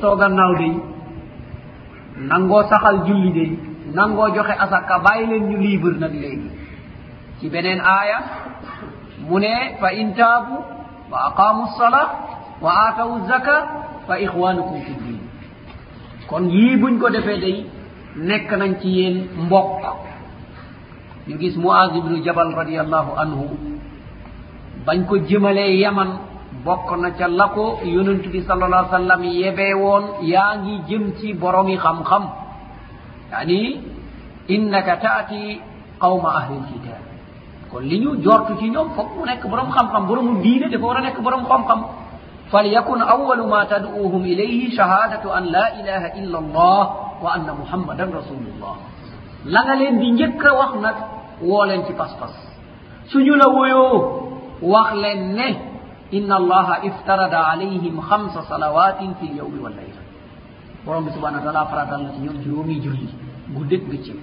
sooga 0.00 0.28
naw 0.32 0.52
day 0.56 0.72
nangoo 2.30 2.64
saxal 2.68 3.04
julli 3.04 3.30
day 3.36 3.50
nangoo 3.92 4.28
joxe 4.34 4.54
asakka 4.64 4.96
bàyyi 5.04 5.26
leen 5.30 5.44
ñu 5.48 5.56
liibre 5.62 5.98
nag 6.00 6.14
léegi 6.22 6.48
ci 7.38 7.46
beneen 7.52 7.80
aaya 7.80 8.18
mu 9.28 9.36
ne 9.42 9.54
fa 9.80 9.88
in 10.00 10.14
taabu 10.16 10.54
wa 11.10 11.18
aqaamu 11.28 11.62
lsola 11.68 12.02
wa 12.64 12.70
aataw 12.84 13.10
zaka 13.28 13.56
fa 14.08 14.14
ixwanukum 14.24 14.80
fi 14.86 14.92
din 15.02 15.18
kon 16.28 16.48
yii 16.50 16.76
buñ 16.80 16.94
ko 17.00 17.10
defee 17.12 17.40
day 17.44 17.58
nekk 18.28 18.50
nañ 18.58 18.72
ci 18.80 18.88
yéen 18.96 19.16
mbokk 19.44 19.82
ñu 21.28 21.36
gis 21.40 21.56
moaz 21.62 21.92
ibnu 22.00 22.16
jabal 22.24 22.50
radiallahu 22.60 23.10
anhu 23.22 23.44
bañ 24.86 25.04
ko 25.08 25.14
jëmalee 25.28 25.76
yaman 25.84 26.31
bokk 26.64 26.90
na 27.02 27.08
ca 27.18 27.26
la 27.28 27.46
ko 27.54 27.64
yonent 27.94 28.24
bi 28.32 28.40
salalla 28.48 28.78
a 28.84 28.88
sallam 28.94 29.20
yebee 29.40 29.74
woon 29.84 30.04
yaa 30.32 30.50
ngi 30.62 30.74
jëm 30.88 31.04
ci 31.18 31.28
boromi 31.42 31.76
xam-xam 31.84 32.24
yaani 33.32 33.60
innaka 34.54 34.92
taati 35.04 35.42
qawma 36.02 36.30
ahli 36.38 36.54
lkitab 36.64 37.02
kon 37.70 37.82
li 37.90 37.96
ñu 38.02 38.10
jortu 38.24 38.52
ci 38.60 38.66
ñoom 38.74 38.88
foog 38.96 39.08
mu 39.16 39.22
nekk 39.30 39.44
borom 39.52 39.68
xam-xam 39.76 40.02
boromu 40.08 40.32
diine 40.44 40.66
dafa 40.72 40.84
war 40.90 40.96
a 41.00 41.02
nekk 41.06 41.18
borom 41.26 41.42
xam-xam 41.50 41.80
falyakun 42.52 43.00
awalu 43.14 43.44
ma 43.54 43.60
taduuhum 43.72 44.22
ilayhi 44.32 44.64
shahadatu 44.78 45.26
an 45.38 45.44
la 45.54 45.64
ilaha 45.80 46.08
illa 46.20 46.38
allah 46.44 46.84
wa 47.24 47.28
anna 47.36 47.52
muhammadan 47.60 48.08
rasulullah 48.18 48.74
la 49.52 49.60
nga 49.64 49.74
leen 49.80 49.94
di 50.02 50.08
njëkk 50.18 50.42
a 50.50 50.52
wax 50.60 50.72
nag 50.84 50.96
woo 51.48 51.64
leen 51.68 51.82
ci 51.86 51.92
pas-pas 52.00 52.34
suñu 53.10 53.34
la 53.40 53.46
woyoo 53.56 53.92
wax 54.72 54.88
leen 55.04 55.22
ne 55.38 55.50
inna 56.16 56.36
allaha 56.36 56.82
iftarada 56.88 57.40
alayhim 57.50 57.98
hamsa 57.98 58.42
salawatin 58.48 59.14
fi 59.20 59.28
lyawmi 59.32 59.60
wallayla 59.64 60.02
borom 60.84 61.06
bi 61.06 61.10
subhana 61.10 61.40
wa 61.40 61.44
taala 61.48 61.64
faratal 61.72 62.00
na 62.04 62.10
ci 62.12 62.20
ñoom 62.20 62.42
juróomi 62.44 62.76
julli 62.80 63.08
guddég 63.56 63.82
bëccëg 63.88 64.18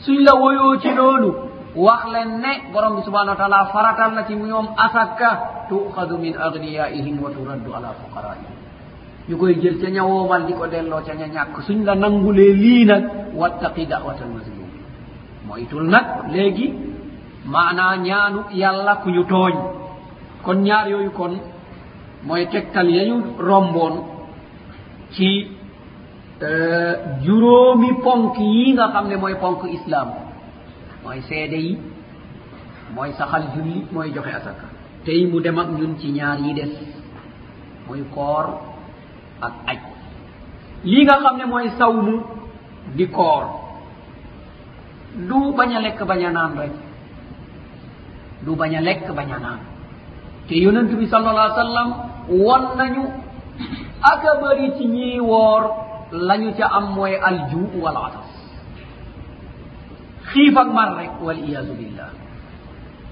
suñ 0.00 0.24
la 0.24 0.34
woyoo 0.34 0.80
ci 0.80 0.94
loolu 0.94 1.32
wax 1.76 2.04
leen 2.12 2.40
ne 2.40 2.72
borom 2.72 2.96
bi 2.96 3.02
subhana 3.02 3.32
wa 3.32 3.36
taala 3.36 3.66
faratal 3.74 4.12
na 4.14 4.24
ci 4.24 4.34
ñoom 4.34 4.68
asakka 4.76 5.68
tuxadu 5.68 6.16
min 6.18 6.34
agniyaihim 6.36 7.20
wa 7.22 7.30
turaddu 7.30 7.70
ala 7.76 7.92
fuqaraihim 8.00 8.50
ñu 9.28 9.36
koy 9.36 9.60
jël 9.60 9.78
ca 9.80 9.90
ñawoomal 9.90 10.46
di 10.46 10.54
ko 10.54 10.66
delloo 10.66 11.02
ca 11.06 11.12
ña 11.14 11.26
ñàkk 11.28 11.60
suñ 11.66 11.84
la 11.84 11.94
nangulee 11.94 12.54
lii 12.54 12.84
nag 12.86 13.04
wattaqi 13.36 13.86
dawatal 13.86 14.28
masluum 14.32 14.70
moytul 15.46 15.84
nag 15.88 16.32
léegi 16.32 16.72
maanaa 17.44 17.96
ñaanu 17.96 18.38
yàlla 18.50 18.94
ku 19.02 19.10
ñu 19.10 19.24
tooñ 19.28 19.83
kon 20.44 20.58
ñaar 20.68 20.86
yooyu 20.92 21.10
kon 21.18 21.32
mooy 22.26 22.44
tegtal 22.52 22.88
ya 22.96 23.02
ñu 23.08 23.16
romboon 23.48 23.94
ci 25.14 25.28
e, 26.48 26.50
juróomi 27.24 27.90
ponk 28.04 28.32
yi 28.54 28.72
nga 28.76 28.86
xam 28.94 29.04
ne 29.10 29.16
mooy 29.22 29.34
ponk 29.42 29.58
islaam 29.76 30.08
mooy 31.04 31.20
seede 31.28 31.58
yi 31.66 31.72
mooy 32.94 33.10
saxal 33.18 33.44
julli 33.54 33.76
mooy 33.94 34.08
joxe 34.14 34.32
asaka 34.40 34.66
tey 35.04 35.20
mu 35.30 35.36
dem 35.44 35.58
ak 35.62 35.68
ñun 35.78 35.92
ci 36.00 36.08
ñaar 36.18 36.36
yi 36.44 36.50
des 36.58 36.74
muy 37.86 38.02
koor 38.14 38.46
ak 39.46 39.54
aj 39.70 39.78
lii 40.90 41.04
nga 41.04 41.14
xam 41.22 41.36
ne 41.40 41.44
mooy 41.52 41.66
sawmu 41.78 42.14
di 42.96 43.04
koor 43.18 43.44
du 45.28 45.38
bañ 45.56 45.70
a 45.76 45.80
lekk 45.84 46.00
bañ 46.10 46.22
a 46.26 46.30
naan 46.36 46.50
rek 46.60 46.72
du 48.44 48.52
bañ 48.60 48.72
a 48.78 48.80
lekk 48.88 49.06
bañ 49.18 49.30
a 49.36 49.38
naan 49.46 49.60
te 50.48 50.54
yonantu 50.60 50.96
bi 51.00 51.06
sal 51.08 51.24
allah 51.26 51.50
sallam 51.56 51.88
won 52.28 52.64
nañu 52.76 53.04
akabari 54.02 54.70
ci 54.76 54.84
ñii 54.86 55.20
woor 55.20 55.62
lañu 56.12 56.52
ca 56.58 56.68
am 56.70 56.92
mooy 56.94 57.16
aljuu 57.16 57.80
wal 57.82 57.96
atas 57.96 58.30
xiif 60.30 60.56
ak 60.56 60.68
mar 60.68 60.96
rek 61.00 61.16
wal 61.22 61.38
iyasu 61.40 61.72
billah 61.80 62.10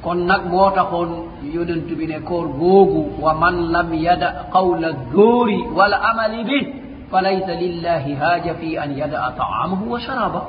kon 0.04 0.18
nag 0.28 0.42
moo 0.52 0.68
taxoon 0.76 1.10
yonantu 1.54 1.94
bi 1.96 2.06
ne 2.06 2.20
koor 2.20 2.46
googu 2.48 3.16
wa 3.20 3.32
man 3.34 3.72
lam 3.72 3.92
yada 3.94 4.46
qawla 4.52 4.92
góori 5.14 5.60
wal 5.76 5.94
amali 5.94 6.44
bi 6.44 6.58
fa 7.10 7.22
laysa 7.22 7.52
lillahi 7.54 8.14
haaja 8.14 8.54
fi 8.60 8.76
an 8.76 8.90
yadaa 8.98 9.32
taamahu 9.40 9.84
wa 9.90 9.98
sharaba 10.00 10.42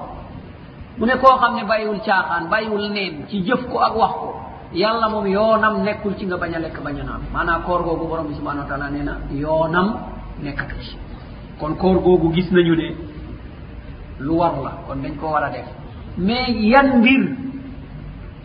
mu 0.98 1.06
ne 1.06 1.16
koo 1.16 1.36
xam 1.42 1.56
ne 1.56 1.64
bàyyiwul 1.64 2.02
caaxaan 2.08 2.50
bàyyiwul 2.50 2.90
neen 2.92 3.26
ci 3.30 3.40
jëf 3.48 3.64
ko 3.72 3.78
ak 3.80 3.96
wax 3.96 4.14
ko 4.22 4.43
yàlla 4.74 5.10
moom 5.10 5.26
yoonam 5.28 5.84
nekkul 5.86 6.14
ci 6.20 6.26
nga 6.26 6.38
bañ 6.38 6.54
a 6.56 6.60
lekk 6.60 6.78
bañ 6.86 6.98
a 7.00 7.04
naan 7.04 7.22
maanaam 7.34 7.62
koor 7.64 7.82
googu 7.84 8.06
borom 8.08 8.28
bi 8.28 8.34
subhanahu 8.36 8.64
wa 8.64 8.70
taala 8.70 8.90
nee 8.90 9.04
na 9.04 9.14
yoonam 9.32 9.88
nekkat 10.44 10.70
ci 10.82 10.98
kon 11.60 11.76
koor 11.76 11.98
googu 12.04 12.34
gis 12.34 12.52
nañu 12.52 12.76
ne 12.76 12.90
lu 14.20 14.34
war 14.40 14.54
la 14.64 14.72
kon 14.88 15.02
dañ 15.04 15.14
ko 15.20 15.28
war 15.34 15.44
a 15.44 15.50
def 15.52 15.68
mais 16.18 16.50
yan 16.72 16.88
mbir 17.00 17.24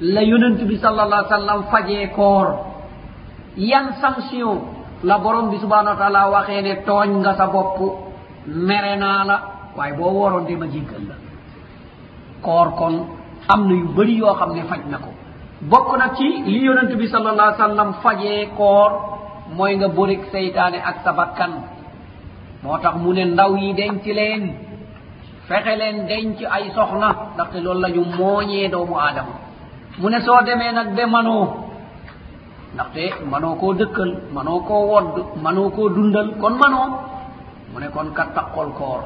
la 0.01 0.23
yonent 0.23 0.61
bi 0.69 0.77
salallah 0.79 1.19
ai 1.23 1.29
sallam 1.29 1.61
fajee 1.71 2.11
koor 2.17 2.47
yan 3.57 3.87
sanction 4.01 4.59
la 5.05 5.19
borom 5.19 5.51
bi 5.51 5.57
subhanahu 5.65 5.95
wa 5.95 6.01
taala 6.03 6.31
waxee 6.35 6.63
ne 6.63 6.73
tooñ 6.89 7.11
nga 7.25 7.33
sa 7.39 7.47
bopp 7.55 7.79
mere 8.67 8.95
naa 9.03 9.21
la 9.29 9.37
waaye 9.77 9.95
boo 9.99 10.11
wooroon 10.17 10.45
dema 10.49 10.67
jéggal 10.73 11.05
la 11.11 11.17
koor 12.45 12.69
kon 12.79 12.97
am 13.53 13.61
na 13.69 13.75
yu 13.81 13.87
bëri 13.97 14.15
yoo 14.21 14.35
xam 14.39 14.51
ne 14.57 14.63
faj 14.71 14.83
na 14.93 14.99
ko 15.05 15.11
bokk 15.61 15.89
na 15.99 16.07
ci 16.17 16.29
li 16.47 16.63
yonent 16.67 16.93
bi 16.95 17.07
salallah 17.15 17.57
sallam 17.59 17.91
fajee 18.03 18.47
koor 18.57 18.91
mooy 19.57 19.73
nga 19.79 19.89
bërig 19.97 20.23
seytaane 20.33 20.79
ak 20.91 20.97
sa 21.05 21.11
bakkan 21.19 21.53
moo 22.63 22.79
tax 22.83 22.95
mu 23.03 23.11
ne 23.13 23.25
ndaw 23.25 23.53
yi 23.63 23.75
denc 23.79 24.05
leen 24.19 24.45
fexe 25.49 25.75
leen 25.81 26.07
denc 26.11 26.39
ay 26.55 26.65
soxna 26.77 27.09
ndaxte 27.35 27.59
loolu 27.65 27.81
la 27.83 27.89
ñu 27.95 28.03
mooñee 28.19 28.69
doomu 28.73 28.95
aadama 29.05 29.35
mu 29.99 30.07
ne 30.11 30.19
soo 30.27 30.41
demee 30.47 30.73
nag 30.73 30.89
be 30.97 31.05
manoo 31.15 31.47
ndaxte 32.75 33.03
manoo 33.33 33.55
koo 33.61 33.73
dëkkal 33.81 34.11
manoo 34.35 34.61
koo 34.69 34.83
wodd 34.91 35.17
manoo 35.45 35.71
koo 35.77 35.89
dundal 35.95 36.29
kon 36.41 36.55
manoo 36.63 36.87
mu 37.73 37.77
ne 37.81 37.89
kon 37.95 38.09
kat 38.17 38.29
taqol 38.37 38.69
koor 38.79 39.03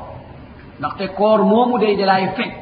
ndaxte 0.78 1.04
koor 1.18 1.40
moomu 1.50 1.74
day 1.82 1.94
dalaay 1.98 2.26
fek 2.36 2.52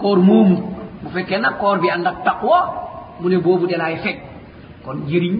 koor 0.00 0.18
moomu 0.28 0.77
bu 1.04 1.08
fekkee 1.14 1.38
nag 1.44 1.54
koor 1.62 1.76
bi 1.82 1.88
ànd 1.94 2.06
ak 2.10 2.18
taqwa 2.28 2.60
mu 3.20 3.26
ne 3.30 3.38
boobu 3.44 3.64
dalaay 3.70 3.96
fekk 4.04 4.18
kon 4.84 4.96
njëriñ 5.04 5.34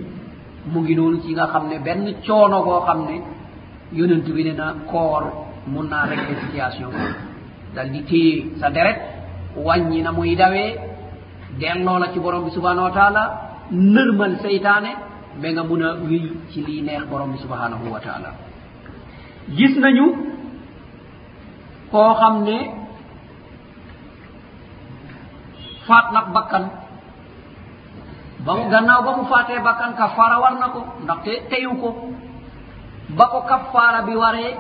mu 0.73 0.79
ngi 0.83 0.95
noonu 0.99 1.19
ci 1.23 1.31
nga 1.35 1.45
xam 1.53 1.65
ne 1.71 1.77
benn 1.87 2.05
coono 2.27 2.59
koo 2.67 2.81
xam 2.87 2.99
ne 3.09 3.17
yonent 3.97 4.27
bi 4.37 4.43
ne 4.47 4.53
na 4.61 4.67
koor 4.91 5.23
mun 5.73 5.87
naa 5.93 6.05
régle 6.11 6.35
situation 6.45 6.91
bi 6.97 7.05
dal 7.75 7.89
di 7.95 8.01
téye 8.11 8.35
sa 8.61 8.69
deret 8.77 8.99
wàññi 9.67 9.99
na 10.03 10.11
muy 10.17 10.35
dawee 10.41 10.73
delloo 11.61 11.99
la 12.03 12.07
ci 12.13 12.19
borom 12.25 12.43
bi 12.47 12.51
subhanahu 12.57 12.85
wa 12.89 12.93
taala 12.99 13.23
nërmal 13.95 14.33
seytaane 14.43 14.91
ba 15.43 15.49
nga 15.55 15.63
mun 15.69 15.83
a 15.87 15.89
wuy 16.03 16.21
ci 16.51 16.59
lii 16.67 16.83
neex 16.87 17.05
borom 17.11 17.31
bi 17.35 17.39
subhanahu 17.45 17.87
wa 17.95 18.01
taala 18.07 18.31
gis 19.57 19.75
nañu 19.85 20.07
koo 21.91 22.11
xam 22.21 22.37
ne 22.49 22.59
faat 25.89 26.07
nag 26.13 26.27
bakkan 26.37 26.65
ba 28.45 28.53
mu 28.61 28.69
gannaaw 28.69 29.01
ba 29.03 29.13
mu 29.17 29.25
faatee 29.25 29.65
bakkan 29.65 29.97
kafaara 29.97 30.37
war 30.39 30.55
na 30.61 30.69
ko 30.69 30.81
ndaxte 31.09 31.33
teyu 31.49 31.73
ko 31.81 31.89
ba 33.17 33.25
ko 33.33 33.41
kafaara 33.49 34.05
bi 34.05 34.13
waree 34.15 34.53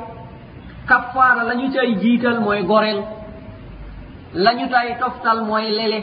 kafaara 0.88 1.44
la 1.44 1.54
ñu 1.54 1.68
tay 1.68 1.92
jiital 2.00 2.40
mooy 2.40 2.64
goreel 2.64 3.00
la 4.34 4.50
ñu 4.56 4.66
tay 4.72 4.96
toftal 4.98 5.44
mooy 5.44 5.68
lele 5.68 5.98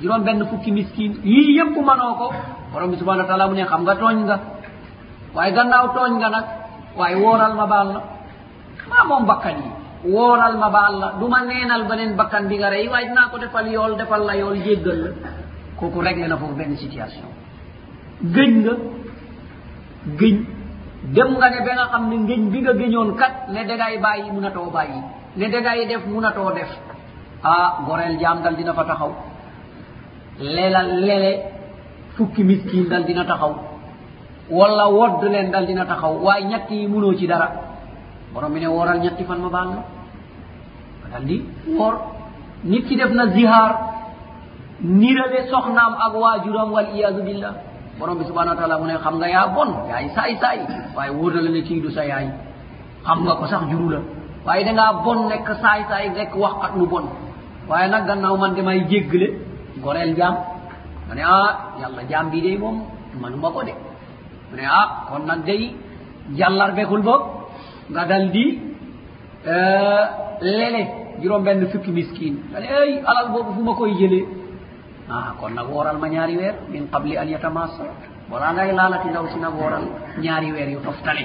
juróom 0.00 0.22
benn 0.24 0.46
fukki 0.50 0.70
miskin 0.70 1.12
yii 1.26 1.58
yépp 1.58 1.76
manoo 1.84 2.14
ko 2.16 2.26
borom 2.72 2.90
bi 2.90 2.96
subhana 2.96 3.22
wa 3.26 3.28
taala 3.28 3.48
mu 3.50 3.54
ne 3.58 3.64
xam 3.66 3.82
nga 3.82 3.94
tooñ 4.02 4.16
nga 4.24 4.36
waaye 5.34 5.52
gannaaw 5.52 5.84
tooñ 5.94 6.12
nga 6.18 6.28
nag 6.36 6.46
waaye 6.98 7.16
wóoral 7.22 7.54
ma 7.58 7.66
baal 7.66 7.88
na 7.92 8.00
maa 8.90 9.04
moom 9.10 9.26
bakkan 9.26 9.56
yi 9.62 9.83
wooral 10.04 10.56
ma 10.60 10.68
ba 10.68 10.80
allah 10.92 11.08
du 11.18 11.26
ma 11.28 11.42
neenal 11.48 11.88
baneen 11.88 12.12
bakkan 12.14 12.46
bi 12.52 12.60
nga 12.60 12.68
rey 12.68 12.86
waaj 12.92 13.08
naa 13.16 13.32
ko 13.32 13.38
defal 13.40 13.66
yool 13.68 13.96
defal 13.96 14.20
la 14.28 14.36
yool 14.36 14.60
jéggal 14.60 14.98
la 15.00 15.10
kooku 15.80 16.00
régle 16.00 16.28
na 16.28 16.36
foof 16.36 16.52
benn 16.52 16.76
situation 16.76 17.24
gëñ 18.20 18.52
nga 18.68 18.76
gëñ 20.20 20.36
dem 21.12 21.30
nga 21.40 21.48
ne 21.50 21.60
ba 21.64 21.72
nga 21.74 21.86
xam 21.92 22.04
ne 22.08 22.16
ngëñ 22.16 22.42
bi 22.52 22.60
nga 22.62 22.72
gëñoon 22.72 23.16
kat 23.16 23.48
ne 23.48 23.64
dagay 23.64 23.98
bàyyi 23.98 24.28
mun 24.32 24.44
a 24.44 24.50
too 24.50 24.70
bàyyi 24.70 25.00
ne 25.36 25.46
dagay 25.48 25.86
def 25.88 26.04
mun 26.06 26.24
a 26.24 26.30
too 26.36 26.52
def 26.52 26.68
ah 27.42 27.80
goreel 27.86 28.18
jaam 28.20 28.42
dal 28.44 28.56
dina 28.56 28.72
fa 28.74 28.84
taxaw 28.84 29.12
lela 30.40 30.82
lele 30.82 31.32
fukki 32.16 32.44
miskin 32.44 32.88
dal 32.92 33.04
dina 33.08 33.24
taxaw 33.24 33.52
wala 34.50 34.84
wodd 34.88 35.24
leen 35.32 35.48
dal 35.50 35.64
dina 35.66 35.84
taxaw 35.86 36.14
waaye 36.24 36.44
ñett 36.44 36.68
yi 36.70 36.86
munoo 36.92 37.14
ci 37.16 37.26
dara 37.26 37.48
borom 38.32 38.52
bi 38.52 38.60
ne 38.60 38.66
wooral 38.66 39.00
ñetti 39.00 39.24
fan 39.24 39.40
ma 39.40 39.48
baal 39.48 39.68
la 39.72 39.82
andi 41.16 41.36
woor 41.78 41.94
nit 42.64 42.82
ki 42.88 42.96
def 42.96 43.10
na 43.14 43.26
zihar 43.34 43.70
nirale 44.82 45.40
soxnaam 45.50 45.92
ak 46.06 46.14
waajuram 46.22 46.70
wal 46.72 46.88
iyadu 46.96 47.22
billah 47.22 47.54
borom 47.98 48.18
bi 48.18 48.24
subhanau 48.24 48.54
wa 48.54 48.60
taala 48.60 48.78
mu 48.78 48.86
ne 48.86 48.96
xam 49.04 49.14
nga 49.18 49.28
yaa 49.28 49.46
bon 49.56 49.70
yaay 49.90 50.08
saay 50.16 50.34
saay 50.42 50.58
waaye 50.96 51.10
wóorale 51.10 51.50
ne 51.50 51.60
ciy 51.66 51.80
du 51.80 51.90
sa 51.90 52.04
yaay 52.04 52.26
xam 53.06 53.18
nga 53.24 53.34
ko 53.40 53.46
sax 53.46 53.62
juru 53.70 53.88
la 53.94 54.00
waaye 54.46 54.64
dangaa 54.64 54.92
bon 55.04 55.28
nekk 55.30 55.48
saay 55.62 55.80
saay 55.90 56.06
nekk 56.18 56.32
waxxat 56.44 56.72
lu 56.78 56.86
bon 56.92 57.04
waaye 57.68 57.88
nag 57.90 58.06
gannaaw 58.08 58.36
man 58.42 58.54
damay 58.54 58.78
jéggle 58.90 59.28
goreel 59.82 60.14
jaam 60.18 60.34
ma 61.08 61.14
ne 61.14 61.22
ah 61.22 61.50
yàlla 61.80 62.02
jaam 62.10 62.26
bii 62.30 62.40
day 62.46 62.56
moom 62.58 62.76
manuma 63.20 63.50
ko 63.54 63.62
de 63.62 63.74
mu 64.50 64.54
ne 64.58 64.64
ah 64.80 64.86
kon 65.08 65.22
nag 65.30 65.44
day 65.44 65.62
jàllar 66.38 66.70
bekul 66.76 67.02
boog 67.02 67.22
nga 67.92 68.04
dal 68.10 68.24
di 68.34 68.44
euh, 69.52 70.02
lele 70.58 71.03
juróom 71.24 71.42
benn 71.42 71.64
fukki 71.72 71.90
miskine 71.90 72.38
nga 72.52 72.58
ne 72.60 72.66
ey 72.80 72.90
alal 73.08 73.26
boobu 73.32 73.50
fu 73.56 73.60
ma 73.64 73.72
koy 73.78 73.92
jëlee 74.00 74.24
ah 75.10 75.32
kon 75.40 75.52
nag 75.58 75.68
wooral 75.72 75.96
ma 75.98 76.06
ñaari 76.14 76.34
weer 76.36 76.54
min 76.72 76.84
qable 76.92 77.16
an 77.20 77.28
yatamasa 77.34 77.84
balaa 78.30 78.52
ngay 78.54 78.70
laalati 78.78 79.08
ndaw 79.12 79.26
si 79.32 79.38
nag 79.40 79.54
wooral 79.60 79.84
ñaari 80.24 80.48
weer 80.54 80.68
yu 80.74 80.78
toftale 80.86 81.24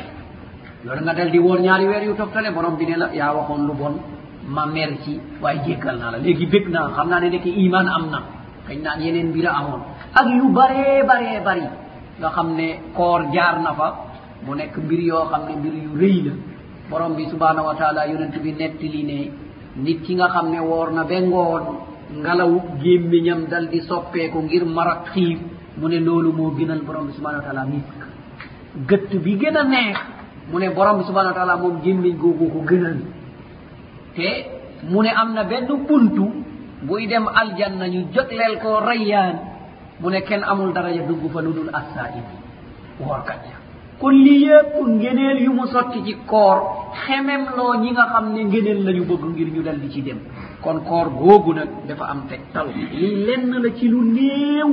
loolu 0.85 1.01
nga 1.05 1.13
del 1.19 1.29
di 1.33 1.39
woor 1.45 1.59
ñaari 1.65 1.85
weer 1.91 2.03
yu 2.07 2.13
toftale 2.15 2.47
borom 2.55 2.75
bi 2.79 2.85
ne 2.89 2.95
la 3.01 3.07
yaa 3.19 3.31
waxoon 3.37 3.61
lu 3.67 3.73
bon 3.79 3.95
ma 4.55 4.63
mer 4.65 4.89
ci 5.03 5.13
waaye 5.41 5.59
jéggal 5.67 5.97
naa 6.01 6.11
la 6.13 6.17
léegi 6.17 6.45
bég 6.53 6.65
naa 6.69 6.87
xam 6.95 7.07
naa 7.09 7.19
ne 7.19 7.29
nekki 7.29 7.51
iman 7.65 7.87
am 7.95 8.03
na 8.13 8.19
kañ 8.67 8.79
naan 8.85 8.99
yeneen 9.05 9.27
mbi 9.33 9.41
la 9.41 9.51
amoon 9.59 9.81
ak 10.19 10.25
yu 10.37 10.45
baree 10.57 11.03
baree 11.09 11.39
bari 11.47 11.65
nga 12.19 12.29
xam 12.35 12.49
ne 12.59 12.67
koor 12.97 13.21
jaar 13.35 13.55
na 13.65 13.71
fa 13.79 13.87
mu 14.45 14.55
nekk 14.55 14.73
mbir 14.85 14.99
yoo 15.09 15.25
xam 15.31 15.41
ne 15.47 15.53
mbir 15.59 15.73
yu 15.85 15.89
rëy 16.01 16.17
la 16.27 16.33
borom 16.89 17.13
bi 17.17 17.23
subhanahu 17.33 17.65
wa 17.69 17.75
taala 17.79 18.07
yonent 18.11 18.35
bi 18.43 18.51
nett 18.59 18.79
li 18.93 19.03
ne 19.11 19.19
nit 19.77 20.01
ki 20.05 20.13
nga 20.17 20.31
xam 20.33 20.47
ne 20.49 20.59
woor 20.63 20.87
na 20.91 21.03
ba 21.05 21.17
ngoon 21.21 21.63
ngalawu 22.21 22.57
gémmiñam 22.81 23.45
dal 23.45 23.69
di 23.69 23.79
soppeeku 23.85 24.37
ngir 24.45 24.65
marag 24.65 25.05
xiib 25.13 25.39
mu 25.77 25.85
ne 25.87 25.99
loolu 26.01 26.29
moo 26.37 26.51
gënal 26.57 26.81
borom 26.87 27.05
bi 27.13 27.13
subhanaa 27.13 27.41
wa 27.43 27.45
taala 27.45 27.63
misk 27.71 27.97
gëtt 28.89 29.11
bi 29.23 29.31
gën 29.41 29.55
a 29.57 29.63
neex 29.63 29.97
mu 30.49 30.57
ne 30.59 30.67
borom 30.75 30.95
bi 30.99 31.03
subhanaa 31.07 31.33
wa 31.33 31.37
taala 31.37 31.61
moom 31.61 31.75
gémmiñ 31.83 32.13
googu 32.23 32.45
ko 32.53 32.59
gënal 32.69 32.97
te 34.15 34.27
mu 34.91 34.99
ne 35.03 35.11
am 35.21 35.29
na 35.37 35.43
benn 35.49 35.65
buntu 35.87 36.25
buy 36.89 37.05
dem 37.11 37.25
aljanna 37.41 37.85
ñu 37.93 38.01
jotleel 38.13 38.55
koo 38.61 38.79
rayyaan 38.81 39.35
mu 40.01 40.09
ne 40.09 40.19
kenn 40.25 40.41
amul 40.51 40.73
daraja 40.73 41.05
dugg 41.07 41.23
fa 41.33 41.39
lu 41.45 41.51
dul 41.53 41.69
assaa 41.79 42.09
ibi 42.19 42.35
woorkat 43.05 43.41
ja 43.49 43.57
kulli 43.99 44.35
yépp 44.47 44.73
ngéneel 44.95 45.37
yu 45.45 45.51
mu 45.53 45.67
sotti 45.67 45.99
ci 46.05 46.13
koor 46.29 46.57
xemem 47.05 47.41
loo 47.57 47.73
ñi 47.81 47.89
nga 47.91 48.05
xam 48.13 48.25
ne 48.33 48.41
ngéneel 48.47 48.79
lañu 48.85 49.03
bëgg 49.09 49.23
ngir 49.31 49.47
ñu 49.55 49.61
dal 49.67 49.79
di 49.81 49.89
ci 49.93 50.01
dem 50.01 50.19
kon 50.63 50.77
koor 50.87 51.07
googu 51.19 51.53
nag 51.53 51.69
dafa 51.87 52.05
am 52.13 52.21
teg 52.29 52.39
talu 52.53 52.71
lii 52.73 53.25
lenn 53.27 53.45
la 53.63 53.69
ci 53.77 53.85
lu 53.93 54.01
néew 54.15 54.69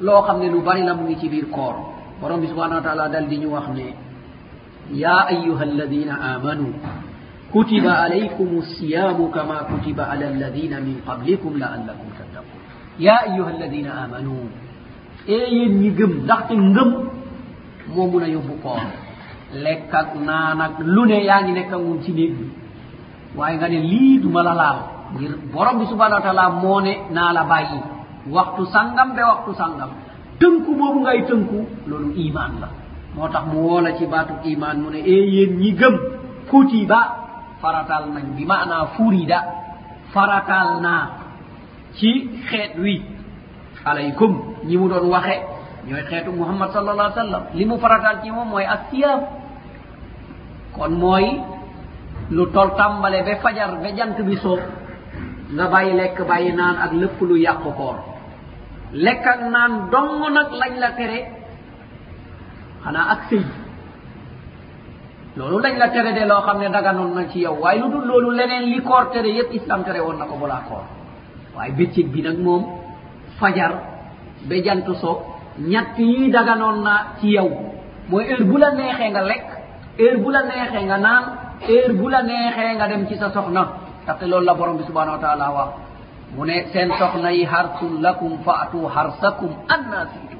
loo 0.00 0.22
xam 0.26 0.38
ne 0.40 0.48
lu 0.50 0.60
bari 0.62 0.82
la 0.82 0.94
mu 0.94 1.02
ngi 1.06 1.16
ci 1.20 1.28
biir 1.28 1.48
koor 1.50 1.74
borom 2.20 2.40
bi 2.40 2.48
subhanaa 2.48 2.76
wa 2.78 2.82
taala 2.82 3.08
dal 3.08 3.26
di 3.28 3.36
ñu 3.38 3.48
wax 3.52 3.68
ne 3.74 3.94
yaa 4.92 5.26
ayuha 5.30 5.62
alladina 5.62 6.14
amanu 6.34 6.74
kutiba 7.52 7.92
alaykum 8.02 8.60
siyaamu 8.62 9.30
kama 9.30 9.56
kutiba 9.70 10.04
ala 10.10 10.26
alladina 10.26 10.80
min 10.80 11.00
qablikum 11.06 11.58
la 11.58 11.68
allakum 11.78 12.10
taddaqun 12.18 12.58
yaa 12.98 13.22
ayuha 13.30 13.50
alladina 13.50 13.90
amanu 14.04 14.50
ee 15.28 15.46
yéen 15.56 15.78
ñi 15.80 15.90
gëm 15.98 16.12
ndaxte 16.24 16.54
ngëm 16.56 16.90
moo 17.94 18.06
mun 18.12 18.22
a 18.22 18.26
yóbbu 18.34 18.54
koor 18.62 18.80
lekk 19.64 19.92
ak 20.00 20.10
naan 20.26 20.60
ak 20.66 20.72
lu 20.94 21.02
ne 21.06 21.18
yaa 21.28 21.40
ngi 21.42 21.52
nekk 21.52 21.72
ngun 21.84 21.98
ci 22.04 22.12
néeg 22.12 22.32
bi 22.38 22.46
waaye 23.36 23.56
nga 23.58 23.68
ne 23.68 23.78
lii 23.90 24.18
du 24.22 24.28
ma 24.34 24.42
la 24.48 24.54
laal 24.60 24.78
ngir 25.14 25.32
borom 25.52 25.78
bi 25.80 25.86
subhanau 25.92 26.16
wa 26.18 26.24
taala 26.26 26.44
moo 26.62 26.80
ne 26.86 26.92
naa 27.16 27.30
la 27.36 27.42
bàyyi 27.50 27.80
waxtu 28.34 28.62
sàngam 28.74 29.08
ba 29.16 29.22
waxtu 29.30 29.52
sàngam 29.60 29.90
tënku 30.40 30.70
boobu 30.78 30.98
ngay 31.04 31.20
tënku 31.28 31.58
loolu 31.88 32.10
iman 32.24 32.50
la 32.62 32.68
moo 33.14 33.28
tax 33.34 33.44
mu 33.50 33.58
woola 33.66 33.90
ci 33.98 34.04
baatu 34.12 34.34
iman 34.52 34.76
mu 34.82 34.88
ne 34.94 34.98
ee 35.14 35.24
yéen 35.34 35.50
ñi 35.60 35.70
gëm 35.80 35.94
kutiba 36.50 37.00
faratal 37.60 38.02
nañ 38.14 38.24
bi 38.36 38.44
maanaa 38.50 38.84
furida 38.94 39.38
faratal 40.14 40.68
naa 40.84 41.02
ci 41.96 42.10
xeet 42.48 42.72
wi 42.84 42.94
alaykum 43.88 44.32
ñi 44.66 44.74
mu 44.80 44.86
doon 44.90 45.06
waxe 45.14 45.36
ñooy 45.86 46.02
xeetu 46.10 46.30
mouhammad 46.32 46.68
sallallah 46.76 47.06
ai 47.10 47.14
sallam 47.18 47.42
li 47.54 47.64
mu 47.64 47.76
farataal 47.82 48.16
ci 48.22 48.30
moom 48.30 48.48
mooy 48.48 48.64
astiyam 48.74 49.20
kon 50.74 50.92
mooy 51.02 51.24
lu 52.30 52.44
tol 52.54 52.68
tàmbale 52.76 53.22
ba 53.26 53.34
fajar 53.44 53.70
ba 53.82 53.88
jant 53.96 54.16
bi 54.26 54.36
soo 54.36 54.58
nga 55.54 55.64
bàyyi 55.72 55.92
lekk 56.00 56.16
bàyyi 56.30 56.52
naan 56.60 56.76
ak 56.84 56.92
lépp 57.00 57.18
lu 57.28 57.36
yàqu 57.46 57.70
koor 57.78 57.96
lekk 58.92 59.22
ak 59.32 59.40
naan 59.54 59.72
dong 59.92 60.22
nag 60.36 60.48
lañ 60.60 60.72
la 60.82 60.90
tere 60.98 61.20
xanaa 62.84 63.06
ak 63.12 63.20
sëy 63.28 63.44
loolu 65.36 65.58
dañ 65.64 65.76
la 65.82 65.88
tere 65.94 66.10
de 66.18 66.22
loo 66.30 66.40
xam 66.46 66.58
ne 66.60 66.68
daganoon 66.76 67.10
na 67.16 67.22
ci 67.30 67.38
yow 67.46 67.56
waaye 67.62 67.78
lu 67.82 67.88
dul 67.92 68.04
loolu 68.08 68.30
leneen 68.38 68.64
li 68.72 68.80
koor 68.88 69.04
tere 69.12 69.28
yépp 69.36 69.50
islam 69.58 69.80
tere 69.86 70.00
woon 70.04 70.16
na 70.18 70.24
ko 70.30 70.34
bu 70.40 70.46
laa 70.46 70.62
koor 70.68 70.84
waaye 71.56 71.72
bëccëg 71.78 72.06
bi 72.14 72.20
nag 72.26 72.38
moom 72.46 72.62
fajar 73.38 73.72
ba 74.48 74.54
jant 74.66 74.86
soo 75.02 75.33
ñatt 75.58 75.98
yii 75.98 76.30
daganoon 76.32 76.82
naa 76.84 77.06
ci 77.20 77.30
yow 77.34 77.48
mooy 78.10 78.24
heure 78.24 78.44
bu 78.44 78.56
la 78.58 78.70
neexee 78.74 79.08
nga 79.10 79.22
lekk 79.22 79.46
heure 79.98 80.16
bu 80.22 80.30
la 80.30 80.42
neexee 80.42 80.84
nga 80.86 80.98
naan 80.98 81.24
heure 81.68 81.92
bu 82.00 82.08
la 82.08 82.22
neexee 82.22 82.74
nga 82.76 82.86
dem 82.90 83.06
ci 83.08 83.16
sa 83.16 83.30
soxna 83.30 83.62
taqi 84.06 84.26
loolu 84.26 84.46
la 84.46 84.54
borom 84.54 84.76
bi 84.76 84.84
subhanau 84.84 85.12
wa 85.14 85.18
taala 85.20 85.46
wax 85.50 85.70
mu 86.36 86.44
ne 86.44 86.64
seen 86.72 86.90
soxna 86.98 87.30
yi 87.32 87.44
harsun 87.44 88.00
lakum 88.02 88.38
fa 88.44 88.52
atu 88.64 88.78
harsakum 88.94 89.50
annaa 89.74 90.06
siitu 90.12 90.38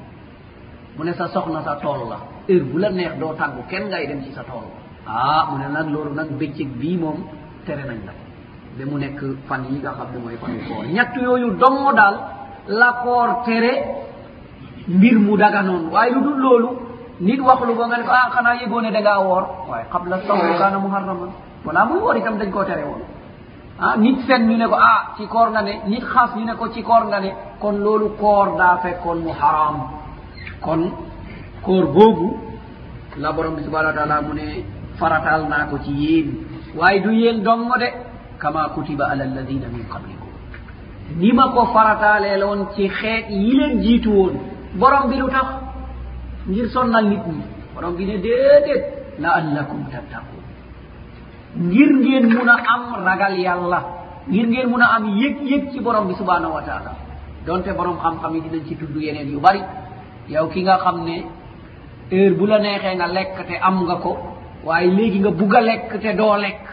mu 0.97 1.03
ne 1.05 1.13
sa 1.13 1.27
soxna 1.29 1.61
sa 1.63 1.75
tool 1.81 2.09
la 2.09 2.17
heure 2.49 2.63
bu 2.69 2.77
la 2.77 2.89
neex 2.89 3.13
doo 3.19 3.33
tàggu 3.33 3.61
kenn 3.69 3.83
ngay 3.89 4.07
dem 4.07 4.21
ci 4.23 4.31
sa 4.35 4.43
tool 4.43 4.65
ah 5.07 5.47
mu 5.51 5.57
ne 5.59 5.67
nag 5.71 5.87
loolu 5.93 6.13
nag 6.13 6.29
béccëg 6.39 6.67
bii 6.79 6.97
moom 6.97 7.17
tere 7.65 7.83
nañ 7.87 7.99
la 8.07 8.11
ba 8.77 8.85
mu 8.91 8.97
nekk 8.97 9.17
fan 9.47 9.61
yi 9.69 9.79
nga 9.79 9.91
xam 9.91 10.07
ne 10.13 10.19
mooy 10.23 10.37
fanu 10.41 10.59
koor 10.67 10.85
ñett 10.95 11.11
yooyu 11.23 11.51
dong 11.55 11.95
daal 11.95 12.15
l' 12.67 12.83
accord 12.89 13.45
tere 13.45 13.73
mbir 14.87 15.17
mu 15.17 15.37
daga 15.37 15.61
noonu 15.63 15.89
waaye 15.93 16.11
lu 16.13 16.21
dul 16.21 16.37
loolu 16.41 16.69
nit 17.21 17.39
waxlu 17.41 17.73
ko 17.75 17.83
nga 17.87 17.97
ne 17.97 18.03
ko 18.03 18.11
ah 18.11 18.29
xanaa 18.33 18.55
yëggoo 18.61 18.81
ne 18.81 18.91
dangaa 18.91 19.19
woor 19.25 19.43
waaye 19.69 19.85
xabla 19.91 20.17
sawru 20.27 20.53
kaana 20.59 20.79
muharraman 20.79 21.31
balaa 21.65 21.85
muy 21.89 21.99
woor 21.99 22.17
itam 22.17 22.37
dañ 22.37 22.49
koo 22.51 22.63
tere 22.63 22.83
woon 22.85 23.01
ah 23.79 23.95
nit 23.97 24.19
fen 24.27 24.47
ñu 24.47 24.57
ne 24.57 24.67
ko 24.67 24.75
ah 24.75 25.13
ci 25.17 25.25
koor 25.27 25.49
nga 25.51 25.61
ne 25.61 25.73
nit 25.87 26.03
xas 26.05 26.35
ñu 26.37 26.45
ne 26.45 26.53
ko 26.55 26.69
ci 26.69 26.81
koor 26.83 27.03
nga 27.09 27.19
ne 27.19 27.33
kon 27.59 27.75
loolu 27.85 28.09
koor 28.19 28.57
daa 28.57 28.77
fekkoon 28.77 29.17
mu 29.25 29.31
haram 29.39 29.77
kon 30.61 30.81
koor 31.61 31.85
boobu 31.95 32.37
la 33.17 33.31
borom 33.31 33.55
bi 33.55 33.63
subhana 33.63 33.87
wa 33.89 33.93
taala 33.93 34.21
mu 34.21 34.33
ne 34.33 34.63
farataal 34.99 35.41
naa 35.49 35.65
ko 35.65 35.77
ci 35.83 35.91
yéen 35.93 36.27
waaye 36.77 36.99
du 37.01 37.11
yéen 37.11 37.41
dongo 37.43 37.75
de 37.77 37.89
kama 38.37 38.69
kutiba 38.75 39.05
ala 39.09 39.23
alladina 39.23 39.67
min 39.67 39.83
qablikum 39.89 40.29
ni 41.17 41.33
ma 41.33 41.49
ko 41.53 41.65
farataalee 41.73 42.37
loon 42.37 42.59
ci 42.75 42.87
xeet 42.89 43.25
yi 43.29 43.51
leen 43.59 43.81
jiitu 43.81 44.11
woon 44.11 44.35
borom 44.79 45.09
bi 45.09 45.15
lu 45.17 45.27
tax 45.29 45.47
ngir 46.49 46.67
sonnal 46.73 47.05
nit 47.11 47.23
ñi 47.33 47.43
borom 47.73 47.93
bi 47.97 48.03
ne 48.05 48.15
déedéet 48.25 48.83
la 49.21 49.29
allakum 49.39 49.79
tattaqun 49.91 50.43
ngir 51.69 51.89
ngeen 52.01 52.25
mun 52.35 52.49
a 52.53 52.55
am 52.73 52.83
ragal 53.07 53.35
yàlla 53.45 53.79
ngir 54.29 54.47
ngeen 54.51 54.67
mun 54.71 54.81
a 54.85 54.87
am 54.95 55.03
yëg-yëg 55.21 55.63
ci 55.71 55.79
borom 55.85 56.05
bi 56.09 56.13
subhanahu 56.21 56.53
wa 56.57 56.61
taala 56.67 56.91
donte 57.45 57.69
borom 57.79 57.97
xam-xam 58.03 58.33
yi 58.35 58.41
dinañ 58.45 58.63
ci 58.67 58.73
tudd 58.79 58.95
yeneen 59.05 59.29
yu 59.33 59.39
bëri 59.45 59.61
yow 60.33 60.45
ki 60.53 60.61
nga 60.65 60.75
xam 60.83 60.97
ne 61.07 61.17
heure 62.11 62.35
bu 62.37 62.45
la 62.51 62.57
neexee 62.63 62.95
nga 62.99 63.05
lekk 63.15 63.35
te 63.47 63.55
am 63.67 63.75
nga 63.87 63.95
ko 64.03 64.11
waaye 64.65 64.87
léegi 64.97 65.19
nga 65.23 65.31
bugg 65.39 65.53
a 65.59 65.61
lekk 65.69 65.89
te 66.03 66.11
doo 66.19 66.35
lekk 66.45 66.63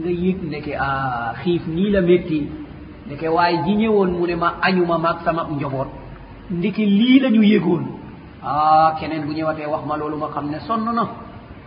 nga 0.00 0.10
yëg 0.24 0.38
ne 0.52 0.58
ke 0.66 0.72
ah 0.86 1.32
xiif 1.42 1.64
nii 1.76 1.90
la 1.94 2.00
métti 2.08 2.38
ne 3.06 3.14
ke 3.20 3.26
waaye 3.36 3.56
ji 3.64 3.72
ñëwoon 3.80 4.10
mu 4.18 4.24
ne 4.30 4.34
ma 4.42 4.48
añuma 4.66 4.96
maag 5.04 5.18
sama 5.24 5.42
njoboot 5.56 5.90
ndiki 6.52 6.84
lii 6.86 7.18
la 7.20 7.28
ñu 7.30 7.42
yéegoon 7.42 7.84
ah 8.44 8.90
keneen 9.00 9.22
bu 9.26 9.32
ñëwatee 9.38 9.66
wax 9.72 9.82
ma 9.88 9.94
loolu 10.00 10.16
ma 10.22 10.28
xam 10.34 10.46
ne 10.52 10.58
sonn 10.66 10.84
na 10.98 11.04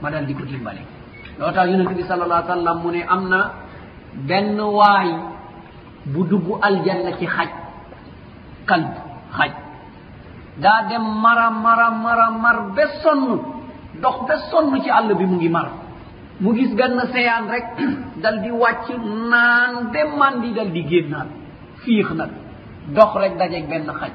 ma 0.01 0.09
dal 0.13 0.25
di 0.27 0.33
ko 0.35 0.43
dimbale 0.43 0.81
loo 1.39 1.51
tax 1.55 1.65
yonente 1.69 1.93
bi 1.97 2.03
sal 2.03 2.21
allah 2.21 2.41
sallam 2.47 2.77
mu 2.83 2.89
ne 2.91 3.01
am 3.15 3.23
na 3.29 3.41
benn 4.27 4.59
waay 4.77 5.09
bu 6.13 6.21
dugg 6.29 6.45
aljanna 6.67 7.11
ci 7.19 7.25
xaj 7.35 7.49
kalb 8.69 8.91
xaj 9.37 9.51
daa 10.63 10.81
dem 10.89 11.05
mara 11.23 11.49
mara 11.49 11.89
mara 11.89 12.27
mar 12.43 12.57
ba 12.75 12.85
sonn 13.03 13.23
dox 14.01 14.17
ba 14.27 14.35
sonn 14.51 14.79
ci 14.83 14.89
àll 14.89 15.15
bi 15.19 15.25
mu 15.25 15.35
ngi 15.35 15.49
mar 15.49 15.67
mu 16.41 16.53
gis 16.55 16.71
benn 16.75 16.99
seyaan 17.13 17.45
rek 17.49 17.65
dal 18.21 18.39
di 18.43 18.51
wàcc 18.51 18.87
naan 19.31 19.73
ba 19.93 20.01
mandi 20.19 20.53
dal 20.53 20.69
di 20.71 20.81
génnaat 20.89 21.29
fiix 21.83 22.07
nag 22.13 22.31
dox 22.95 23.11
rek 23.23 23.33
dajeeg 23.39 23.67
benn 23.69 23.87
xaj 23.99 24.13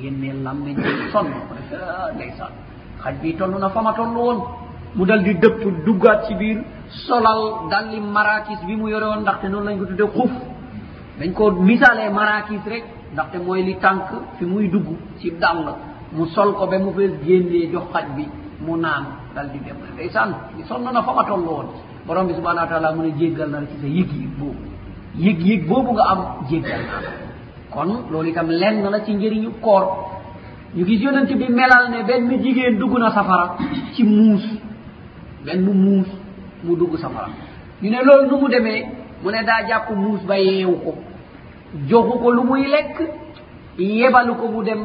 génne 0.00 0.32
lammi 0.42 0.74
ji 0.74 0.92
sonn 1.12 1.26
ko 1.38 1.42
def 1.58 1.72
ndeysaan 2.16 2.52
xaj 3.02 3.14
bii 3.20 3.34
toll 3.38 3.52
na 3.60 3.68
fa 3.74 3.80
ma 3.86 3.92
toll 3.98 4.14
woon 4.16 4.38
mu 4.94 5.04
dal 5.04 5.22
di 5.22 5.34
dëpp 5.34 5.58
duggaat 5.86 6.26
ci 6.26 6.34
biir 6.34 6.58
solal 7.06 7.40
dal 7.70 7.84
li 7.90 8.00
marakis 8.00 8.60
bi 8.66 8.74
mu 8.76 8.88
yore 8.88 9.06
woon 9.06 9.20
ndaxte 9.22 9.46
noonu 9.48 9.64
lañ 9.68 9.76
ko 9.80 9.84
tuddee 9.86 10.10
xuuf 10.16 10.32
dañ 11.18 11.30
koo 11.32 11.50
misaalee 11.50 12.10
marakis 12.10 12.62
rek 12.66 12.84
ndaxte 13.12 13.36
mooy 13.44 13.62
li 13.62 13.74
tànk 13.76 14.02
fi 14.36 14.44
muy 14.44 14.68
dugg 14.68 14.88
ci 15.18 15.30
dàll 15.42 15.66
mu 16.12 16.26
sol 16.26 16.54
ko 16.54 16.66
ba 16.66 16.78
mu 16.78 16.92
fees 16.96 17.12
génnee 17.26 17.70
jox 17.72 17.84
xaj 17.92 18.06
bi 18.16 18.24
mu 18.64 18.76
naan 18.76 19.04
dal 19.34 19.50
di 19.52 19.58
dem 19.64 19.76
ndeysaan 19.94 20.32
i 20.58 20.62
sonn 20.68 20.84
na 20.84 21.02
fa 21.02 21.12
ma 21.12 21.24
toll 21.24 21.44
woon 21.48 21.66
borom 22.06 22.26
bi 22.26 22.34
subhanaa 22.34 22.64
wa 22.64 22.68
taala 22.70 22.92
mu 22.92 23.02
ne 23.02 23.10
jéggal 23.18 23.48
na 23.50 23.60
ci 23.70 23.76
sa 23.80 23.86
yëg 23.86 24.10
yëg 24.20 24.32
boobu 24.38 24.62
yëg 25.18 25.38
yëg 25.46 25.68
boobu 25.68 25.92
nga 25.92 26.04
am 26.12 26.20
jéggal 26.50 26.80
naa 26.88 27.21
kon 27.72 27.88
loolu 28.12 28.28
itam 28.30 28.48
lenn 28.52 28.82
la 28.90 29.00
ci 29.04 29.12
njëriñu 29.14 29.50
koor 29.60 29.82
ñu 30.76 30.84
gis 30.86 31.00
yonent 31.02 31.26
bi 31.32 31.46
melal 31.50 31.90
ne 31.90 32.02
benn 32.04 32.28
jigéen 32.42 32.76
dugg 32.78 32.98
na 32.98 33.10
safara 33.10 33.56
ci 33.94 34.02
muus 34.04 34.42
benn 35.44 35.62
muus 35.64 36.06
mu 36.64 36.76
dugg 36.76 36.96
safara 37.00 37.28
ñu 37.82 37.88
ne 37.90 37.98
loolu 38.04 38.26
nu 38.28 38.36
mu 38.40 38.48
demee 38.48 38.84
mu 39.22 39.30
ne 39.30 39.42
daa 39.44 39.62
jàpp 39.68 39.90
muus 39.96 40.20
ba 40.28 40.36
yeewu 40.38 40.76
ko 40.84 40.94
joxu 41.88 42.18
ko 42.18 42.30
lu 42.32 42.42
muy 42.44 42.66
lekk 42.68 42.98
yebalu 43.78 44.34
ko 44.34 44.46
mu 44.48 44.62
dem 44.62 44.80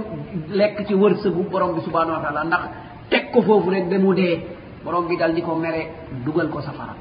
lekk 0.50 0.86
ci 0.88 0.94
wërsëgu 0.94 1.50
borom 1.52 1.76
bi 1.76 1.82
subhanahu 1.82 2.12
wa 2.18 2.22
taala 2.24 2.44
ndax 2.46 2.62
teg 3.10 3.32
ko 3.34 3.42
foofu 3.42 3.70
rek 3.70 3.90
ba 3.90 3.98
mu 4.00 4.14
dee 4.14 4.42
borom 4.84 5.08
bi 5.08 5.18
dal 5.18 5.34
di 5.34 5.42
ko 5.42 5.56
mere 5.56 5.92
dugal 6.26 6.48
ko 6.50 6.62
safara 6.62 6.96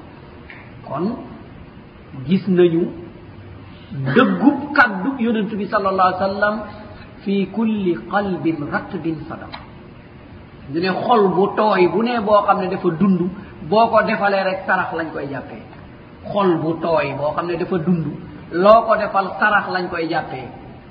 kon 0.88 1.14
gis 2.26 2.46
nañu 2.48 3.05
dëggub 4.04 4.76
kàddu 4.76 5.16
yonent 5.18 5.50
bi 5.56 5.64
sal 5.70 5.86
allah 5.86 6.06
ai 6.12 6.16
sallam 6.20 6.54
fii 7.24 7.42
culli 7.56 7.96
qalbin 8.12 8.68
ratbin 8.72 9.16
sadam 9.28 9.52
ñu 10.70 10.80
ne 10.80 10.90
xol 11.04 11.22
bu 11.36 11.44
tooy 11.56 11.88
bu 11.92 12.02
nee 12.02 12.20
boo 12.26 12.42
xam 12.46 12.60
ne 12.60 12.66
dafa 12.68 12.88
dund 13.00 13.20
boo 13.70 13.86
ko 13.90 13.98
defalee 14.06 14.44
rek 14.44 14.60
sarax 14.66 14.90
lañ 14.98 15.08
koy 15.14 15.26
jàppee 15.32 15.62
xol 16.32 16.48
bu 16.62 16.70
tooy 16.82 17.14
boo 17.18 17.30
xam 17.36 17.46
ne 17.48 17.54
dafa 17.60 17.76
dund 17.86 18.06
loo 18.64 18.80
ko 18.86 18.92
defal 19.00 19.26
sarax 19.40 19.64
lañ 19.74 19.84
koy 19.90 20.06
jàppee 20.12 20.46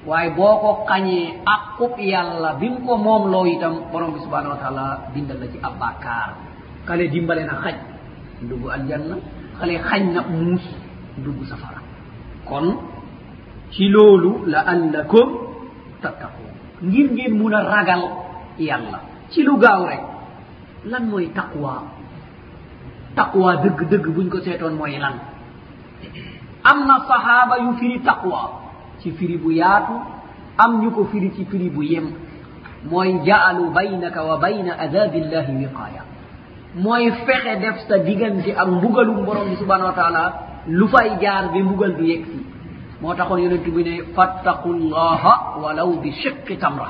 waaye 0.09 0.29
boo 0.37 0.55
ko 0.61 0.69
xañee 0.87 1.27
àqub 1.53 1.93
yàlla 2.11 2.49
bi 2.59 2.67
mu 2.73 2.79
ko 2.87 2.93
moom 3.05 3.23
loo 3.33 3.45
itam 3.53 3.73
borom 3.91 4.13
bi 4.15 4.19
subhanau 4.25 4.49
wa 4.53 4.57
taala 4.63 4.85
bindal 5.13 5.37
la 5.41 5.47
ci 5.51 5.57
abbakaar 5.67 6.29
kale 6.87 7.05
dimbale 7.13 7.43
na 7.49 7.53
xaj 7.63 7.75
dugg 8.49 8.63
aljanna 8.75 9.15
xale 9.59 9.75
xañ 9.89 10.03
na 10.13 10.21
muus 10.33 10.63
dugg 11.23 11.39
safara 11.51 11.79
kon 12.49 12.67
ci 13.71 13.87
loolu 13.89 14.45
la 14.47 14.59
allakum 14.65 15.27
tattaqun 16.01 16.49
ngir 16.83 17.09
ngeen 17.11 17.33
mun 17.37 17.53
a 17.53 17.63
ragal 17.63 18.01
yàlla 18.59 18.99
ci 19.31 19.43
lu 19.43 19.57
gaaw 19.57 19.85
rek 19.85 20.01
lan 20.85 21.03
mooy 21.09 21.27
taqwa 21.35 21.83
taqwa 23.15 23.55
dëgg-dëgg 23.63 24.07
buñ 24.15 24.29
ko 24.29 24.39
seetoon 24.39 24.73
mooy 24.75 24.97
lan 24.97 25.15
am 26.63 26.79
na 26.87 26.99
sahaaba 27.07 27.57
yu 27.59 27.73
firi 27.79 27.99
taqwa 27.99 28.61
ci 29.01 29.11
firi 29.11 29.37
bu 29.37 29.51
yaatu 29.51 29.93
am 30.57 30.81
ñu 30.81 30.91
ko 30.91 31.05
firi 31.05 31.31
ci 31.35 31.45
firi 31.45 31.69
bu 31.69 31.81
yem 31.83 32.11
mooy 32.91 33.19
jaalu 33.25 33.69
baynaka 33.73 34.23
wa 34.23 34.37
bayna 34.37 34.77
adabi 34.79 35.17
illahi 35.19 35.51
wiqaya 35.57 36.01
mooy 36.75 37.11
fexe 37.25 37.59
def 37.59 37.77
sa 37.87 37.97
diggante 37.99 38.51
ak 38.55 38.67
mbugalu 38.67 39.13
borom 39.25 39.49
bi 39.49 39.55
subhanau 39.55 39.87
wa 39.87 39.93
taala 39.93 40.23
lu 40.67 40.87
fay 40.87 41.17
jaar 41.21 41.51
bi 41.51 41.63
mbugal 41.63 41.95
du 41.95 42.03
yegsi 42.05 42.54
moo 43.05 43.13
taxoon 43.13 43.37
yonent 43.43 43.65
bi 43.75 43.83
ne 43.83 43.95
fattaqullaha 44.15 45.33
walaw 45.63 45.89
bi 46.03 46.09
chiqi 46.21 46.55
tamra 46.63 46.87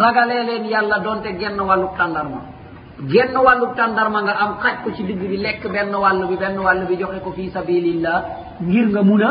ragalee 0.00 0.42
leen 0.48 0.64
yàlla 0.72 0.96
doonte 1.06 1.30
genn 1.40 1.60
wàllug 1.68 1.92
tàndarma 1.98 2.40
genn 3.12 3.36
wàllug 3.46 3.72
tàndarma 3.78 4.18
nga 4.26 4.34
am 4.44 4.52
xaj 4.62 4.76
ko 4.84 4.88
ci 4.96 5.02
digg 5.08 5.18
bi 5.30 5.36
lekk 5.44 5.62
benn 5.74 5.92
wàll 6.04 6.20
bi 6.30 6.36
benn 6.42 6.56
wàll 6.66 6.80
bi 6.88 6.94
joxe 7.00 7.18
ko 7.24 7.30
fii 7.36 7.50
sabilillah 7.56 8.18
ngir 8.68 8.86
nga 8.92 9.02
mun 9.08 9.22
a 9.28 9.30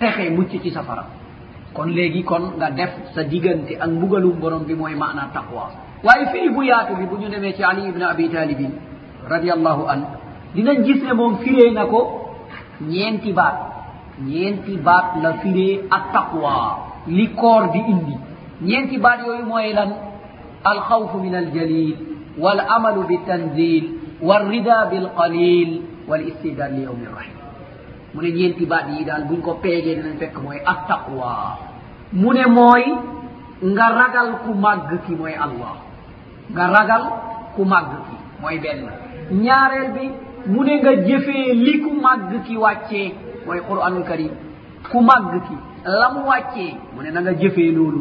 texe 0.00 0.26
mucc 0.36 0.52
ci 0.62 0.70
safara 0.76 1.04
kon 1.74 1.88
léegi 1.96 2.22
kon 2.28 2.44
nga 2.58 2.68
def 2.78 2.90
sa 3.14 3.22
diggante 3.30 3.72
ak 3.82 3.90
mbugalu 3.90 4.30
borom 4.40 4.62
bi 4.68 4.74
mooy 4.80 4.94
maana 5.02 5.22
taqwa 5.36 5.64
waaye 6.04 6.24
fii 6.32 6.48
bu 6.54 6.62
yaatu 6.70 6.92
bi 6.98 7.04
bu 7.10 7.14
ñu 7.20 7.28
demee 7.34 7.52
ci 7.56 7.62
ali 7.70 7.82
ibne 7.88 8.04
abi 8.14 8.28
taalibin 8.34 8.72
radiallahu 9.32 9.82
an 9.92 10.00
dinañ 10.54 10.78
gis 10.86 11.00
ne 11.06 11.12
moom 11.14 11.32
firee 11.42 11.70
na 11.70 11.84
ko 11.92 12.00
ñeenti 12.90 13.32
baat 13.32 13.73
ñeenti 14.22 14.76
baat 14.76 15.06
la 15.22 15.32
firee 15.40 15.80
attaqwa 15.90 16.52
li 17.06 17.26
koor 17.34 17.70
di 17.72 17.80
indi 17.92 18.14
ñeenti 18.68 18.96
baat 18.98 19.18
yooyu 19.26 19.42
mooy 19.46 19.72
lan 19.74 19.90
alxawfu 20.64 21.16
min 21.18 21.34
aljalil 21.34 21.90
walamalu 22.42 23.02
bitanzil 23.08 23.84
walrida 24.28 24.76
bilqalil 24.90 25.70
walistidan 26.10 26.70
li 26.76 26.82
yawmi 26.86 27.06
rahim 27.16 27.36
mu 28.12 28.20
ne 28.22 28.28
ñeenti 28.38 28.64
baat 28.72 28.84
yi 28.94 29.04
daal 29.08 29.22
buñ 29.28 29.40
ko 29.46 29.52
peegee 29.62 29.94
dinañ 29.96 30.14
fekk 30.20 30.34
mooy 30.44 30.58
attaqwa 30.72 31.32
mu 32.20 32.30
ne 32.34 32.44
mooy 32.56 32.84
nga 33.72 33.86
ragal 33.98 34.28
ku 34.44 34.52
màgg 34.64 34.88
ki 35.06 35.12
mooy 35.20 35.34
allah 35.44 35.74
nga 36.52 36.64
ragal 36.76 37.02
ku 37.54 37.62
màgg 37.72 37.92
ki 38.06 38.16
mooy 38.40 38.56
benn 38.62 38.80
ñaareel 39.44 39.88
bi 39.96 40.04
mu 40.52 40.60
ne 40.66 40.74
nga 40.80 40.92
jëfee 41.06 41.48
li 41.64 41.74
ku 41.84 41.90
màgg 42.04 42.30
ki 42.46 42.54
wàccee 42.64 43.08
mooy 43.46 43.60
qouranul 43.68 44.04
karim 44.10 44.32
ku 44.90 44.98
màgg 45.08 45.32
ki 45.46 45.56
la 46.00 46.06
mu 46.14 46.20
wàccee 46.30 46.70
mu 46.94 46.98
ne 47.04 47.10
na 47.14 47.20
nga 47.24 47.32
jëfee 47.40 47.70
loolu 47.76 48.00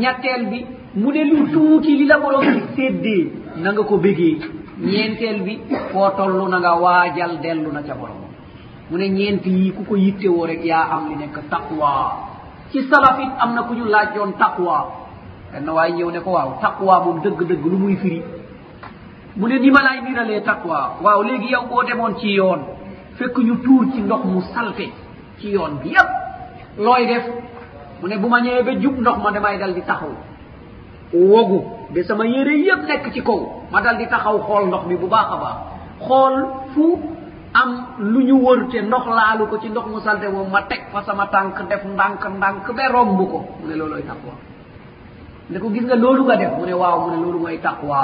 ñetteel 0.00 0.42
bi 0.50 0.58
mu 1.00 1.08
ne 1.14 1.22
lu 1.30 1.36
tuuti 1.52 1.92
li 2.00 2.04
la 2.10 2.16
moroon 2.22 2.46
gi 2.52 2.60
séddee 2.74 3.24
na 3.62 3.68
nga 3.72 3.82
ko 3.88 3.96
bégee 4.04 4.34
ñeenteel 4.90 5.38
bi 5.46 5.52
foo 5.90 6.08
toll 6.16 6.34
na 6.52 6.58
nga 6.62 6.72
waajal 6.84 7.32
dellu 7.42 7.70
na 7.76 7.80
ca 7.86 7.94
borom 7.98 8.22
mu 8.90 8.96
ne 9.00 9.06
ñeent 9.16 9.44
yi 9.60 9.72
ku 9.76 9.82
ko 9.88 9.94
yittewoo 10.04 10.46
rek 10.50 10.62
yaa 10.70 10.86
am 10.96 11.02
li 11.10 11.16
nekk 11.22 11.36
taqwa 11.52 11.90
ci 12.70 12.78
salafit 12.90 13.30
am 13.42 13.50
na 13.56 13.62
ku 13.66 13.72
ñu 13.78 13.84
laajjoon 13.94 14.32
taqwa 14.42 14.76
benn 15.52 15.68
waaye 15.76 15.92
ñëw 15.96 16.10
ne 16.14 16.20
ko 16.24 16.30
waaw 16.36 16.50
taqwa 16.62 16.94
moom 17.04 17.18
dëgg-dëgg 17.24 17.64
lu 17.70 17.78
muy 17.82 17.96
firi 18.02 18.20
mu 19.38 19.44
ne 19.48 19.56
ni 19.62 19.70
ma 19.74 19.80
laay 19.86 20.00
miralee 20.06 20.40
taqwa 20.48 20.78
waaw 21.04 21.20
léegi 21.28 21.48
yow 21.54 21.64
boo 21.68 21.82
demoon 21.88 22.14
ci 22.20 22.28
yoon 22.38 22.60
fekk 23.20 23.38
ñu 23.46 23.54
tuur 23.64 23.84
ci 23.92 24.00
ndox 24.02 24.22
mu 24.32 24.40
salte 24.54 24.86
ci 25.38 25.46
yoon 25.54 25.72
bi 25.82 25.88
yëpp 25.94 26.08
looy 26.84 27.02
def 27.10 27.24
mu 28.00 28.08
ne 28.08 28.16
bu 28.16 28.28
ma 28.28 28.40
ñëwee 28.40 28.62
ba 28.62 28.72
jub 28.82 28.96
ndox 29.00 29.16
ma 29.24 29.30
damay 29.30 29.58
dal 29.58 29.74
di 29.74 29.82
taxaw 29.90 30.12
wogu 31.12 31.60
de 31.94 32.00
sama 32.02 32.24
yére 32.26 32.54
yëpp 32.68 32.80
nekk 32.88 33.04
ci 33.14 33.20
kaw 33.22 33.38
ma 33.72 33.78
dal 33.84 33.96
di 33.98 34.06
taxaw 34.12 34.38
xool 34.46 34.64
ndox 34.68 34.82
mi 34.88 34.94
bu 34.96 35.06
baax 35.06 35.26
a 35.34 35.36
baax 35.42 35.58
xool 36.06 36.34
fu 36.72 36.84
am 37.60 37.70
lu 37.98 38.20
ñu 38.28 38.36
wër 38.44 38.60
te 38.72 38.78
ndox 38.82 39.04
laalu 39.16 39.46
ko 39.50 39.56
ci 39.62 39.68
ndox 39.68 39.86
mu 39.92 40.00
salte 40.00 40.26
moom 40.32 40.48
ma 40.50 40.62
teg 40.62 40.80
fa 40.92 41.02
sama 41.06 41.26
tànk 41.34 41.58
def 41.70 41.84
ndànk 41.94 42.22
ndànk 42.38 42.66
ba 42.76 42.88
romb 42.94 43.18
ko 43.32 43.38
mu 43.60 43.64
ne 43.68 43.74
looloy 43.80 44.02
taqwa 44.10 44.32
ne 45.50 45.58
ko 45.58 45.68
gis 45.74 45.84
nga 45.84 45.96
loolu 46.02 46.24
nga 46.24 46.36
def 46.36 46.52
mu 46.58 46.64
ne 46.66 46.72
waaw 46.72 46.96
mu 47.02 47.10
ne 47.16 47.18
loolu 47.22 47.38
mooy 47.38 47.58
taqwa 47.66 48.00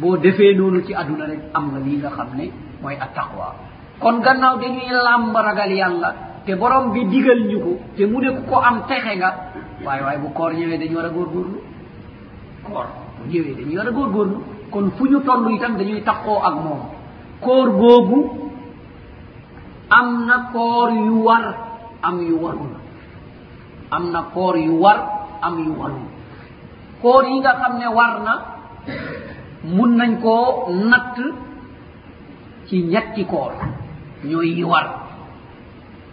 boo 0.00 0.16
defee 0.16 0.54
noonu 0.54 0.78
ci 0.86 0.92
adduna 0.94 1.26
rek 1.26 1.40
am 1.52 1.64
nga 1.72 1.78
lii 1.86 1.96
nga 1.98 2.10
xam 2.10 2.30
ne 2.38 2.46
mooy 2.80 2.94
ataqwa 3.04 3.54
kon 4.02 4.18
gannaaw 4.20 4.58
dañuy 4.58 4.90
làmb 4.90 5.30
ragal 5.38 5.70
yàlla 5.72 6.10
te 6.44 6.52
borom 6.60 6.92
bi 6.94 7.00
digal 7.12 7.40
ñu 7.50 7.58
ko 7.64 7.72
te 7.96 8.02
mu 8.10 8.18
ne 8.20 8.30
ku 8.36 8.42
ko 8.50 8.56
am 8.58 8.76
texe 8.90 9.12
nga 9.18 9.30
waay 9.84 10.00
waay 10.04 10.18
bu 10.22 10.28
koor 10.36 10.52
ñëwee 10.58 10.78
dañu 10.82 10.94
war 10.96 11.06
a 11.06 11.12
góorgóorlu 11.16 11.58
koor 12.66 12.86
bu 13.18 13.22
ñëwee 13.32 13.54
dañuy 13.58 13.76
war 13.78 13.86
a 13.88 13.92
góorgóorlu 13.96 14.38
kon 14.72 14.86
fu 14.96 15.04
ñu 15.08 15.18
toll 15.26 15.50
itam 15.54 15.76
dañuy 15.78 16.02
taqoo 16.02 16.38
ak 16.48 16.54
moom 16.64 16.80
koor 17.40 17.68
boobu 17.78 18.18
am 19.90 20.26
na 20.26 20.36
koor 20.52 20.90
yu 20.90 21.16
war 21.24 21.44
am 22.02 22.16
yu 22.28 22.36
warul 22.42 22.74
am 23.90 24.04
na 24.12 24.20
koor 24.34 24.54
yu 24.58 24.74
war 24.82 24.98
am 25.42 25.54
yu 25.64 25.72
warul 25.80 26.06
koor 27.02 27.22
yi 27.30 27.38
nga 27.40 27.52
xam 27.60 27.74
ne 27.78 27.86
war 27.96 28.14
na 28.26 28.34
mun 29.76 29.92
nañ 29.98 30.12
koo 30.24 30.66
natt 30.70 31.18
ci 32.66 32.76
ñetti 32.82 33.22
koor 33.24 33.54
ñooy 34.24 34.54
yiwar 34.56 34.86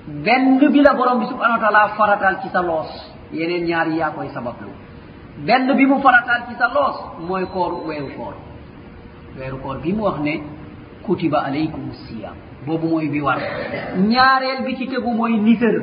benn 0.08 0.60
bi 0.72 0.82
la 0.82 0.94
borom 0.94 1.20
bi 1.20 1.26
subhanau 1.28 1.58
wa 1.60 1.60
taala 1.62 1.88
farataal 1.98 2.40
ci 2.42 2.50
sa 2.50 2.62
loos 2.62 2.90
yeneen 3.32 3.66
ñaar 3.66 3.88
yi 3.90 3.98
yaa 3.98 4.12
koy 4.12 4.28
sabablu 4.34 4.70
benn 5.46 5.76
bi 5.78 5.86
mu 5.86 6.02
farataal 6.02 6.44
ci 6.48 6.56
sa 6.58 6.68
loos 6.74 6.98
mooy 7.28 7.46
koor 7.54 7.74
weeru 7.88 8.10
koor 8.18 8.36
weeru 9.38 9.58
koor 9.64 9.78
bi 9.84 9.94
mu 9.94 10.04
wax 10.04 10.18
ne 10.22 10.34
kutiba 11.06 11.40
aleykum 11.46 11.92
siyam 12.08 12.34
boobu 12.66 12.88
mooy 12.90 13.08
bi 13.10 13.22
war 13.22 13.38
ñaareel 14.12 14.60
bi 14.66 14.76
ci 14.78 14.88
tegu 14.88 15.14
mooy 15.14 15.38
nisër 15.38 15.76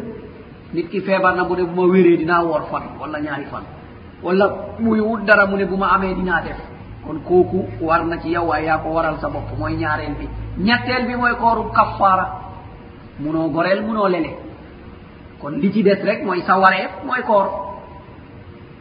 nit 0.74 0.88
ki 0.90 1.00
feebar 1.00 1.34
na 1.36 1.44
mu 1.44 1.54
ne 1.54 1.62
bu 1.64 1.80
ma 1.82 1.86
wéree 1.92 2.16
dinaa 2.16 2.42
woor 2.44 2.62
fan 2.70 2.84
wala 3.00 3.18
ñaari 3.20 3.44
fan 3.52 3.62
wala 4.22 4.44
muy 4.80 5.00
wut 5.00 5.22
dara 5.24 5.46
mu 5.46 5.56
ne 5.56 5.64
bu 5.64 5.76
ma 5.76 5.88
amee 5.94 6.14
dinaa 6.14 6.40
def 6.42 6.60
kon 7.06 7.18
kooku 7.28 7.66
war 7.86 8.04
na 8.04 8.18
ci 8.18 8.28
yow 8.34 8.46
waaye 8.48 8.66
yaa 8.66 8.78
ko 8.82 8.88
waral 8.90 9.16
sa 9.20 9.28
bopp 9.34 9.48
mooy 9.58 9.76
ñaareel 9.76 10.14
bi 10.18 10.26
ñetteel 10.58 11.06
bi 11.06 11.16
mooy 11.16 11.34
kooru 11.40 11.70
kaffaara 11.72 12.24
munoo 13.20 13.48
goreel 13.52 13.82
munoo 13.86 14.08
lene 14.08 14.30
kon 15.40 15.52
li 15.60 15.72
ci 15.72 15.82
des 15.82 16.00
rek 16.04 16.24
mooy 16.24 16.40
sa 16.46 16.58
wareef 16.58 16.92
mooy 17.06 17.20
koor 17.26 17.46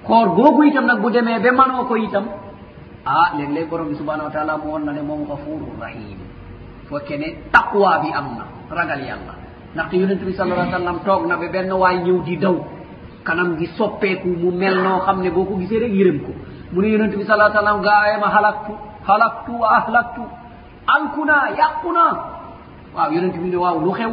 koor 0.07 0.27
googu 0.35 0.63
itam 0.63 0.85
nag 0.85 1.01
bu 1.01 1.09
demee 1.11 1.39
ba 1.39 1.51
manoo 1.51 1.83
ko 1.85 1.95
itam 1.97 2.25
ah 3.05 3.31
léeg-léeg 3.37 3.69
borom 3.69 3.89
bi 3.89 3.95
subhanahu 3.95 4.27
wa 4.27 4.31
taala 4.33 4.57
mu 4.57 4.71
woon 4.71 4.83
na 4.85 4.91
ne 4.93 5.01
moom 5.01 5.25
xafuru 5.27 5.67
rahim 5.81 6.19
fekkee 6.89 7.17
ne 7.17 7.27
taqwa 7.51 7.99
bi 8.01 8.09
am 8.19 8.27
na 8.39 8.45
ragal 8.75 9.01
yàlla 9.07 9.33
ndaxte 9.73 9.95
yonent 9.97 10.21
bi 10.25 10.33
sal 10.33 10.51
allah 10.53 10.71
sallam 10.71 10.99
toog 11.05 11.27
na 11.27 11.35
ba 11.37 11.47
benn 11.51 11.73
waay 11.73 11.97
ñëw 12.05 12.17
di 12.23 12.37
daw 12.37 12.55
kanam 13.25 13.57
gi 13.59 13.67
soppeeku 13.77 14.27
mu 14.41 14.49
mel 14.51 14.75
noo 14.83 14.99
xam 15.05 15.21
ne 15.23 15.29
boo 15.29 15.45
ko 15.45 15.55
gisee 15.59 15.79
rek 15.79 15.91
yërëm 15.93 16.19
ko 16.25 16.31
mu 16.71 16.81
ne 16.81 16.87
yonent 16.93 17.13
bi 17.17 17.25
sal 17.25 17.41
allah 17.41 17.53
sallam 17.53 17.81
gaaye 17.83 18.17
ma 18.23 18.27
xalaktu 18.35 18.71
xalaktu 19.07 19.51
wa 19.61 19.67
ahlaktu 19.79 20.21
xànkuna 20.95 21.35
yàqkuna 21.59 22.05
waaw 22.95 23.09
yonente 23.15 23.37
bi 23.43 23.49
ne 23.49 23.57
waaw 23.57 23.77
lu 23.85 23.91
xew 23.97 24.11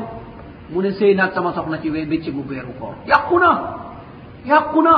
mu 0.72 0.82
ne 0.82 0.90
sëy 0.98 1.14
naag 1.14 1.32
sama 1.34 1.52
soxna 1.54 1.76
ci 1.82 1.90
bécce 1.90 2.30
bu 2.30 2.42
beeru 2.48 2.72
koor 2.80 2.94
yàqkuna 3.06 3.50
yàqkuna 4.46 4.94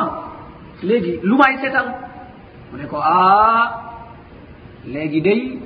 léegi 0.83 1.19
lu 1.23 1.37
may 1.39 1.57
setal 1.63 1.87
mu 2.73 2.77
ne 2.79 2.85
ko 2.87 2.97
ah 2.97 3.65
léegi 4.87 5.21
day 5.21 5.59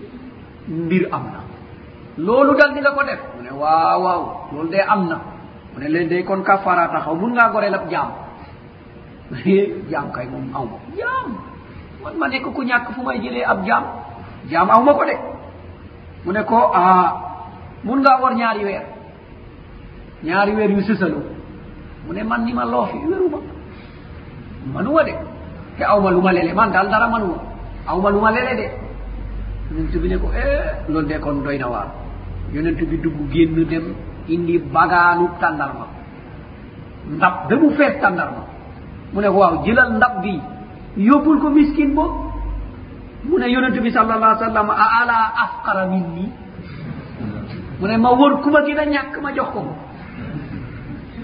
mbir 0.68 1.08
am 1.12 1.22
na 1.32 1.40
loolu 2.24 2.54
dal 2.58 2.74
ni 2.74 2.80
la 2.80 2.90
ko 2.90 3.02
def 3.04 3.20
mu 3.36 3.42
ne 3.44 3.50
waaw 3.60 3.98
waaw 4.04 4.22
loolu 4.52 4.68
day 4.70 4.84
am 4.92 5.08
na 5.08 5.16
mu 5.72 5.78
ne 5.82 5.88
leen 5.88 6.08
day 6.08 6.22
kon 6.24 6.40
kafara 6.42 6.88
taxaw 6.88 7.14
mun 7.14 7.32
ngaa 7.34 7.50
gore 7.52 7.68
lab 7.70 7.90
jaam 7.90 8.10
jaam 9.90 10.06
kay 10.14 10.26
moom 10.32 10.46
aw 10.54 10.64
ma 10.64 10.78
jaam 10.98 11.28
man 12.02 12.14
ma 12.18 12.28
nekk 12.28 12.46
ku 12.54 12.62
ñàkk 12.62 12.86
fu 12.94 13.02
may 13.02 13.18
jëlee 13.24 13.44
ab 13.52 13.64
jaam 13.66 13.84
jaam 14.50 14.68
aw 14.70 14.82
ma 14.82 14.92
ko 14.94 15.04
de 15.04 15.16
mu 16.24 16.32
ne 16.32 16.42
ko 16.44 16.70
a 16.74 16.84
mun 17.84 17.98
nga 18.02 18.18
war 18.20 18.34
ñaari 18.34 18.64
weer 18.64 18.82
ñaari 20.24 20.52
weer 20.56 20.70
yu 20.70 20.82
sësalu 20.82 21.18
mu 22.06 22.12
ne 22.12 22.22
man 22.22 22.44
ni 22.44 22.52
ma 22.52 22.64
loofi 22.64 22.96
weruma 23.06 23.38
manuma 24.72 25.02
de 25.04 25.12
te 25.76 25.84
aw 25.84 26.00
ma 26.00 26.10
lu 26.10 26.20
ma 26.20 26.32
lele 26.32 26.52
man 26.54 26.70
daal 26.72 26.88
dara 26.88 27.06
manuma 27.08 27.38
aw 27.86 28.00
ma 28.00 28.10
lu 28.10 28.18
ma 28.20 28.30
lele 28.30 28.54
de 28.56 28.66
yonente 29.72 29.98
bi 29.98 30.08
ne 30.08 30.16
ko 30.16 30.28
e 30.32 30.90
loolu 30.90 31.06
de 31.06 31.18
kon 31.20 31.42
doy 31.42 31.56
na 31.58 31.68
waar 31.68 31.88
yonente 32.52 32.84
bi 32.84 32.96
dugg 33.00 33.30
génn 33.30 33.64
dem 33.68 33.94
indi 34.26 34.58
bagaanu 34.58 35.28
tàndarma 35.38 35.86
ndab 37.08 37.48
damu 37.48 37.70
fees 37.70 38.00
tàndarma 38.00 38.42
mu 39.12 39.20
ne 39.20 39.28
waaw 39.28 39.62
jëlal 39.64 39.92
ndab 39.96 40.20
bi 40.22 40.40
yóbbul 40.96 41.38
ko 41.38 41.50
miskine 41.50 41.94
boobu 41.94 42.27
mune 43.28 43.46
yonente 43.52 43.80
bi 43.80 43.90
sall 43.92 44.10
allah 44.10 44.36
sallam 44.40 44.70
a 44.70 44.86
ala 45.02 45.18
afqara 45.44 45.84
min 45.86 46.04
ni 46.16 46.26
mune 47.80 47.96
ma 48.04 48.10
wor 48.20 48.40
kuma 48.42 48.64
gina 48.66 48.84
ñàkk 48.86 49.14
ma 49.22 49.30
jox 49.36 49.48
ko 49.52 49.60
ko 49.66 49.72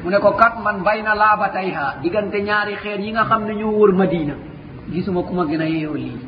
mune 0.04 0.18
ko 0.24 0.30
kat 0.40 0.54
man 0.64 0.82
bayna 0.84 1.14
laabatayha 1.14 1.84
diggante 2.02 2.40
ñaari 2.48 2.74
xeer 2.82 3.00
yi 3.00 3.10
nga 3.12 3.24
xam 3.28 3.42
ne 3.46 3.54
ñoo 3.60 3.72
wër 3.80 3.92
madina 4.00 4.34
gisuma 4.92 5.22
kuma 5.22 5.46
gina 5.50 5.64
yeeo 5.64 5.94
lii 5.94 6.18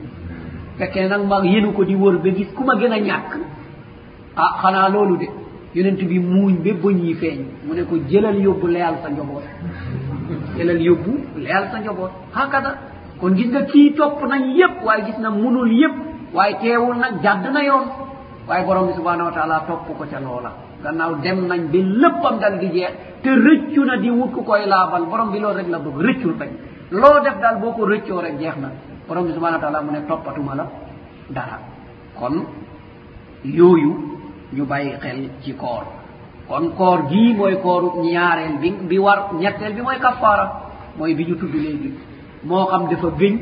fekkee 0.78 1.08
nag 1.08 1.22
ma 1.28 1.44
yenu 1.44 1.72
ko 1.72 1.84
di 1.84 1.94
wër 1.94 2.18
ba 2.22 2.30
gis 2.36 2.50
kuma 2.56 2.74
gina 2.80 2.96
ñàkk 3.08 3.30
ah 4.36 4.52
xanaa 4.62 4.88
loolu 4.88 5.16
de 5.18 5.28
yonent 5.74 6.00
bi 6.10 6.18
muuñ 6.18 6.54
ba 6.64 6.70
bëñ 6.82 6.96
yi 7.04 7.14
feeñ 7.20 7.40
mu 7.66 7.74
ne 7.74 7.82
ko 7.84 7.96
jëlal 8.08 8.38
yóbbu 8.46 8.66
leyal 8.66 8.94
sa 9.02 9.08
njoboot 9.10 9.44
jëlal 10.56 10.80
yóbbu 10.88 11.12
leyal 11.36 11.64
sa 11.70 11.78
njoboot 11.80 12.12
hakada 12.32 12.95
kon 13.20 13.34
gis 13.36 13.48
nga 13.52 13.62
kii 13.70 13.94
topp 13.96 14.20
nañ 14.30 14.42
yépp 14.58 14.74
waaye 14.86 15.02
gis 15.06 15.18
na 15.18 15.30
munul 15.30 15.70
yépp 15.80 15.94
waaye 16.36 16.54
teewul 16.60 16.96
nag 16.96 17.14
jàdd 17.22 17.44
na 17.54 17.62
yoon 17.68 17.84
waaye 18.48 18.64
borom 18.66 18.86
bi 18.86 18.92
subhanahu 18.98 19.28
wa 19.28 19.32
taala 19.36 19.56
topp 19.68 19.84
ko 19.88 20.04
ca 20.10 20.18
loola 20.20 20.50
gannaaw 20.84 21.12
dem 21.24 21.38
nañ 21.50 21.60
ba 21.72 21.78
lëppam 22.02 22.34
dal 22.42 22.54
di 22.60 22.68
jeex 22.76 22.92
te 23.22 23.30
rëccu 23.46 23.84
na 23.84 23.96
di 23.96 24.10
wut 24.10 24.30
ku 24.34 24.42
koy 24.44 24.66
laabal 24.66 25.04
borom 25.10 25.30
bi 25.32 25.38
loolu 25.38 25.56
rek 25.58 25.68
la 25.68 25.78
bëgg 25.78 25.98
rëccul 26.08 26.34
bañ 26.40 26.50
loo 27.02 27.20
def 27.24 27.36
daal 27.40 27.56
boo 27.60 27.72
ko 27.72 27.84
rëccoo 27.86 28.20
rek 28.20 28.38
jeex 28.38 28.56
na 28.60 28.68
borom 29.08 29.24
bi 29.26 29.32
subhanahu 29.32 29.58
wa 29.60 29.64
taala 29.64 29.82
mu 29.82 29.90
ne 29.92 30.00
toppatuma 30.08 30.54
la 30.54 30.66
dara 31.30 31.58
kon 32.18 32.36
yooyu 33.44 33.92
ñu 34.54 34.64
bàyyi 34.64 34.92
xel 35.02 35.18
ci 35.42 35.54
koor 35.56 35.84
kon 36.48 36.70
koor 36.78 36.98
gii 37.08 37.34
mooy 37.34 37.56
kooru 37.64 37.88
ñaareel 38.04 38.58
bi 38.60 38.70
bi 38.88 38.98
war 38.98 39.18
ñetteel 39.40 39.72
bi 39.74 39.82
mooy 39.82 39.98
kafaara 39.98 40.46
mooy 40.98 41.14
bi 41.14 41.24
ñu 41.28 41.34
tudd 41.36 41.54
léegi 41.54 41.90
moo 42.44 42.66
xam 42.70 42.82
dafa 42.90 43.08
gëñ 43.18 43.34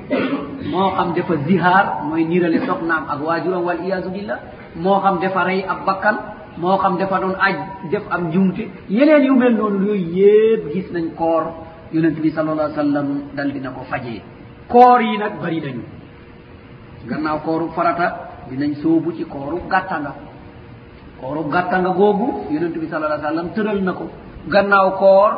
moo 0.73 0.91
xam 0.97 1.13
dafa 1.17 1.35
zihaar 1.47 1.87
mooy 2.09 2.25
niirale 2.31 2.59
soxnaam 2.67 3.05
ak 3.13 3.21
waajuram 3.27 3.63
wal 3.67 3.81
iyaasu 3.87 4.11
billah 4.17 4.39
moo 4.83 4.99
xam 5.03 5.17
dafa 5.23 5.41
rey 5.49 5.61
ak 5.73 5.79
bakkan 5.87 6.17
moo 6.59 6.77
xam 6.83 6.95
dafa 7.01 7.17
doon 7.23 7.35
aj 7.47 7.57
def 7.91 8.05
am 8.15 8.23
njumte 8.31 8.65
yeneen 8.89 9.25
yu 9.29 9.35
mel 9.35 9.53
noonu 9.59 9.87
yooyu 9.87 10.13
yëpp 10.17 10.63
gis 10.75 10.89
nañ 10.95 11.07
koor 11.19 11.45
yonent 11.93 12.19
bi 12.23 12.31
salallah 12.31 12.69
sallam 12.75 13.09
dal 13.37 13.51
dina 13.55 13.71
ko 13.77 13.83
fajee 13.91 14.23
koor 14.73 15.01
yi 15.03 15.19
nag 15.19 15.33
bëri 15.43 15.61
nañu 15.65 15.83
gannaaw 17.09 17.39
kooru 17.47 17.67
farata 17.77 18.09
dinañ 18.51 18.73
soobu 18.83 19.11
ci 19.17 19.25
kooru 19.35 19.59
gàtta 19.73 19.97
nga 20.03 20.13
kooru 21.21 21.43
gàtta 21.55 21.77
nga 21.83 21.91
googu 21.99 22.29
yonent 22.53 22.77
bi 22.83 22.87
salallah 22.93 23.21
sallam 23.21 23.49
tëral 23.55 23.81
na 23.87 23.93
ko 23.99 24.05
gannaaw 24.53 24.89
koor 25.03 25.33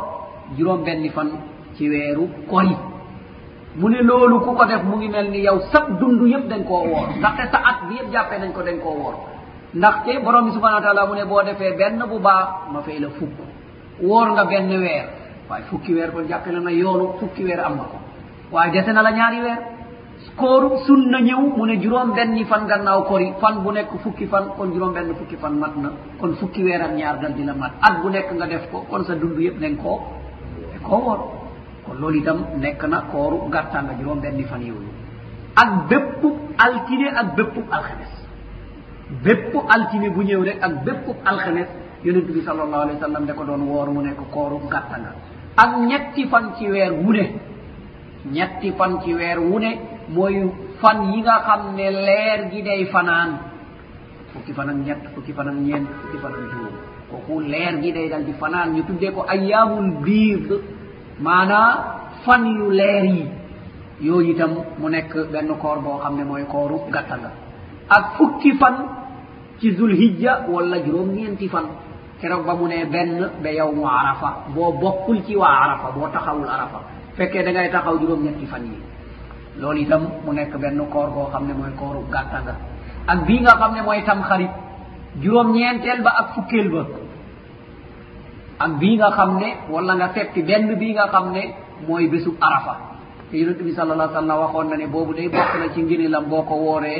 juróom 0.57 0.81
benni 0.85 1.09
fan 1.15 1.29
ci 1.75 1.83
weeru 1.91 2.25
kori 2.49 2.75
mu 3.77 3.87
ne 3.89 4.01
loolu 4.01 4.41
ku 4.41 4.55
ko 4.57 4.65
def 4.65 4.81
mu 4.83 4.97
ngi 4.97 5.09
mel 5.09 5.29
ni 5.29 5.41
yow 5.45 5.57
sab 5.71 5.99
dund 5.99 6.21
yëpp 6.25 6.47
dañ 6.49 6.61
koo 6.65 6.83
woor 6.89 7.07
ndaxte 7.17 7.45
sa 7.51 7.57
at 7.69 7.79
bi 7.87 7.95
yëpp 7.95 8.11
jàppee 8.11 8.39
nañ 8.41 8.51
ko 8.51 8.61
dañ 8.63 8.77
koo 8.81 8.95
woor 9.01 9.15
ndaxte 9.75 10.19
borom 10.23 10.45
bi 10.45 10.51
subhanaa 10.51 10.81
taala 10.81 11.05
mu 11.05 11.13
ne 11.13 11.25
boo 11.25 11.43
defee 11.43 11.75
benn 11.77 12.03
bu 12.09 12.17
baax 12.19 12.71
ma 12.73 12.81
fay 12.81 12.99
la 12.99 13.09
fukk 13.09 13.37
woor 14.01 14.31
nga 14.33 14.45
benn 14.45 14.69
weer 14.69 15.05
waaye 15.49 15.63
fukki 15.69 15.93
weer 15.93 16.11
kon 16.11 16.25
jàppe 16.27 16.51
la 16.51 16.59
na 16.59 16.71
yoonu 16.71 17.13
fukki 17.19 17.43
weer 17.43 17.59
am 17.59 17.75
na 17.77 17.83
ko 17.83 17.97
waaye 18.51 18.71
dese 18.71 18.91
na 18.93 19.01
la 19.03 19.11
ñaari 19.11 19.39
weer 19.41 19.59
kooru 20.35 20.77
sun 20.87 21.09
na 21.11 21.21
ñëw 21.21 21.39
mu 21.55 21.65
ne 21.67 21.77
juróom 21.79 22.13
benni 22.15 22.45
fan 22.45 22.65
gannaaw 22.67 23.03
kori 23.03 23.33
fan 23.39 23.61
bu 23.61 23.71
nekk 23.71 23.91
fukki 24.01 24.25
fan 24.25 24.45
kon 24.57 24.73
juróom 24.73 24.91
benn 24.93 25.13
fukki 25.15 25.35
fan 25.37 25.51
mat 25.53 25.73
na 25.77 25.91
kon 26.19 26.33
fukki 26.33 26.63
weer 26.63 26.81
ak 26.81 26.93
ñaar 26.97 27.19
dal 27.21 27.33
di 27.35 27.43
la 27.43 27.53
mat 27.53 27.73
at 27.79 28.01
bu 28.01 28.09
nekk 28.09 28.31
nga 28.31 28.47
def 28.47 28.71
ko 28.71 28.85
kon 28.89 29.03
sa 29.05 29.13
dund 29.13 29.37
yëpp 29.37 29.59
nañ 29.59 29.75
koo 29.77 29.99
ko 30.87 30.95
woor 31.05 31.36
ko 31.87 31.95
loolu 31.95 32.19
itam 32.19 32.37
nekk 32.59 32.83
na 32.91 33.07
kooru 33.07 33.47
gàttanga 33.49 33.95
juróom 33.97 34.19
benni 34.19 34.43
fan 34.43 34.61
yooyu 34.61 34.91
ak 35.55 35.87
bépp 35.89 36.21
altine 36.59 37.07
ak 37.15 37.27
béppub 37.35 37.65
alxames 37.71 38.13
bépp 39.23 39.53
altine 39.75 40.07
bu 40.11 40.21
ñëw 40.27 40.41
rek 40.43 40.59
ak 40.61 40.73
béppub 40.85 41.17
alxames 41.25 41.69
yonent 42.03 42.27
bi 42.35 42.41
sal 42.45 42.59
allahu 42.59 42.83
alei 42.85 42.99
sallam 42.99 43.23
da 43.25 43.33
ko 43.33 43.43
doon 43.47 43.63
woor 43.71 43.87
mu 43.95 44.01
nekk 44.03 44.19
kooru 44.35 44.59
gàttanga 44.71 45.11
ak 45.57 45.71
ñetti 45.89 46.27
fan 46.31 46.51
ci 46.57 46.67
weer 46.67 46.91
wu 46.93 47.11
ne 47.15 47.25
ñetti 48.35 48.69
fan 48.77 48.99
ci 49.01 49.13
weer 49.15 49.39
wu 49.39 49.59
ne 49.59 49.71
mooy 50.13 50.37
fan 50.81 50.97
yi 51.13 51.21
nga 51.21 51.39
xam 51.47 51.61
ne 51.77 51.85
leer 51.89 52.39
gi 52.51 52.61
day 52.67 52.85
fanaan 52.93 53.31
fukki 54.33 54.51
fan 54.53 54.69
ak 54.69 54.77
ñett 54.85 55.01
fukki 55.15 55.33
fan 55.33 55.47
ak 55.47 55.57
ñeent 55.65 55.87
fukki 56.01 56.17
fan 56.21 56.33
ak 56.35 56.43
juróom 56.51 56.75
kooku 57.09 57.33
leer 57.51 57.73
gi 57.81 57.91
day 57.95 58.07
dal 58.11 58.23
di 58.27 58.33
fanaan 58.41 58.73
ñu 58.75 58.83
tuddee 58.83 59.11
ko 59.15 59.21
ayyamul 59.27 59.87
biir 60.05 60.43
maanaa 61.19 61.69
fan 62.25 62.45
yu 62.45 62.69
leer 62.71 63.03
yi 63.05 63.25
yooyu 64.01 64.33
itam 64.35 64.51
mu 64.79 64.87
nekk 64.89 65.13
benn 65.33 65.49
koor 65.63 65.79
boo 65.85 65.97
xam 66.03 66.17
ne 66.17 66.23
mooy 66.23 66.45
kooru 66.53 66.77
gàtta 66.93 67.15
nga 67.21 67.31
ak 67.95 68.03
fukki 68.17 68.51
fan 68.61 68.75
ci 69.59 69.73
zulhijja 69.77 70.45
wala 70.53 70.77
juróom-ñeenti 70.85 71.47
fan 71.53 71.65
keroog 72.21 72.45
ba 72.45 72.53
mu 72.53 72.67
ne 72.67 72.85
benn 72.85 73.29
ba 73.43 73.49
yow 73.59 73.71
mu 73.77 73.83
arafa 73.99 74.29
boo 74.53 74.71
bokkul 74.81 75.17
ci 75.25 75.33
waa 75.35 75.57
arafa 75.65 75.87
boo 75.95 76.07
taxawul 76.13 76.49
arafa 76.55 76.79
fekkee 77.17 77.43
da 77.45 77.51
ngay 77.51 77.69
taxaw 77.73 77.95
juróom-ñeenti 78.01 78.45
fan 78.45 78.63
yi 78.69 78.77
loolu 79.59 79.79
itam 79.81 80.01
mu 80.25 80.31
nekk 80.37 80.53
benn 80.63 80.79
koor 80.93 81.09
boo 81.15 81.27
xam 81.33 81.43
ne 81.47 81.53
mooy 81.59 81.73
kooru 81.81 82.05
gàtta 82.13 82.37
nga 82.45 82.53
ak 83.11 83.19
bii 83.27 83.41
nga 83.41 83.53
xam 83.59 83.71
ne 83.75 83.81
mooy 83.81 84.01
tam 84.05 84.19
xarit 84.29 84.53
juróom-ñeenteel 85.23 85.99
ba 86.05 86.11
ak 86.21 86.27
fukkeel 86.37 86.69
ba 86.73 86.83
ak 88.59 88.69
bii 88.81 88.95
nga 88.97 89.09
xam 89.13 89.37
ne 89.37 89.49
wala 89.69 89.93
nga 89.95 90.07
fekki 90.13 90.41
benn 90.43 90.75
bii 90.81 90.93
nga 90.97 91.07
xam 91.13 91.25
ne 91.31 91.43
mooy 91.87 92.05
bésub 92.11 92.35
arafa 92.41 92.73
te 93.29 93.35
yonente 93.41 93.63
bi 93.67 93.73
sal 93.77 93.91
allah 93.91 94.09
sallam 94.13 94.37
waxoon 94.43 94.67
na 94.69 94.75
ne 94.77 94.87
boobu 94.93 95.13
day 95.13 95.27
bokk 95.29 95.51
na 95.59 95.67
ci 95.73 95.79
ngénélam 95.81 96.25
boo 96.29 96.41
ko 96.49 96.55
wooree 96.65 96.99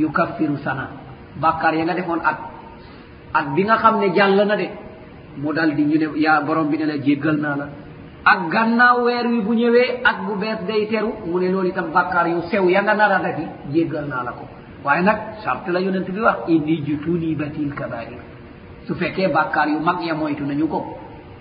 yukaffiru 0.00 0.56
sana 0.64 0.84
bàkkaar 1.42 1.74
ya 1.78 1.84
nga 1.84 1.94
defoon 1.98 2.20
at 2.30 2.38
ak 3.38 3.46
bi 3.54 3.62
nga 3.66 3.76
xam 3.82 3.94
ne 4.00 4.08
jàll 4.16 4.36
na 4.44 4.56
de 4.56 4.66
mu 5.42 5.52
dal 5.52 5.70
di 5.76 5.82
ñu 5.84 5.96
ne 5.98 6.06
yaa 6.24 6.40
borom 6.46 6.68
bi 6.70 6.76
ne 6.76 6.84
la 6.86 6.96
jéggal 6.98 7.36
naa 7.44 7.56
la 7.60 7.66
ak 8.32 8.40
gànnaaw 8.52 8.96
weer 9.04 9.26
wi 9.32 9.40
bu 9.40 9.52
ñëwee 9.54 9.88
at 10.04 10.16
bu 10.26 10.32
bees 10.36 10.60
day 10.68 10.86
teru 10.88 11.10
mu 11.30 11.38
ne 11.40 11.48
loolu 11.48 11.68
itam 11.68 11.90
bàkkaar 11.92 12.26
yu 12.28 12.42
sew 12.50 12.68
ya 12.68 12.82
nga 12.82 12.94
nar 12.94 13.12
a 13.12 13.18
defi 13.24 13.44
jéggal 13.72 14.04
naa 14.12 14.22
la 14.26 14.32
ko 14.32 14.44
waaye 14.84 15.02
nag 15.02 15.18
charte 15.42 15.68
la 15.72 15.80
yonente 15.80 16.12
bi 16.12 16.20
wax 16.20 16.36
inni 16.48 16.82
jutuni 16.86 17.34
batil 17.40 17.72
kabair 17.74 18.36
su 18.88 18.94
fekkee 18.94 19.28
bàkkaar 19.36 19.68
yu 19.68 19.80
mag 19.88 19.98
ya 20.08 20.14
moytu 20.14 20.44
nañu 20.50 20.66
ko 20.72 20.80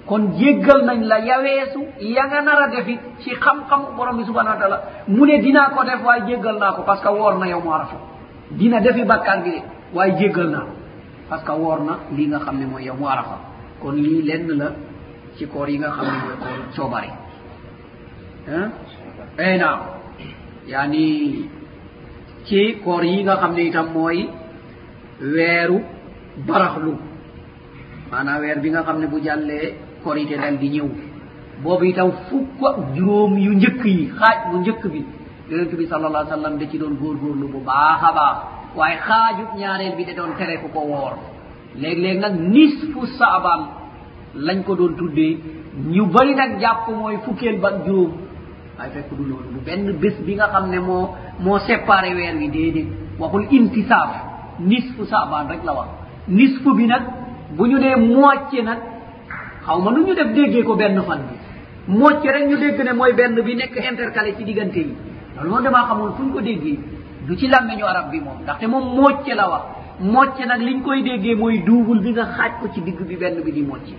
kon 0.09 0.23
jéggal 0.39 0.79
nañ 0.89 0.99
la 1.11 1.17
yaweesu 1.29 1.81
ya 2.15 2.23
nga 2.29 2.39
nar 2.41 2.59
a 2.63 2.67
defit 2.75 2.99
ci 3.23 3.31
xam-xam 3.43 3.81
borom 3.95 4.17
bi 4.17 4.23
subhanaa 4.29 4.53
wa 4.53 4.59
taala 4.61 4.77
mu 5.07 5.25
ne 5.25 5.35
dinaa 5.45 5.69
ko 5.75 5.81
def 5.89 6.01
waaye 6.07 6.23
jéggal 6.27 6.57
naa 6.63 6.73
ko 6.75 6.81
parce 6.89 7.01
que 7.03 7.09
woor 7.09 7.35
na 7.39 7.47
yow 7.47 7.61
moarafa 7.67 7.95
dina 8.59 8.79
defi 8.81 9.03
bàkkaar 9.11 9.39
bi 9.43 9.49
de 9.51 9.61
waaye 9.95 10.13
jéggal 10.19 10.47
naa 10.49 10.63
ko 10.67 10.71
parce 11.29 11.43
que 11.47 11.51
woor 11.61 11.79
na 11.87 11.93
li 12.17 12.25
nga 12.27 12.39
xam 12.45 12.57
ne 12.59 12.65
mooy 12.65 12.83
yow 12.83 12.97
moarafa 12.99 13.35
kon 13.81 13.95
lii 14.05 14.21
lenn 14.29 14.47
la 14.59 14.67
ci 15.37 15.45
koor 15.47 15.69
yi 15.69 15.77
nga 15.79 15.89
xam 15.95 16.05
ne 16.11 16.17
mooy 16.23 16.35
koor 16.43 16.53
coobare 16.75 17.09
ah 18.57 18.67
eh, 19.43 19.49
ena 19.53 19.69
yaani 20.73 21.05
ci 22.47 22.59
koor 22.83 23.03
yi 23.03 23.23
nga 23.23 23.35
xam 23.41 23.51
ne 23.55 23.61
itam 23.69 23.87
mooy 23.95 24.17
weeru 25.35 25.79
baraxlu 26.47 26.93
maanaam 28.11 28.41
weer 28.41 28.57
bi 28.63 28.69
nga 28.73 28.81
xam 28.87 28.97
ne 29.01 29.07
bu 29.11 29.17
jàllee 29.27 29.67
korite 30.03 30.35
dal 30.41 30.55
di 30.61 30.67
ñëw 30.75 30.87
boobu 31.63 31.83
itam 31.91 32.09
fukk 32.27 32.61
juróom 32.95 33.33
yu 33.45 33.51
njëkk 33.59 33.81
yi 33.95 34.01
xaaj 34.19 34.37
bu 34.49 34.55
njëkk 34.61 34.83
bi 34.93 35.01
yonent 35.49 35.73
bi 35.79 35.85
sal 35.91 36.03
allah 36.05 36.23
sallam 36.35 36.57
da 36.59 36.65
ci 36.71 36.77
doon 36.81 36.93
góorgóorlu 37.01 37.47
bu 37.53 37.59
baax 37.69 37.99
a 38.09 38.11
baax 38.17 38.35
waaye 38.77 38.97
xaajub 39.07 39.49
ñaareel 39.59 39.95
bi 39.97 40.03
da 40.07 40.13
doon 40.17 40.31
tere 40.39 40.55
ku 40.61 40.67
ko 40.75 40.79
woor 40.91 41.13
léeg-léeg 41.81 42.19
nag 42.23 42.33
nisfu 42.55 43.01
saabaan 43.19 43.61
lañ 44.45 44.59
ko 44.67 44.73
doon 44.79 44.93
tuddee 44.99 45.35
ñu 45.93 46.03
bëri 46.13 46.33
nag 46.41 46.51
jàpp 46.61 46.85
mooy 46.99 47.17
fukkeel 47.25 47.57
ba 47.63 47.69
juróom 47.85 48.11
waaye 48.77 48.91
fekk 48.95 49.09
du 49.17 49.23
loolu 49.29 49.49
bu 49.53 49.59
benn 49.67 49.83
bés 50.01 50.15
bi 50.25 50.33
nga 50.39 50.47
xam 50.53 50.65
ne 50.73 50.79
moo 50.87 51.05
moo 51.43 51.59
séparé 51.67 52.11
weer 52.17 52.35
wi 52.41 52.47
déedéet 52.55 52.87
waxul 53.19 53.43
intisaaf 53.57 54.09
nisfu 54.69 55.03
saabaan 55.11 55.45
rek 55.51 55.61
la 55.67 55.73
wax 55.77 55.89
nisfu 56.27 56.69
bi 56.77 56.85
nag 56.93 57.03
bu 57.55 57.65
ñu 57.67 57.77
dee 57.79 57.95
moocce 57.95 58.61
nag 58.61 58.79
xaw 59.65 59.79
ma 59.83 59.91
nu 59.91 60.03
ñu 60.05 60.13
def 60.15 60.29
déggee 60.35 60.63
ko 60.63 60.75
benn 60.75 60.99
fan 61.07 61.21
bi 61.31 61.35
moocce 61.97 62.29
rek 62.33 62.45
ñu 62.49 62.57
dégg 62.63 62.79
ne 62.85 62.91
mooy 62.93 63.13
benn 63.13 63.35
bi 63.45 63.55
nekk 63.55 63.75
intercalé 63.89 64.35
ci 64.37 64.43
diggante 64.43 64.77
yi 64.79 64.93
loolu 65.35 65.49
moom 65.49 65.61
damaa 65.63 65.85
xamoon 65.87 66.11
fu 66.15 66.23
ñu 66.23 66.31
ko 66.33 66.41
déggee 66.41 66.77
du 67.27 67.35
ci 67.37 67.47
làmmeñu 67.47 67.85
arab 67.85 68.09
bi 68.11 68.19
moom 68.19 68.39
ndaxte 68.43 68.65
moom 68.67 68.83
moocce 68.95 69.33
la 69.33 69.49
wax 69.49 69.63
moocce 69.99 70.43
nag 70.45 70.61
liñ 70.61 70.81
koy 70.81 71.03
déggee 71.03 71.35
mooy 71.35 71.59
duubul 71.65 71.99
bi 72.01 72.11
nga 72.11 72.25
xaaj 72.35 72.51
ko 72.61 72.67
ci 72.73 72.81
digg 72.81 72.99
bi 73.09 73.15
benn 73.15 73.41
bi 73.41 73.51
di 73.51 73.61
moocce 73.61 73.95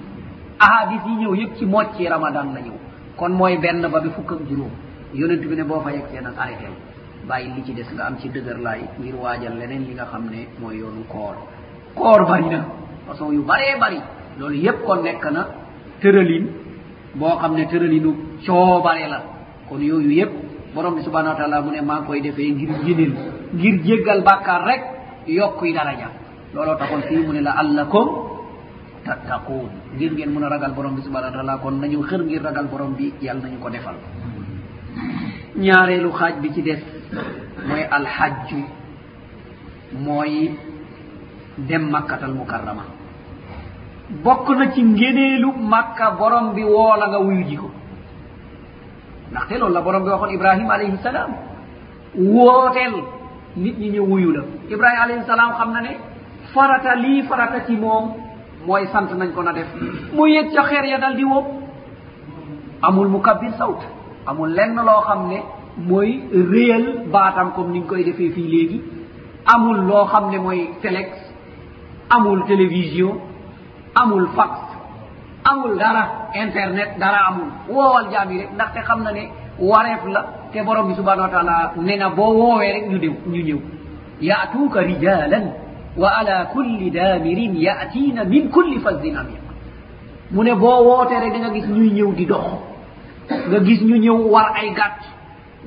ahadis 0.59 1.03
yi 1.07 1.15
ñëw 1.23 1.35
yëpp 1.41 1.53
ci 1.59 1.65
moocce 1.65 2.03
ramadan 2.09 2.49
la 2.55 2.61
ñëw 2.61 2.77
kon 3.17 3.31
mooy 3.33 3.57
benn 3.59 3.81
ba 3.89 3.99
bi 4.01 4.09
fukk 4.15 4.31
ak 4.33 4.41
juróom 4.49 4.71
yonent 5.15 5.41
bi 5.49 5.55
ne 5.57 5.63
boo 5.65 5.81
fa 5.81 5.91
yegsee 5.91 6.21
nag 6.23 6.35
arrêtel 6.37 6.73
bàyyi 7.27 7.53
li 7.55 7.63
ci 7.65 7.73
des 7.73 7.89
nga 7.95 8.05
am 8.09 8.19
ci 8.19 8.29
dëgër 8.29 8.59
laay 8.59 8.81
ngir 8.99 9.15
waajal 9.17 9.57
leneen 9.59 9.85
li 9.89 9.95
nga 9.95 10.05
xam 10.05 10.25
ne 10.33 10.47
mooy 10.61 10.77
yoonu 10.77 11.03
koor 11.09 11.35
koor 11.95 12.27
bari 12.29 12.45
na 12.51 12.61
façon 13.09 13.33
yu 13.33 13.43
bëree 13.49 13.75
bëri 13.83 14.01
loolu 14.39 14.57
yëpp 14.65 14.81
kon 14.87 14.99
nekk 15.03 15.25
na 15.37 15.43
tëralin 16.03 16.45
boo 17.19 17.35
xam 17.41 17.53
ne 17.57 17.65
tëralinu 17.73 18.11
coobare 18.47 19.07
la 19.13 19.21
kon 19.69 19.81
yooyu 19.89 20.11
yëpp 20.21 20.33
borom 20.75 20.95
bi 20.95 21.03
subhanaa 21.03 21.33
wa 21.35 21.39
taala 21.41 21.57
mu 21.65 21.71
ne 21.71 21.81
maa 21.81 22.01
ngi 22.01 22.07
koy 22.07 22.21
defee 22.21 22.51
ngir 22.57 22.71
jinil 22.85 23.13
ngir 23.57 23.75
jéggal 23.87 24.21
bàkkaar 24.29 24.63
rek 24.69 24.83
yokkuy 25.27 25.73
daraja 25.73 26.09
looloo 26.55 26.77
taxoon 26.77 27.03
fii 27.09 27.27
mu 27.27 27.33
ne 27.33 27.41
la 27.41 27.51
allakum 27.63 28.09
tattaquun 29.05 29.69
ngir 29.97 30.13
ngeen 30.13 30.31
mun 30.33 30.45
a 30.45 30.49
ragal 30.49 30.73
borom 30.77 30.95
bi 30.97 31.03
subhanaa 31.03 31.31
wa 31.31 31.35
taala 31.37 31.59
kon 31.63 31.81
nañu 31.81 32.03
xër 32.09 32.21
ngir 32.25 32.43
ragal 32.43 32.67
borom 32.71 32.93
bi 32.97 33.13
yàlla 33.21 33.43
nañu 33.43 33.59
ko 33.59 33.69
defal 33.71 33.95
ñaareelu 35.57 36.11
xaaj 36.19 36.35
bi 36.43 36.49
ci 36.55 36.63
des 36.63 36.81
mooy 37.69 37.83
alxajju 37.91 38.61
mooy 40.05 40.51
dem 41.69 41.91
makkatal 41.91 42.35
mukarrama 42.35 42.85
bokk 44.09 44.49
na 44.57 44.71
ci 44.73 44.83
ngéneelu 44.83 45.53
màkka 45.53 46.11
borom 46.13 46.55
bi 46.55 46.65
woo 46.65 46.97
la 46.97 47.09
nga 47.09 47.19
wuyu 47.19 47.45
ji 47.45 47.57
ko 47.57 47.71
ndaxte 49.31 49.59
loolu 49.59 49.75
la 49.75 49.81
borom 49.81 50.03
bi 50.05 50.11
waxoon 50.11 50.33
ibrahima 50.35 50.75
alayhi 50.75 50.97
salaam 51.03 51.31
wooteel 52.17 52.95
nit 53.57 53.79
ñi 53.79 53.91
ñu 53.91 54.01
wuyu 54.09 54.33
la 54.33 54.43
ibrahima 54.73 55.03
alayhi 55.03 55.25
salaam 55.27 55.53
xam 55.53 55.73
na 55.73 55.81
ne 55.81 55.97
farata 56.55 56.95
lii 56.95 57.23
farata 57.23 57.67
ci 57.67 57.77
moom 57.77 58.15
mooy 58.67 58.87
sant 58.93 59.13
nañ 59.15 59.33
ko 59.35 59.43
na 59.43 59.53
def 59.53 59.69
mu 60.15 60.27
yëg 60.27 60.53
ca 60.55 60.63
xeer 60.63 60.85
ya 60.85 60.99
dal 60.99 61.15
di 61.15 61.25
wóob 61.25 61.45
amul 62.83 63.09
mu 63.09 63.19
kabbir 63.21 63.53
sawt 63.59 63.81
amul 64.27 64.49
lenn 64.55 64.75
loo 64.77 65.01
xam 65.07 65.29
ne 65.29 65.43
mooy 65.87 66.23
réel 66.51 67.03
baatam 67.13 67.53
comme 67.53 67.73
ni 67.73 67.79
nga 67.81 67.89
koy 67.89 68.05
defee 68.05 68.31
fii 68.31 68.49
léegi 68.55 68.83
amul 69.45 69.77
loo 69.85 70.05
xam 70.07 70.31
ne 70.31 70.39
mooy 70.39 70.71
telex 70.81 71.11
amul 72.09 72.47
télévision 72.47 73.28
amul 74.03 74.27
fax 74.37 74.51
amul 75.51 75.77
dara 75.79 76.05
internet 76.45 76.91
dara 77.03 77.19
amul 77.29 77.49
woowal 77.75 78.07
jaami 78.13 78.37
rek 78.43 78.51
ndaxte 78.57 78.81
xam 78.89 79.01
na 79.05 79.11
ne 79.13 79.23
wareef 79.71 80.03
la 80.15 80.23
te 80.53 80.59
borom 80.67 80.87
bi 80.89 80.95
subhanau 80.95 81.23
wa 81.27 81.33
taala 81.35 81.57
ne 81.89 81.95
na 81.97 82.09
boo 82.17 82.33
woowee 82.41 82.73
rek 82.77 82.85
ñu 82.91 82.99
déw 83.03 83.15
ñu 83.33 83.41
ñëw 83.49 83.59
yatuuka 84.29 84.81
rijalan 84.91 85.45
wa 86.01 86.09
ala 86.21 86.37
kulli 86.55 86.91
daamirin 86.91 87.53
yatina 87.67 88.25
min 88.25 88.43
kulli 88.57 88.79
fazin 88.85 89.17
amir 89.21 89.41
mu 90.31 90.43
ne 90.45 90.53
boo 90.55 90.79
woote 90.89 91.15
rek 91.23 91.33
da 91.35 91.39
nga 91.41 91.51
gis 91.57 91.67
ñuy 91.77 91.91
ñëw 91.99 92.11
di 92.19 92.27
dox 92.27 92.45
nga 93.49 93.59
gis 93.67 93.81
ñu 93.89 93.97
ñëw 94.05 94.17
war 94.33 94.53
ay 94.61 94.71
gàtt 94.79 95.01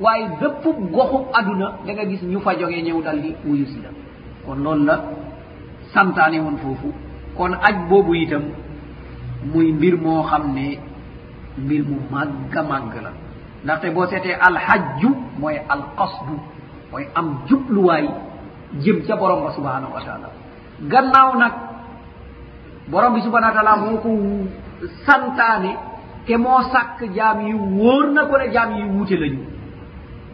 waaye 0.00 0.24
bépp 0.40 0.64
goxub 0.94 1.24
adduna 1.38 1.66
da 1.86 1.92
nga 1.92 2.04
gis 2.10 2.22
ñu 2.22 2.38
fa 2.40 2.52
jogee 2.58 2.82
ñëw 2.86 2.98
dal 3.02 3.18
di 3.24 3.30
wuyu 3.44 3.66
si 3.66 3.78
la 3.84 3.90
kon 4.44 4.58
loolu 4.64 4.84
la 4.84 4.96
santaane 5.94 6.38
woon 6.40 6.56
foofu 6.62 6.88
kon 7.36 7.54
aj 7.56 7.88
boobu 7.88 8.12
itam 8.16 8.44
muy 9.52 9.72
mbir 9.74 9.94
moo 9.98 10.22
xam 10.30 10.44
ne 10.56 10.68
mbir 11.62 11.82
mu 11.88 11.96
màgg 12.12 12.54
a 12.56 12.62
màgg 12.70 12.94
la 13.04 13.12
ndaxte 13.64 13.88
boo 13.94 14.06
seetee 14.10 14.36
alxajju 14.46 15.10
mooy 15.40 15.56
alqasdu 15.74 16.34
mooy 16.90 17.04
am 17.18 17.28
jubluwaay 17.48 18.06
jëm 18.82 18.96
ca 19.06 19.14
borom 19.20 19.40
ba 19.44 19.50
subhanahu 19.58 19.92
wa 19.96 20.00
taala 20.06 20.28
gannaaw 20.92 21.28
nag 21.42 21.54
borom 22.90 23.12
bi 23.14 23.20
subhanahu 23.26 23.50
wa 23.52 23.56
taala 23.58 23.74
moo 23.84 23.96
ko 24.04 24.10
santaane 25.06 25.72
te 26.26 26.36
moo 26.36 26.60
sàkk 26.72 26.98
jaam 27.16 27.38
yi 27.48 27.54
wóor 27.76 28.04
na 28.14 28.22
ko 28.30 28.34
ne 28.38 28.48
jaam 28.54 28.70
yi 28.76 28.82
wuute 28.94 29.16
lañu 29.22 29.42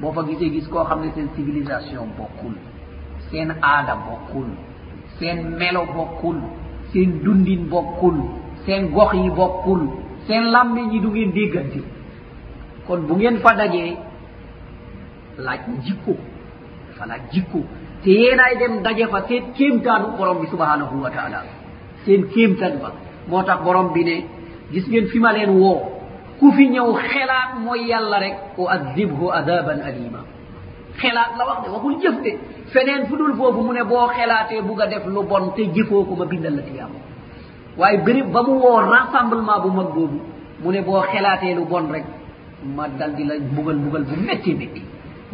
boo 0.00 0.12
fa 0.12 0.22
gisee 0.28 0.50
gis 0.54 0.66
koo 0.72 0.84
xam 0.88 1.00
ne 1.02 1.10
seen 1.14 1.28
civilisation 1.36 2.08
bokkul 2.18 2.54
seen 3.30 3.50
aada 3.62 3.94
bokkul 4.06 4.48
seen 5.18 5.38
melo 5.58 5.84
bokkul 5.96 6.38
seen 6.94 7.22
dundin 7.26 7.68
bokkul 7.70 8.14
seen 8.66 8.92
gox 8.96 9.12
yi 9.14 9.30
bokkul 9.38 9.80
seen 10.28 10.44
làmme 10.54 10.80
ñi 10.90 10.98
du 11.04 11.10
ngeen 11.10 11.32
déggante 11.34 11.80
kon 12.88 13.00
bu 13.08 13.14
ngeen 13.16 13.36
fa 13.42 13.50
dajee 13.58 13.96
laaj 15.44 15.60
jikko 15.84 16.12
fa 16.96 17.04
laaj 17.08 17.20
jikko 17.32 17.58
te 18.02 18.10
yeenaay 18.20 18.54
dem 18.60 18.72
daje 18.84 19.04
fa 19.12 19.18
seen 19.28 19.42
kéemtaanu 19.56 20.08
borom 20.18 20.40
bi 20.40 20.46
subhanahu 20.52 20.94
wa 21.04 21.10
taala 21.16 21.40
seen 22.06 22.20
kéemtan 22.34 22.72
ba 22.82 22.88
moo 23.30 23.42
tax 23.42 23.58
borom 23.64 23.92
bi 23.94 24.04
ne 24.04 24.16
gis 24.72 24.84
ngeen 24.88 25.06
fi 25.12 25.18
ma 25.18 25.32
leen 25.32 25.50
woo 25.60 25.76
ku 26.40 26.50
fi 26.56 26.64
ñëw 26.72 26.88
xelaat 27.10 27.48
mooy 27.64 27.80
yàlla 27.90 28.18
rek 28.20 28.36
o 28.56 28.64
adzibhu 28.74 29.26
adaban 29.38 29.80
alima 29.88 30.20
xelaat 31.00 31.30
la 31.38 31.44
wax 31.48 31.58
de 31.64 31.68
waxul 31.74 31.94
jëf 32.02 32.16
de 32.24 32.30
feneen 32.72 33.02
fu 33.08 33.14
dul 33.20 33.32
foofu 33.38 33.60
mu 33.66 33.72
ne 33.72 33.82
boo 33.90 34.06
xelaatee 34.16 34.60
bugg 34.68 34.80
a 34.82 34.86
def 34.92 35.04
lu 35.14 35.20
bon 35.30 35.44
te 35.56 35.62
jëfoo 35.74 36.04
ko 36.08 36.12
ma 36.20 36.24
bindal 36.32 36.54
la 36.58 36.62
tiyaam 36.68 36.92
waaye 37.80 37.96
bérib 38.06 38.26
ba 38.34 38.40
mu 38.46 38.52
woo 38.62 38.80
rassemblement 38.94 39.58
bu 39.64 39.68
mag 39.78 39.88
boobu 39.96 40.18
mu 40.62 40.68
ne 40.74 40.80
boo 40.88 41.00
xelaatee 41.12 41.54
lu 41.58 41.64
bon 41.72 41.84
rek 41.94 42.06
ma 42.76 42.84
dal 42.98 43.12
di 43.16 43.22
la 43.28 43.34
bugal 43.56 43.76
bugal 43.84 44.04
bu 44.10 44.14
métti 44.26 44.52
métti 44.60 44.82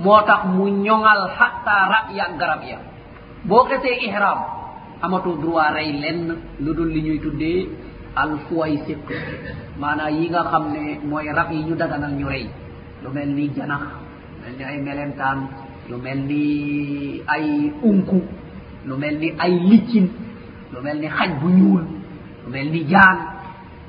moo 0.02 0.20
tax 0.30 0.40
mu 0.54 0.64
ñoŋal 0.86 1.20
xata 1.38 1.74
rab 1.92 2.06
ya 2.18 2.24
garab 2.40 2.62
ya 2.70 2.78
boo 3.48 3.62
xesee 3.68 3.94
ihram 4.06 4.40
amatu 5.04 5.30
droit 5.42 5.70
rey 5.76 5.90
lenn 6.02 6.20
lu 6.64 6.70
dul 6.76 6.90
li 6.94 7.00
ñuy 7.06 7.18
tuddee 7.24 7.68
al 8.22 8.32
fuway 8.44 8.74
sikk 8.86 9.06
maanaam 9.80 10.14
yi 10.16 10.28
nga 10.32 10.42
xam 10.50 10.64
ne 10.74 10.82
mooy 11.10 11.26
rab 11.38 11.50
yi 11.52 11.64
ñu 11.68 11.74
daganal 11.80 12.12
ñu 12.20 12.26
rey 12.28 12.44
lu 13.02 13.08
mel 13.14 13.30
ni 13.38 13.48
janax 13.56 14.03
mel 14.44 14.54
ni 14.60 14.64
ay 14.68 14.76
melentaan 14.84 15.38
lu 15.88 15.96
mel 16.04 16.20
ni 16.28 16.44
ay 17.24 17.72
unku 17.80 18.20
lu 18.84 18.94
mel 19.00 19.16
ni 19.16 19.32
ay 19.44 19.52
liccin 19.56 20.04
lu 20.72 20.78
mel 20.84 21.00
ni 21.00 21.08
xaj 21.16 21.30
bu 21.40 21.48
ñuul 21.48 21.84
lu 22.44 22.48
mel 22.52 22.68
ni 22.72 22.80
jaan 22.92 23.18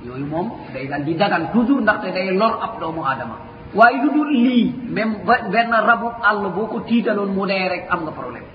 yooyu 0.07 0.25
moom 0.31 0.47
day 0.73 0.87
dal 0.87 1.03
di 1.07 1.13
dagan 1.19 1.43
toujours 1.51 1.81
ndaxte 1.83 2.07
day 2.15 2.31
lor 2.41 2.55
ab 2.65 2.71
doomu 2.79 3.01
aadama 3.03 3.35
waaye 3.77 3.97
lu 4.03 4.09
dul 4.15 4.29
lii 4.45 4.65
même 4.95 5.13
benn 5.53 5.71
rabu 5.89 6.07
àll 6.29 6.41
boo 6.55 6.67
ko 6.71 6.77
tiitaloon 6.87 7.31
mu 7.35 7.43
dee 7.49 7.67
rek 7.73 7.83
am 7.93 7.99
nga 8.05 8.11
problème 8.19 8.47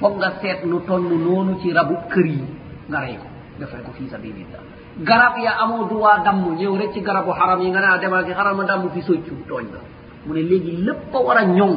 foog 0.00 0.14
nga 0.20 0.28
seet 0.40 0.58
lu 0.70 0.78
tonn 0.88 1.04
noonu 1.24 1.52
ci 1.60 1.68
rabu 1.78 1.94
kër 2.12 2.26
yi 2.34 2.42
nga 2.90 2.98
rey 3.04 3.16
ko 3.22 3.26
def 3.58 3.70
rek 3.74 3.84
ko 3.86 3.92
fii 3.98 4.08
sa 4.12 4.16
bibillah 4.24 4.62
garab 5.08 5.34
ya 5.44 5.52
amoo 5.64 5.84
duwaa 5.90 6.16
damm 6.26 6.42
ñëw 6.60 6.72
rek 6.80 6.90
ci 6.94 7.00
garabu 7.08 7.30
xaram 7.38 7.60
yi 7.64 7.68
nga 7.72 7.80
naa 7.84 7.94
ah, 7.94 7.98
demal 8.00 8.22
ci 8.26 8.32
xarama 8.38 8.62
damm 8.70 8.82
fi 8.94 9.00
sóccu 9.08 9.34
tooñ 9.50 9.66
nga 9.72 9.80
mu 10.26 10.34
ne 10.34 10.42
léegi 10.46 10.76
lépp 10.82 11.14
a 11.14 11.18
war 11.20 11.38
a 11.38 11.44
ñoŋ 11.46 11.72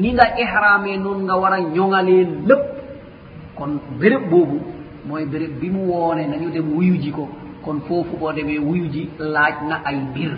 ni 0.00 0.08
nga 0.14 0.26
ihraamee 0.42 0.96
noonu 1.02 1.22
nga 1.26 1.34
war 1.42 1.52
a 1.52 1.60
ñoŋalee 1.76 2.22
lépp 2.48 2.64
kon 3.58 3.70
béréb 4.00 4.24
boobu 4.30 4.58
mooy 5.06 5.24
béréb 5.30 5.52
bi 5.60 5.68
mu 5.74 5.80
woone 5.90 6.24
nañu 6.26 6.48
dem 6.54 6.66
wuyu 6.74 6.94
ji 7.02 7.10
ko 7.16 7.24
kon 7.64 7.78
foofu 7.86 8.16
boo 8.20 8.32
demee 8.36 8.58
wuyu 8.66 8.84
ji 8.94 9.02
laaj 9.34 9.56
na 9.70 9.76
ay 9.88 9.96
mbir 10.08 10.30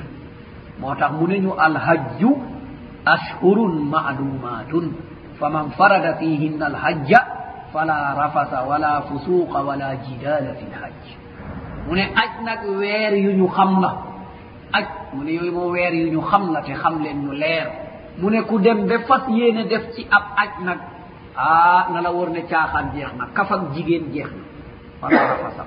moo 0.80 0.94
tax 1.00 1.10
mu 1.18 1.26
ne 1.28 1.36
ñu 1.44 1.52
alhajju 1.64 2.30
ashurun 3.14 3.72
maadumaatun 3.92 4.86
fa 5.38 5.46
man 5.50 5.70
farada 5.70 6.14
fihinna 6.20 6.66
alhajja 6.66 7.20
fala 7.72 8.14
rafasa 8.20 8.62
wala 8.70 8.90
fusuqa 9.08 9.58
wala 9.68 9.86
jidaala 10.04 10.52
fi 10.58 10.64
lhajj 10.74 11.02
mu 11.88 11.92
ne 11.94 12.02
aj 12.20 12.30
nag 12.44 12.62
weer 12.80 13.12
yu 13.24 13.32
ñu 13.38 13.46
xam 13.56 13.80
la 13.80 14.09
aj 14.72 14.84
mu 15.14 15.24
ne 15.26 15.32
yooyu 15.34 15.52
moo 15.52 15.68
weer 15.74 15.92
yi 15.94 16.10
ñu 16.14 16.20
xam 16.30 16.52
la 16.52 16.60
te 16.62 16.72
xam 16.82 16.94
leen 17.04 17.18
ñu 17.24 17.32
leer 17.42 17.66
mu 18.20 18.30
ne 18.30 18.40
ku 18.42 18.58
dem 18.58 18.86
ba 18.86 18.98
fas 19.08 19.22
yéene 19.28 19.64
def 19.66 19.84
ci 19.94 20.06
ab 20.10 20.22
aj 20.42 20.50
nag 20.64 20.78
ah 21.36 21.88
na 21.92 22.00
la 22.00 22.10
war 22.12 22.30
ne 22.30 22.42
caaxaan 22.44 22.90
jeex 22.94 23.08
na 23.18 23.26
kaf 23.36 23.50
ak 23.54 23.60
jigéen 23.74 24.12
jeex 24.14 24.28
na 24.28 24.38
fanaara 25.00 25.36
fasa 25.44 25.64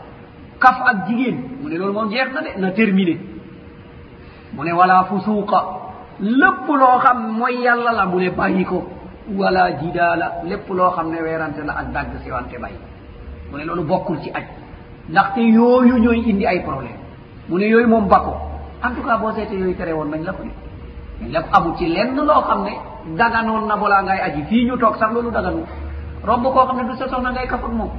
kaf 0.59 0.77
ak 0.91 0.97
jigéen 1.07 1.37
mu 1.61 1.69
ne 1.69 1.77
loolu 1.77 1.93
moom 1.93 2.09
jeex 2.11 2.29
na 2.33 2.41
de 2.41 2.51
na 2.61 2.71
terminé 2.71 3.17
mu 4.53 4.63
ne 4.63 4.71
wala 4.71 5.03
fusuuqa 5.09 5.59
lépp 6.19 6.67
loo 6.67 6.99
xam 6.99 7.31
mooy 7.37 7.61
yàlla 7.63 7.91
la 7.91 8.05
mu 8.05 8.19
ne 8.19 8.29
bàyyi 8.29 8.65
ko 8.65 8.83
wala 9.37 9.71
jidaala 9.79 10.43
lépp 10.45 10.69
loo 10.69 10.91
xam 10.91 11.09
ne 11.11 11.21
weerante 11.21 11.59
la 11.65 11.73
ak 11.73 11.91
dagg 11.93 12.09
siwante 12.23 12.57
bàyyi 12.57 12.79
mu 13.51 13.57
ne 13.57 13.65
loolu 13.65 13.83
bokkul 13.83 14.19
ci 14.23 14.29
aj 14.31 14.45
ndaxte 15.09 15.39
yooyu 15.41 15.97
ñooy 15.99 16.19
indi 16.29 16.45
ay 16.45 16.61
problème 16.63 16.97
mu 17.49 17.57
ne 17.57 17.65
yooyu 17.67 17.87
moom 17.87 18.07
bako 18.07 18.52
en 18.83 18.91
tout 18.95 19.01
cas 19.01 19.17
boo 19.17 19.31
seete 19.31 19.53
yooyu 19.59 19.73
tere 19.75 19.93
woon 19.93 20.09
nañ 20.11 20.21
la 20.23 20.33
koy 20.33 20.47
nañ 21.21 21.31
la 21.31 21.41
ko 21.41 21.47
amu 21.53 21.69
ci 21.77 21.85
lenn 21.87 22.15
loo 22.15 22.41
xam 22.47 22.61
ne 22.65 22.73
daganoon 23.17 23.65
na 23.67 23.75
bala 23.77 24.01
ngay 24.03 24.19
aji 24.25 24.41
fii 24.49 24.65
ñu 24.65 24.77
toog 24.77 24.97
sax 24.99 25.09
loolu 25.13 25.31
daganu 25.31 25.63
romb 26.27 26.43
koo 26.53 26.65
xam 26.67 26.77
ne 26.77 26.83
du 26.89 26.93
sa 26.99 27.07
soxna 27.07 27.31
ngay 27.31 27.47
kaf 27.47 27.63
ak 27.63 27.71
moom 27.79 27.89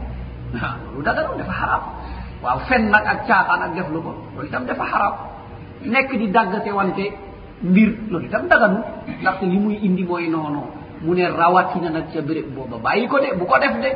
waaw 0.55 0.77
loolu 0.90 1.03
daganu 1.07 1.31
dafa 1.38 1.53
xaraam 1.61 1.83
waaw 2.42 2.59
fen 2.68 2.83
nag 2.92 3.05
ak 3.12 3.18
caaxaan 3.29 3.61
ak 3.64 3.70
def 3.75 3.88
lu 3.94 4.01
ko 4.07 4.12
loolu 4.35 4.47
itam 4.49 4.64
dafa 4.68 4.85
xaraam 4.90 5.14
nekk 5.92 6.11
di 6.20 6.27
daggate 6.37 6.70
wante 6.79 7.05
mbir 7.70 7.88
loolu 8.11 8.27
itam 8.29 8.44
daganu 8.51 8.79
ndaxte 9.20 9.44
li 9.53 9.59
muy 9.64 9.75
indi 9.87 10.03
mooy 10.09 10.29
noono 10.35 10.62
mu 11.05 11.14
ne 11.16 11.25
rawatina 11.38 11.90
nag 11.97 12.07
ca 12.12 12.20
béréb 12.27 12.47
booba 12.55 12.77
bàyyi 12.85 13.09
ko 13.12 13.18
de 13.25 13.29
bu 13.38 13.44
ko 13.51 13.57
def 13.62 13.75
de 13.85 13.90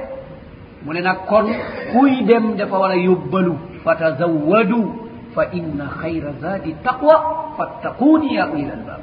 mu 0.85 0.90
ne 0.94 1.01
nag 1.09 1.18
kon 1.31 1.46
kuy 1.92 2.24
dem 2.29 2.57
dafa 2.59 2.77
war 2.83 2.90
a 2.90 2.96
yóbbalu 2.96 3.55
fatazawadu 3.85 5.08
fa 5.38 5.44
inna 5.62 5.87
hayra 6.03 6.33
zadi 6.42 6.74
taqwa 6.83 7.16
fattaquni 7.59 8.29
ya 8.38 8.44
ulil 8.53 8.70
albab 8.74 9.03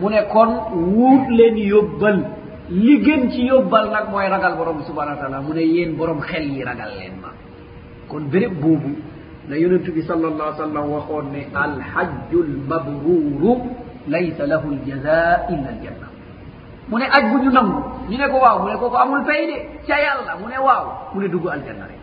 mu 0.00 0.06
ne 0.12 0.20
kon 0.34 0.50
wuut 0.96 1.28
leen 1.38 1.56
yóbbal 1.56 2.16
li 2.68 2.94
gën 3.04 3.30
ci 3.32 3.40
yóbbal 3.48 3.88
nag 3.88 4.12
mooy 4.12 4.28
ragal 4.28 4.54
borom 4.60 4.84
subhanau 4.88 5.16
wa 5.16 5.20
taala 5.24 5.38
mu 5.40 5.52
ne 5.56 5.64
yéen 5.72 5.96
borom 5.96 6.20
xel 6.20 6.44
yi 6.54 6.60
ragal 6.64 6.92
leen 7.00 7.14
ma 7.24 7.30
kon 8.08 8.28
béréb 8.32 8.52
boobu 8.60 8.92
la 9.48 9.56
yonentu 9.56 9.92
bi 9.96 10.02
sal 10.04 10.20
allah 10.24 10.52
a 10.52 10.56
sallam 10.60 10.84
waxoon 10.96 11.24
ne 11.32 11.48
alxajju 11.64 12.38
lmabruru 12.52 13.54
laysa 14.12 14.44
lahu 14.52 14.68
ljaza 14.84 15.16
illa 15.52 15.68
aljanna 15.72 16.06
mu 16.88 16.96
ne 17.00 17.06
aj 17.16 17.24
bu 17.32 17.36
ñu 17.42 17.50
nangu 17.56 17.80
ñu 18.12 18.16
ne 18.20 18.26
ko 18.28 18.36
waaw 18.44 18.58
mu 18.60 18.68
ne 18.68 18.76
kooko 18.76 18.96
amul 19.00 19.24
pay 19.24 19.42
de 19.48 19.56
ca 19.88 19.96
yàlla 20.04 20.32
mu 20.40 20.46
ne 20.52 20.58
waaw 20.68 20.86
mu 21.16 21.18
ne 21.22 21.28
dugg 21.32 21.48
aljanna 21.48 21.86
rek 21.88 22.01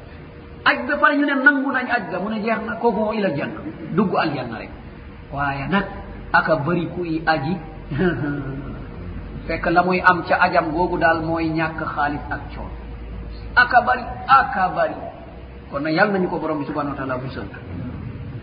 aj 0.65 0.76
ba 0.88 0.95
pare 1.00 1.15
ñu 1.17 1.26
ne 1.26 1.36
nangu 1.39 1.72
nañ 1.72 1.88
aj 1.88 2.04
ga 2.12 2.19
mu 2.19 2.30
ne 2.30 2.39
jeex 2.43 2.60
na 2.67 2.76
kooku 2.76 3.00
moo 3.00 3.13
ila 3.13 3.30
janna 3.32 3.62
dugg 3.95 4.12
aljanna 4.15 4.58
rek 4.60 4.72
waaye 5.32 5.67
nag 5.69 5.86
aka 6.36 6.56
bëri 6.65 6.86
ku 6.95 7.06
i 7.06 7.22
aji 7.26 7.54
fekk 9.48 9.65
la 9.72 9.82
muy 9.84 10.02
am 10.02 10.24
ca 10.28 10.36
ajam 10.41 10.72
googu 10.72 10.98
daal 10.98 11.22
mooy 11.24 11.50
ñàkk 11.50 11.80
xaalis 11.95 12.22
ak 12.30 12.41
coon 12.56 12.69
aka 13.56 13.82
bari 13.88 14.04
aka 14.28 14.63
bari 14.76 14.95
kon 15.72 15.80
na 15.84 15.89
yal 15.91 16.12
nañu 16.12 16.28
ko 16.30 16.39
borom 16.39 16.60
bi 16.60 16.65
subhanau 16.65 16.91
wa 16.91 16.98
taala 16.98 17.17
bu 17.17 17.30
sënt 17.30 17.52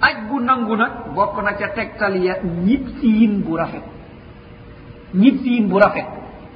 aj 0.00 0.14
bu 0.28 0.40
nangu 0.40 0.76
nag 0.76 0.92
bokk 1.14 1.42
na 1.44 1.52
ca 1.52 1.68
tegtal 1.68 2.16
ya 2.16 2.34
ñib 2.64 2.88
si 3.00 3.08
yin 3.20 3.42
bu 3.44 3.56
rafet 3.56 3.84
ñib 5.14 5.42
si 5.42 5.50
yin 5.54 5.68
bu 5.68 5.78
rafet 5.78 6.06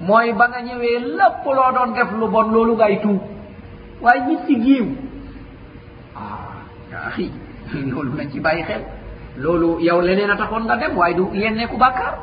mooy 0.00 0.32
ba 0.32 0.48
nga 0.48 0.60
ñëwee 0.62 0.98
lépp 0.98 1.44
loo 1.46 1.70
doon 1.74 1.92
def 1.94 2.10
lu 2.18 2.28
bon 2.28 2.48
loolu 2.50 2.74
ngay 2.76 3.00
tuub 3.02 3.20
waaye 4.02 4.20
ñib 4.26 4.40
si 4.46 4.56
giiw 4.60 4.86
ahi 6.90 7.26
ah, 7.70 7.80
loolu 7.94 8.12
nañ 8.18 8.26
ci 8.32 8.40
bàyyi 8.40 8.62
xel 8.68 8.82
loolu 9.36 9.78
yow 9.86 10.00
leneen 10.00 10.30
a 10.30 10.36
taxoon 10.36 10.64
nga 10.66 10.76
dem 10.76 10.92
waaye 10.96 11.14
du 11.14 11.24
yenneeku 11.32 11.76
bàkkaar 11.76 12.14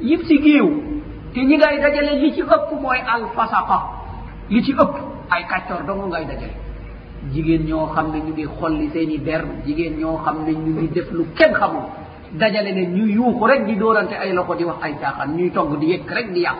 yëpp 0.00 0.22
ci 0.28 0.36
géew 0.42 0.68
te 1.34 1.40
ñi 1.40 1.56
ngay 1.56 1.80
dajale 1.82 2.12
li 2.20 2.32
ci 2.32 2.42
ëpp 2.42 2.68
mooy 2.82 2.98
alfasaqa 3.14 3.78
li 4.50 4.62
ci 4.62 4.72
ëpp 4.72 4.92
ay 5.30 5.42
kàccoor 5.50 5.82
dong 5.86 6.08
ngay 6.10 6.24
dajale 6.24 6.54
jigéen 7.32 7.66
ñoo 7.68 7.86
xam 7.94 8.10
ne 8.12 8.18
ñu 8.26 8.32
ngi 8.32 8.44
xolli 8.58 8.88
seen 8.92 9.10
i 9.10 9.18
der 9.18 9.42
jigéen 9.66 9.98
ñoo 10.00 10.16
xam 10.24 10.36
ne 10.46 10.52
ñu 10.52 10.72
ngi 10.78 10.88
def 10.92 11.08
lu 11.12 11.24
kenn 11.36 11.52
xamul 11.54 11.86
dajale 12.32 12.70
ne 12.72 12.82
ñu 12.96 13.06
yuuxu 13.16 13.44
rek 13.50 13.64
di 13.66 13.76
dóorante 13.76 14.14
ay 14.16 14.32
loxo 14.32 14.54
di 14.54 14.64
wax 14.64 14.76
ay 14.82 14.94
caaxaan 15.00 15.36
ñuy 15.36 15.50
togg 15.50 15.78
di 15.80 15.86
yëkk 15.92 16.10
rek 16.16 16.32
di 16.32 16.40
yàq 16.40 16.58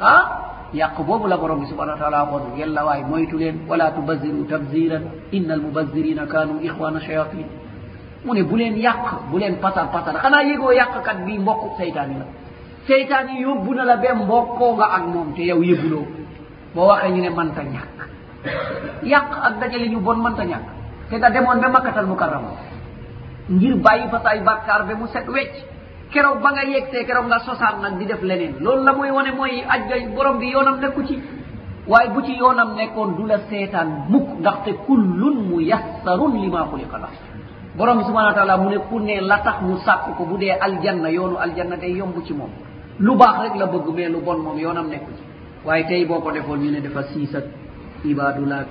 ah 0.00 0.49
yàq 0.72 1.00
boobu 1.02 1.26
la 1.26 1.36
borom 1.36 1.60
bi 1.60 1.66
subhanau 1.66 1.94
wa 1.94 1.98
taala 2.00 2.26
xoon 2.30 2.56
yàlla 2.58 2.84
waay 2.84 3.02
moytu 3.04 3.36
leen 3.38 3.56
wala 3.68 3.90
tubasiru 3.90 4.44
tabsiran 4.50 5.02
inna 5.32 5.54
almubasirina 5.54 6.26
kanu 6.26 6.60
ixwana 6.62 7.00
shayatin 7.00 7.46
mu 8.24 8.34
ne 8.34 8.42
bu 8.44 8.56
leen 8.56 8.76
yàq 8.78 9.30
bu 9.30 9.38
leen 9.38 9.56
pasal 9.58 9.90
pasal 9.90 10.14
xanaa 10.22 10.42
yëgoo 10.44 10.72
yàqkat 10.72 11.18
bi 11.26 11.38
mbokk 11.38 11.76
seytaani 11.78 12.14
la 12.18 12.26
seytaan 12.86 13.28
yi 13.30 13.42
yóbbu 13.42 13.74
na 13.74 13.84
la 13.84 13.96
ba 13.96 14.14
mbokkoo 14.14 14.76
nga 14.76 14.84
ak 14.86 15.04
moom 15.06 15.34
te 15.34 15.42
yow 15.44 15.62
yëbuloo 15.62 16.06
boo 16.74 16.86
waxee 16.86 17.10
ñu 17.10 17.22
ne 17.22 17.30
man 17.30 17.52
ta 17.54 17.62
ñàkk 17.62 17.96
yàq 19.02 19.28
ak 19.46 19.60
dajale 19.60 19.88
ñu 19.88 19.98
bon 20.00 20.16
man 20.22 20.34
ta 20.36 20.44
ñàkk 20.44 20.66
te 21.10 21.18
da 21.18 21.30
demoon 21.30 21.60
ba 21.60 21.68
makkatal 21.68 22.06
mukarama 22.06 22.50
ngir 23.50 23.74
bàyyi 23.82 24.08
fa 24.08 24.20
saay 24.22 24.40
bàkkaar 24.40 24.86
ba 24.86 24.94
mu 24.94 25.06
set 25.08 25.26
wecc 25.28 25.64
keroog 26.10 26.42
ba 26.42 26.50
nga 26.52 26.64
yegtee 26.66 27.04
keroog 27.06 27.28
nga 27.30 27.38
sosaan 27.46 27.80
nag 27.82 27.94
di 27.98 28.04
def 28.06 28.20
leneen 28.22 28.54
loolu 28.60 28.82
la 28.84 28.92
muy 28.92 29.10
wane 29.14 29.30
mooy 29.34 29.62
ajja 29.74 29.96
borom 30.14 30.38
bi 30.42 30.46
yoonam 30.52 30.78
nekku 30.82 31.02
ci 31.06 31.14
waaye 31.86 32.10
bu 32.10 32.20
ci 32.26 32.34
yoonam 32.36 32.74
nekkoon 32.76 33.14
du 33.16 33.24
la 33.26 33.38
seetaan 33.48 33.88
mukk 34.10 34.28
ndaxte 34.42 34.70
kullun 34.86 35.36
mu 35.48 35.60
yassarun 35.62 36.32
li 36.42 36.48
ma 36.50 36.66
xuliqa 36.70 36.98
lah 36.98 37.12
borom 37.76 37.98
bi 37.98 38.04
subhanaa 38.04 38.34
taala 38.34 38.56
mu 38.58 38.68
ne 38.70 38.78
ku 38.90 38.98
ne 38.98 39.20
la 39.20 39.38
tax 39.38 39.56
mu 39.62 39.76
sàkk 39.86 40.16
ko 40.16 40.22
bu 40.26 40.36
dee 40.36 40.54
aljanna 40.66 41.08
yoonu 41.10 41.36
aljanna 41.38 41.76
day 41.76 41.92
yomb 41.96 42.16
ci 42.26 42.32
moom 42.34 42.50
lu 42.98 43.16
baax 43.16 43.36
rek 43.42 43.54
la 43.60 43.66
bëgg 43.66 43.86
mais 43.94 44.08
lu 44.08 44.18
bon 44.24 44.38
moom 44.38 44.58
yoonam 44.58 44.88
nekku 44.88 45.10
ci 45.16 45.22
waaye 45.66 45.84
tey 45.88 46.04
boo 46.06 46.20
ko 46.20 46.30
defoon 46.32 46.58
ñu 46.60 46.70
ne 46.72 46.80
dafa 46.80 47.02
siisak 47.02 47.44
ibadulaat 48.04 48.66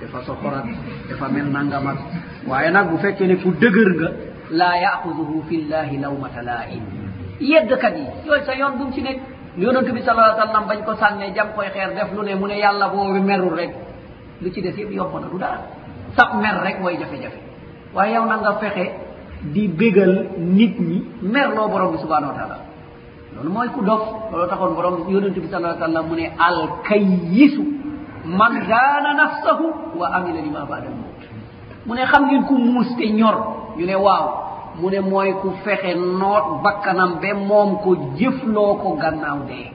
dafa 0.00 0.18
soxorat 0.26 0.66
dafa 1.10 1.28
mel 1.28 1.46
nangamat 1.50 1.98
waaye 2.46 2.70
nag 2.70 2.90
bu 2.90 2.96
fekkee 2.98 3.26
ne 3.26 3.36
ku 3.36 3.50
dëgër 3.60 3.90
nga 4.00 4.10
la 4.50 4.76
yahuduhu 4.76 5.44
fi 5.48 5.64
llahi 5.64 5.96
laumata 6.00 6.42
laim 6.42 6.84
yedd 7.40 7.70
kadi 7.80 8.04
yooy 8.28 8.44
sa 8.44 8.54
yoon 8.56 8.76
dum 8.78 8.92
si 8.92 9.00
ne 9.00 9.20
yonantu 9.56 9.92
bi 9.92 10.02
salaa 10.02 10.36
sallam 10.36 10.66
bañ 10.68 10.84
ko 10.84 10.96
sànne 10.96 11.32
jam 11.34 11.48
koy 11.56 11.66
xeer 11.72 11.94
def 11.94 12.12
lu 12.12 12.22
ne 12.22 12.34
mu 12.34 12.46
ne 12.46 12.58
yàlla 12.58 12.88
boobu 12.88 13.20
merul 13.22 13.54
rek 13.54 13.72
lu 14.42 14.50
ci 14.50 14.60
des 14.60 14.76
yëpp 14.76 14.90
yomb 14.92 15.14
na 15.20 15.28
du 15.32 15.38
daal 15.38 15.58
sab 16.16 16.34
mer 16.42 16.60
rek 16.62 16.80
mooy 16.80 16.98
jafe-jafe 16.98 17.38
waaye 17.94 18.14
yow 18.14 18.26
na 18.26 18.36
nga 18.36 18.52
fexe 18.60 18.86
di 19.54 19.68
bégal 19.68 20.26
nit 20.38 20.78
ñi 20.80 21.04
merloo 21.22 21.68
borom 21.68 21.92
bi 21.92 21.98
subhanau 21.98 22.28
wa 22.30 22.34
taala 22.38 22.56
loolu 23.36 23.50
mooy 23.50 23.68
ku 23.68 23.82
dof 23.84 24.02
loolu 24.32 24.48
taxoon 24.48 24.74
borom 24.74 24.96
yonantu 25.08 25.40
bi 25.40 25.48
salaa 25.48 25.76
sallam 25.78 26.06
mu 26.08 26.14
ne 26.16 26.30
alkayisu 26.38 27.62
man 28.26 28.52
gaana 28.68 29.10
nafsahu 29.14 29.96
wa 29.98 30.06
amila 30.16 30.40
li 30.40 30.50
ma 30.50 30.64
baadal 30.68 30.94
mu 30.98 31.03
mu 31.86 31.94
ne 31.94 32.04
xam 32.12 32.22
ngeen 32.26 32.42
ku 32.48 32.54
muus 32.72 32.90
te 32.98 33.06
ñor 33.20 33.36
ñu 33.78 33.84
ne 33.90 33.94
waaw 34.04 34.24
mu 34.80 34.86
ne 34.92 35.00
mooy 35.10 35.30
ku 35.42 35.48
fexe 35.64 35.92
noot 36.20 36.46
bakkanam 36.64 37.10
ba 37.22 37.30
moom 37.48 37.70
ko 37.84 37.90
jëfloo 38.18 38.72
ko 38.82 38.88
gannaaw 39.02 39.38
dee 39.48 39.68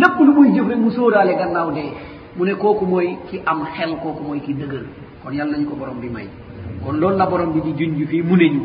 lépp 0.00 0.16
lu 0.24 0.30
muy 0.36 0.48
jëf 0.54 0.66
rek 0.72 0.78
mu 0.84 0.90
sóoraale 0.96 1.34
gannaaw 1.42 1.68
dee 1.76 1.90
mu 2.36 2.42
ne 2.48 2.54
kooku 2.62 2.84
mooy 2.92 3.08
ki 3.28 3.36
am 3.50 3.60
xel 3.74 3.92
kooku 4.02 4.22
mooy 4.28 4.40
ki 4.44 4.52
dëgër 4.60 4.84
kon 5.22 5.32
yàlla 5.38 5.52
nañ 5.56 5.64
ko 5.68 5.74
borom 5.80 5.98
bi 6.02 6.08
may 6.16 6.28
kon 6.84 6.92
loolu 7.00 7.16
la 7.20 7.26
borom 7.30 7.50
bi 7.54 7.60
di 7.66 7.72
juñ 7.78 7.90
ju 7.98 8.06
fii 8.12 8.22
mu 8.28 8.36
ne 8.40 8.46
ñu 8.54 8.62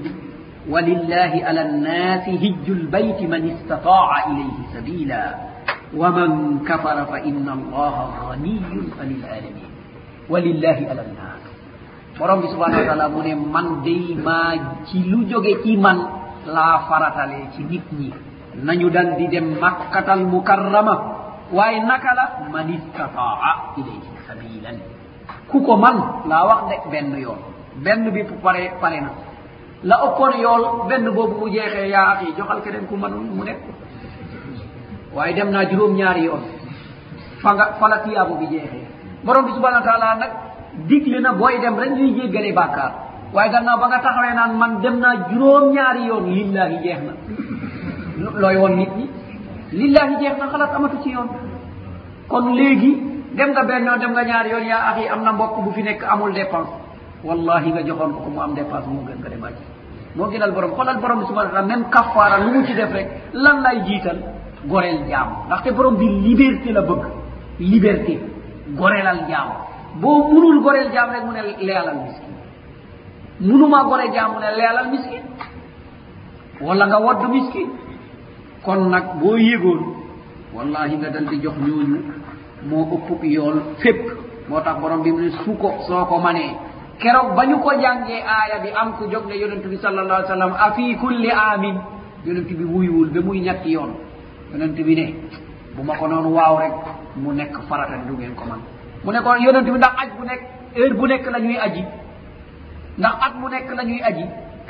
walillahi 0.71 1.39
ala 1.49 1.63
nnaasi 1.73 2.31
hijju 2.43 2.73
lbayti 2.85 3.23
man 3.31 3.43
istataaa 3.53 4.19
ilayhi 4.29 4.63
sabila 4.73 5.19
wa 5.99 6.07
man 6.15 6.31
kafara 6.67 7.03
fa 7.11 7.17
inna 7.29 7.51
allaha 7.57 8.03
ganiyun 8.31 8.85
anil 9.01 9.23
alamin 9.35 9.71
walillahi 10.31 10.83
ala 10.91 11.03
nnaas 11.11 11.46
borom 12.17 12.41
bi 12.41 12.47
subhanau 12.49 12.81
wa 12.81 12.87
taala 12.89 13.05
mu 13.13 13.21
ne 13.21 13.33
man 13.37 13.85
day 13.85 14.17
maa 14.17 14.83
ci 14.89 15.05
lu 15.05 15.21
jóge 15.29 15.61
ci 15.61 15.77
man 15.77 16.01
laa 16.49 16.89
faratale 16.89 17.53
ci 17.53 17.61
nit 17.69 17.85
ñi 17.93 18.09
nañu 18.65 18.89
dal 18.89 19.15
di 19.21 19.25
dem 19.29 19.55
makkatal 19.61 20.25
mukarrama 20.25 20.95
waaye 21.53 21.77
naka 21.85 22.09
la 22.17 22.25
man 22.49 22.73
istataa 22.73 23.77
ilayhi 23.77 24.09
sabilan 24.25 24.77
ku 25.49 25.61
ko 25.61 25.77
man 25.77 26.25
laa 26.29 26.43
wax 26.49 26.59
de 26.69 26.75
benn 26.91 27.13
yoon 27.21 27.37
benn 27.85 28.09
bi 28.09 28.21
pare 28.41 28.73
pare 28.81 28.97
na 29.05 29.11
la 29.89 29.95
ëppoon 30.09 30.33
yool 30.41 30.63
benn 30.89 31.05
boobu 31.13 31.37
bu 31.39 31.45
jeexee 31.53 31.87
yaa 31.93 32.17
ak 32.17 32.19
yi 32.25 32.33
joxal 32.37 32.59
keneen 32.65 32.89
ku 32.89 32.97
man 32.97 33.13
mu 33.13 33.43
nekk 33.45 33.61
waaye 35.13 35.33
dem 35.37 35.51
naa 35.53 35.69
juróom-ñaari 35.69 36.25
yoon 36.25 36.41
fa 37.41 37.53
nga 37.53 37.65
fa 37.77 37.85
la 37.91 37.97
tiyaabu 38.01 38.33
bi 38.41 38.45
jeexee 38.53 38.85
borom 39.23 39.45
bi 39.45 39.53
subhanau 39.53 39.85
wa 39.85 39.85
taala 39.85 40.09
nag 40.17 40.33
digli 40.85 41.17
na 41.19 41.31
booy 41.33 41.57
dem 41.61 41.73
rek 41.79 41.91
ñuy 41.97 42.13
jéggale 42.13 42.51
bàkkaar 42.53 42.91
waaye 43.33 43.49
gannaaw 43.51 43.77
ba 43.81 43.85
nga 43.89 43.99
taxawee 44.05 44.33
naan 44.37 44.53
man 44.61 44.71
dem 44.81 44.95
naa 45.01 45.15
juróom-ñaari 45.31 46.01
yoon 46.09 46.25
lillahi 46.35 46.77
jeex 46.83 46.99
na 47.07 47.13
looy 48.41 48.55
woon 48.61 48.75
nit 48.77 48.91
ñi 48.97 49.05
lillahi 49.79 50.13
jeex 50.21 50.35
na 50.39 50.45
xalaat 50.51 50.75
amatu 50.77 50.97
ci 51.03 51.09
yoon 51.15 51.27
kon 52.27 52.53
léegi 52.55 52.91
dem 53.33 53.49
nga 53.51 53.63
benn 53.63 53.85
yoon 53.85 53.99
dem 53.99 54.11
nga 54.13 54.23
ñaari 54.23 54.49
yoon 54.49 54.65
yaa 54.69 54.87
ax 54.89 54.97
yi 55.01 55.07
am 55.09 55.21
na 55.23 55.31
mbokk 55.31 55.57
bu 55.63 55.71
fi 55.71 55.81
nekk 55.83 56.03
amul 56.03 56.33
dépense 56.33 56.71
wallahi 57.23 57.71
nga 57.71 57.81
joxoon 57.83 58.11
ko 58.13 58.19
ko 58.19 58.29
mu 58.29 58.39
am 58.41 58.53
dépense 58.53 58.87
moo 58.87 59.03
gën 59.07 59.17
nga 59.19 59.29
dem 59.29 59.43
aji 59.43 59.63
moo 60.15 60.27
gënal 60.31 60.51
borom 60.51 60.71
xolal 60.71 60.97
borom 61.01 61.19
bi 61.19 61.25
subahana 61.25 61.51
taala 61.53 61.67
même 61.67 61.89
kaffaara 61.89 62.37
lu 62.37 62.51
mu 62.57 62.65
ci 62.65 62.73
def 62.75 62.91
rek 62.93 63.07
lan 63.33 63.61
lay 63.61 63.81
jiital 63.87 64.17
goreel 64.65 64.99
jaam 65.09 65.27
ndaxte 65.47 65.71
borom 65.73 65.95
bi 65.97 66.05
liberté 66.07 66.71
la 66.71 66.81
bëgg 66.81 67.01
liberté 67.59 68.19
gorelal 68.77 69.19
jaam 69.27 69.49
boo 70.01 70.29
munul 70.29 70.59
goreel 70.63 70.91
jaam 70.93 71.09
rek 71.11 71.23
mu 71.25 71.31
ne 71.33 71.41
leelal 71.65 71.97
miskin 72.05 72.33
munuma 73.41 73.79
gore 73.89 74.05
jaam 74.13 74.29
mu 74.35 74.39
ne 74.43 74.49
leelal 74.59 74.85
miskin 74.93 75.23
wala 76.61 76.83
nga 76.87 76.99
wadd 77.05 77.21
miskin 77.35 77.69
kon 78.63 78.81
nag 78.93 79.15
boo 79.19 79.37
yégoon 79.37 79.81
wallahi 80.55 80.93
nga 81.01 81.09
dal 81.09 81.25
di 81.29 81.37
jox 81.43 81.57
ñooñu 81.65 81.99
moo 82.69 82.85
ëppub 82.95 83.23
yool 83.23 83.57
fépp 83.81 83.99
moo 84.49 84.61
tax 84.61 84.77
borom 84.81 85.01
bi 85.01 85.11
mu 85.11 85.21
ne 85.21 85.29
su 85.43 85.51
ko 85.61 85.69
soo 85.87 86.05
ko 86.05 86.19
manee 86.19 86.53
keroog 86.99 87.33
ba 87.35 87.45
ñu 87.45 87.57
ko 87.63 87.71
jàngee 87.81 88.21
aaya 88.33 88.57
bi 88.63 88.69
am 88.81 88.89
ku 88.97 89.09
jóg 89.11 89.25
ne 89.27 89.35
yonent 89.41 89.65
bi 89.69 89.77
salallah 89.77 90.17
ai 90.21 90.27
sallam 90.27 90.53
a 90.59 90.71
fi 90.75 90.95
culli 90.97 91.31
amin 91.31 91.75
yonent 92.25 92.49
bi 92.57 92.63
wuyiwul 92.65 93.09
ba 93.09 93.21
muy 93.21 93.39
ñàkk 93.41 93.65
yoon 93.65 93.91
yonent 94.51 94.75
bi 94.87 94.95
ne 94.95 95.05
bu 95.75 95.83
ma 95.83 95.97
ko 95.97 96.07
noonu 96.07 96.29
waaw 96.37 96.57
rek 96.61 96.73
mu 97.17 97.33
nekk 97.33 97.53
farata 97.69 97.97
di 97.97 98.05
dugeen 98.09 98.35
ko 98.35 98.45
man 98.45 98.61
mu 99.07 99.11
ne 99.15 99.19
ko 99.23 99.31
yonent 99.39 99.63
bi 99.65 99.71
ndax 99.71 99.93
aj 100.03 100.09
bu 100.19 100.23
nekk 100.29 100.41
heure 100.75 100.93
bu 100.99 101.05
nekk 101.07 101.25
la 101.33 101.39
ñuy 101.45 101.57
aji 101.65 101.83
ndax 102.99 103.15
at 103.25 103.33
bu 103.39 103.47
nekk 103.53 103.69
la 103.77 103.83
ñuy 103.89 104.01
aji 104.09 104.23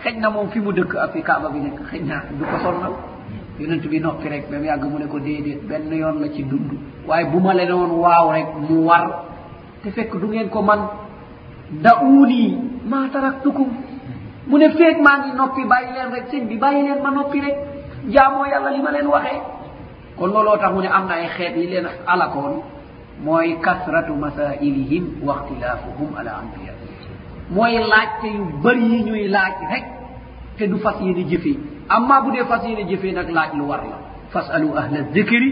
xëñ 0.04 0.15
na 0.21 0.30
moom 0.30 0.47
fi 0.54 0.60
mu 0.60 0.71
dëkk 0.78 0.93
ak 1.04 1.12
fi 1.13 1.19
kaaba 1.28 1.50
bi 1.54 1.60
nekk 1.65 1.80
xëñ 1.89 2.02
na 2.06 2.17
du 2.38 2.43
ko 2.45 2.56
sonnal 2.63 2.93
yonent 3.60 3.84
bi 3.91 4.00
noppi 4.00 4.30
rek 4.30 4.43
ba 4.52 4.58
mu 4.58 4.65
yàgg 4.69 4.84
mu 4.93 4.97
ne 5.00 5.08
ko 5.08 5.19
déedéet 5.19 5.62
benn 5.69 5.89
yoon 5.91 6.19
la 6.21 6.30
ci 6.32 6.43
dund 6.43 6.69
waaye 7.08 7.26
bu 7.32 7.39
ma 7.39 7.54
le 7.56 7.65
noon 7.65 7.91
waaw 8.04 8.30
rek 8.32 8.47
mu 8.69 8.78
war 8.88 9.26
te 9.82 9.89
fekk 9.89 10.13
du 10.21 10.28
ngeen 10.28 10.50
ko 10.50 10.62
man 10.62 10.82
dauni 11.71 12.58
maa 12.86 13.10
taraktukum 13.12 13.69
mu 14.47 14.58
ne 14.58 14.69
feeg 14.69 15.02
maa 15.02 15.17
ngi 15.17 15.34
noppi 15.36 15.65
bàyyi 15.65 15.89
leen 15.95 16.12
rek 16.13 16.26
sëñ 16.32 16.45
bi 16.47 16.58
bàyyi 16.58 16.84
leen 16.84 17.02
ma 17.02 17.10
noppi 17.10 17.41
rek 17.41 17.58
jaamoo 18.13 18.45
yàlla 18.45 18.69
li 18.69 18.82
ma 18.84 18.91
leen 18.91 19.08
waxee 19.08 19.41
kon 20.17 20.28
looloo 20.30 20.58
tax 20.58 20.71
mu 20.73 20.82
ne 20.82 20.89
am 20.93 21.08
na 21.08 21.15
ay 21.15 21.28
xeet 21.28 21.56
yi 21.58 21.67
leen 21.73 21.88
alakoon 22.06 22.62
mooy 23.25 23.58
kasratu 23.65 24.13
masailihim 24.15 25.06
wa 25.27 25.36
ixtilafuhum 25.41 26.13
ala 26.19 26.32
ambiya 26.45 26.73
mooy 27.56 27.73
laajte 27.93 28.27
yu 28.38 28.45
bëri 28.63 28.86
yi 28.93 28.99
ñuy 29.08 29.23
laaj 29.36 29.56
rek 29.71 29.86
te 30.58 30.63
du 30.71 30.77
fas 30.84 30.97
yéene 31.03 31.23
jëfee 31.32 31.58
amma 31.95 32.15
bu 32.23 32.30
dee 32.34 32.45
fas 32.51 32.62
yéene 32.67 32.84
jëfee 32.91 33.13
nag 33.17 33.30
laaj 33.38 33.49
lu 33.58 33.63
war 33.71 33.82
la 33.91 33.97
fasalu 34.34 34.67
ahla 34.80 35.01
dicri 35.15 35.49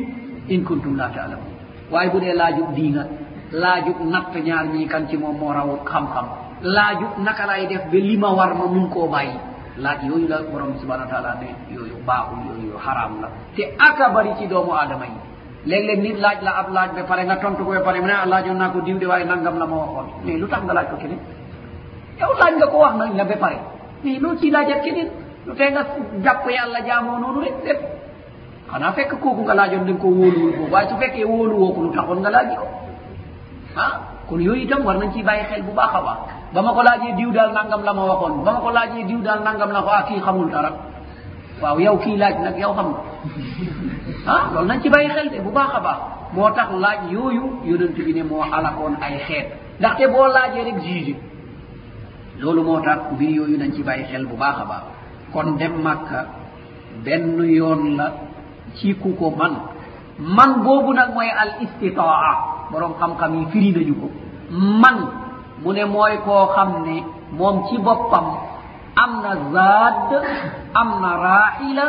in 0.54 0.60
kuntum 0.68 0.94
la 1.00 1.08
taalamun 1.16 1.54
waaye 1.92 2.10
bu 2.14 2.20
dee 2.24 2.34
laajub 2.42 2.70
diina 2.76 3.04
laajub 3.62 3.98
natt 4.14 4.32
ñaar 4.48 4.66
ñii 4.74 4.88
kan 4.94 5.08
ci 5.10 5.18
moom 5.18 5.36
moo 5.42 5.52
raw 5.54 5.70
xam-xam 5.92 6.28
laajub 6.76 7.12
naka 7.28 7.44
lay 7.50 7.68
def 7.68 7.84
ba 7.92 7.98
li 8.08 8.18
ma 8.24 8.30
war 8.38 8.52
ma 8.60 8.66
mun 8.74 8.90
koo 8.94 9.08
bàyyi 9.16 9.36
laaj 9.84 10.00
yooyu 10.10 10.28
la 10.28 10.38
borom 10.52 10.74
subhana 10.82 11.04
wa 11.06 11.12
taala 11.14 11.32
ne 11.42 11.48
yooyu 11.76 11.96
baaxul 12.08 12.40
yooyu 12.48 12.78
haram 12.86 13.12
la 13.22 13.30
te 13.56 13.64
aka 13.88 14.06
bari 14.16 14.32
ci 14.40 14.46
doomu 14.48 14.72
aadama 14.80 15.06
yi 15.06 15.20
leeg 15.66 15.84
leeg 15.88 16.00
nit 16.02 16.20
laaj 16.20 16.38
la 16.44 16.52
ab 16.62 16.70
laaj 16.74 16.90
ba 16.96 17.04
pare 17.10 17.24
nga 17.26 17.36
tontu 17.42 17.64
ko 17.66 17.72
ba 17.74 17.82
pare 17.82 18.00
mu 18.02 18.08
ne 18.08 18.14
a 18.14 18.20
ah, 18.22 18.26
laajoon 18.30 18.58
naa 18.58 18.70
ko 18.74 18.80
diwde 18.86 19.06
waaye 19.06 19.26
nangam 19.26 19.58
la 19.60 19.66
ma 19.66 19.76
waxoon 19.84 20.06
mais 20.26 20.38
lu 20.38 20.48
tax 20.48 20.62
nga 20.64 20.74
laaj 20.74 20.88
ko 20.92 20.96
keneen 21.02 21.20
yow 22.22 22.34
laaj 22.40 22.54
nga 22.60 22.68
ko 22.72 22.78
wax 22.78 22.94
nañ 23.02 23.10
la 23.18 23.26
ba 23.26 23.36
pare 23.36 23.58
mais 24.04 24.20
loo 24.20 24.36
ci 24.38 24.52
laajat 24.52 24.82
keneen 24.86 25.10
lu 25.46 25.54
tee 25.56 25.70
nga 25.72 25.82
jàpp 26.26 26.46
yàlla 26.50 26.80
jaamoo 26.88 27.18
noonu 27.18 27.40
rek 27.46 27.56
def 27.66 27.80
xanaa 28.72 28.92
fekk 28.92 29.14
kooku 29.22 29.42
nga 29.42 29.54
laajoon 29.54 29.86
da 29.86 29.92
nga 29.92 30.02
ko 30.02 30.08
wóoluwul 30.08 30.52
boobu 30.58 30.72
waaye 30.74 30.88
su 30.90 30.96
fekkee 30.98 31.26
wóolu 31.26 31.56
woo 31.62 31.74
ko 31.76 31.82
lu 31.84 31.92
taxoon 31.96 32.20
nga 32.22 32.30
laaji 32.30 32.56
ko 32.62 32.68
ah 33.78 33.92
kon 34.30 34.40
yooyu 34.42 34.62
itam 34.62 34.86
war 34.86 34.98
nañ 34.98 35.12
ci 35.14 35.24
bàyyi 35.24 35.46
xel 35.50 35.62
bu 35.64 35.72
baax 35.74 35.94
a 35.96 36.02
baax 36.02 36.20
ba 36.54 36.62
ma 36.62 36.74
ko 36.74 36.82
laajee 36.84 37.16
diw 37.18 37.32
daal 37.32 37.52
nangam 37.54 37.82
la 37.84 37.94
ma 37.94 38.04
waxoon 38.06 38.44
ba 38.44 38.52
ma 38.52 38.60
ko 38.60 38.70
laajee 38.70 39.04
diw 39.06 39.22
daal 39.22 39.42
nangam 39.44 39.72
la 39.72 39.82
ko 39.82 39.90
ah 39.90 40.04
kii 40.08 40.22
xamul 40.26 40.50
dara 40.52 40.72
waaw 41.62 41.80
yow 41.80 41.98
kii 42.04 42.18
laaj 42.18 42.36
nag 42.46 42.58
yow 42.60 42.74
xam 42.74 42.88
nga 42.90 43.15
ah 44.30 44.42
loolu 44.54 44.68
nañ 44.70 44.80
ci 44.82 44.90
bàyyi 44.94 45.10
xel 45.18 45.30
de 45.34 45.38
bu 45.46 45.52
baax 45.58 45.70
a 45.78 45.80
baax 45.88 46.00
moo 46.36 46.50
tax 46.58 46.70
laaj 46.84 47.00
yooyu 47.14 47.46
yonent 47.70 47.96
bi 48.06 48.14
ne 48.18 48.24
moo 48.32 48.42
alakoon 48.58 48.94
ay 49.06 49.16
xeet 49.28 49.48
ndaxte 49.80 50.04
boo 50.14 50.28
laajee 50.36 50.64
rek 50.68 50.78
jugé 50.86 51.16
loolu 52.42 52.62
moo 52.68 52.80
tax 52.86 53.00
mbir 53.14 53.30
yooyu 53.38 53.58
nañ 53.62 53.72
ci 53.76 53.82
bàyyi 53.88 54.04
xel 54.12 54.24
bu 54.30 54.36
baax 54.42 54.58
a 54.64 54.66
baax 54.72 54.84
kon 55.34 55.48
dem 55.60 55.74
màkka 55.86 56.20
benn 57.06 57.38
yoon 57.58 57.82
la 57.98 58.08
ci 58.78 58.90
ku 59.02 59.10
ko 59.20 59.28
man 59.40 59.54
man 60.36 60.52
boobu 60.64 60.92
nag 60.98 61.10
mooy 61.16 61.30
al 61.42 61.50
istitaa 61.66 62.32
borom 62.72 62.94
xam-xam 63.00 63.32
yi 63.40 63.46
firi 63.52 63.72
nañu 63.76 63.94
ko 64.02 64.08
man 64.82 64.98
mu 65.64 65.70
ne 65.76 65.84
mooy 65.94 66.16
koo 66.26 66.44
xam 66.56 66.70
ne 66.86 66.96
moom 67.38 67.56
ci 67.68 67.76
boppam 67.86 68.26
am 69.04 69.12
na 69.24 69.32
zaad 69.54 70.10
am 70.80 70.90
na 71.02 71.12
raaxila 71.24 71.88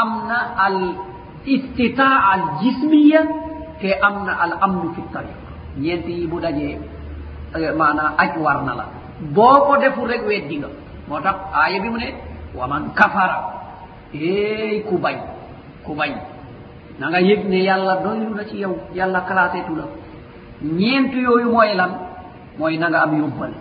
am 0.00 0.10
na 0.30 0.38
al 0.66 0.76
istitaa 1.54 2.16
al 2.34 2.42
jismiya 2.62 3.20
te 3.80 3.90
am 4.08 4.16
na 4.26 4.32
al 4.44 4.52
amnu 4.66 4.86
fi 4.96 5.02
tariq 5.14 5.38
ñeent 5.82 6.06
yi 6.18 6.24
bu 6.30 6.36
dajee 6.44 6.74
eh, 7.58 7.72
maanaa 7.80 8.10
aj 8.22 8.32
war 8.44 8.58
na 8.66 8.72
la 8.80 8.86
boo 9.36 9.58
ko 9.66 9.72
deful 9.82 10.08
rek 10.12 10.22
weddi 10.30 10.56
nga 10.60 10.68
moo 11.08 11.20
tax 11.26 11.36
aaya 11.60 11.76
bi 11.82 11.88
mu 11.92 11.98
ne 12.02 12.08
wa 12.58 12.64
man 12.70 12.84
kafara 12.98 13.38
ey 14.30 14.74
ku 14.88 14.94
bañ 15.04 15.18
ku 15.86 15.92
bañ 16.00 16.12
na 16.98 17.04
nga 17.10 17.20
yëg 17.28 17.40
ne 17.50 17.58
yàlla 17.68 17.94
doylu 18.04 18.30
na 18.38 18.42
ci 18.48 18.56
yow 18.62 18.74
yàlla 18.98 19.20
kalaateetu 19.28 19.72
la 19.80 19.84
ñeent 20.78 21.12
yooyu 21.26 21.48
mooy 21.54 21.70
lan 21.80 21.90
mooy 22.58 22.74
na 22.80 22.86
nga 22.90 23.00
am 23.04 23.12
yóbbal 23.20 23.52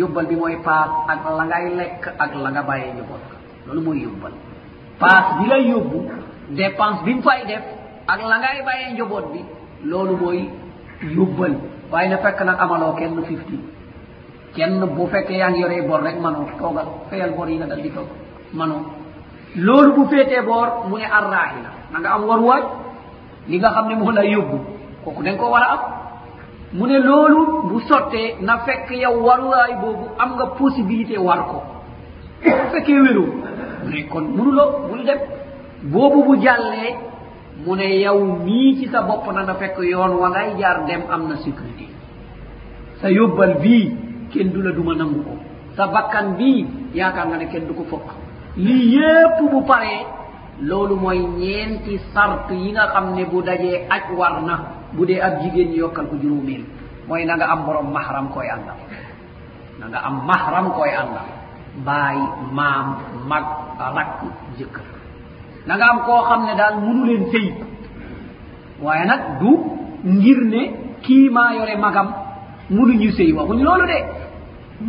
yóbbal 0.00 0.26
bi 0.30 0.36
mooy 0.40 0.56
paas 0.66 0.88
ak 1.12 1.20
la 1.38 1.44
ngay 1.50 1.64
lekk 1.78 2.04
ak 2.22 2.30
la 2.42 2.48
nga 2.54 2.62
bàyyee 2.68 2.94
jobol 2.98 3.22
loolu 3.66 3.80
mooy 3.86 4.00
yóbbal 4.06 4.34
paas 4.98 5.24
bi 5.38 5.46
lay 5.46 5.62
yóbbu 5.72 5.98
dépense 6.58 7.00
bi 7.04 7.14
mu 7.14 7.22
fay 7.22 7.40
def 7.48 7.62
ak 8.12 8.20
la 8.30 8.36
ngay 8.42 8.62
bàyyee 8.66 8.92
njoboot 8.94 9.24
bi 9.32 9.40
loolu 9.90 10.14
mooy 10.22 10.40
yóbbal 11.16 11.52
waaye 11.92 12.08
na 12.08 12.16
fekk 12.24 12.40
nag 12.46 12.58
amaloo 12.64 12.92
kenn 12.98 13.22
fifty 13.28 13.58
kenn 14.56 14.80
bu 14.96 15.06
fekkee 15.12 15.38
yaa 15.42 15.50
ngi 15.50 15.60
yoree 15.62 15.82
bor 15.88 16.00
rek 16.06 16.16
manoo 16.24 16.44
toogal 16.58 16.88
feyal 17.10 17.30
bor 17.36 17.46
yi 17.50 17.56
nga 17.58 17.66
dal 17.66 17.82
di 17.84 17.90
toog 17.96 18.08
manoo 18.58 18.80
loolu 19.66 19.90
bu 19.96 20.02
féetee 20.10 20.42
boor 20.48 20.68
mu 20.88 20.96
ne 20.98 21.04
arraahi 21.16 21.58
la 21.64 21.70
na 21.92 21.96
nga 22.00 22.10
am 22.14 22.22
warwaay 22.28 22.62
li 23.48 23.56
nga 23.58 23.70
xam 23.74 23.86
ne 23.88 23.94
moo 23.94 24.10
lay 24.18 24.28
yóbbu 24.34 24.58
kooku 25.04 25.22
da 25.22 25.30
nga 25.32 25.38
ko 25.42 25.50
war 25.54 25.62
a 25.66 25.70
am 25.74 25.80
mu 26.76 26.84
ne 26.90 26.98
loolu 27.08 27.40
bu 27.68 27.76
sottee 27.88 28.28
na 28.46 28.54
fekk 28.66 28.88
yow 29.04 29.14
warwaay 29.26 29.72
boobu 29.82 30.06
am 30.18 30.30
nga 30.36 30.46
possibilité 30.60 31.16
war 31.26 31.40
ko 31.50 31.58
bu 32.44 32.66
fekkee 32.72 33.00
wéroo 33.04 33.30
ne 33.88 34.00
kon 34.12 34.24
munulo 34.36 34.64
mun 34.88 35.00
dem 35.08 35.20
boobu 35.90 36.20
bu 36.28 36.34
jàllee 36.44 36.90
mu 37.64 37.72
ne 37.76 37.86
yow 38.04 38.18
mii 38.44 38.76
ci 38.78 38.86
sa 38.92 39.02
bopp 39.02 39.26
na 39.34 39.42
na 39.44 39.54
fekk 39.54 39.76
yoon 39.92 40.12
wa 40.20 40.28
ngay 40.30 40.48
jaar 40.60 40.78
dem 40.86 41.02
am 41.10 41.22
na 41.28 41.36
sécurité 41.36 41.86
sa 43.00 43.08
yóbbal 43.10 43.54
bii 43.62 43.86
kenn 44.32 44.48
du 44.52 44.62
la 44.62 44.70
du 44.72 44.82
ma 44.82 44.94
nangu 44.94 45.22
ko 45.24 45.34
sa 45.76 45.86
bakkan 45.86 46.36
bii 46.38 46.66
yaakaar 46.94 47.26
nga 47.28 47.36
ne 47.38 47.46
kenn 47.52 47.66
du 47.68 47.72
ko 47.74 47.84
fokk 47.90 48.08
lii 48.56 48.84
yépp 48.96 49.36
bu 49.50 49.62
paree 49.66 50.04
loolu 50.62 50.94
mooy 50.96 51.18
ñeenti 51.40 51.98
sart 52.12 52.50
yi 52.50 52.70
nga 52.72 52.86
xam 52.92 53.14
ne 53.16 53.24
bu 53.24 53.42
dajee 53.42 53.86
aj 53.90 54.04
war 54.18 54.42
na 54.42 54.54
bu 54.92 55.06
dee 55.06 55.20
ab 55.20 55.40
jigéen 55.42 55.68
ñu 55.70 55.78
yokkal 55.84 56.06
ko 56.10 56.16
juróomeel 56.20 56.64
mooy 57.08 57.24
na 57.24 57.36
nga 57.36 57.46
am 57.52 57.64
borom 57.64 57.88
mahram 57.92 58.26
kooy 58.28 58.48
àndal 58.54 58.80
na 59.78 59.84
nga 59.88 59.98
am 60.08 60.14
mahram 60.26 60.66
kooy 60.76 60.90
àndal 60.90 61.37
baay 61.84 62.16
maam 62.50 62.86
mag 63.30 63.44
rakk 63.96 64.20
jëkkër 64.58 64.86
na 65.68 65.74
nga 65.76 65.86
am 65.94 65.98
koo 66.06 66.20
xam 66.28 66.40
ne 66.46 66.52
daal 66.60 66.74
munu 66.84 67.02
leen 67.08 67.24
fay 67.32 67.46
waaye 68.84 69.04
nag 69.10 69.22
du 69.40 69.50
ngir 70.14 70.40
ne 70.54 70.62
kii 71.04 71.26
maa 71.36 71.52
yore 71.56 71.74
magam 71.84 72.08
munuñu 72.74 73.10
sëy 73.18 73.30
waxuñ 73.36 73.58
loolu 73.66 73.86
de 73.92 73.98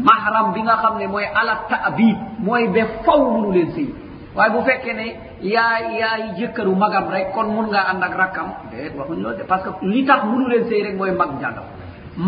mahram 0.08 0.48
bi 0.54 0.62
nga 0.68 0.76
xam 0.82 0.94
ne 1.00 1.06
mooy 1.14 1.26
ala 1.40 1.56
tabib 1.70 2.18
mooy 2.46 2.64
be 2.74 2.82
faw 3.06 3.22
munu 3.34 3.50
leen 3.56 3.70
sëy 3.76 3.90
waaye 4.36 4.52
bu 4.54 4.60
fekkee 4.68 4.94
ne 5.00 5.06
yaay 5.54 5.84
yaay 6.02 6.22
jëkkëru 6.38 6.72
magam 6.82 7.06
rek 7.16 7.28
kon 7.36 7.48
mun 7.56 7.68
nga 7.74 7.82
ànd 7.92 8.04
ak 8.08 8.14
rakkam 8.22 8.48
dee 8.72 8.90
waxuñ 8.98 9.18
loolu 9.24 9.38
de 9.40 9.44
parce 9.52 9.64
que 9.64 9.72
li 9.92 10.02
tax 10.08 10.22
munu 10.30 10.46
leen 10.54 10.64
sëy 10.70 10.80
rek 10.86 10.96
mooy 11.00 11.12
mag 11.22 11.32
jàngam 11.42 11.68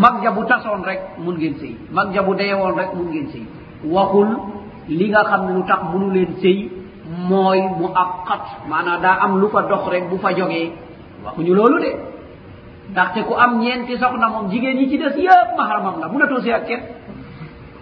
mag 0.02 0.14
ja 0.24 0.30
bu 0.36 0.42
tasoon 0.50 0.82
rek 0.90 1.00
mun 1.24 1.36
ngeen 1.40 1.54
sëy 1.60 1.72
mag 1.96 2.08
ja 2.14 2.22
bu 2.26 2.32
deyewoon 2.40 2.74
rek 2.80 2.90
mun 2.96 3.08
ngeen 3.12 3.28
sëy 3.32 3.44
waxul 3.86 4.28
li 4.88 5.04
nga 5.10 5.22
xam 5.30 5.40
ne 5.46 5.52
lu 5.58 5.62
tax 5.68 5.80
munu 5.92 6.06
leen 6.14 6.30
sëy 6.42 6.56
mooy 7.28 7.60
mu 7.78 7.86
aqat 8.02 8.42
maanaam 8.70 9.02
daa 9.02 9.16
am 9.26 9.40
lu 9.40 9.48
fa 9.52 9.60
dox 9.68 9.82
rek 9.90 10.08
bu 10.10 10.16
fa 10.22 10.30
jógee 10.38 10.70
waxuñu 11.24 11.54
loolu 11.54 11.78
de 11.82 11.90
ndaxte 12.90 13.20
ku 13.28 13.34
am 13.34 13.60
ñeenti 13.60 13.98
soxna 13.98 14.26
moom 14.28 14.50
jigéen 14.50 14.78
yi 14.78 14.88
ci 14.90 14.98
des 14.98 15.14
yëpp 15.16 15.50
maharamam 15.56 16.00
la 16.00 16.06
munatoo 16.08 16.40
see 16.40 16.52
ak 16.52 16.66
kenn 16.68 16.82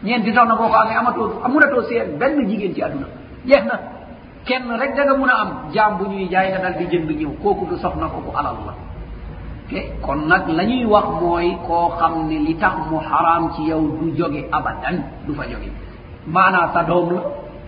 ñeenti 0.05 0.33
soxna 0.35 0.55
boo 0.59 0.69
ko 0.69 0.75
amee 0.81 0.97
amatoo 1.01 1.27
munatoo 1.53 1.83
see 1.89 2.01
ak 2.01 2.09
benn 2.19 2.49
jigéen 2.51 2.75
ci 2.75 2.83
adduna 2.83 3.07
jeex 3.49 3.65
na 3.67 3.77
kenn 4.47 4.65
rek 4.81 4.95
da 4.97 5.05
nga 5.05 5.15
mun 5.17 5.29
a 5.31 5.35
am 5.43 5.51
jaam 5.75 5.97
bu 5.99 6.05
ñuy 6.09 6.29
jaay 6.33 6.49
nga 6.53 6.59
dal 6.63 6.75
di 6.79 6.87
jënd 6.91 7.11
ñëw 7.11 7.33
kooku 7.43 7.65
du 7.71 7.77
soxna 7.77 8.07
ko 8.13 8.19
ku 8.25 8.31
alal 8.39 8.57
la 8.67 8.75
ke 9.71 9.81
kon 10.03 10.21
nag 10.29 10.49
la 10.49 10.65
ñuy 10.65 10.85
wax 10.87 11.07
mooy 11.21 11.57
koo 11.67 11.89
xam 11.99 12.13
ne 12.29 12.37
li 12.47 12.55
tax 12.57 12.75
mu 12.91 12.99
xaraam 13.09 13.51
ci 13.55 13.63
yow 13.65 13.83
du 14.01 14.17
jóge 14.17 14.41
abadan 14.53 14.97
du 15.27 15.35
fa 15.35 15.45
jógee 15.47 15.73
maanaa 16.31 16.71
sa 16.73 16.83
doom 16.87 17.07
la 17.11 17.23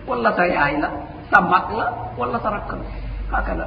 walla 0.07 0.29
sa 0.39 0.43
yaay 0.47 0.73
la 0.81 0.89
sa 1.31 1.39
mat 1.51 1.67
la 1.77 1.85
walla 2.19 2.39
sa 2.43 2.49
rakk 2.55 2.71
la 2.79 2.85
kaaka 3.31 3.53
la 3.59 3.65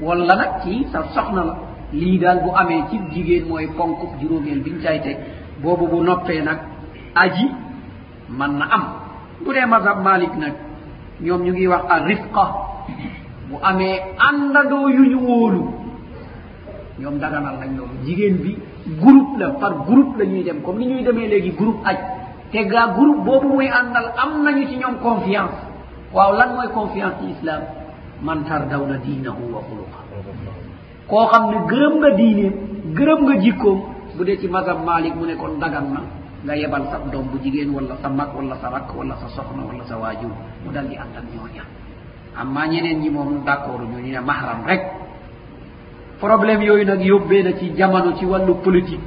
walla 0.00 0.34
nag 0.40 0.50
ci 0.64 0.84
sa 0.92 1.04
soxna 1.14 1.42
la 1.44 1.54
lii 2.00 2.16
daal 2.18 2.40
bu 2.44 2.50
amee 2.60 2.82
ci 2.90 2.96
jigéen 3.12 3.44
mooy 3.48 3.66
ponkub 3.76 4.10
juróomeel 4.20 4.60
biñ 4.64 4.76
cay 4.84 4.98
teg 5.04 5.18
boobu 5.62 5.86
bu 5.92 5.98
noppee 6.04 6.40
nag 6.42 6.58
aji 7.22 7.46
mën 8.38 8.52
na 8.58 8.64
am 8.76 8.84
bu 9.44 9.48
dee 9.54 9.66
mazab 9.68 9.98
malik 10.08 10.32
nag 10.42 10.54
ñoom 11.20 11.42
ñu 11.44 11.52
ngi 11.52 11.66
wax 11.72 11.84
a 11.94 11.96
rifqa 12.08 12.44
bu 13.48 13.54
amee 13.68 13.96
àndandoo 14.28 14.88
yu 14.96 15.02
ñu 15.12 15.18
wóolu 15.28 15.62
ñoom 17.00 17.16
daganal 17.22 17.56
nañ 17.60 17.70
loolu 17.76 17.94
jigéen 18.04 18.36
bi 18.42 18.56
groupe 19.00 19.34
la 19.40 19.46
par 19.60 19.72
groupe 19.88 20.16
la 20.18 20.24
ñuy 20.24 20.42
dem 20.44 20.60
comme 20.64 20.78
ni 20.78 20.86
ñuy 20.92 21.02
demee 21.04 21.28
léegi 21.28 21.52
groupe 21.56 21.80
aj 21.88 21.98
te 22.52 22.64
ga 22.66 22.94
groupe 22.96 23.24
boobu 23.24 23.48
muy 23.54 23.68
àndal 23.68 24.12
am 24.16 24.42
nañu 24.44 24.66
ci 24.68 24.76
ñoom 24.76 24.98
confiance 25.00 25.54
waaw 26.12 26.32
lan 26.36 26.54
mooy 26.56 26.68
confiance 26.72 27.16
ci 27.20 27.26
islam 27.34 27.62
man 28.22 28.44
tardawna 28.48 28.96
diinahu 29.04 29.42
wa 29.54 29.60
xuluqa 29.68 30.00
koo 31.10 31.26
xam 31.32 31.44
ne 31.50 31.58
gërëm 31.70 31.94
nga 32.00 32.10
diineem 32.18 32.54
gërëm 32.98 33.20
nga 33.26 33.34
jikkoom 33.44 33.78
bu 34.16 34.24
dee 34.24 34.36
ci 34.38 34.48
mazab 34.48 34.78
malik 34.84 35.14
mu 35.14 35.26
ne 35.26 35.34
kon 35.36 35.58
dagan 35.60 35.92
na 35.92 36.00
nga 36.44 36.54
yebal 36.56 36.84
sa 36.90 36.98
doom 37.12 37.26
bu 37.32 37.38
jigéen 37.42 37.70
wala 37.74 37.96
sa 38.02 38.08
mag 38.08 38.30
wala 38.34 38.56
sa 38.56 38.68
rakk 38.70 38.88
wala 38.96 39.14
sa 39.20 39.28
soxna 39.28 39.62
wala 39.68 39.84
sa 39.84 39.96
waajur 39.98 40.32
mu 40.64 40.70
dal 40.72 40.86
di 40.88 40.96
ànd 40.96 41.14
ak 41.16 41.24
ñooña 41.34 41.64
amma 42.36 42.66
ñeneen 42.66 42.98
ñi 43.00 43.10
moom 43.10 43.44
d' 43.44 43.48
accord 43.52 43.84
ñu 43.90 43.98
ñu 44.00 44.10
ne 44.12 44.20
mahram 44.24 44.64
rek 44.66 44.82
problème 46.20 46.62
yooyu 46.62 46.84
nag 46.84 47.00
yóbbee 47.04 47.42
na 47.42 47.52
ci 47.58 47.74
jamono 47.76 48.16
ci 48.16 48.24
wàllu 48.24 48.54
politique 48.64 49.00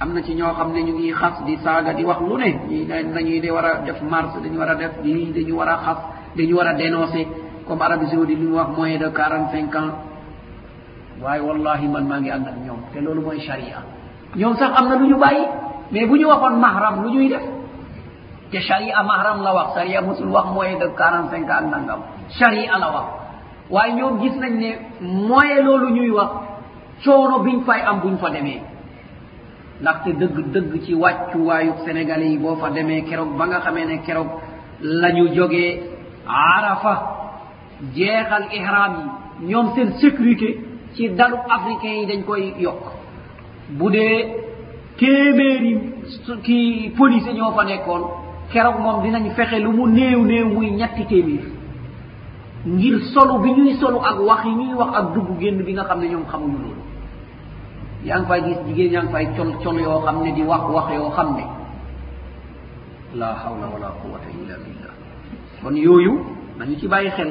am 0.00 0.12
na 0.14 0.20
ci 0.20 0.34
ñoo 0.34 0.52
xam 0.52 0.72
ne 0.72 0.82
ñu 0.82 0.94
ngi 0.98 1.12
xas 1.20 1.36
di 1.46 1.54
saaga 1.64 1.92
di 1.96 2.04
wax 2.04 2.18
lu 2.20 2.36
ne 2.36 2.48
ñu 2.68 3.14
nañuy 3.14 3.40
de 3.40 3.50
war 3.50 3.64
a 3.66 3.72
def 3.84 4.00
marche 4.02 4.38
dañu 4.44 4.58
war 4.58 4.68
a 4.70 4.74
def 4.74 4.92
lii 5.02 5.32
dañu 5.36 5.54
war 5.56 5.68
a 5.68 5.78
xas 5.86 5.96
dañu 6.36 6.54
war 6.56 6.66
a 6.68 6.74
dénoncé 6.74 7.22
comme 7.66 7.82
arabi 7.84 8.06
saudi 8.08 8.34
li 8.36 8.44
mu 8.44 8.56
wax 8.56 8.68
moyen 8.76 8.98
de 8.98 9.08
quarante 9.10 9.52
cinq 9.56 9.74
ans 9.74 9.94
waaye 11.22 11.40
wallahi 11.40 11.88
man 11.88 12.04
maa 12.08 12.18
ngi 12.20 12.30
ànd 12.30 12.46
ak 12.46 12.54
ñoom 12.66 12.78
te 12.92 13.00
loolu 13.00 13.22
mooy 13.22 13.40
sharia 13.40 13.78
ñoom 14.36 14.54
sax 14.56 14.70
am 14.76 14.88
na 14.88 14.96
lu 14.96 15.06
ñu 15.06 15.16
bàyyi 15.18 15.46
mais 15.90 16.06
bu 16.06 16.16
ñu 16.16 16.26
waxoon 16.28 16.56
mahram 16.60 17.02
lu 17.02 17.10
ñuy 17.10 17.28
def 17.30 17.42
te 18.50 18.60
sharia 18.60 19.02
mahram 19.02 19.40
la 19.42 19.54
wax 19.54 19.74
sharia 19.76 20.02
mosul 20.02 20.28
wax 20.28 20.46
moyen 20.52 20.78
de 20.78 20.88
quarante 20.94 21.30
cinq 21.36 21.48
ans 21.48 21.68
nangam 21.72 22.00
sharia 22.28 22.76
la 22.78 22.90
wax 22.92 23.06
waaye 23.70 23.94
ñoom 23.94 24.20
gis 24.20 24.36
nañ 24.38 24.52
ne 24.60 24.70
moyen 25.00 25.64
loolu 25.64 25.88
ñuy 25.88 26.10
wax 26.10 26.30
coono 27.02 27.38
biñ 27.40 27.62
fay 27.64 27.80
am 27.80 28.00
buñ 28.00 28.18
fa 28.18 28.28
demee 28.28 28.75
ndaxte 29.80 30.08
dëgg 30.20 30.36
dëgg 30.54 30.72
ci 30.84 30.92
wàccu 31.02 31.38
waayu 31.48 31.72
sénégalis 31.84 32.30
yi 32.32 32.38
boo 32.42 32.56
fa 32.60 32.68
demee 32.76 33.02
keroog 33.08 33.30
ba 33.38 33.44
nga 33.48 33.60
xamee 33.64 33.86
ne 33.90 33.96
keroog 34.06 34.28
lañu 35.00 35.24
jógee 35.36 35.70
arafa 36.56 36.94
jeexal 37.96 38.44
ihram 38.58 38.92
yi 39.40 39.46
ñoom 39.50 39.66
seen 39.74 39.88
sécurité 40.00 40.48
ci 40.94 41.02
daru 41.18 41.34
africain 41.56 41.96
yi 42.00 42.06
dañ 42.10 42.20
koy 42.28 42.42
yokk 42.64 42.82
bu 43.78 43.90
dee 43.90 44.14
téeméeri 44.98 45.72
kii 46.46 46.94
police 46.98 47.28
ñoo 47.36 47.52
fa 47.56 47.62
nekkoon 47.64 48.02
keroog 48.52 48.76
moom 48.82 49.02
dinañ 49.02 49.22
fexe 49.36 49.58
lu 49.60 49.70
mu 49.72 49.86
néew 49.90 50.20
néew 50.30 50.46
muy 50.54 50.70
ñetti 50.78 51.04
téeméer 51.10 51.44
ngir 52.74 52.94
solu 53.12 53.34
bi 53.42 53.50
ñuy 53.56 53.74
solu 53.80 53.98
ak 54.08 54.16
wax 54.28 54.40
yi 54.46 54.54
ñuy 54.58 54.72
wax 54.80 54.88
ak 55.00 55.06
dugg 55.14 55.28
génn 55.40 55.62
bi 55.66 55.72
nga 55.74 55.84
xam 55.88 56.00
ne 56.00 56.06
ñoom 56.12 56.24
xamuñu 56.32 56.58
loolu 56.64 56.85
yaa 58.04 58.18
ngi 58.20 58.24
fay 58.28 58.40
gis 58.46 58.58
jigéen 58.66 58.92
yaa 58.94 59.02
ngi 59.04 59.12
fay 59.14 59.24
col 59.36 59.50
col 59.64 59.78
yoo 59.84 60.00
xam 60.04 60.16
ne 60.24 60.30
di 60.36 60.42
wax 60.50 60.62
wax 60.74 60.86
yoo 60.96 61.10
xam 61.16 61.28
ne 61.36 61.44
laa 63.20 63.34
xawla 63.42 63.66
wala 63.72 63.88
quwata 64.00 64.28
illa 64.38 64.54
billah 64.64 64.92
kon 65.62 65.76
yooyu 65.86 66.12
nañu 66.58 66.74
ci 66.80 66.86
bàyyi 66.88 67.10
xel 67.16 67.30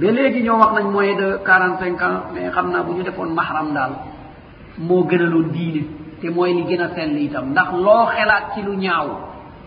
ba 0.00 0.08
léegi 0.16 0.40
ñoo 0.46 0.58
wax 0.62 0.70
nañ 0.76 0.86
moyen 0.92 1.16
de 1.20 1.26
quarante 1.46 1.76
cinq 1.84 2.00
ans 2.02 2.20
mais 2.34 2.50
xam 2.54 2.72
naa 2.72 2.82
bu 2.86 2.92
ñu 2.96 3.02
defoon 3.02 3.30
maxram 3.38 3.74
daal 3.74 3.92
moo 4.78 5.02
gënaloon 5.10 5.46
diine 5.54 5.82
te 6.20 6.28
mooy 6.34 6.54
li 6.54 6.62
gën 6.68 6.80
a 6.84 6.88
sell 6.96 7.16
itam 7.18 7.46
ndax 7.52 7.68
loo 7.86 8.04
xelaat 8.14 8.42
ci 8.54 8.62
lu 8.62 8.72
ñaaw 8.84 9.06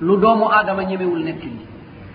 lu 0.06 0.14
doomu 0.22 0.46
aadama 0.56 0.84
ñemewul 0.84 1.24
nekk 1.28 1.44
li 1.44 1.60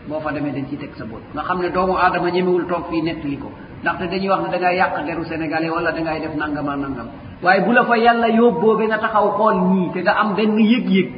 boo 0.08 0.20
fa 0.22 0.32
demee 0.32 0.52
dañ 0.56 0.64
ci 0.70 0.76
teg 0.80 0.92
sa 0.96 1.04
bët 1.04 1.20
nga 1.36 1.42
xam 1.44 1.58
ne 1.60 1.68
doomu 1.68 1.92
aadama 1.98 2.30
ñemewul 2.32 2.64
toog 2.64 2.88
fii 2.88 3.02
nettali 3.04 3.36
ko 3.36 3.50
ndaxte 3.84 4.04
dañuy 4.10 4.30
wax 4.32 4.40
ne 4.42 4.48
da 4.54 4.58
ngay 4.60 4.76
yàq 4.80 4.94
deru 5.06 5.24
sénégalais 5.28 5.68
wala 5.72 5.92
da 5.92 6.00
ngay 6.00 6.18
def 6.20 6.34
nangama 6.40 6.72
nangam 6.76 7.08
waaye 7.42 7.60
bu 7.64 7.72
la 7.72 7.84
fa 7.84 7.96
yàlla 7.96 8.28
yóbboo 8.32 8.76
ba 8.80 8.84
nga 8.90 8.98
taxaw 8.98 9.28
xool 9.36 9.56
ñii 9.70 9.88
te 9.94 10.00
nga 10.00 10.12
am 10.20 10.28
benn 10.34 10.56
yëg-yëg 10.58 11.08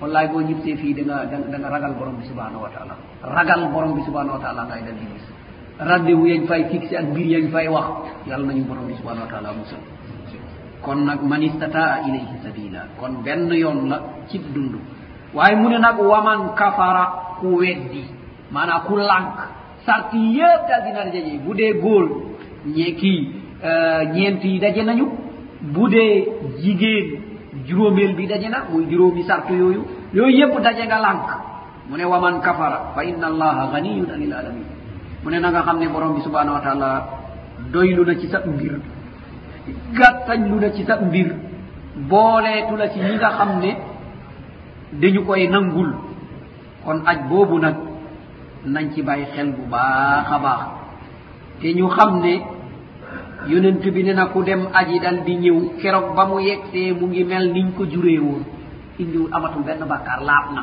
wallaay 0.00 0.26
boo 0.32 0.40
ñibtee 0.48 0.76
fii 0.80 0.94
da 0.96 1.02
nga 1.08 1.16
da 1.52 1.56
nga 1.58 1.68
ragal 1.74 1.92
borom 1.98 2.16
bi 2.20 2.24
subhanahu 2.30 2.62
wa 2.64 2.70
taala 2.72 2.94
ragal 3.36 3.62
borom 3.72 3.92
bi 3.96 4.02
subhanahu 4.08 4.36
wa 4.38 4.42
taala 4.44 4.62
ngay 4.68 4.82
dal 4.88 4.96
di 5.00 5.06
gis 5.12 5.26
rendez 5.78 6.14
vous 6.14 6.26
yañ 6.32 6.42
fay 6.48 6.62
fixe 6.72 6.94
ak 6.96 7.06
mbir 7.12 7.26
yañ 7.36 7.46
fay 7.52 7.66
wax 7.68 7.86
yàlla 8.28 8.46
nañu 8.48 8.64
borom 8.64 8.86
bi 8.88 8.94
subhanahu 9.00 9.26
wa 9.26 9.30
taala 9.32 9.52
musal 9.52 9.80
kon 10.80 11.04
nag 11.04 11.20
man 11.22 11.42
istataa 11.42 12.00
ilayhi 12.08 12.36
sabila 12.44 12.80
kon 12.98 13.12
benn 13.24 13.52
yoon 13.52 13.78
la 13.92 13.96
cib 14.32 14.42
dund 14.56 14.74
waaye 15.34 15.54
mu 15.56 15.68
ne 15.68 15.78
nag 15.78 15.98
waman 16.00 16.54
kafara 16.56 17.04
ku 17.40 17.58
weddi 17.60 18.04
maanaam 18.52 18.82
ku 18.86 18.96
lànk 18.96 19.36
sarti 19.86 20.16
yëpp 20.38 20.62
dal 20.68 20.82
dina 20.86 21.00
dajaje 21.04 21.34
bu 21.44 21.52
dee 21.54 21.72
góol 21.80 22.06
ñee 22.74 22.92
kii 23.00 23.20
ñeent 24.14 24.42
eh, 24.44 24.50
yi 24.52 24.58
daje 24.58 24.82
nañu 24.84 25.06
bu 25.74 25.88
dee 25.88 26.24
jigéen 26.62 27.06
juróomeel 27.66 28.14
bi 28.16 28.26
daje 28.26 28.48
na 28.48 28.64
muy 28.70 28.84
juróomi 28.90 29.22
sartu 29.24 29.52
yooyu 29.54 29.82
yooyu 30.16 30.36
yëpp 30.38 30.54
daje 30.64 30.84
nga 30.86 30.98
lànk 30.98 31.26
mu 31.88 31.96
ne 31.96 32.04
waman 32.04 32.40
kafara 32.40 32.92
fa 32.94 33.04
inna 33.04 33.26
allaha 33.26 33.68
ganiyun 33.72 34.10
anil 34.10 34.32
alamin 34.32 34.64
mu 35.22 35.30
ne 35.30 35.38
na 35.40 35.50
nga 35.50 35.62
xam 35.62 35.78
ne 35.78 35.88
borom 35.88 36.14
bi 36.14 36.20
subhanahu 36.22 36.54
wa 36.56 36.60
taala 36.60 36.88
doylu 37.72 38.04
na 38.04 38.14
ci 38.18 38.28
sa 38.28 38.40
mbir 38.46 38.80
gàttañlu 39.92 40.58
na 40.60 40.70
ci 40.72 40.84
sa 40.84 40.96
mbir 40.96 41.34
booleetu 42.08 42.76
la 42.76 42.88
ci 42.88 42.98
ñi 43.00 43.14
nga 43.18 43.30
xam 43.36 43.60
ne 43.60 43.76
dañu 44.94 45.20
koy 45.28 45.44
nangul 45.52 45.92
kon 46.84 46.98
aj 47.04 47.18
boobu 47.28 47.58
nag 47.60 47.76
nañ 48.64 48.88
ci 48.96 49.02
bàyyi 49.04 49.26
xel 49.36 49.48
bu 49.52 49.62
baax 49.70 50.26
a 50.32 50.36
baax 50.38 50.60
te 51.60 51.72
ñu 51.74 51.88
xam 51.88 52.20
ne 52.22 52.34
yonent 53.48 53.84
bi 53.94 54.02
ne 54.04 54.12
na 54.14 54.24
ku 54.26 54.42
dem 54.42 54.64
aji 54.72 54.98
dal 55.02 55.24
di 55.26 55.34
ñëw 55.36 55.58
keroog 55.80 56.16
ba 56.16 56.24
mu 56.24 56.40
yegsee 56.40 56.92
mu 56.92 57.06
ngi 57.06 57.24
mel 57.24 57.52
niñ 57.52 57.72
ko 57.76 57.84
juree 57.86 58.18
woon 58.18 58.42
indi 58.98 59.18
amatul 59.32 59.62
benn 59.62 59.84
bàkkaar 59.88 60.20
laab 60.24 60.46
na 60.56 60.62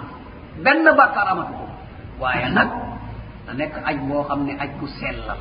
benn 0.63 0.85
bàkkaar 0.97 1.27
amatu 1.27 1.53
ko 1.53 1.65
waaye 2.19 2.49
nag 2.53 2.69
na 3.45 3.53
nekk 3.53 3.75
aj 3.85 3.97
boo 4.09 4.23
xam 4.27 4.45
ne 4.45 4.53
aj 4.59 4.69
gu 4.79 4.87
sell 4.87 5.17
la 5.27 5.35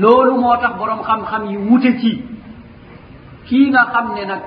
loolu 0.00 0.34
moo 0.42 0.56
tax 0.60 0.72
borom 0.78 1.02
xam-xam 1.06 1.42
yi 1.50 1.56
wute 1.56 1.90
ci 2.00 2.22
kii 3.48 3.70
nga 3.70 3.82
xam 3.92 4.14
ne 4.14 4.22
nag 4.24 4.42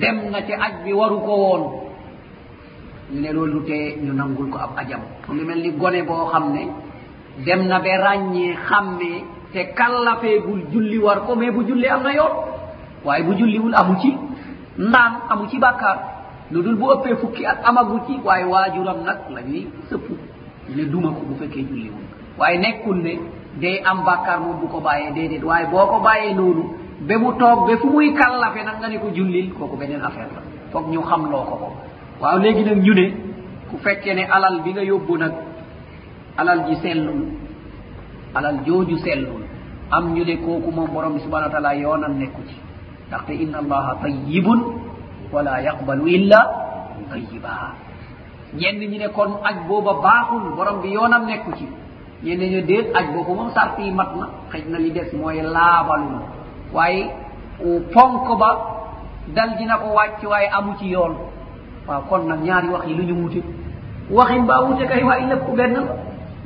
dem 0.00 0.16
na 0.30 0.40
ci 0.46 0.52
aj 0.52 0.72
bi 0.84 0.92
waru 0.92 1.18
ko 1.26 1.34
woon 1.44 1.64
ne 3.10 3.32
loolu 3.32 3.52
lu 3.52 3.60
tee 3.66 3.96
ñu 4.06 4.12
nangul 4.12 4.46
ko 4.52 4.58
ab 4.64 4.70
ajam 4.80 5.00
mu 5.28 5.32
ngi 5.34 5.44
mel 5.48 5.60
ni 5.62 5.70
gone 5.80 6.00
boo 6.08 6.24
xam 6.32 6.44
ne 6.54 6.60
dem 7.46 7.60
na 7.68 7.76
ba 7.84 7.94
ràññee 8.04 8.54
xàmmee 8.68 9.18
te 9.52 9.60
kàllafeegul 9.78 10.60
julli 10.72 10.98
war 11.04 11.18
ko 11.26 11.32
mais 11.38 11.50
bu 11.54 11.60
julli 11.68 11.86
am 11.94 12.02
na 12.02 12.10
yoon 12.18 12.32
waaye 13.06 13.22
bu 13.26 13.32
julliwul 13.38 13.74
amu 13.80 13.94
ci 14.00 14.10
ndaan 14.86 15.12
amu 15.32 15.44
ci 15.50 15.56
bàkkaar 15.58 15.96
lu 16.52 16.62
dul 16.62 16.76
bu 16.76 16.86
ëppee 16.94 17.14
fukki 17.20 17.46
at 17.46 17.58
amagul 17.68 18.00
ci 18.06 18.12
waaye 18.26 18.44
waajuram 18.52 18.98
nag 19.08 19.18
la 19.34 19.40
ñuy 19.48 19.62
sëppu 19.88 20.14
ne 20.76 20.82
duma 20.92 21.08
ko 21.16 21.20
bu 21.28 21.34
fekkee 21.40 21.64
julliwul 21.70 22.04
waaye 22.38 22.56
nekkul 22.58 22.96
ne 23.06 23.12
day 23.62 23.76
am 23.90 23.98
bàkkaar 24.04 24.38
moom 24.44 24.56
bu 24.60 24.66
ko 24.72 24.78
bàyyee 24.86 25.12
déedéet 25.16 25.44
waaye 25.48 25.66
boo 25.72 25.86
ko 25.92 25.98
bàyyee 26.06 26.34
noonu 26.34 26.62
ba 27.08 27.14
mu 27.22 27.32
toog 27.40 27.58
ba 27.68 27.76
fu 27.80 27.86
muy 27.94 28.08
kàllafe 28.20 28.60
nag 28.66 28.76
nga 28.78 28.88
ne 28.88 28.98
ko 28.98 29.08
jullil 29.16 29.48
kooku 29.58 29.76
beneen 29.80 30.02
affaire 30.04 30.28
la 30.36 30.42
foog 30.72 30.84
ñu 30.92 31.00
xam 31.08 31.22
loo 31.30 31.44
ko 31.50 31.54
ko 31.62 31.68
waaw 32.20 32.38
léegi 32.42 32.62
nag 32.68 32.76
ñu 32.84 32.94
ne 32.94 33.04
ku 33.70 33.76
fekkee 33.84 34.14
ne 34.14 34.22
alal 34.34 34.60
bi 34.64 34.70
nga 34.74 34.82
yóbbu 34.90 35.14
nag 35.22 35.34
alal 36.38 36.60
ji 36.68 36.74
sellul 36.82 37.22
alal 38.36 38.56
jooju 38.66 38.96
sellul 39.06 39.42
am 39.96 40.04
ñu 40.14 40.24
ne 40.28 40.34
kooku 40.44 40.70
moom 40.76 40.90
borom 40.94 41.12
bi 41.16 41.20
subhana 41.24 41.46
wa 41.46 41.52
taala 41.54 41.72
yoonal 41.74 42.14
nekku 42.22 42.42
ci 42.48 42.56
ndaxte 43.08 43.32
inn 43.42 43.54
allaha 43.54 43.90
tayibun 44.02 44.60
wala 45.32 45.62
yaqbalu 45.62 46.06
illa 46.16 46.40
tayiba 47.10 47.52
ñenn 48.58 48.78
ñi 48.90 48.98
ne 49.02 49.08
kon 49.16 49.32
aj 49.48 49.56
booba 49.68 49.92
baaxul 50.04 50.44
borom 50.56 50.82
bi 50.82 50.88
yoonam 50.96 51.22
nekku 51.30 51.52
ci 51.58 51.66
ñenn 52.24 52.42
ñu 52.52 52.60
déet 52.68 52.86
aj 52.98 53.06
boobu 53.14 53.32
moom 53.38 53.50
sarti 53.56 53.82
yi 53.88 53.92
mat 53.92 54.10
na 54.20 54.26
xëj 54.50 54.64
na 54.70 54.78
li 54.78 54.90
des 54.96 55.10
mooy 55.16 55.38
laabalul 55.54 56.18
waaye 56.74 57.02
ponk 57.94 58.28
ba 58.40 58.50
dal 59.34 59.50
dina 59.58 59.74
ko 59.82 59.88
wàcc 59.96 60.20
waaye 60.32 60.48
amu 60.58 60.72
ci 60.80 60.88
yoonu 60.94 61.27
waaw 61.88 62.04
kon 62.04 62.28
nag 62.28 62.44
ñaari 62.44 62.68
wax 62.68 62.84
yi 62.86 62.94
lu 62.94 63.02
ñu 63.08 63.14
wute 63.24 63.40
waxin 64.12 64.44
baa 64.46 64.60
wute 64.68 64.84
kay 64.84 65.02
waa 65.08 65.16
il 65.24 65.32
ku 65.40 65.56
benn 65.56 65.72
la 65.74 65.82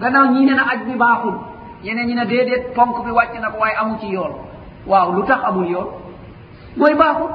gannaaw 0.00 0.26
ñii 0.32 0.46
ne 0.46 0.54
na 0.54 0.64
aj 0.72 0.80
bi 0.86 0.94
baaxul 0.96 1.36
ñeneen 1.84 2.06
ñi 2.08 2.14
ne 2.14 2.24
déedéet 2.30 2.64
ponk 2.76 2.94
bi 3.04 3.10
wàcc 3.10 3.34
na 3.42 3.50
ko 3.50 3.58
waaye 3.58 3.76
amu 3.82 3.98
ci 4.00 4.06
yool 4.14 4.32
waaw 4.86 5.08
lu 5.16 5.22
tax 5.26 5.40
amul 5.48 5.66
yool 5.68 5.88
mooy 6.78 6.94
baaxul 6.94 7.32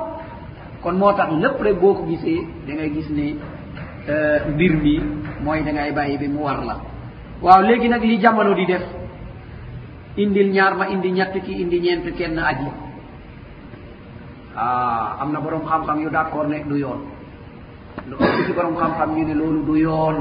kon 0.84 0.93
moo 0.95 1.12
tax 1.14 1.30
lépp 1.43 1.58
rek 1.62 1.76
boo 1.82 1.93
ko 1.93 2.03
gisee 2.10 2.41
da 2.66 2.72
ngay 2.74 2.89
gis 2.95 3.10
ni 3.18 3.28
euh, 4.12 4.38
mbir 4.53 4.74
mi 4.84 4.93
mooy 5.43 5.64
da 5.64 5.72
ngay 5.72 5.91
bàyyi 5.91 6.18
bi 6.18 6.28
mu 6.28 6.39
war 6.47 6.64
la 6.66 6.76
waaw 7.43 7.62
léegi 7.62 7.88
nag 7.89 8.03
li 8.03 8.18
jamono 8.20 8.53
di 8.55 8.66
def 8.66 8.84
indil 10.18 10.49
ñaar 10.55 10.74
ma 10.76 10.88
indi 10.88 11.12
ñett 11.12 11.34
ki 11.45 11.53
indi 11.62 11.78
ñeent 11.82 12.05
kenn 12.18 12.38
aj 12.39 12.58
la 12.66 12.72
ah 14.60 15.18
am 15.22 15.32
na 15.32 15.39
boroom 15.39 15.66
xam-xam 15.70 15.99
yu 15.99 16.10
d' 16.10 16.16
accord 16.16 16.49
nekk 16.49 16.66
du 16.68 16.78
yoon 16.78 17.01
lo 18.06 18.16
ëpp 18.22 18.39
ci 18.45 18.52
borom 18.54 18.76
xam-xam 18.76 19.10
ñu 19.16 19.24
ne 19.26 19.34
loolu 19.34 19.62
du 19.68 19.76
yoon 19.78 20.16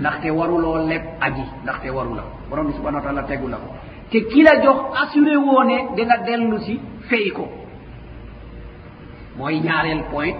ndaxte 0.00 0.28
waruloo 0.30 0.76
leb 0.90 1.02
aji 1.26 1.44
ndaxte 1.62 1.88
warula 1.96 2.22
borom 2.48 2.66
bi 2.66 2.72
subhanaa 2.76 3.00
taala 3.04 3.22
tegu 3.28 3.46
la 3.52 3.56
ko 3.64 3.68
te 4.10 4.18
ki 4.30 4.40
la 4.42 4.54
jox 4.62 4.78
assuré 5.02 5.34
woo 5.36 5.62
ne 5.64 5.76
dina 5.96 6.16
dellu 6.26 6.58
si 6.60 6.74
fay 7.08 7.30
ko 7.30 7.44
mooy 9.36 9.56
ñaareel 9.64 10.02
point 10.10 10.36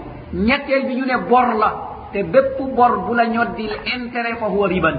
ñetteel 0.47 0.81
bi 0.87 0.95
ñu 0.95 1.05
ne 1.05 1.17
bor 1.29 1.47
la 1.57 1.69
te 2.11 2.23
bépp 2.23 2.57
bor 2.77 3.05
bu 3.05 3.13
la 3.15 3.25
ñoddi 3.25 3.63
l 3.65 3.75
intérêt 3.97 4.35
fa 4.39 4.47
huwa 4.47 4.67
riban 4.67 4.95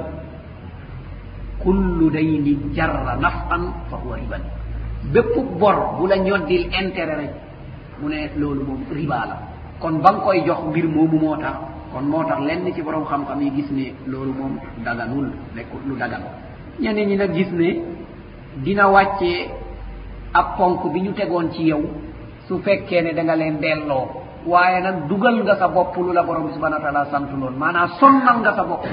kullu 1.62 2.10
dayni 2.10 2.58
jarra 2.74 3.14
naf 3.16 3.34
an 3.50 3.62
fa 3.88 3.96
huwa 4.02 4.16
riban 4.16 4.42
bépp 5.12 5.34
bor 5.58 5.96
bu 5.96 6.06
la 6.06 6.16
ñoddi 6.16 6.56
l 6.58 6.64
intérêt 6.84 7.16
rek 7.20 7.32
mu 8.00 8.08
ne 8.08 8.28
loolu 8.36 8.62
moom 8.66 8.82
riba 8.92 9.26
la 9.28 9.36
kon 9.80 10.04
ba 10.04 10.12
nga 10.12 10.20
koy 10.22 10.44
jox 10.44 10.60
mbir 10.70 10.84
moomu 10.86 11.16
moo 11.18 11.36
tax 11.40 11.56
kon 11.92 12.04
moo 12.04 12.22
tax 12.28 12.38
lenn 12.44 12.68
ci 12.72 12.82
borom 12.84 13.04
xam-xam 13.08 13.40
yi 13.40 13.50
gis 13.56 13.68
ne 13.72 13.86
loolu 14.06 14.32
moom 14.38 14.54
daganul 14.84 15.28
nekk 15.56 15.72
lu 15.88 15.96
dagan 15.96 16.22
ñene 16.78 17.02
ñi 17.08 17.16
nag 17.16 17.32
gis 17.34 17.50
ne 17.50 17.80
dina 18.64 18.86
wàccee 18.90 19.48
ab 20.32 20.56
ponk 20.58 20.92
bi 20.92 21.00
ñu 21.00 21.12
tegoon 21.12 21.48
ci 21.52 21.62
yow 21.72 21.82
su 22.46 22.58
fekkee 22.58 23.02
ne 23.02 23.12
da 23.14 23.22
nga 23.22 23.34
leen 23.36 23.56
delloo 23.58 24.04
waaye 24.46 24.80
nag 24.82 25.08
dugal 25.08 25.36
nga 25.44 25.56
sa 25.56 25.68
bopp 25.68 25.96
lu 25.96 26.12
la 26.12 26.22
borom 26.22 26.52
subhana 26.52 26.76
wa 26.76 26.82
taala 26.82 27.06
sant 27.10 27.30
loon 27.40 27.54
maanaam 27.56 27.88
sonnal 27.98 28.36
nga 28.40 28.52
sa 28.54 28.64
bopp 28.64 28.84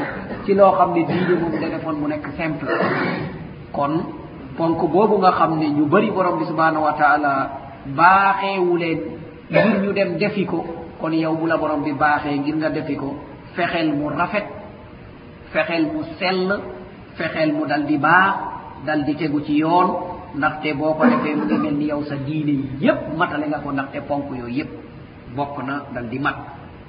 ci 0.46 0.54
loo 0.54 0.72
xam 0.72 0.92
ne 0.96 1.04
diide 1.06 1.34
moom 1.42 1.52
nga 1.60 1.68
defoon 1.70 1.96
mu 2.00 2.08
nekk 2.08 2.26
simple 2.38 2.70
kon 3.76 3.94
ponk 4.56 4.80
boobu 4.92 5.18
nga 5.20 5.32
xam 5.32 5.60
ne 5.60 5.68
ñu 5.68 5.86
bëri 5.86 6.10
borom 6.12 6.40
bi 6.40 6.46
subhanahu 6.46 6.84
wa 6.88 6.94
taala 6.94 7.34
baaxeewuleen 7.98 9.00
ngir 9.50 9.76
ñu 9.82 9.92
dem 9.94 10.12
defi 10.18 10.44
ko 10.46 10.60
kon 11.00 11.12
yow 11.14 11.34
bu 11.38 11.48
la 11.48 11.58
borom 11.58 11.84
bi 11.86 11.92
baaxee 11.94 12.38
ngir 12.40 12.56
nga 12.56 12.70
defi 12.70 12.96
ko 12.96 13.10
fexeel 13.56 13.90
mu 13.98 14.10
rafet 14.10 14.46
fexeel 15.54 15.86
mu 15.94 16.00
sell 16.20 16.40
fexeel 17.18 17.50
mu 17.56 17.64
dal 17.70 17.84
di 17.86 17.98
baax 17.98 18.34
dal 18.86 19.04
di 19.06 19.14
tegu 19.16 19.40
ci 19.46 19.54
yoon 19.64 19.88
ndaxte 20.38 20.70
boo 20.80 20.94
ko 20.98 21.04
defee 21.14 21.36
mu 21.38 21.44
ngi 21.46 21.58
mel 21.64 21.76
ni 21.80 21.86
yow 21.92 22.02
sa 22.10 22.16
diine 22.26 22.56
yépp 22.84 23.02
matale 23.20 23.46
nga 23.48 23.60
ko 23.64 23.70
ndaxte 23.72 24.00
ponk 24.10 24.26
yooyu 24.30 24.48
yépp 24.58 24.70
bokk 25.36 25.56
na 25.68 25.76
dal 25.96 26.06
di 26.10 26.20
mat 26.20 26.38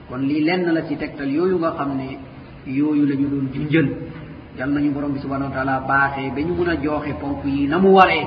kon 0.09 0.22
lii 0.28 0.44
lenn 0.48 0.66
la 0.76 0.80
ci 0.88 0.96
tegtal 0.96 1.30
yooyu 1.36 1.56
nga 1.59 1.70
xam 1.76 1.90
ne 2.00 2.06
yooyu 2.78 3.04
la 3.09 3.14
ñu 3.20 3.26
doon 3.32 3.46
jujjël 3.54 3.88
yal 4.59 4.70
nañu 4.70 4.90
borom 4.90 5.12
bi 5.12 5.20
subhanau 5.20 5.48
wa 5.48 5.54
taala 5.54 5.80
baaxee 5.88 6.30
ba 6.34 6.40
ñu 6.40 6.54
mun 6.59 6.68
a 6.68 6.76
jooxe 6.82 7.12
ponk 7.20 7.44
yi 7.44 7.66
na 7.68 7.78
mu 7.78 7.88
waree 7.96 8.26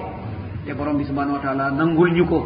te 0.65 0.73
borom 0.73 0.97
bi 0.97 1.03
subhanau 1.05 1.33
wa 1.33 1.39
taala 1.41 1.71
nangul 1.71 2.11
ñu 2.13 2.25
ko 2.27 2.39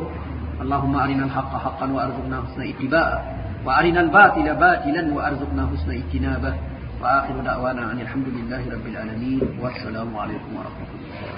اللهم 0.62 0.96
أرنا 0.96 1.26
الحق 1.26 1.56
حقا 1.58 1.92
وأرزقنا 1.92 2.38
حسن 2.48 2.62
اتباعه 2.62 3.20
وأرنا 3.66 4.02
الباطل 4.02 4.56
باطلا 4.56 5.14
وأرزقنا 5.14 5.64
حسن 5.74 5.92
اجتنابه 5.92 6.54
وآخر 7.02 7.34
دعوانا 7.46 7.82
عن 7.82 8.02
الحمد 8.02 8.28
لله 8.28 8.62
رب 8.72 8.86
العالمين 8.88 9.40
والسلام 9.62 10.18
عليكم 10.18 10.52
ورحمة 10.58 10.90
الله 10.96 11.36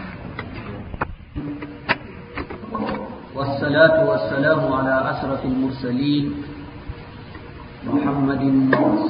والصلاة 3.35 3.97
والسلام 4.09 4.59
على 4.73 4.95
أشرف 5.11 5.45
المرسلين 5.45 6.25
محمد 7.87 8.43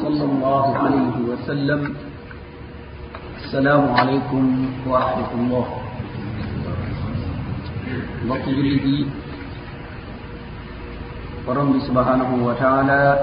صلى 0.02 0.24
الله 0.24 0.78
عليه 0.78 1.16
وسلم 1.32 1.94
السلام 3.46 3.84
عليكم 3.94 4.44
ورحمة 4.88 5.32
الله 5.40 5.66
الله 8.24 8.38
يريدي 8.50 9.08
rabbi 11.56 11.80
subhanahu 11.88 12.44
wa 12.44 12.56
taala 12.60 13.16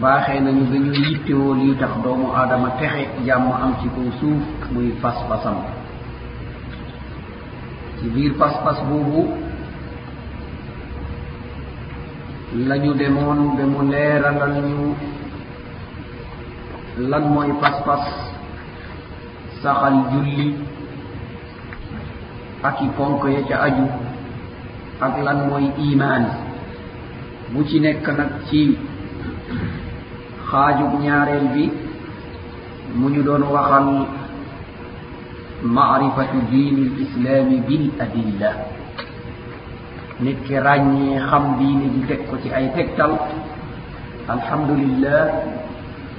baaxee 0.00 0.40
nañu 0.40 0.64
ba 0.72 0.78
ñu 0.80 0.92
yittewoo 0.96 1.54
liy 1.60 1.76
tax 1.76 1.92
doomu 2.04 2.32
aadama 2.32 2.70
texe 2.80 3.04
jàmm 3.26 3.52
am 3.52 3.74
ci 3.82 3.88
kaw 3.92 4.06
suuf 4.20 4.42
muy 4.72 4.96
fas-fasam 5.02 5.58
ci 7.98 8.08
biir 8.16 8.32
fas-fas 8.40 8.78
boobu 8.88 9.28
la 12.68 12.78
ñu 12.80 12.94
demoon 12.96 13.40
ba 13.56 13.64
mu 13.72 13.80
leeralal 13.92 14.54
ñu 14.70 14.82
lan 17.10 17.22
mooy 17.34 17.50
fas-fas 17.60 18.06
saxal 19.62 19.94
julli 20.12 20.56
ak 22.62 22.80
i 22.80 22.88
ponk 22.96 23.20
ya 23.28 23.42
ca 23.48 23.56
aju 23.68 24.08
ak 25.00 25.16
lan 25.24 25.48
mooy 25.48 25.72
iman 25.96 26.22
bu 27.56 27.64
ci 27.64 27.80
nekk 27.80 28.04
nag 28.12 28.32
ci 28.52 28.62
xaajub 30.52 30.92
ñaareel 31.02 31.46
bi 31.56 31.64
mu 33.00 33.06
ñu 33.12 33.20
doon 33.24 33.42
waxal 33.54 33.88
maarifatu 35.76 36.38
diini 36.52 36.84
l 36.92 36.92
islaami 37.04 37.56
bil 37.68 37.84
adilla 38.04 38.50
nit 40.24 40.38
ki 40.46 40.54
ràññee 40.66 41.16
xam 41.28 41.44
diine 41.58 41.86
ji 41.94 42.00
teg 42.08 42.20
ko 42.28 42.34
ci 42.42 42.48
ay 42.58 42.66
tegtal 42.76 43.12
alhamdulillah 44.34 45.24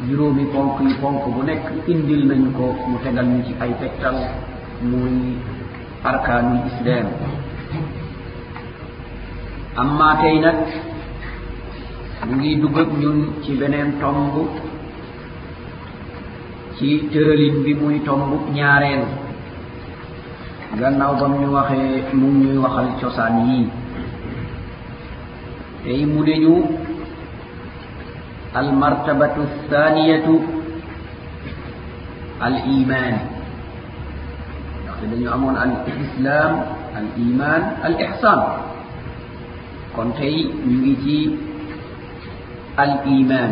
juróomi 0.08 0.46
ponk 0.54 0.74
yu 0.86 0.94
ponk 1.02 1.22
bu 1.34 1.42
nekk 1.48 1.64
indil 1.94 2.22
nañ 2.30 2.42
ko 2.58 2.66
mu 2.90 2.98
tegal 3.04 3.28
ñu 3.34 3.40
ci 3.48 3.54
ay 3.64 3.72
tegtal 3.82 4.16
muy 4.90 5.16
arkanul 6.10 6.66
islaam 6.72 7.08
amma 9.80 10.20
tey 10.20 10.36
nag 10.44 10.58
mu 12.28 12.34
ngi 12.44 12.52
dugg 12.62 12.90
ñun 13.02 13.20
ci 13.44 13.52
beneen 13.60 13.90
tomb 14.04 14.36
ci 16.76 16.88
tëralin 17.12 17.56
bi 17.66 17.72
muy 17.80 17.98
tomb 18.08 18.30
ñaareel 18.56 19.04
gannaaw 20.80 21.14
bam 21.20 21.34
ñu 21.42 21.48
waxee 21.56 22.04
mu 22.20 22.28
ñuy 22.40 22.58
waxal 22.64 22.88
cosaan 23.00 23.36
yii 23.48 23.66
tey 25.84 26.02
mu 26.12 26.20
de 26.28 26.34
ñu 26.44 26.54
almartabatu 28.60 29.42
thaniyatu 29.70 30.36
al 32.46 32.56
iman 32.76 33.14
ndaxte 34.84 35.06
dañu 35.12 35.28
amoon 35.36 35.56
al 35.64 35.72
islam 36.04 36.52
al 37.00 37.06
iman 37.26 37.62
al 37.88 37.94
ixsan 38.06 38.42
kon 39.96 40.10
tey 40.20 40.38
ñu 40.66 40.74
ngi 40.82 40.94
ci 41.04 41.16
al 42.82 42.92
iman 43.14 43.52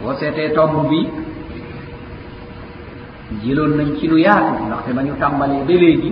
boo 0.00 0.12
seetee 0.20 0.52
tomb 0.56 0.74
bi 0.90 1.00
jëloon 3.42 3.72
nañ 3.78 3.88
ci 3.98 4.04
lu 4.12 4.16
yaatu 4.26 4.62
ndaxte 4.66 4.90
ma 4.96 5.02
ñu 5.06 5.12
tàmbalee 5.22 5.62
ba 5.68 5.74
léegi 5.82 6.10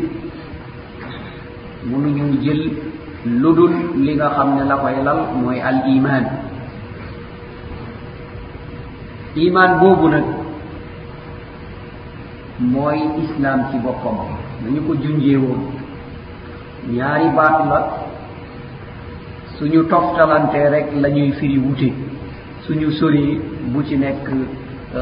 munuñu 1.91 2.25
jël 2.45 2.61
lu 3.41 3.49
dul 3.57 3.73
li 4.05 4.13
nga 4.17 4.29
xam 4.37 4.49
ne 4.57 4.63
la 4.71 4.77
koy 4.83 4.97
lal 5.07 5.21
mooy 5.41 5.59
al 5.69 5.77
iman 5.95 6.25
iman 9.47 9.71
boobu 9.81 10.07
nag 10.15 10.27
mooy 12.73 12.99
islam 13.23 13.59
ci 13.69 13.77
boppam 13.85 14.17
nañu 14.63 14.81
ko 14.87 14.93
junjee 15.03 15.37
woon 15.45 15.63
ñaari 16.91 17.29
baat 17.37 17.67
la 17.71 17.79
suñu 19.59 19.83
toftalantee 19.91 20.69
rek 20.73 20.87
la 21.03 21.09
ñuy 21.09 21.31
firi 21.39 21.59
wute 21.65 21.89
suñu 22.67 22.91
sori 22.91 23.41
bu 23.73 23.83
ci 23.89 23.97
nekk 23.97 24.25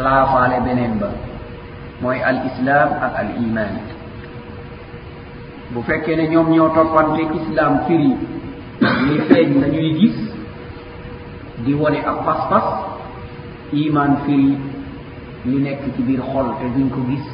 laafaale 0.02 0.56
beneen 0.64 0.94
ba 1.00 1.08
mooy 2.02 2.18
al 2.22 2.38
islam 2.48 2.88
ak 3.04 3.14
al 3.18 3.28
iman 3.44 3.70
bu 5.72 5.80
fekkee 5.86 6.16
ne 6.16 6.28
ñoom 6.28 6.48
ñoo 6.54 6.68
toppante 6.74 7.22
islam 7.38 7.72
firi 7.86 8.10
ñuy 9.06 9.20
feeñ 9.28 9.60
la 9.62 9.68
ñuy 9.74 9.94
gis 10.00 10.16
di 11.64 11.74
wone 11.74 11.98
ak 12.10 12.16
pas-pas 12.26 12.66
iman 13.72 14.12
firi 14.24 14.50
li 15.44 15.56
nekk 15.64 15.82
ci 15.96 16.02
biir 16.02 16.20
xol 16.32 16.46
te 16.60 16.66
duñ 16.74 16.88
ko 16.94 17.00
gis 17.10 17.26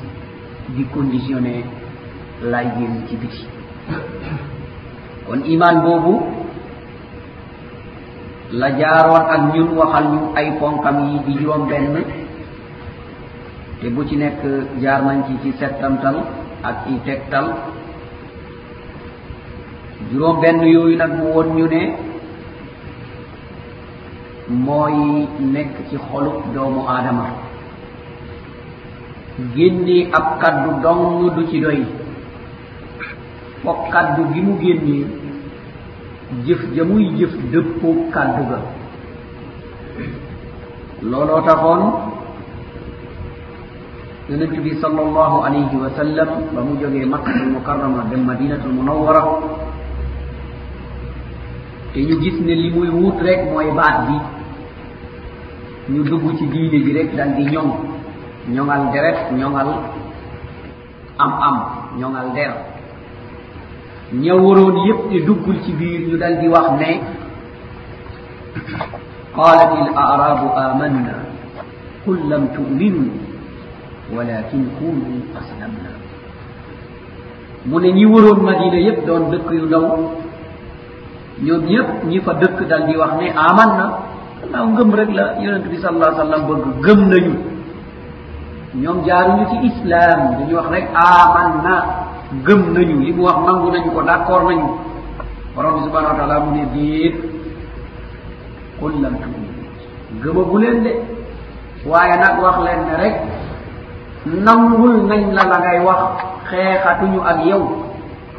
di 0.76 0.84
conditionne 0.94 1.55
laay 2.51 2.66
génn 2.76 2.96
ci 3.09 3.16
biti 3.16 3.57
kon 5.26 5.41
iman 5.45 5.76
boobu 5.84 6.14
la 8.61 8.68
jaaroon 8.80 9.24
ak 9.34 9.43
ñun 9.53 9.68
waxal 9.78 10.07
ñu 10.14 10.20
ay 10.39 10.47
ponkam 10.59 10.97
yi 11.09 11.16
di 11.24 11.32
juróom 11.39 11.62
benn 11.70 11.95
te 13.78 13.86
bu 13.95 14.01
ci 14.09 14.16
nekk 14.16 14.41
jaar 14.82 15.01
nañ 15.07 15.18
ci 15.26 15.34
ci 15.43 15.51
settamtal 15.59 16.16
ak 16.68 16.76
i 16.93 16.95
tegtal 17.07 17.47
juróom 20.11 20.36
benn 20.43 20.59
yooyu 20.72 20.97
nag 21.01 21.12
mu 21.18 21.24
woon 21.34 21.49
ñu 21.57 21.66
ne 21.74 21.82
mooy 24.64 24.97
nekk 25.55 25.72
ci 25.89 25.97
xolu 26.07 26.32
doomu 26.55 26.82
aadama 26.95 27.26
génne 29.55 29.97
ab 30.18 30.26
kaddu 30.41 30.70
dong 30.84 31.05
du 31.36 31.43
ci 31.51 31.59
doy 31.64 31.82
fo 33.62 33.88
kàddu 33.92 34.22
gi 34.34 34.40
mu 34.42 34.52
génnee 34.61 35.06
jëf 36.46 36.61
ja 36.76 36.84
muy 36.84 37.04
jëf 37.18 37.32
dëppoo 37.52 37.96
kàddu 38.12 38.42
ga 38.50 38.59
looloo 41.02 41.40
taxoon 41.46 41.82
yonent 44.30 44.56
bi 44.64 44.70
sal 44.82 44.98
allahu 45.06 45.36
alayhi 45.46 45.76
wa 45.82 45.90
sallam 45.96 46.28
ba 46.54 46.61
mu 46.66 46.72
jógee 46.80 47.04
makkatu 47.06 47.46
mucarrama 47.54 48.04
dem 48.11 48.24
madinatul 48.26 48.72
munawara 48.72 49.22
te 51.92 52.00
ñu 52.06 52.20
gis 52.22 52.36
ne 52.46 52.54
li 52.54 52.68
muy 52.74 52.88
wut 52.90 53.18
rek 53.26 53.40
mooy 53.52 53.70
baat 53.76 53.96
bi 54.09 54.16
ñu 55.94 56.02
dugg 56.04 56.24
ci 56.38 56.46
diine 56.52 56.78
bi 56.84 56.92
rek 56.92 57.14
dal 57.16 57.34
di 57.36 57.44
ñoŋ 57.50 57.68
ñoŋal 58.54 58.82
deret 58.92 59.18
ñoŋal 59.38 59.68
am 61.18 61.32
am 61.46 61.56
ñoŋal 62.00 62.28
deret 62.34 62.68
ña 64.12 64.32
waroon 64.34 64.76
yëpp 64.88 65.00
ne 65.11 65.18
duggul 65.26 65.56
ci 65.64 65.72
biir 65.76 66.00
ñu 66.09 66.16
dal 66.16 66.40
di 66.40 66.48
wax 66.48 66.66
ne 66.80 66.90
qalat 69.36 69.70
il 69.84 69.90
arabu 69.94 70.46
amanna 70.56 71.16
qul 72.04 72.18
lam 72.28 72.48
tuminu 72.54 73.04
walakin 74.16 74.64
kunu 74.78 75.12
aslamna 75.36 75.92
mu 77.68 77.78
ne 77.80 77.88
ñi 77.92 78.06
waroon 78.06 78.40
madina 78.42 78.78
yëpp 78.80 79.04
doon 79.06 79.30
dëkk 79.30 79.50
yu 79.52 79.66
ndaw 79.66 79.84
ñoom 81.44 81.62
ñëpp 81.68 81.88
ñi 82.09 82.18
fa 82.20 82.32
dëkk 82.40 82.59
dal 82.68 82.86
di 82.88 82.96
wax 82.96 83.12
ne 83.20 83.28
aman 83.36 83.70
na 83.76 83.86
naaw 84.52 84.68
ngëm 84.72 84.90
rek 84.94 85.11
la 85.12 85.24
yonent 85.42 85.68
bi 85.68 85.76
sal 85.76 85.94
allah 85.96 86.16
sallam 86.16 86.42
bëgg 86.48 86.64
gëm 86.84 87.00
nañu 87.12 87.34
ñoom 88.80 89.04
jaaruñu 89.04 89.44
ci 89.50 89.66
islam 89.68 90.20
dañu 90.38 90.54
wax 90.56 90.68
rek 90.70 90.86
aman 90.96 91.50
na 91.62 91.76
gëm 92.45 92.61
nañu 92.74 92.95
li 93.05 93.11
mu 93.16 93.24
wax 93.26 93.37
nangu 93.47 93.66
nañu 93.72 93.89
ko 93.97 94.01
d' 94.07 94.11
accord 94.14 94.45
nañu 94.49 94.68
borom 95.55 95.74
bi 95.76 95.83
subhanau 95.85 96.11
wa 96.12 96.18
taala 96.18 96.37
mu 96.45 96.51
ne 96.57 96.62
déet 96.74 97.14
kul 98.81 98.93
lam 99.03 99.14
tuu 99.22 99.41
gëmagu 100.22 100.57
leen 100.62 100.76
de 100.85 100.93
waaye 101.91 102.14
nag 102.22 102.35
wax 102.45 102.57
leen 102.66 102.81
ne 102.89 102.95
rek 103.03 103.14
nangul 104.47 104.95
nañ 105.11 105.20
la 105.37 105.43
la 105.51 105.57
ngay 105.62 105.79
wax 105.87 106.01
xeexatuñu 106.51 107.20
ak 107.31 107.39
yow 107.51 107.62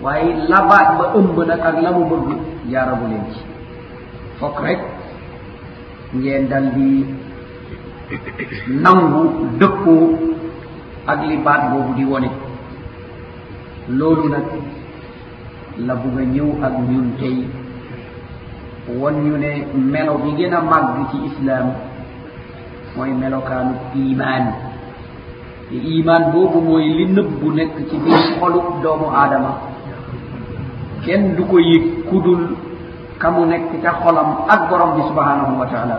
waaye 0.03 0.29
la 0.49 0.59
baaj 0.69 0.87
ba 0.99 1.05
ëmb 1.17 1.37
nag 1.49 1.61
ak 1.67 1.75
la 1.83 1.91
mu 1.97 2.03
bëgg 2.11 2.27
yaarabu 2.71 3.05
leen 3.11 3.23
ci 3.33 3.41
fokk 4.39 4.57
rek 4.65 4.79
ngeen 6.13 6.43
dal 6.49 6.65
di 6.75 6.89
nangu 8.83 9.21
dëkkoo 9.59 10.03
ak 11.11 11.19
li 11.29 11.37
baat 11.45 11.61
boobu 11.71 11.93
di 11.97 12.05
wone 12.11 12.29
loolu 13.97 14.29
nag 14.29 14.45
la 15.87 15.95
bugg 15.97 16.15
a 16.19 16.23
ñëw 16.33 16.49
ak 16.65 16.73
ñun 16.89 17.07
tey 17.19 17.37
won 19.01 19.15
ñu 19.25 19.33
ne 19.43 19.51
melo 19.93 20.13
bi 20.23 20.29
gën 20.37 20.53
a 20.53 20.61
màgg 20.69 20.89
ci 21.11 21.17
islaam 21.29 21.67
mooy 22.95 23.11
melokaanu 23.21 23.73
iman 24.03 24.43
te 25.69 25.75
iman 25.95 26.23
boobu 26.33 26.59
mooy 26.67 26.85
li 26.97 27.03
nëb 27.15 27.29
bu 27.39 27.47
nekk 27.57 27.73
ci 27.89 27.95
biir 28.03 28.23
xolu 28.37 28.59
doomu 28.83 29.07
aadama 29.19 29.51
kenn 31.05 31.23
du 31.35 31.43
ko 31.51 31.57
yëg 31.69 31.83
kudul 32.09 32.41
ka 33.21 33.27
mu 33.35 33.41
nekk 33.51 33.69
ca 33.83 33.91
xolam 34.01 34.29
ak 34.53 34.61
borom 34.69 34.91
bi 34.95 35.01
subhanahu 35.09 35.53
wa 35.61 35.67
taala 35.71 35.97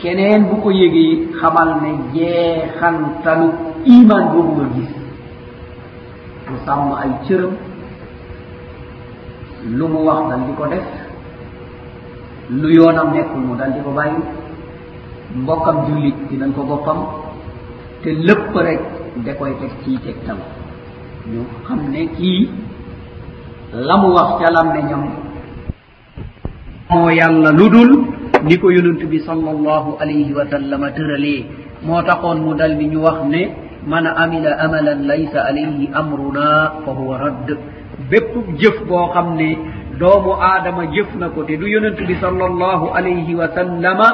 keneen 0.00 0.42
bu 0.50 0.54
ko 0.62 0.68
yëgee 0.80 1.12
xamal 1.38 1.68
ne 1.82 1.90
jeexantalu 2.14 3.48
iman 3.96 4.22
boobu 4.32 4.52
nga 4.56 4.68
gis 4.74 4.90
mu 6.50 6.56
sàmm 6.66 6.88
ay 7.02 7.10
cëram 7.28 7.52
lu 9.76 9.84
mu 9.92 10.00
wax 10.06 10.20
dal 10.30 10.40
di 10.46 10.52
ko 10.58 10.64
def 10.72 10.84
lu 12.60 12.68
yoonam 12.78 13.08
nekkul 13.14 13.42
mu 13.48 13.54
dal 13.58 13.70
di 13.74 13.80
ko 13.84 13.90
bàyyi 13.98 14.22
mbokkam 15.42 15.76
jullit 15.86 16.16
dinañ 16.28 16.50
ko 16.56 16.62
boppam 16.68 16.98
te 18.02 18.10
lépp 18.26 18.54
rek 18.66 18.80
da 19.24 19.32
koy 19.38 19.52
teg 19.60 19.72
ciy 19.82 19.96
tegtal 20.04 20.38
ñu 21.30 21.40
xam 21.66 21.80
ne 21.92 22.00
kii 22.16 22.42
la 23.86 23.94
mu 24.00 24.08
wax 24.16 24.28
ca 24.38 24.48
lam 24.56 24.68
ne 24.74 24.80
ñoom 24.90 25.04
moo 26.90 27.08
yàlla 27.18 27.50
lu 27.58 27.66
dul 27.74 27.90
ni 28.46 28.54
ko 28.60 28.66
yonent 28.74 29.02
bi 29.10 29.18
sal 29.26 29.40
allahu 29.56 29.90
alayhi 30.02 30.30
wa 30.38 30.44
sallama 30.52 30.86
tëralee 30.96 31.40
moo 31.86 32.00
taxoon 32.06 32.38
mu 32.44 32.50
dal 32.60 32.72
di 32.78 32.84
ñu 32.92 33.00
wax 33.06 33.20
ne 33.34 33.42
man 33.86 34.04
amila 34.10 34.50
amalan 34.66 35.06
laysa 35.06 35.46
alayhi 35.46 35.86
amruna 35.94 36.82
fa 36.84 36.90
huwa 36.98 37.18
radd 37.22 37.48
bépp 38.10 38.34
jëf 38.60 38.82
boo 38.90 39.06
xam 39.14 39.28
ne 39.38 39.50
doomu 40.00 40.32
aadama 40.50 40.84
jëf 40.94 41.10
na 41.22 41.26
ko 41.34 41.44
te 41.48 41.54
du 41.56 41.66
yonent 41.70 41.94
bi 42.08 42.14
sala 42.22 42.44
allahu 42.50 42.86
alayhi 42.98 43.34
wa 43.38 43.46
sallama 43.54 44.08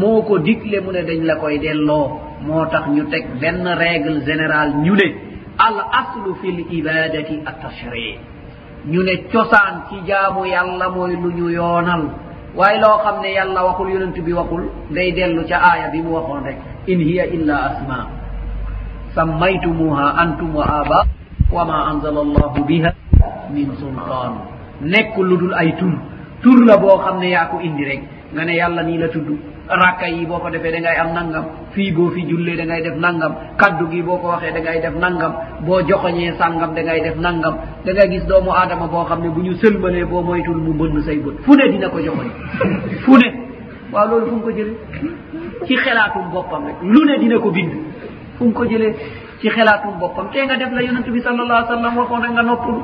moo 0.00 0.18
ko 0.26 0.38
digle 0.42 0.80
mu 0.84 0.90
ne 0.96 1.02
dañ 1.08 1.20
la 1.30 1.34
koy 1.42 1.56
delloo 1.62 2.04
moo 2.46 2.66
tax 2.72 2.84
ñu 2.94 3.04
teg 3.12 3.24
benn 3.40 3.62
règle 3.82 4.18
général 4.28 4.68
ñu 4.84 4.94
ne 5.00 5.08
al 5.66 5.76
aslu 6.00 6.34
fi 6.40 6.48
l 6.58 6.60
ibadati 6.78 7.34
atashri 7.50 8.08
ñu 8.92 9.00
ne 9.06 9.14
cosaan 9.32 9.74
ci 9.88 9.96
jaamu 10.08 10.42
yàlla 10.54 10.86
mooy 10.94 11.14
lu 11.22 11.30
ñu 11.38 11.48
yoonal 11.58 12.02
waaye 12.58 12.80
loo 12.82 12.98
xam 13.04 13.16
ne 13.22 13.30
yàlla 13.38 13.60
waxul 13.66 13.88
yonent 13.94 14.18
bi 14.26 14.32
waxul 14.38 14.64
day 14.94 15.08
dellu 15.16 15.42
ca 15.48 15.56
aaya 15.70 15.86
bi 15.94 16.02
mu 16.04 16.10
waxoon 16.18 16.42
rek 16.46 16.58
in 16.90 17.00
hiya 17.08 17.24
illa 17.36 17.54
asmaa 17.70 18.23
sammaytumuha 19.14 20.18
antum 20.18 20.50
wa 20.52 20.66
aba 20.82 20.98
wama 21.54 21.76
anzala 21.94 22.20
allahu 22.26 22.58
biha 22.66 22.90
min 23.54 23.70
sultan 23.78 24.42
nekk 24.82 25.14
ludul 25.22 25.54
ay 25.54 25.72
tur 25.78 25.94
tur 26.42 26.58
la 26.66 26.74
boo 26.76 26.98
xam 26.98 27.22
ne 27.22 27.30
yaa 27.30 27.46
ko 27.46 27.62
indi 27.62 27.86
rek 27.86 28.02
nga 28.34 28.42
ne 28.44 28.54
yàlla 28.58 28.82
nii 28.82 28.98
la 28.98 29.08
tudd 29.14 29.30
rakka 29.70 30.06
yi 30.10 30.26
boo 30.26 30.38
ko 30.42 30.50
defee 30.50 30.72
da 30.74 30.80
ngay 30.82 30.96
am 31.02 31.10
nangam 31.14 31.44
fii 31.74 31.94
boo 31.94 32.10
fi 32.10 32.26
jullee 32.26 32.56
da 32.58 32.64
ngay 32.66 32.82
def 32.82 32.96
nangam 32.98 33.32
kaddu 33.56 33.86
gi 33.92 34.02
boo 34.02 34.18
ko 34.18 34.28
waxee 34.34 34.52
da 34.52 34.60
ngay 34.60 34.78
def 34.82 34.94
nangam 34.98 35.32
boo 35.66 35.80
joxoñee 35.88 36.34
sàngam 36.40 36.74
da 36.76 36.82
ngay 36.82 37.00
def 37.06 37.16
nangam 37.16 37.54
da 37.86 37.90
ngay 37.94 38.08
gis 38.12 38.26
doomu 38.26 38.50
aadama 38.50 38.86
boo 38.90 39.04
xam 39.08 39.22
ne 39.22 39.28
bu 39.30 39.40
ñu 39.46 39.54
sëlmalee 39.62 40.04
boo 40.04 40.22
moytul 40.26 40.58
mu 40.58 40.72
mbënn 40.74 41.02
say 41.06 41.18
bët 41.22 41.36
fu 41.46 41.52
ne 41.56 41.64
dina 41.72 41.88
ko 41.88 41.98
joxoñ 42.06 42.28
fu 43.04 43.14
ne 43.16 43.28
waaw 43.92 44.06
loolu 44.10 44.26
fu 44.26 44.34
mu 44.36 44.42
ko 44.46 44.50
jëlee 44.58 44.76
ci 45.66 45.74
xelaatum 45.82 46.28
boppam 46.32 46.66
rek 46.68 46.78
lu 46.82 47.00
ne 47.08 47.14
dina 47.22 47.36
ko 47.38 47.48
bind 47.50 47.72
fu 48.36 48.44
nga 48.50 48.54
ko 48.58 48.64
jëlee 48.70 48.92
ci 49.40 49.48
xelaatum 49.50 49.98
boppam 49.98 50.28
tee 50.32 50.44
nga 50.46 50.56
def 50.56 50.70
la 50.72 50.82
yonente 50.82 51.10
bi 51.10 51.20
sal 51.20 51.38
allah 51.38 51.64
sallam 51.68 51.94
waxoon 51.96 52.22
rek 52.22 52.30
nga 52.34 52.42
noppulu 52.42 52.80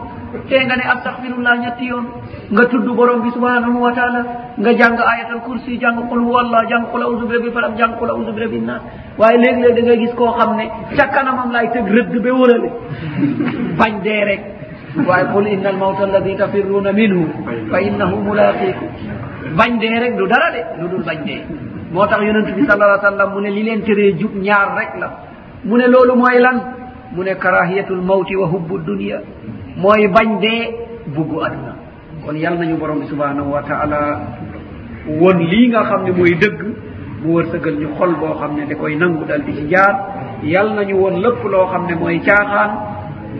tee 0.48 0.62
nga 0.64 0.76
ne 0.76 0.84
astahfirullah 0.94 1.54
ñetti 1.62 1.84
yoon 1.90 2.06
nga 2.54 2.64
tudd 2.66 2.86
borom 2.96 3.22
bi 3.22 3.30
subhanahu 3.30 3.78
wa 3.80 3.92
taala 3.92 4.22
nga 4.56 4.70
jàng 4.80 4.98
ayatal 4.98 5.40
coursi 5.44 5.78
jàng 5.80 5.98
qul 6.08 6.20
hu 6.22 6.32
allah 6.38 6.60
jàng 6.68 6.86
qul 6.92 7.02
audu 7.02 7.26
bi 7.26 7.34
rabi 7.34 7.50
falak 7.50 7.76
jàng 7.76 7.94
qul 7.98 8.10
audu 8.10 8.32
bi 8.32 8.40
rabi 8.40 8.58
nnas 8.60 8.80
waaye 9.18 9.38
léegi-léeg 9.38 9.74
da 9.76 9.82
ngay 9.82 9.98
gis 10.04 10.14
koo 10.14 10.32
xam 10.38 10.54
ne 10.56 10.66
ca 10.96 11.06
kanamam 11.08 11.50
lay 11.52 11.68
tëg 11.72 11.86
rëdd 11.86 12.14
ba 12.22 12.30
wërale 12.40 12.68
bañ 13.80 14.00
dee 14.02 14.24
rek 14.24 14.42
waaye 15.06 15.24
qul 15.32 15.46
inn 15.46 15.66
almawta 15.66 16.02
alladi 16.04 16.36
tafiruuna 16.36 16.92
minhu 16.92 17.26
fa 17.70 17.80
innahu 17.80 18.16
mulaqiku 18.22 18.84
bañ 19.56 19.78
dee 19.80 19.98
rek 20.00 20.14
du 20.16 20.26
dara 20.26 20.50
de 20.50 20.62
lu 20.80 20.88
dul 20.90 21.02
bañ 21.04 21.24
dee 21.24 21.40
moo 21.92 22.06
tax 22.06 22.20
yonente 22.22 22.52
bi 22.52 22.66
sal 22.66 22.82
allah 22.82 23.00
sallam 23.00 23.32
mu 23.32 23.40
ne 23.40 23.50
li 23.50 23.62
leen 23.62 23.82
tëree 23.82 24.14
jub 24.18 24.34
ñaar 24.36 24.74
rek 24.78 24.94
la 25.00 25.29
mu 25.64 25.76
ne 25.76 25.86
loolu 25.88 26.16
mooy 26.16 26.38
lan 26.40 26.56
mu 27.14 27.22
ne 27.22 27.34
karahiyatul 27.38 28.00
mawti 28.00 28.36
wa 28.36 28.48
hubbu 28.48 28.78
dunia 28.80 29.20
mooy 29.76 30.08
bañ 30.08 30.40
dee 30.40 30.62
buggu 31.12 31.42
aduna 31.44 31.76
kon 32.24 32.34
yal 32.36 32.56
nañu 32.58 32.76
borom 32.80 33.00
bi 33.00 33.06
subhanahu 33.08 33.52
wa 33.52 33.60
taala 33.62 34.20
won 35.20 35.36
lii 35.38 35.68
nga 35.68 35.84
xam 35.84 36.04
ne 36.04 36.12
mooy 36.16 36.32
dëgg 36.38 36.58
mu 37.22 37.32
wërsëgal 37.36 37.76
ñu 37.76 37.88
xol 37.96 38.12
boo 38.16 38.32
xam 38.40 38.56
ne 38.56 38.66
da 38.66 38.74
koy 38.76 38.96
nangu 38.96 39.24
dal 39.26 39.44
di 39.44 39.52
ci 39.52 39.68
jaar 39.68 39.92
yal 40.42 40.72
nañu 40.74 40.94
won 40.96 41.20
lépp 41.20 41.44
loo 41.44 41.66
xam 41.70 41.86
ne 41.88 41.94
mooy 41.94 42.18
caaxaan 42.24 42.70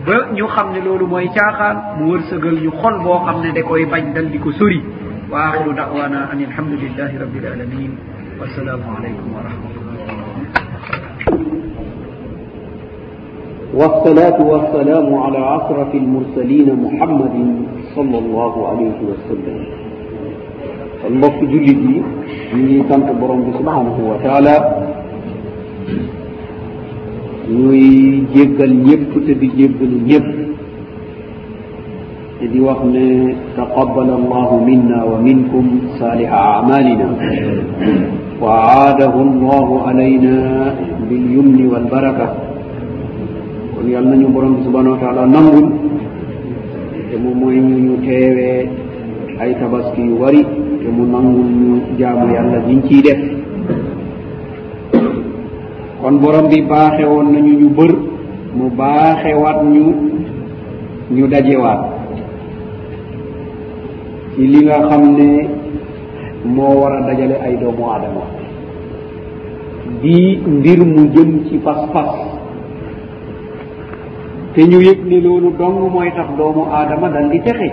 ba 0.05 0.13
ñu 0.33 0.45
xam 0.47 0.71
ne 0.73 0.79
loolu 0.85 1.07
mooy 1.07 1.27
caaxaan 1.33 1.97
mu 1.97 2.11
wërsëgal 2.11 2.61
ñu 2.61 2.69
xol 2.77 3.01
boo 3.01 3.25
xam 3.25 3.41
ne 3.41 3.51
da 3.51 3.63
koy 3.63 3.85
bañ 3.85 4.13
dal 4.13 4.29
di 4.29 4.37
ko 4.37 4.51
sori 4.51 4.81
wa 5.31 5.47
axiru 5.49 5.73
dawana 5.73 6.29
an 6.31 6.37
ilhamdulilahi 6.39 7.17
rabi 7.17 7.39
lalamin 7.39 7.97
wasalaamu 8.39 8.85
aleykum 8.97 9.33
wa 9.33 9.41
rahmatullah 9.41 9.81
والصلاة 13.75 14.39
والسلام 14.51 15.15
على 15.15 15.37
أشرف 15.55 15.95
المرسلين 15.95 16.67
محمد 16.85 17.35
صلى 17.95 18.17
الله 18.23 18.53
عليه 18.67 18.93
وسلم 19.09 19.59
mbokk 21.11 21.41
jullit 21.41 21.81
yi 21.81 21.97
ñu 22.53 22.59
ngi 22.61 22.77
sant 22.87 23.07
borom 23.17 23.41
bi 23.41 23.51
subhanahu 23.57 24.01
wa 24.05 24.17
taala 24.21 24.53
ñuy 27.49 28.21
jéggal 28.33 28.69
ñépp 28.85 29.09
te 29.25 29.33
di 29.33 29.47
jéggalu 29.57 29.97
ñépp 30.07 30.27
te 32.39 32.45
di 32.53 32.59
wax 32.61 32.79
ne 32.85 33.33
taqabala 33.57 34.13
allahu 34.21 34.61
minna 34.61 35.01
wa 35.09 35.17
minkum 35.17 35.65
saaliha 35.97 36.61
amalina 36.61 37.09
wa 38.37 38.51
aadahu 38.85 39.25
allahu 39.25 39.81
alayna 39.89 40.75
bilyumni 41.09 41.65
walbaraka 41.65 42.50
kon 43.81 43.87
yàlla 43.89 44.09
nañu 44.13 44.27
borom 44.33 44.53
bi 44.57 44.61
subhanau 44.63 44.91
wa 44.93 44.97
taala 45.03 45.25
nangul 45.25 45.65
te 47.09 47.15
mu 47.23 47.31
mooy 47.39 47.57
ñu 47.67 47.75
ñu 47.85 47.95
teewee 48.05 48.69
ay 49.41 49.51
tabaski 49.59 50.01
yu 50.07 50.15
wari 50.21 50.41
te 50.81 50.87
mu 50.95 51.03
nangul 51.13 51.47
ñu 51.61 51.73
jaamu 51.99 52.23
yàlla 52.35 52.59
giñ 52.67 52.79
ciy 52.87 53.01
def 53.01 53.19
kon 56.01 56.15
borom 56.21 56.47
bi 56.51 56.61
baaxe 56.71 57.03
woon 57.11 57.27
nañu 57.33 57.53
ñu 57.61 57.69
bër 57.77 57.93
mu 58.57 58.65
baaxewaat 58.79 59.57
ñu 59.73 59.85
ñu 61.15 61.27
dajewaat 61.31 61.81
ci 64.33 64.41
li 64.51 64.59
nga 64.65 64.77
xam 64.89 65.03
ne 65.17 65.27
moo 66.55 66.75
war 66.81 66.93
a 66.97 66.99
dajale 67.07 67.35
ay 67.45 67.55
doomu 67.61 67.83
aadama 67.89 68.23
di 70.01 70.17
mbir 70.57 70.79
mu 70.93 71.01
jëm 71.15 71.29
ci 71.47 71.55
fas-fas 71.63 72.11
te 74.55 74.67
ñu 74.67 74.79
yëg 74.79 74.99
ne 75.05 75.19
loolu 75.21 75.51
dong 75.57 75.89
mooy 75.93 76.11
tax 76.11 76.35
doomu 76.37 76.65
aadama 76.67 77.07
dal 77.09 77.29
di 77.29 77.39
texe 77.39 77.69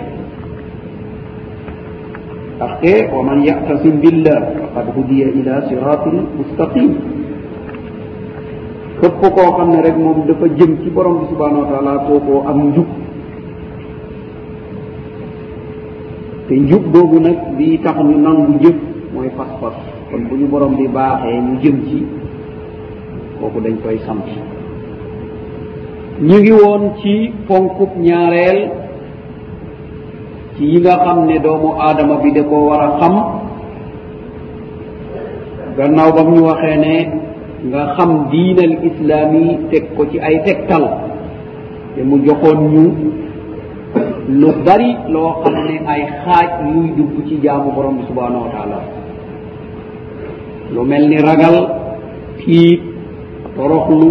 ndax 2.55 2.73
te 2.81 2.93
wa 3.13 3.21
man 3.23 3.43
yactasim 3.43 3.99
billah 3.99 4.39
faqad 4.63 4.87
hudiya 4.95 5.27
ila 5.39 5.67
siratin 5.67 6.17
mustaqim 6.39 6.89
këpp 9.01 9.21
koo 9.35 9.49
xam 9.57 9.69
ne 9.71 9.81
rek 9.83 9.97
moom 9.97 10.23
dafa 10.27 10.45
jëm 10.57 10.71
ci 10.81 10.89
borom 10.89 11.19
bi 11.19 11.25
subhanau 11.27 11.61
wa 11.67 11.67
taala 11.67 11.93
kookoo 12.07 12.47
am 12.47 12.59
njub 12.71 12.87
te 16.47 16.53
njub 16.55 16.83
boobu 16.93 17.19
nag 17.19 17.39
bi 17.57 17.77
tax 17.83 17.95
ñu 18.09 18.15
nangu 18.23 18.55
jëm 18.63 18.75
mooy 19.13 19.27
pas-pas 19.37 19.75
kon 20.11 20.21
bu 20.29 20.35
ñu 20.35 20.47
borom 20.47 20.75
bi 20.77 20.87
baaxee 20.87 21.41
ñu 21.43 21.59
jëm 21.61 21.77
ci 21.87 22.05
kooku 23.39 23.59
dañ 23.59 23.75
koy 23.83 23.99
sant 24.07 24.23
ñu 26.27 26.35
ngi 26.39 26.51
woon 26.61 26.81
ci 26.99 27.31
fonkub 27.47 27.89
ñaareel 28.05 28.59
ci 30.55 30.63
yi 30.71 30.77
nga 30.83 30.93
xam 31.03 31.19
ne 31.27 31.35
doomu 31.43 31.69
aadama 31.79 32.15
bi 32.21 32.29
da 32.35 32.43
koo 32.49 32.67
war 32.67 32.81
a 32.87 32.89
xam 32.99 33.15
gannaaw 35.77 36.09
ba 36.15 36.21
ñu 36.29 36.37
waxee 36.47 36.77
ne 36.85 36.93
nga 37.67 37.81
xam 37.95 38.11
diinal 38.31 38.73
islaam 38.89 39.31
yi 39.45 39.49
teg 39.71 39.83
ko 39.95 40.01
ci 40.11 40.17
ay 40.19 40.35
tegtal 40.45 40.83
te 41.95 42.01
mu 42.07 42.15
joxoon 42.25 42.59
ñu 42.73 42.83
lu 44.39 44.47
bari 44.65 44.89
loo 45.13 45.31
xam 45.43 45.55
ne 45.67 45.75
ay 45.93 46.01
xaaj 46.23 46.49
muy 46.67 46.87
dugg 46.97 47.13
ci 47.27 47.35
jaamu 47.43 47.71
borom 47.75 47.95
bi 47.99 48.03
subhaanahu 48.09 48.43
wa 48.45 48.51
taala 48.55 48.79
lu 50.73 50.81
mel 50.89 51.03
ni 51.09 51.17
ragal 51.27 51.55
fiib 52.39 52.81
toroxlu 53.55 54.07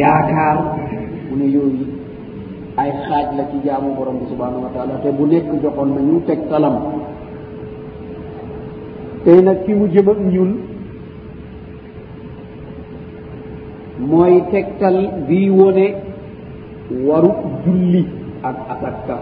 yaakaar 0.00 0.77
mu 1.28 1.36
ne 1.36 1.46
yooyu 1.54 1.86
ay 2.80 2.90
xaaj 3.04 3.26
la 3.36 3.44
ci 3.50 3.56
jaamu 3.64 3.94
borom 3.96 4.16
bi 4.20 4.26
subhanahu 4.32 4.62
wa 4.64 4.72
taala 4.74 4.94
te 5.02 5.10
bu 5.16 5.26
nekk 5.26 5.48
joxoon 5.62 5.90
nañu 5.94 6.18
teg 6.26 6.40
talam 6.50 6.76
tey 9.24 9.38
nag 9.46 9.58
ki 9.64 9.72
mu 9.78 9.86
jëm 9.92 10.08
ak 10.12 10.20
ñun 10.32 10.50
mooy 14.10 14.34
tegtal 14.52 14.96
bi 15.28 15.50
wone 15.58 15.86
waru 17.06 17.30
julli 17.64 18.04
ak 18.48 18.56
atakka 18.72 19.16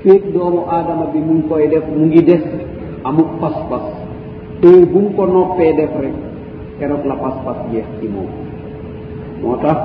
féeg 0.00 0.22
doomu 0.34 0.60
aadama 0.74 1.06
bi 1.12 1.18
mu 1.26 1.32
ngi 1.34 1.46
koy 1.48 1.68
def 1.68 1.84
mu 1.96 2.04
ngi 2.06 2.20
des 2.28 2.44
amuk 3.08 3.30
pas-pas 3.40 3.84
tey 4.60 4.80
bu 4.90 4.98
mu 5.00 5.10
ko 5.16 5.26
noppee 5.26 5.72
def 5.76 5.90
rek 6.02 6.16
keroog 6.78 7.04
la 7.04 7.14
pas-pas 7.16 7.56
jeex 7.72 7.88
ci 8.00 8.08
moom 8.08 8.30
moo 9.42 9.56
tax 9.56 9.80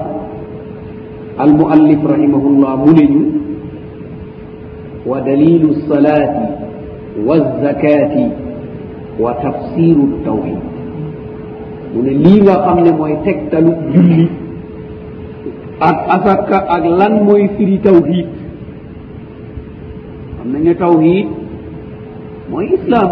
al 1.40 1.52
muallif 1.56 2.04
rahimahullah 2.04 2.72
mune 2.84 3.04
ñu 3.08 3.22
wa 5.08 5.24
dalilu 5.24 5.72
lsalati 5.72 6.46
wazakati 7.24 8.28
wa 9.16 9.32
tafsiru 9.40 10.20
tawhid 10.28 10.60
mu 11.96 12.00
ne 12.04 12.12
lii 12.20 12.44
nga 12.44 12.60
xam 12.68 12.78
ne 12.84 12.92
mooy 12.92 13.16
tegtalu 13.24 13.72
julli 13.96 14.28
ak 15.80 15.98
asaka 16.20 16.60
ak 16.76 16.84
lan 16.86 17.24
mooy 17.24 17.48
firi 17.56 17.80
tawhid 17.80 18.28
xam 20.38 20.48
nañu 20.52 20.74
tawhid 20.76 21.28
mooy 22.52 22.68
islam 22.76 23.12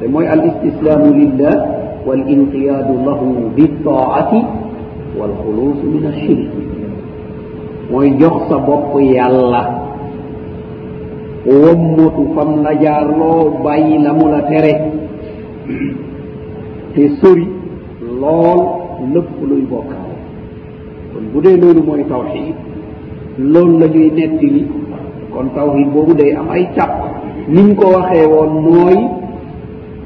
te 0.00 0.08
mooy 0.08 0.24
al 0.24 0.40
istislamu 0.48 1.12
lillah 1.20 1.54
w 2.08 2.08
al 2.16 2.24
inqiyadu 2.32 2.92
lahu 3.04 3.52
bi 3.60 3.68
taati 3.84 4.61
walxuluus 5.18 5.78
min 5.92 6.04
alchirk 6.12 6.50
mooy 7.90 8.08
jox 8.20 8.36
sa 8.48 8.56
bopp 8.66 8.92
yàlla 9.16 9.62
wommatu 11.48 12.22
fam 12.34 12.50
la 12.64 12.72
jaarloo 12.82 13.62
bàyyi 13.64 13.96
la 14.04 14.12
mu 14.18 14.26
la 14.34 14.40
tere 14.50 14.74
te 16.94 17.02
sori 17.20 17.46
lool 18.20 18.60
lépp 19.12 19.30
luy 19.48 19.62
bokkaale 19.70 20.16
kon 21.12 21.24
bu 21.32 21.38
dee 21.44 21.56
loolu 21.62 21.82
mooy 21.88 22.02
tawxid 22.12 22.56
loolu 23.52 23.76
la 23.80 23.86
ñuy 23.94 24.08
nettili 24.16 24.62
kon 25.34 25.46
tawxid 25.56 25.88
boobu 25.92 26.12
day 26.20 26.32
am 26.40 26.48
ay 26.50 26.64
càpp 26.76 26.92
niñ 27.54 27.68
ko 27.78 27.86
waxee 27.96 28.24
woon 28.32 28.52
mooy 28.66 28.98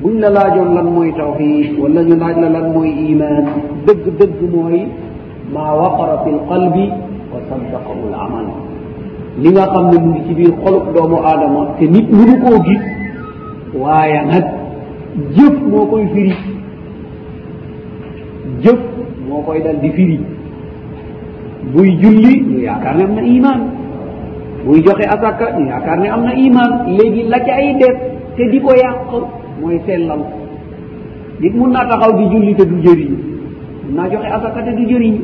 buñ 0.06 0.20
la 0.24 0.30
laajoon 0.36 0.70
lan 0.78 0.86
mooy 0.94 1.10
tawxid 1.20 1.68
wala 1.82 2.00
ñu 2.08 2.14
laaj 2.22 2.36
la 2.42 2.48
lan 2.56 2.66
mooy 2.74 2.90
iman 3.10 3.44
dëgg 3.86 4.04
dëgg 4.18 4.38
mooy 4.54 4.78
ma 5.54 5.64
waqara 5.80 6.16
fi 6.22 6.30
lqalbi 6.38 6.84
wa 7.32 7.38
saddaqahu 7.48 8.02
lamal 8.14 8.46
li 9.42 9.48
nga 9.54 9.64
xam 9.72 9.84
ne 9.90 9.96
mu 10.02 10.10
ngi 10.10 10.20
ci 10.26 10.32
biir 10.38 10.52
xolub 10.62 10.84
doomu 10.94 11.18
aadama 11.28 11.60
te 11.78 11.84
nit 11.94 12.06
mu 12.16 12.22
du 12.28 12.34
koo 12.44 12.56
gis 12.66 12.82
waaye 13.82 14.18
nag 14.30 14.44
jëf 15.36 15.54
moo 15.70 15.84
koy 15.92 16.04
firi 16.12 16.34
jëf 18.62 18.80
moo 19.28 19.40
koy 19.46 19.58
dal 19.64 19.78
di 19.82 19.90
firi 19.96 20.18
buy 21.72 21.88
julli 22.02 22.32
ñu 22.50 22.58
yaakaar 22.66 22.94
ne 22.96 23.02
am 23.08 23.14
na 23.16 23.22
iman 23.36 23.60
buy 24.66 24.78
joxe 24.86 25.06
asaka 25.14 25.46
ñu 25.58 25.64
yaakaar 25.72 25.98
ne 25.98 26.08
am 26.14 26.22
na 26.28 26.32
iman 26.46 26.70
léegi 26.96 27.22
la 27.32 27.38
ci 27.44 27.50
ay 27.50 27.74
def 27.80 27.96
te 28.36 28.44
di 28.52 28.60
ko 28.60 28.70
yàq 28.84 29.00
mooy 29.60 29.76
sellal 29.88 30.20
nit 31.40 31.52
mun 31.58 31.70
naa 31.72 31.88
taxaw 31.88 32.12
di 32.18 32.24
julli 32.32 32.52
te 32.58 32.64
du 32.70 32.76
jëriñ 32.86 33.12
mun 33.86 33.94
naa 33.96 34.08
joxe 34.10 34.28
asaka 34.36 34.60
te 34.66 34.72
du 34.78 34.84
jëriñ 34.92 35.16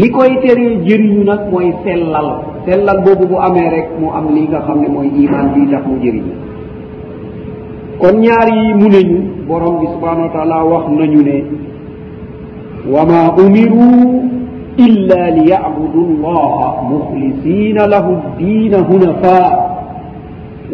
li 0.00 0.08
koy 0.14 0.30
tere 0.42 0.66
jëriñu 0.88 1.20
nag 1.30 1.42
mooy 1.52 1.68
sellal 1.84 2.28
sellal 2.66 2.98
boobu 3.04 3.24
bu 3.30 3.36
amee 3.46 3.68
rek 3.74 3.86
mu 4.00 4.08
am 4.18 4.26
li 4.34 4.42
nga 4.50 4.60
xam 4.66 4.78
ne 4.82 4.88
mooy 4.94 5.08
iman 5.24 5.46
bi 5.54 5.62
tax 5.70 5.82
mu 5.88 5.94
jëriñ 6.04 6.26
kon 8.00 8.16
ñaar 8.24 8.48
yi 8.56 8.66
muneñu 8.80 9.16
borom 9.48 9.74
bi 9.80 9.86
subhanau 9.94 10.22
wa 10.24 10.28
taala 10.34 10.58
wax 10.72 10.84
nañu 10.98 11.22
ne 11.28 11.36
wa 12.92 13.02
ma 13.10 13.22
umiru 13.44 13.92
illa 14.86 15.20
liyabudu 15.38 16.02
llaha 16.24 16.68
muxlisina 16.90 17.82
lahu 17.92 18.10
ddiina 18.28 18.78
hunafa 18.88 19.40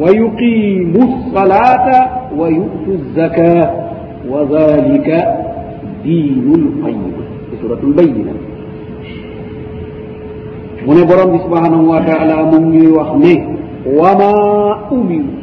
wa 0.00 0.08
yuqimu 0.18 1.00
lsalata 1.14 2.15
ويؤتوا 2.38 2.94
الزكاة 3.00 3.66
وذلك 4.32 5.08
دين 6.04 6.46
القيم 6.60 7.12
سورة 7.62 7.82
البينة 7.86 8.34
mune 10.86 11.02
borom 11.02 11.34
bi 11.34 11.42
subhanahu 11.42 11.90
wa 11.90 11.98
taala 12.06 12.46
moom 12.46 12.70
ñuy 12.70 12.94
wax 12.94 13.10
ne 13.18 13.34
wama 13.98 14.30
umiru 14.94 15.34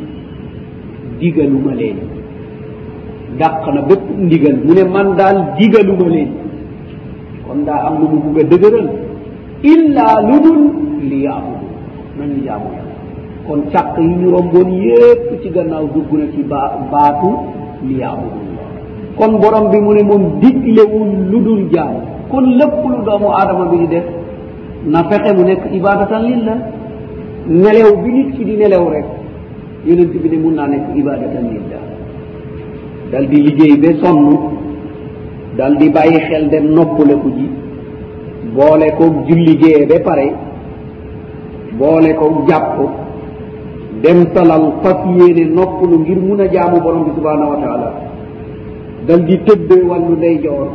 digaluma 1.19 1.75
leen 1.75 1.99
dàq 3.35 3.67
na 3.75 3.83
bépp 3.83 4.07
ndigal 4.23 4.55
mu 4.63 4.71
ne 4.71 4.83
man 4.87 5.19
daal 5.19 5.37
digaluma 5.59 6.07
leen 6.15 6.31
kon 7.43 7.59
daa 7.67 7.91
am 7.91 7.93
lu 7.99 8.05
mu 8.07 8.17
bugg 8.23 8.37
a 8.39 8.43
dëgëral 8.51 8.87
illa 9.73 10.07
lu 10.27 10.35
dul 10.45 10.61
liyaabudu 11.11 11.67
nan 12.15 12.29
liyaabu 12.39 12.67
ya 12.77 12.82
kon 13.47 13.61
càq 13.73 13.85
yi 13.97 14.05
ñu 14.19 14.29
romboon 14.31 14.69
yépp 14.83 15.21
ci 15.43 15.49
gannaaw 15.55 15.85
dugg 15.93 16.11
na 16.19 16.25
ci 16.33 16.43
ba 16.43 16.61
baatu 16.91 17.29
liyaabudu 17.87 18.39
kon 19.17 19.31
borom 19.41 19.65
bi 19.71 19.79
mu 19.85 19.91
ne 19.93 20.03
moom 20.03 20.23
diglewul 20.41 21.09
lu 21.31 21.37
dul 21.45 21.61
jaam 21.73 21.93
kon 22.31 22.45
lépp 22.59 22.75
lu 22.91 22.99
doomu 23.05 23.27
aadama 23.31 23.65
bi 23.71 23.77
di 23.81 23.87
def 23.93 24.05
na 24.91 25.03
fexe 25.09 25.31
mu 25.37 25.43
nekk 25.49 25.63
ibadatan 25.79 26.21
lillah 26.29 26.57
nelew 27.61 27.91
bi 28.03 28.09
nit 28.15 28.29
ki 28.35 28.43
di 28.47 28.53
nelew 28.61 28.85
rek 28.93 29.05
yonent 29.85 30.11
bi 30.21 30.29
ne 30.31 30.37
mun 30.43 30.53
naa 30.57 30.67
nekk 30.73 30.85
ibadatan 31.01 31.43
lillah 31.53 31.81
dal 33.11 33.25
di 33.31 33.37
liggéey 33.45 33.75
ba 33.81 33.89
sonn 34.01 34.25
dal 35.57 35.73
di 35.79 35.87
bàyyi 35.95 36.19
xel 36.27 36.45
dem 36.51 36.65
noppule 36.75 37.15
ko 37.21 37.27
ji 37.37 37.47
boole 38.55 38.87
ko 38.97 39.05
julliggéeye 39.27 39.85
ba 39.89 39.97
pare 40.07 40.27
boole 41.79 42.11
ko 42.19 42.25
jàpp 42.49 42.77
demtalal 44.03 44.63
fas 44.83 44.99
yéene 45.17 45.45
noppulu 45.55 45.95
ngir 46.03 46.19
mun 46.27 46.39
a 46.43 46.47
jaamu 46.53 46.77
borom 46.83 47.03
bi 47.07 47.11
subhanahu 47.17 47.51
wa 47.53 47.59
taala 47.63 47.89
dal 49.07 49.21
di 49.27 49.35
tëbbe 49.47 49.75
wàllu 49.89 50.13
ndey 50.17 50.35
joor 50.43 50.67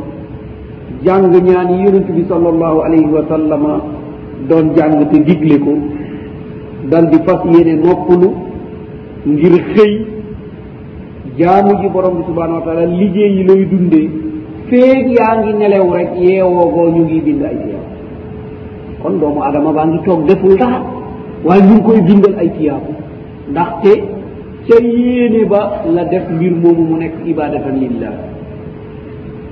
jàng 1.05 1.25
ñaan 1.47 1.69
yi 1.71 1.77
yonente 1.85 2.11
bi 2.17 2.23
sal 2.27 2.43
allahu 2.53 2.77
alayhi 2.85 3.09
wa 3.17 3.23
sallama 3.31 3.73
doon 4.49 4.65
jàng 4.75 4.95
te 5.11 5.17
digle 5.27 5.57
ko 5.65 5.73
dal 6.91 7.05
di 7.11 7.17
fas 7.27 7.41
yéene 7.53 7.73
noppulu 7.85 8.29
ngir 9.31 9.53
xëy 9.75 9.91
jaamu 11.39 11.71
ji 11.81 11.87
borom 11.93 12.13
bi 12.19 12.23
subhanahu 12.29 12.57
wa 12.59 12.65
taala 12.65 12.83
liggéey 12.99 13.31
yi 13.37 13.43
lay 13.49 13.61
dundee 13.71 14.07
feeg 14.69 15.05
yaa 15.17 15.33
ngi 15.39 15.51
nelew 15.59 15.87
rek 15.95 16.11
yeewoogoo 16.25 16.89
ñu 16.95 17.01
ngi 17.05 17.19
bind 17.25 17.43
ay 17.43 17.55
tiyaam 17.63 17.85
kon 19.01 19.13
doomu 19.19 19.41
adama 19.47 19.71
baa 19.77 19.85
ngi 19.87 19.99
toog 20.05 20.21
deful 20.29 20.55
daa 20.61 20.79
waaye 21.45 21.61
ñu 21.67 21.73
ngi 21.75 21.81
koy 21.87 22.01
bindal 22.07 22.35
ay 22.41 22.49
tiyaamu 22.57 22.93
ndaxte 23.51 23.91
ca 24.67 24.75
yéene 24.79 25.45
ba 25.45 25.81
la 25.91 26.03
def 26.05 26.29
mbir 26.29 26.53
moomu 26.55 26.83
mu 26.89 26.97
nekk 26.99 27.15
ibadatan 27.25 27.75
lillah 27.81 28.13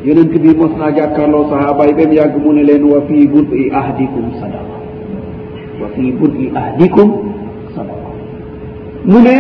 yonent 0.06 0.32
bi 0.38 0.54
mos 0.56 0.72
naa 0.78 0.91
jàkkaarloo 0.95 1.50
sahaabay 1.50 1.93
bem 1.93 2.12
yàgg 2.14 2.36
mu 2.43 2.54
ne 2.54 2.64
leen 2.64 2.84
wa 2.84 3.02
fi 3.08 3.28
bud'i 3.28 3.72
ahdikum 3.72 4.26
sadaqa 4.39 4.74
wa 5.82 5.88
fi 5.95 6.12
bud'i 6.12 6.52
ahdikum 6.56 7.08
sadaqa 7.76 8.10
mu 9.06 9.20
ne 9.22 9.38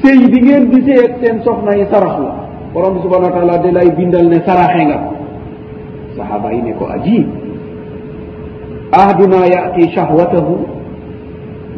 sëy 0.00 0.20
bi 0.30 0.38
ngeen 0.40 0.70
gisee 0.72 1.04
ak 1.04 1.12
seen 1.20 1.42
soxna 1.44 1.76
yi 1.76 1.84
sarax 1.90 2.16
la 2.24 2.34
borom 2.72 2.94
bi 2.96 3.00
subhana 3.02 3.26
wa 3.28 3.32
taala 3.32 3.58
di 3.62 3.70
lay 3.72 3.90
bindal 3.96 4.26
ne 4.28 4.40
saraxe 4.46 4.82
nga 4.88 4.98
sahaaba 6.16 6.52
yi 6.52 6.62
ne 6.62 6.72
ko 6.78 6.86
ajib 6.88 7.26
ahduna 8.92 9.46
yaati 9.46 9.90
shahwatahu 9.92 10.54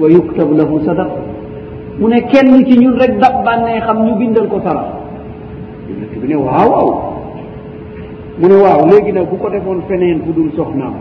wa 0.00 0.06
yuktab 0.08 0.48
lahu 0.56 0.78
sadaqa 0.86 1.29
mu 1.98 2.06
ne 2.12 2.20
kenn 2.30 2.62
ci 2.68 2.78
ñun 2.78 2.94
rek 3.00 3.18
dabbànnee 3.18 3.80
xam 3.82 3.98
ñu 4.06 4.14
bindal 4.20 4.46
ko 4.46 4.60
sara 4.62 4.84
bi 6.20 6.26
ne 6.28 6.36
waaw 6.36 6.68
waaw 6.70 6.90
mu 8.38 8.46
ne 8.48 8.56
waaw 8.62 8.80
léegi 8.86 9.12
nag 9.12 9.26
bu 9.30 9.36
ko 9.36 9.48
defoon 9.50 9.82
feneen 9.88 10.22
fu 10.22 10.30
dul 10.32 10.50
soxnaam 10.56 10.94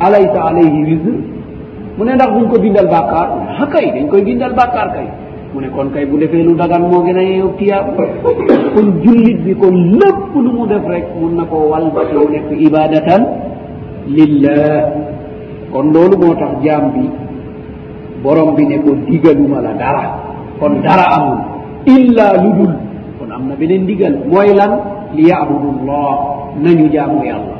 alaysa 0.00 0.40
alayhi 0.50 0.82
wisr 0.88 1.16
mu 1.96 2.02
ne 2.04 2.12
ndax 2.14 2.28
buñ 2.34 2.44
ko 2.50 2.56
bindal 2.58 2.88
bàkkaar 2.88 3.28
ha 3.58 3.62
ah, 3.62 3.66
kay 3.70 3.86
dañ 3.94 4.08
koy 4.10 4.22
bindal 4.24 4.52
bàkkaar 4.54 4.88
kay 4.96 5.08
mu 5.54 5.60
ne 5.60 5.68
kon 5.70 5.88
kay 5.94 6.04
bu 6.06 6.18
defee 6.18 6.42
lu 6.42 6.54
dagan 6.56 6.82
moo 6.90 7.04
gën 7.06 7.18
a 7.18 7.22
yeew 7.22 7.48
tiyaab 7.58 7.94
kon 8.74 8.86
jullit 9.04 9.38
bi 9.44 9.54
kon 9.54 9.76
lépp 10.00 10.30
lu 10.34 10.50
mu 10.52 10.66
def 10.66 10.84
rek 10.86 11.06
mun 11.20 11.36
na 11.36 11.44
koo 11.44 11.68
wal 11.70 11.90
ba 11.94 12.02
mu 12.12 12.28
nekk 12.28 12.50
ibadatan 12.66 13.22
lillah 14.06 14.82
kon 15.72 15.86
loolu 15.94 16.16
moo 16.18 16.34
tax 16.34 16.52
jaam 16.64 16.90
bi 16.94 17.29
borom 18.24 18.54
bi 18.56 18.64
ne 18.70 18.76
ko 18.84 18.90
ndigaluma 18.94 19.58
la 19.66 19.72
dara 19.82 20.04
kon 20.60 20.72
dara 20.86 21.04
amul 21.16 21.40
illa 21.96 22.26
ludul 22.44 22.74
kon 23.18 23.30
am 23.36 23.42
na 23.48 23.54
beneen 23.60 23.82
ndigal 23.84 24.14
mooy 24.30 24.50
lan 24.60 24.72
liyabudu 25.16 25.68
llah 25.88 26.12
nañu 26.64 26.86
jaamu 26.94 27.18
yàlla 27.28 27.54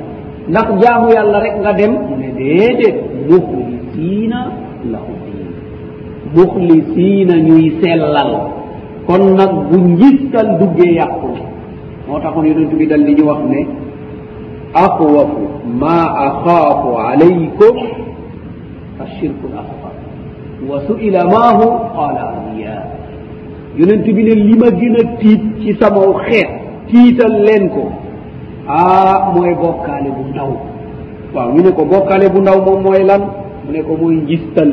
ndax 0.51 0.69
jaamu 0.83 1.07
yàlla 1.17 1.37
rek 1.47 1.55
nga 1.63 1.73
dem 1.81 1.93
ne 2.21 2.29
déedéet 2.39 2.97
muxlisina 3.31 4.41
lahu 4.93 5.13
diin 5.25 5.49
muxlisina 6.37 7.35
ñuy 7.47 7.65
sellal 7.81 8.33
kon 9.07 9.23
nag 9.39 9.53
bu 9.71 9.77
njistal 9.93 10.49
duggee 10.61 10.93
yàqu 11.01 11.27
ne 11.37 11.43
moo 12.07 12.21
taxoon 12.25 12.45
yonentu 12.49 12.77
bi 12.81 12.87
dal 12.91 13.03
li 13.07 13.13
ñu 13.19 13.25
wax 13.31 13.41
ne 13.53 13.61
aqwafu 14.87 15.43
ma 15.83 15.97
axaafu 16.29 16.89
alaykum 17.11 17.75
alchirqu 19.03 19.47
l 19.55 19.57
asr 19.63 19.80
wa 20.69 20.77
suila 20.87 21.25
maahu 21.25 21.65
qala 21.97 22.23
aliya 22.37 22.79
yonente 23.81 24.13
bi 24.13 24.23
ne 24.25 24.35
li 24.37 24.55
ma 24.61 24.69
gën 24.77 24.95
a 25.01 25.05
tiit 25.21 25.43
ci 25.65 25.73
samaw 25.81 26.11
xeet 26.29 26.51
tiital 26.93 27.33
leen 27.45 27.71
ko 27.73 27.85
ah 28.69 29.33
mooy 29.35 29.55
bokkaale 29.57 30.11
bu 30.17 30.23
ndaw 30.33 30.51
waaw 31.35 31.49
ñu 31.57 31.61
ne 31.65 31.73
ko 31.73 31.83
bokkaale 31.89 32.29
bu 32.33 32.41
ndaw 32.45 32.59
moom 32.65 32.81
mooy 32.85 33.03
lan 33.09 33.23
mu 33.65 33.71
ne 33.73 33.81
ko 33.83 33.93
mooy 34.01 34.17
njistal 34.21 34.71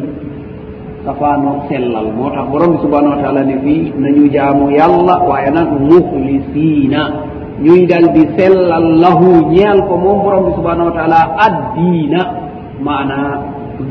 safaano 1.08 1.66
sellal 1.72 2.08
moo 2.18 2.30
tax 2.36 2.46
borom 2.52 2.72
bi 2.76 2.80
subhanau 2.84 3.12
wa 3.16 3.22
taala 3.24 3.42
ne 3.48 3.56
fi 3.64 3.74
nañu 4.04 4.28
jaamu 4.36 4.68
yàlla 4.78 5.16
waaye 5.30 5.50
nag 5.56 5.70
muxlisina 5.90 7.02
ñuy 7.64 7.86
dal 7.90 8.06
di 8.14 8.24
sellal 8.36 8.86
lahu 9.02 9.30
ñeel 9.56 9.80
ko 9.88 9.94
moom 10.04 10.18
borom 10.24 10.44
bi 10.52 10.54
subhanau 10.60 10.88
wa 10.92 10.96
taala 11.00 11.20
addiina 11.46 12.22
maanaa 12.84 13.32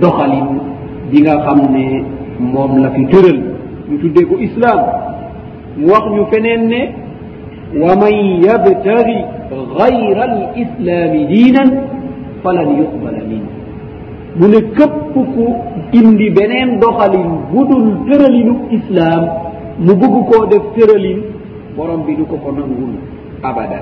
doxalin 0.00 0.75
bi 1.10 1.18
nga 1.22 1.34
xam 1.44 1.58
ne 1.74 1.84
moom 2.52 2.72
la 2.82 2.88
fi 2.94 3.02
tëral 3.10 3.38
ñu 3.88 3.94
tuddee 4.00 4.26
ko 4.28 4.34
islaam 4.46 4.80
mu 5.78 5.84
wax 5.92 6.04
ñu 6.14 6.22
feneen 6.30 6.62
ne 6.72 6.80
wa 7.84 7.92
man 8.00 8.14
yabtari 8.44 9.18
gayra 9.78 10.22
al 10.26 10.34
islaami 10.62 11.20
diinan 11.30 11.70
falan 12.42 12.68
yuqbala 12.78 13.20
min 13.30 13.42
mu 14.38 14.46
ne 14.52 14.58
képp 14.76 14.94
ku 15.14 15.44
indi 15.98 16.26
beneen 16.36 16.70
doxalin 16.82 17.28
bu 17.50 17.60
dul 17.68 17.86
tëralinu 18.06 18.54
islaam 18.76 19.22
mu 19.84 19.92
bugg 20.00 20.14
koo 20.30 20.42
def 20.50 20.64
tëralin 20.76 21.18
borom 21.76 22.00
bi 22.06 22.12
du 22.18 22.24
ko 22.30 22.36
ko 22.44 22.50
nangul 22.56 22.94
abada 23.48 23.80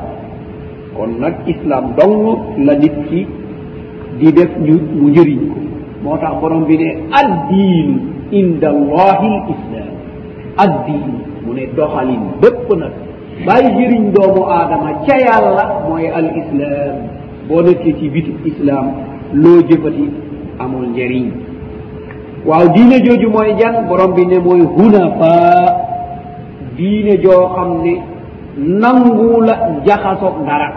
kon 0.97 1.11
nag 1.23 1.35
islaam 1.53 1.85
dong 1.99 2.17
la 2.67 2.75
nit 2.81 2.97
ki 3.09 3.21
di 4.19 4.29
def 4.37 4.53
ñu 4.65 4.75
mu 5.01 5.05
njëriñ 5.11 5.41
ko 5.51 5.59
moo 6.05 6.17
tax 6.23 6.35
borom 6.41 6.65
bi 6.69 6.77
ne 6.83 6.89
addiinu 7.21 7.97
inda 8.41 8.69
allahi 8.77 9.29
l 9.41 9.43
islam 9.55 9.93
addiinu 10.65 11.17
mu 11.45 11.51
ne 11.57 11.65
doxalin 11.77 12.23
bépp 12.43 12.69
nag 12.81 12.93
bàyyi 13.47 13.69
jëriñ 13.79 14.03
doomu 14.15 14.43
aadama 14.57 14.91
ca 15.07 15.17
yàlla 15.27 15.63
mooy 15.89 16.05
al 16.21 16.29
islam 16.41 16.97
boo 17.49 17.63
nekkee 17.67 17.93
ci 17.99 18.05
bitu 18.15 18.33
islam 18.51 18.85
loo 19.43 19.61
jëfati 19.69 20.05
amul 20.63 20.87
njëriñ 20.93 21.25
waaw 22.49 22.65
diine 22.75 22.97
jooju 23.07 23.29
mooy 23.37 23.51
jan 23.61 23.75
borom 23.89 24.13
bi 24.17 24.25
ne 24.31 24.39
mooy 24.47 24.63
hunafa 24.77 25.35
diine 26.77 27.13
joo 27.25 27.47
xam 27.57 27.71
ne 27.85 27.93
nangu 28.83 29.41
la 29.49 29.55
jaxasoog 29.87 30.37
dara 30.49 30.69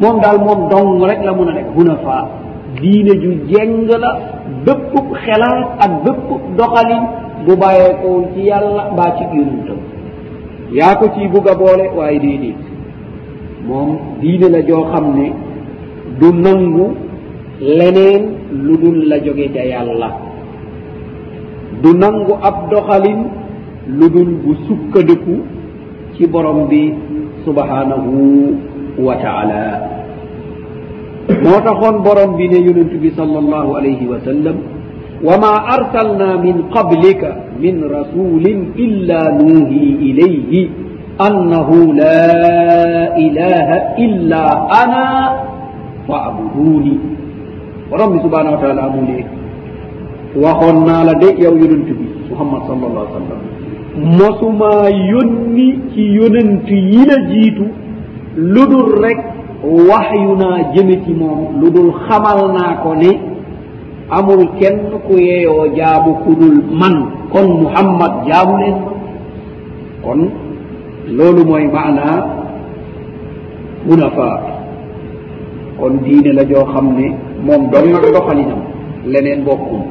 moom 0.00 0.16
daal 0.22 0.38
moom 0.46 0.60
dong 0.72 1.02
rek 1.10 1.20
la 1.26 1.32
mun 1.38 1.48
a 1.50 1.52
nekk 1.52 1.68
hunafa 1.76 2.41
diine 2.82 3.14
ju 3.22 3.30
jeng 3.52 3.74
la 4.02 4.10
bépp 4.66 4.92
xelaat 5.22 5.82
ak 5.84 5.92
bépp 6.04 6.22
doxalin 6.58 7.02
bu 7.44 7.52
bàyyeekowul 7.62 8.24
ci 8.34 8.40
yàlla 8.50 8.82
mbaa 8.92 9.10
ci 9.16 9.24
yonantam 9.38 9.80
yaa 10.78 10.94
ko 10.98 11.04
ciy 11.14 11.26
bugg 11.32 11.46
a 11.52 11.54
boole 11.60 11.84
waaye 11.96 12.18
déedéet 12.24 12.60
moom 13.66 13.90
diine 14.20 14.46
la 14.54 14.60
joo 14.68 14.82
xam 14.92 15.04
ne 15.16 15.26
du 16.20 16.28
nangu 16.44 16.86
leneen 17.78 18.22
lu 18.64 18.72
dul 18.82 18.98
la 19.10 19.16
jóge 19.24 19.46
ca 19.54 19.62
yàlla 19.72 20.08
du 21.82 21.90
nangu 22.02 22.34
ab 22.48 22.56
doxalin 22.70 23.20
lu 23.98 24.06
dul 24.14 24.30
bu 24.42 24.50
sukkadëku 24.66 25.34
ci 26.14 26.26
borom 26.32 26.58
bi 26.70 26.80
subhanahu 27.44 28.22
wa 29.06 29.14
taala 29.24 29.62
moo 31.42 31.60
taxoon 31.66 31.96
borom 32.04 32.30
bi 32.38 32.44
ne 32.52 32.58
yonent 32.66 32.92
bi 33.02 33.08
sal 33.18 33.30
allahu 33.42 33.70
alayhi 33.78 34.06
wa 34.12 34.18
sallam 34.28 34.56
wa 35.28 35.34
ma 35.42 35.52
arsalna 35.76 36.28
min 36.44 36.56
qablika 36.74 37.30
min 37.64 37.76
rasulin 37.96 38.58
illa 38.84 39.20
nuhi 39.42 39.84
ilayhi 40.08 40.62
annahu 41.28 41.76
la 42.02 42.24
ilaha 43.26 43.76
illa 44.06 44.44
ana 44.82 45.06
faabuduni 46.08 46.94
borom 47.90 48.08
bi 48.14 48.18
subhanahu 48.26 48.54
wa 48.56 48.60
taala 48.64 48.80
amule 48.90 49.18
waxoon 50.44 50.78
naa 50.88 51.02
la 51.08 51.14
de 51.22 51.28
yow 51.44 51.54
yonent 51.62 51.88
bi 51.98 52.04
muhammad 52.30 52.60
sal 52.68 52.80
allah 52.90 53.04
sallam 53.18 53.38
mosuma 54.20 54.74
yónni 55.12 55.68
ci 55.92 56.02
yonent 56.20 56.66
yi 56.94 57.02
la 57.10 57.18
jiitu 57.32 57.64
lu 58.54 58.62
dul 58.72 58.90
rek 59.04 59.20
waxyu 59.62 60.34
naa 60.36 60.72
jëme 60.74 61.02
ci 61.04 61.12
moom 61.14 61.60
lu 61.60 61.70
dul 61.70 61.92
xamal 62.08 62.52
naa 62.52 62.82
ko 62.82 62.94
ne 62.96 63.10
amul 64.10 64.48
kenn 64.58 64.90
ku 65.06 65.14
yeeyoo 65.16 65.66
jaabu 65.76 66.14
ku 66.24 66.34
dul 66.34 66.56
man 66.70 67.06
kon 67.32 67.62
muhammad 67.62 68.12
jaabu 68.26 68.54
leen 68.58 68.76
kon 70.04 70.30
loolu 71.16 71.44
mooy 71.46 71.66
maanaa 71.66 72.26
munafa 73.86 74.28
kon 75.78 75.94
diine 76.04 76.32
la 76.32 76.44
joo 76.44 76.64
xam 76.72 76.86
ne 76.98 77.08
moom 77.46 77.70
doon 77.70 77.86
nag 77.92 78.04
doxalinam 78.14 78.60
leneen 79.12 79.44
bokkum 79.44 79.82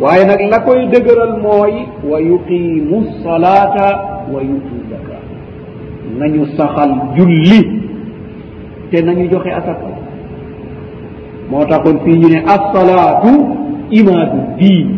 waaye 0.00 0.24
nag 0.24 0.40
la 0.50 0.58
koy 0.60 0.86
dëgëral 0.90 1.40
mooy 1.44 1.72
wa 2.04 2.18
yuqiimu 2.20 3.04
salaata 3.22 3.88
wa 4.32 4.40
yutu 4.42 4.74
zaka 4.90 5.14
nañu 6.18 6.46
saxal 6.56 6.90
julli 7.16 7.84
te 8.90 9.02
nañu 9.02 9.26
joxe 9.30 9.50
asaka 9.58 9.86
moo 11.50 11.64
taxoon 11.70 11.98
fii 12.04 12.18
ñu 12.20 12.28
ne 12.34 12.38
assalaatu 12.56 13.32
imaadu 13.98 14.38
diin 14.58 14.88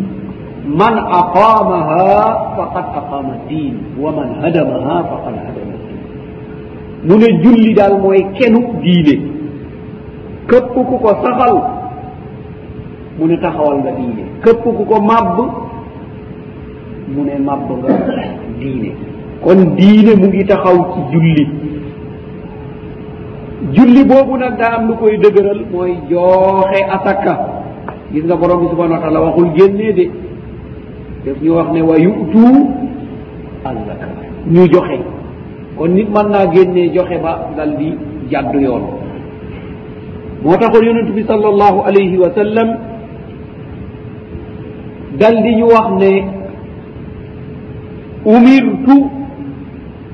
man 0.81 0.95
aqaamaha 1.19 2.09
faqad 2.57 2.87
aqaama 3.01 3.35
diin 3.49 3.75
wa 4.03 4.11
man 4.17 4.29
hadamaha 4.43 4.95
faqad 5.11 5.35
hadama 5.47 5.75
diin 5.81 5.99
mu 7.07 7.15
ne 7.23 7.29
julli 7.45 7.75
daal 7.79 7.95
mooy 8.03 8.21
kenu 8.39 8.61
diine 8.83 9.15
këpp 10.49 10.75
ku 10.89 10.99
ko 11.05 11.09
saxal 11.23 11.55
mu 13.21 13.27
ne 13.27 13.37
taxawal 13.45 13.79
nga 13.83 13.91
diine 13.99 14.23
këpp 14.45 14.65
ku 14.77 14.85
ko 14.91 14.97
màbb 15.09 15.39
mu 17.13 17.21
ne 17.25 17.35
màbb 17.47 17.69
nga 17.81 17.97
diine 18.61 18.89
kon 19.45 19.77
diine 19.79 20.13
mu 20.21 20.27
ngi 20.29 20.45
taxaw 20.51 20.77
ci 20.93 21.01
jullit 21.13 21.51
julli 23.73 24.03
boobu 24.07 24.39
nag 24.39 24.59
daa 24.59 24.79
am 24.79 24.87
lu 24.89 24.95
koy 24.97 25.19
dëgëral 25.19 25.67
mooy 25.73 25.99
jooxe 26.11 26.81
attaka 26.91 27.35
gis 28.13 28.25
nga 28.25 28.37
borom 28.37 28.61
bi 28.61 28.71
subhana 28.71 28.95
wa 28.97 29.01
taala 29.03 29.21
waxul 29.21 29.51
génnee 29.57 29.93
de 29.93 30.05
def 31.25 31.37
ñu 31.43 31.51
wax 31.55 31.69
ne 31.73 31.83
wa 31.83 31.97
yutu 31.99 32.45
alzaka 33.65 34.07
ñu 34.53 34.63
joxe 34.73 34.99
kon 35.77 35.89
nit 35.91 36.09
mën 36.09 36.29
naa 36.29 36.47
génnee 36.55 36.89
joxe 36.95 37.19
ba 37.23 37.51
dal 37.57 37.77
di 37.77 37.95
jàddu 38.31 38.59
yoon 38.61 38.83
moo 40.45 40.57
taxul 40.57 40.87
yonent 40.87 41.11
bi 41.15 41.25
sal 41.27 41.45
allahu 41.45 41.79
alayhi 41.87 42.17
wa 42.17 42.31
sallam 42.35 42.69
dal 45.19 45.43
di 45.43 45.51
ñu 45.57 45.67
wax 45.67 45.89
ne 45.99 46.13
umirtu 48.25 48.97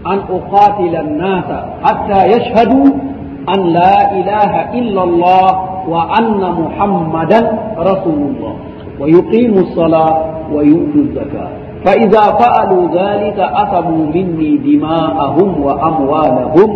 an 0.05 0.19
uqatila 0.35 0.99
annaasa 1.01 1.57
xatta 1.85 2.19
yachhaduu 2.33 3.14
an 3.47 3.61
la 3.77 3.97
ilaha 4.21 4.61
illa 4.79 5.03
allah 5.09 5.47
wa 5.85 6.09
anna 6.17 6.49
muhammadan 6.57 7.45
rasulullah 7.77 8.55
wa 8.97 9.05
yuqimu 9.05 9.69
lsala 9.73 10.07
wa 10.49 10.61
yu'tu 10.65 11.13
zaka 11.13 11.45
fa 11.85 11.93
ida 12.01 12.25
faalu 12.41 12.89
dhalika 12.89 13.45
asabu 13.69 14.09
minni 14.09 14.57
dima'ahum 14.65 15.61
wa 15.61 15.77
amwalahum 15.93 16.69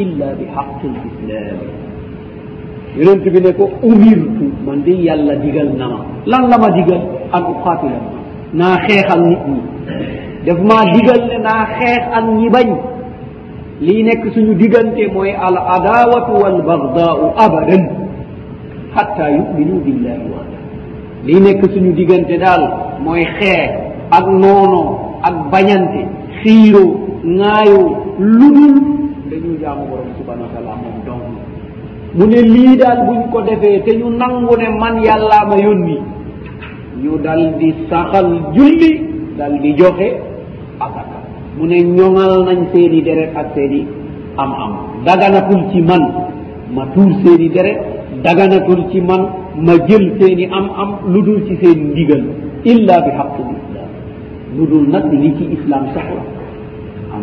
illa 0.00 0.32
bihaqi 0.40 0.88
lislam 0.96 1.60
yonente 2.96 3.28
bi 3.28 3.40
ne 3.44 3.52
ko 3.52 3.68
umirtu 3.84 4.48
man 4.64 4.80
de 4.86 4.96
yallah 5.04 5.36
digal 5.44 5.68
nama 5.76 6.00
lan 6.24 6.48
lama 6.48 6.72
digal 6.72 7.04
an 7.36 7.42
uqatilama 7.52 8.10
naa 8.56 8.80
xeexal 8.88 9.20
nit 9.28 9.42
ñi 9.50 9.60
def 10.48 10.58
maa 10.70 10.88
digal 10.96 11.20
ne 11.28 11.36
naa 11.44 11.62
xeex 11.76 12.02
an 12.16 12.24
ñi 12.40 12.48
bañ 12.48 12.93
lii 13.82 14.02
nekk 14.06 14.30
suñu 14.34 14.54
diggante 14.54 15.02
mooy 15.10 15.34
al 15.34 15.58
adawatu 15.58 16.32
walbagdau 16.38 17.34
abadan 17.34 17.82
xatta 18.94 19.34
yuminu 19.34 19.82
billahi 19.82 20.22
waada 20.30 20.58
lii 21.26 21.40
nekk 21.42 21.62
suñu 21.74 21.90
diggante 21.96 22.38
daal 22.38 22.62
mooy 23.02 23.26
xee 23.38 23.66
ak 24.14 24.24
noono 24.30 25.18
ak 25.24 25.34
bañante 25.50 26.06
xiiro 26.42 26.84
ngaayo 27.26 27.82
lu 28.18 28.46
dul 28.54 28.74
dañu 29.30 29.52
jaamu 29.58 29.82
borom 29.90 30.10
subhanau 30.22 30.46
wa 30.46 30.50
taala 30.54 30.72
moom 30.78 30.96
dong 31.02 31.24
mu 32.14 32.24
ne 32.30 32.40
lii 32.46 32.78
daal 32.78 33.10
buñ 33.10 33.26
ko 33.34 33.42
defee 33.42 33.82
te 33.82 33.96
ñu 33.98 34.06
nangu 34.14 34.54
ne 34.56 34.68
man 34.78 35.02
yàllaa 35.02 35.44
ma 35.50 35.56
yónni 35.58 35.98
ñu 37.02 37.18
dal 37.26 37.58
di 37.58 37.74
saxal 37.90 38.54
julli 38.54 38.90
dal 39.34 39.58
di 39.58 39.74
joxe 39.74 40.23
mu 41.58 41.64
ne 41.70 41.78
ñoŋal 41.96 42.34
nañ 42.46 42.58
seeni 42.72 43.00
deret 43.06 43.30
ak 43.40 43.48
seeni 43.54 43.80
am 44.42 44.50
am 44.62 44.72
daganatul 45.06 45.60
ci 45.70 45.78
man 45.88 46.02
ma 46.74 46.82
tuur 46.94 47.10
seeni 47.22 47.48
deret 47.56 47.78
daganatul 48.24 48.80
ci 48.90 48.98
man 49.08 49.22
ma 49.66 49.74
jël 49.88 50.04
seeni 50.18 50.44
am 50.58 50.66
am 50.82 50.90
lu 51.12 51.20
dul 51.26 51.40
ci 51.46 51.54
seeni 51.62 51.82
ndigal 51.94 52.22
illa 52.72 52.96
bi 53.06 53.10
xaqi 53.18 53.42
l 53.42 53.50
islam 53.56 53.88
lu 54.56 54.64
dul 54.72 54.86
nag 54.94 55.06
li 55.22 55.30
ci 55.38 55.44
islam 55.56 55.82
soxla 55.94 56.22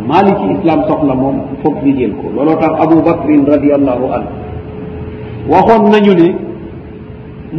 maa 0.07 0.21
li 0.27 0.33
ci 0.39 0.45
islam 0.55 0.79
soxla 0.89 1.13
moom 1.21 1.35
foog 1.61 1.75
ñu 1.85 1.91
jël 1.97 2.13
ko 2.19 2.25
looloo 2.35 2.57
tax 2.61 2.73
aboubacrin 2.83 3.41
radiallahu 3.53 4.05
an 4.17 4.23
waxoon 5.51 5.83
nañu 5.93 6.13
ne 6.21 6.27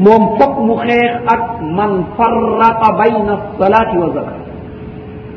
moom 0.05 0.23
foog 0.39 0.55
mu 0.67 0.75
xeex 0.87 1.11
ak 1.35 1.43
man 1.77 1.93
farraqa 2.17 2.89
bayna 3.01 3.33
alsalaati 3.41 3.97
wa 4.03 4.09
zakat 4.17 4.42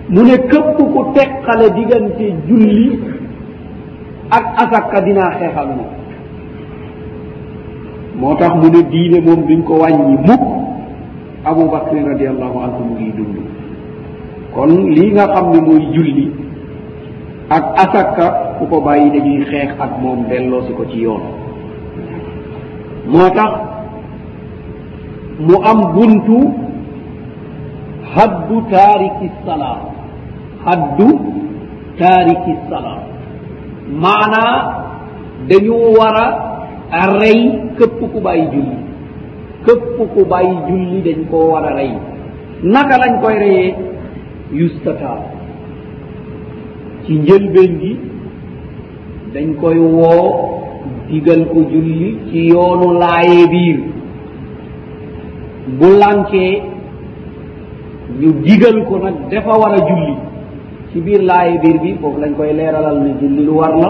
mu 0.09 0.21
ne 0.21 0.37
képp 0.37 0.75
ku 0.77 1.11
teqale 1.17 1.73
diggante 1.73 2.27
julli 2.45 2.93
ak 4.29 4.45
asakka 4.65 5.01
dinaa 5.01 5.33
xeexal 5.41 5.69
ma 5.73 5.85
moo 8.19 8.35
tax 8.37 8.53
mu 8.55 8.67
ne 8.69 8.81
diine 8.89 9.19
moom 9.25 9.41
duñ 9.49 9.61
ko 9.65 9.73
wàññi 9.81 10.15
mukk 10.27 10.43
abou 11.45 11.69
bacri 11.71 12.05
radiallahu 12.05 12.57
anhu 12.65 12.81
mu 12.85 12.93
ngi 13.01 13.11
dund 13.17 13.35
kon 14.53 14.71
lii 14.93 15.11
nga 15.13 15.25
xam 15.33 15.45
ne 15.51 15.59
mooy 15.61 15.83
julli 15.93 16.25
ak 17.49 17.65
asakka 17.83 18.25
ku 18.61 18.69
ko 18.69 18.81
bàyyi 18.85 19.09
dañuy 19.09 19.41
xeex 19.49 19.73
ak 19.81 19.91
moom 20.01 20.29
delloo 20.29 20.61
si 20.69 20.73
ko 20.77 20.83
ci 20.85 20.99
yoon 21.01 21.23
moo 23.09 23.25
tax 23.33 23.53
mu 25.41 25.55
am 25.65 25.79
buntu 25.97 26.39
haddu 28.15 28.57
taariki 28.69 29.27
salaam 29.45 29.94
haddu 30.67 31.07
taariki 31.99 32.53
sala 32.71 32.93
maanaa 34.05 34.55
dañu 35.49 35.77
war 35.99 36.17
a 36.21 37.03
rey 37.21 37.39
këpp 37.77 37.99
ku 38.13 38.19
bàyyi 38.27 38.45
julli 38.53 38.75
këpp 39.65 39.97
ku 40.15 40.21
bàyyi 40.31 40.55
julli 40.67 40.97
dañ 41.07 41.19
koo 41.31 41.45
war 41.51 41.63
a 41.71 41.73
rey 41.79 41.91
naka 42.73 42.95
lañ 43.03 43.13
koy 43.23 43.35
reyee 43.43 43.69
yustataa 44.61 45.21
ci 47.03 47.11
njëlbeen 47.23 47.73
gi 47.81 47.91
dañ 49.33 49.47
koy 49.61 49.77
woo 49.97 50.29
digal 51.09 51.41
ko 51.51 51.59
julli 51.73 52.09
ci 52.27 52.37
yoonu 52.51 52.87
laaye 53.01 53.39
biir 53.53 53.77
bu 55.77 55.87
lànkee 56.01 56.51
ñu 58.19 58.29
digal 58.45 58.77
ko 58.87 58.93
nag 59.03 59.15
dafa 59.31 59.53
war 59.63 59.73
a 59.79 59.85
julli 59.89 60.15
ci 60.95 61.03
biir 61.03 61.21
laay 61.27 61.59
biir 61.59 61.75
bi 61.83 61.91
foofu 61.99 62.17
lañ 62.23 62.31
koy 62.39 62.53
leeralal 62.55 62.97
ne 63.03 63.11
julli 63.19 63.43
lu 63.45 63.53
war 63.59 63.75
la 63.81 63.89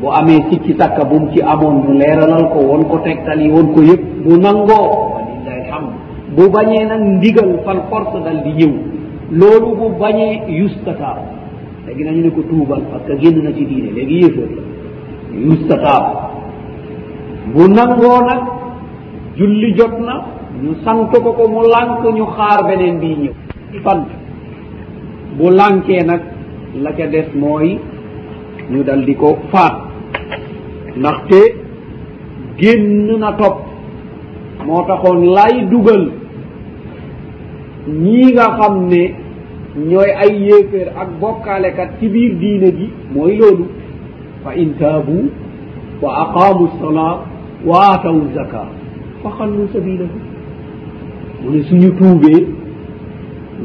bu 0.00 0.06
amee 0.18 0.44
sicc 0.50 0.76
takka 0.76 1.02
bum 1.10 1.32
ci 1.32 1.40
amoon 1.52 1.76
mu 1.86 1.92
leeralal 2.00 2.44
ko 2.52 2.58
won 2.68 2.82
ko 2.90 2.96
tegtali 3.06 3.48
won 3.50 3.72
ko 3.72 3.80
yëpp 3.88 4.04
bu 4.24 4.36
nangoo 4.44 4.84
walillahi 5.14 5.60
alhamd 5.60 5.90
bu 6.36 6.42
bañee 6.56 6.84
nag 6.92 7.02
ndigal 7.16 7.48
fal 7.64 7.80
force 7.90 8.18
dal 8.26 8.38
di 8.44 8.50
ñëw 8.60 8.72
loolu 9.40 9.68
bu 9.80 9.86
bañee 10.00 10.34
yustataab 10.60 11.18
léegi 11.86 12.02
nañu 12.04 12.20
ne 12.24 12.30
ko 12.36 12.40
tuubal 12.42 12.82
parce 12.90 13.06
que 13.08 13.16
génn 13.24 13.42
na 13.44 13.50
ci 13.56 13.64
diine 13.64 13.88
léegi 13.96 14.16
yëfër 14.24 14.48
la 14.56 14.62
yustataab 15.48 16.04
bu 17.54 17.62
nangoo 17.76 18.18
nag 18.30 18.42
julli 19.36 19.72
jot 19.76 19.96
na 20.06 20.14
ñu 20.62 20.74
sant 20.84 21.08
ko 21.10 21.32
ko 21.36 21.48
mu 21.48 21.60
lànk 21.72 22.04
ñu 22.16 22.24
xaar 22.36 22.60
beneen 22.68 22.98
bii 23.00 23.16
ñëw 23.22 23.34
ci 23.72 23.78
fant 23.82 24.17
bu 25.38 25.50
lànkee 25.56 26.02
nag 26.04 26.20
la 26.84 26.90
ca 26.96 27.06
des 27.12 27.26
mooy 27.34 27.78
ñu 28.70 28.82
dal 28.84 29.04
di 29.06 29.14
ko 29.14 29.36
faat 29.52 29.74
ndaxte 30.96 31.40
génn 32.58 33.18
na 33.20 33.32
topp 33.38 33.56
moo 34.66 34.82
taxoon 34.88 35.18
lay 35.36 35.54
dugal 35.70 36.02
ñii 38.02 38.32
nga 38.32 38.46
xam 38.58 38.74
ne 38.90 39.02
ñooy 39.90 40.10
ay 40.22 40.30
yéeféer 40.46 40.88
ak 41.00 41.08
bokkaalekat 41.20 41.90
ci 42.00 42.08
biir 42.08 42.32
diine 42.40 42.68
ji 42.78 42.86
mooy 43.14 43.36
loolu 43.38 43.64
fa 44.42 44.50
in 44.56 44.70
taabu 44.78 45.30
wa 46.02 46.10
aqaamu 46.22 46.68
sala 46.80 47.06
wa 47.68 47.76
aataw 47.92 48.16
zaka 48.34 48.60
faxallu 49.22 49.68
sabilahum 49.72 50.22
mu 51.42 51.48
ne 51.50 51.62
suñu 51.62 51.90
tuubee 51.98 52.46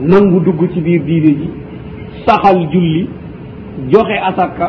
nangu 0.09 0.39
dugg 0.45 0.69
ci 0.73 0.81
biir 0.81 1.01
diine 1.03 1.31
ji 1.39 1.49
saxal 2.27 2.59
julli 2.73 3.03
joxe 3.91 4.17
asakka 4.29 4.67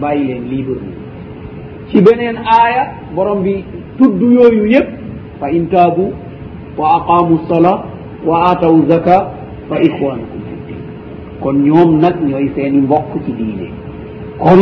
bàyyi 0.00 0.24
leen 0.28 0.44
libre 0.50 0.76
ni 0.84 0.92
ci 1.88 1.96
beneen 2.04 2.36
aaya 2.56 2.82
borom 3.14 3.40
bi 3.46 3.54
tudd 3.98 4.18
yooyu 4.34 4.64
yépp 4.74 4.88
fa 5.40 5.46
in 5.56 5.66
taabu 5.72 6.04
wa 6.78 6.86
aqaamu 6.98 7.36
sola 7.48 7.72
wa 8.28 8.36
aataw 8.50 8.74
zaka 8.90 9.16
fa 9.68 9.76
ixwanukum 9.86 10.40
fi 10.46 10.54
din 10.68 10.80
kon 11.42 11.56
ñoom 11.66 11.90
nag 12.02 12.16
ñooy 12.28 12.46
seeni 12.54 12.78
mbokk 12.86 13.10
ci 13.24 13.32
diine 13.38 13.68
kon 14.42 14.60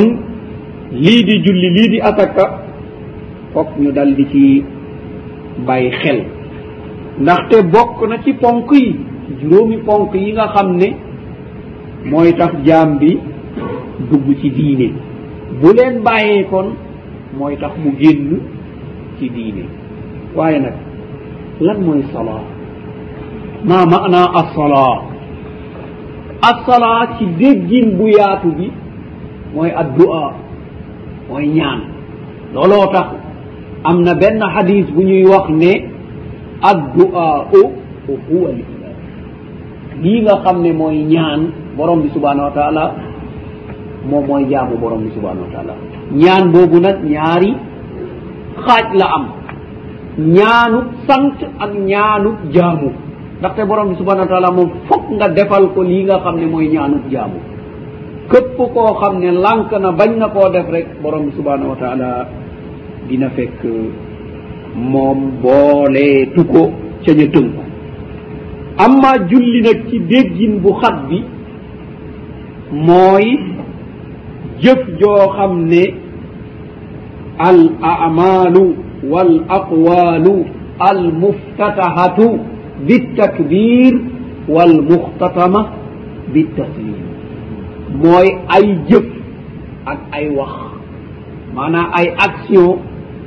lii 1.05 1.23
di 1.29 1.35
julli 1.45 1.69
lii 1.77 1.89
di 1.93 1.99
asakka 2.09 2.45
foog 3.53 3.69
ñu 3.83 3.91
dal 3.97 4.11
di 4.17 4.25
ci 4.33 4.65
bàyyi 5.67 5.91
xel 6.03 6.21
ndaxte 7.23 7.57
bokk 7.75 7.97
na 8.09 8.17
ci 8.25 8.33
ponk 8.33 8.71
yi 8.73 8.89
juróomi 9.41 9.77
ponk 9.87 10.15
yi 10.15 10.33
nga 10.33 10.47
xam 10.55 10.69
ne 10.81 10.89
mooy 12.05 12.31
tax 12.39 12.53
jaam 12.67 12.99
bi 12.99 13.19
dugg 14.11 14.27
ci 14.41 14.49
diine 14.51 14.89
bu 15.61 15.69
leen 15.77 16.03
bàyyee 16.07 16.45
kon 16.51 16.67
mooy 17.39 17.57
tax 17.61 17.73
mu 17.85 17.91
génn 18.01 18.31
ci 19.19 19.27
diine 19.35 19.65
waaye 20.37 20.59
nag 20.59 20.75
lan 21.67 21.79
mooy 21.87 22.03
salaa 22.15 22.43
maa 23.69 23.85
maanaa 23.93 24.27
assalaa 24.41 24.97
assalaa 26.51 27.19
ci 27.19 27.25
déggin 27.39 27.87
bu 27.99 28.07
yaatu 28.19 28.49
bi 28.59 28.69
mooy 29.55 29.71
ad 29.71 29.89
dua 29.99 30.33
mooy 31.29 31.47
ñaan 31.57 31.81
looloo 32.55 32.87
tax 32.95 33.09
am 33.85 34.03
na 34.07 34.15
benn 34.15 34.41
xadis 34.55 34.87
bu 34.95 35.01
ñuy 35.09 35.25
wax 35.33 35.47
ne 35.63 35.73
ad 36.71 36.81
dua 36.95 37.29
u 37.59 37.63
huwa 38.31 38.49
lillah 38.57 38.95
lii 40.03 40.21
nga 40.23 40.35
xam 40.45 40.57
ne 40.63 40.71
mooy 40.81 40.97
ñaan 41.15 41.43
borom 41.79 42.03
bi 42.03 42.11
subhanahu 42.11 42.51
wa 42.51 42.55
taala 42.59 42.85
moom 44.11 44.23
mooy 44.29 44.45
jaamu 44.53 44.75
borom 44.83 45.01
bi 45.07 45.11
subhanahu 45.17 45.47
wa 45.47 45.53
taala 45.55 45.75
ñaan 46.21 46.45
boobu 46.55 46.79
nag 46.87 46.97
ñaari 47.15 47.51
xaaj 48.67 48.87
la 49.01 49.07
am 49.17 49.25
ñaanu 50.39 50.79
sant 51.07 51.39
ak 51.65 51.73
ñaanu 51.91 52.31
jaamu 52.55 52.89
ndaxte 53.39 53.63
borom 53.71 53.87
bi 53.93 53.97
subhanahu 54.01 54.27
wa 54.27 54.31
taala 54.35 54.49
moom 54.59 54.71
fokk 54.89 55.05
nga 55.19 55.29
defal 55.39 55.65
ko 55.75 55.81
lii 55.91 56.03
nga 56.09 56.17
xam 56.25 56.37
ne 56.41 56.47
mooy 56.53 56.67
ñaanu 56.75 56.97
jaamu 57.15 57.39
képp 58.31 58.59
koo 58.75 58.91
xam 59.01 59.15
ne 59.23 59.31
lànk 59.45 59.71
na 59.85 59.91
bañ 59.99 60.11
na 60.21 60.27
koo 60.35 60.49
def 60.55 60.69
rek 60.75 60.87
borom 61.03 61.23
bi 61.29 61.33
subhanahu 61.39 61.71
wa 61.73 61.79
taala 61.83 62.09
dina 63.09 63.29
fekk 63.37 63.61
moom 64.93 65.19
booleetu 65.45 66.41
ko 66.53 66.63
ca 67.05 67.13
ña 67.19 67.27
tënku 67.35 67.63
amma 68.85 69.11
julli 69.31 69.59
nag 69.69 69.79
ci 69.89 69.97
déggin 70.11 70.55
bu 70.63 70.71
xat 70.81 70.97
bi 71.09 71.19
mooy 72.73 73.39
jëf 74.61 74.81
joo 75.01 75.33
xam 75.37 75.65
ne 75.71 75.85
al 77.39 77.59
amalu 77.83 78.77
wal 79.11 79.33
aqwalu 79.49 80.37
al 80.79 81.01
muftatahatu 81.13 82.29
bi 82.87 83.15
takbir 83.17 83.95
wal 84.49 84.75
muxtatama 84.89 85.63
bi 86.33 86.43
taslim 86.57 87.07
mooy 88.03 88.29
ay 88.55 88.65
jëf 88.89 89.07
ak 89.93 90.01
ay 90.13 90.27
wax 90.37 90.55
maanaam 91.55 91.91
ay 91.99 92.07
action 92.27 92.77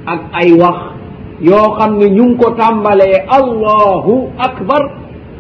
ak 0.06 0.22
ay 0.40 0.50
wax 0.62 0.80
yoo 1.50 1.68
xam 1.78 1.92
ne 2.00 2.08
ñu 2.16 2.26
ngi 2.26 2.38
ko 2.42 2.48
tàmbalee 2.60 3.18
allahu 3.38 4.16
akbar 4.38 4.82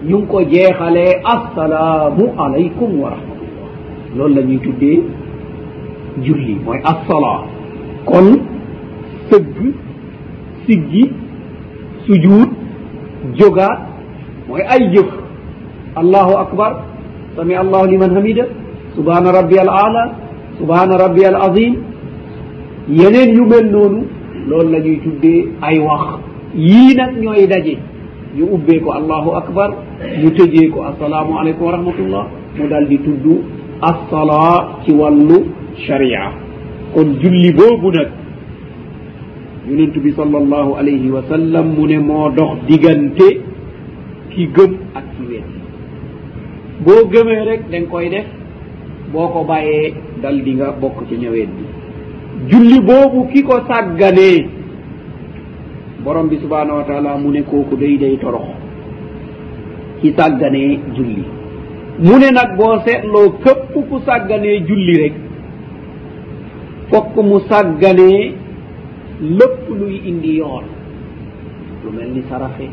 ñu 0.09 0.17
ngi 0.17 0.27
ko 0.31 0.39
jeexalee 0.51 1.21
assalaamu 1.33 2.25
alaykum 2.43 2.89
wa 3.01 3.09
rahmatu 3.13 3.30
loolu 4.15 4.35
la 4.35 4.41
ñuy 4.47 4.59
tuddee 4.63 4.97
julli 6.25 6.55
mooy 6.65 6.79
assala 6.91 7.33
kon 8.09 8.27
sëgg 9.29 9.57
siggi 10.65 11.03
sujuud 12.05 12.49
jógaat 13.39 13.79
mooy 14.47 14.61
ay 14.73 14.81
jëf 14.93 15.09
allahu 16.01 16.31
akbar 16.45 16.71
sami 17.35 17.55
allahu 17.55 17.85
liman 17.91 18.11
hamida 18.15 18.45
subhana 18.95 19.31
rabbi 19.31 19.57
al 19.63 19.69
ala 19.83 20.03
subhana 20.59 20.97
rabbi 21.03 21.23
al 21.25 21.35
azim 21.47 21.73
yeneen 22.99 23.29
yu 23.37 23.45
mel 23.45 23.65
noonu 23.73 23.99
loolu 24.49 24.69
la 24.73 24.79
ñuy 24.85 24.97
tuddee 25.05 25.39
ay 25.61 25.79
wax 25.79 26.03
yii 26.67 26.93
nag 26.99 27.11
ñooy 27.23 27.47
daje 27.47 27.75
ñu 28.35 28.43
ubbee 28.55 28.79
ko 28.81 28.89
allahu 28.91 29.29
akbar 29.41 29.69
ñu 30.21 30.29
tëjee 30.37 30.67
ko 30.73 30.83
assalaamu 30.89 31.39
aleykum 31.39 31.65
wa 31.67 31.71
rahmatullah 31.71 32.23
mu 32.59 32.67
daal 32.67 32.85
di 32.91 32.97
tudd 32.99 33.25
assala 33.89 34.77
ci 34.85 34.91
wàllu 34.99 35.37
charia 35.85 36.23
kon 36.93 37.17
julli 37.21 37.49
boobu 37.59 37.89
nag 37.95 38.09
yonent 39.67 39.95
bi 40.03 40.11
sal 40.17 40.35
allahu 40.43 40.75
alayhi 40.81 41.09
wa 41.15 41.21
sallam 41.31 41.73
mu 41.77 41.87
ne 41.89 41.97
moo 42.09 42.29
dox 42.37 42.51
diggante 42.67 43.27
ki 44.31 44.41
gëm 44.55 44.71
ak 44.99 45.05
ki 45.15 45.23
wet 45.31 45.47
boo 46.85 47.01
gëmee 47.11 47.43
rek 47.49 47.61
da 47.71 47.77
nga 47.81 47.89
koy 47.91 48.09
def 48.13 48.27
boo 49.13 49.27
ko 49.33 49.43
bàyyee 49.49 49.93
dal 50.21 50.37
di 50.45 50.53
nga 50.55 50.71
bokk 50.81 51.01
ci 51.09 51.15
ñaweet 51.17 51.49
bi 51.57 51.63
julli 52.49 52.77
boobu 52.87 53.27
ki 53.33 53.41
ko 53.43 53.55
sàgganee 53.67 54.39
borom 56.03 56.29
bi 56.29 56.37
subhanahu 56.37 56.77
wa 56.79 56.83
taala 56.85 57.17
mu 57.17 57.31
ne 57.33 57.41
kooku 57.49 57.75
day 57.81 57.97
day 57.97 58.17
torox 58.21 58.47
ki 60.01 60.13
sàgganee 60.17 60.79
julli 60.93 61.40
mu 61.99 62.15
ne 62.17 62.31
nag 62.31 62.55
boo 62.57 62.79
seetloo 62.85 63.37
képp 63.43 63.73
ku 63.89 63.97
sàgganee 64.05 64.63
julli 64.67 64.93
rek 65.01 65.15
fokk 66.91 67.15
mu 67.27 67.39
sàgganee 67.49 68.31
lépp 69.37 69.59
luy 69.79 69.95
indi 70.09 70.37
yoon 70.39 70.65
lu 71.83 71.89
mel 71.91 72.09
ni 72.15 72.21
saraxe 72.29 72.67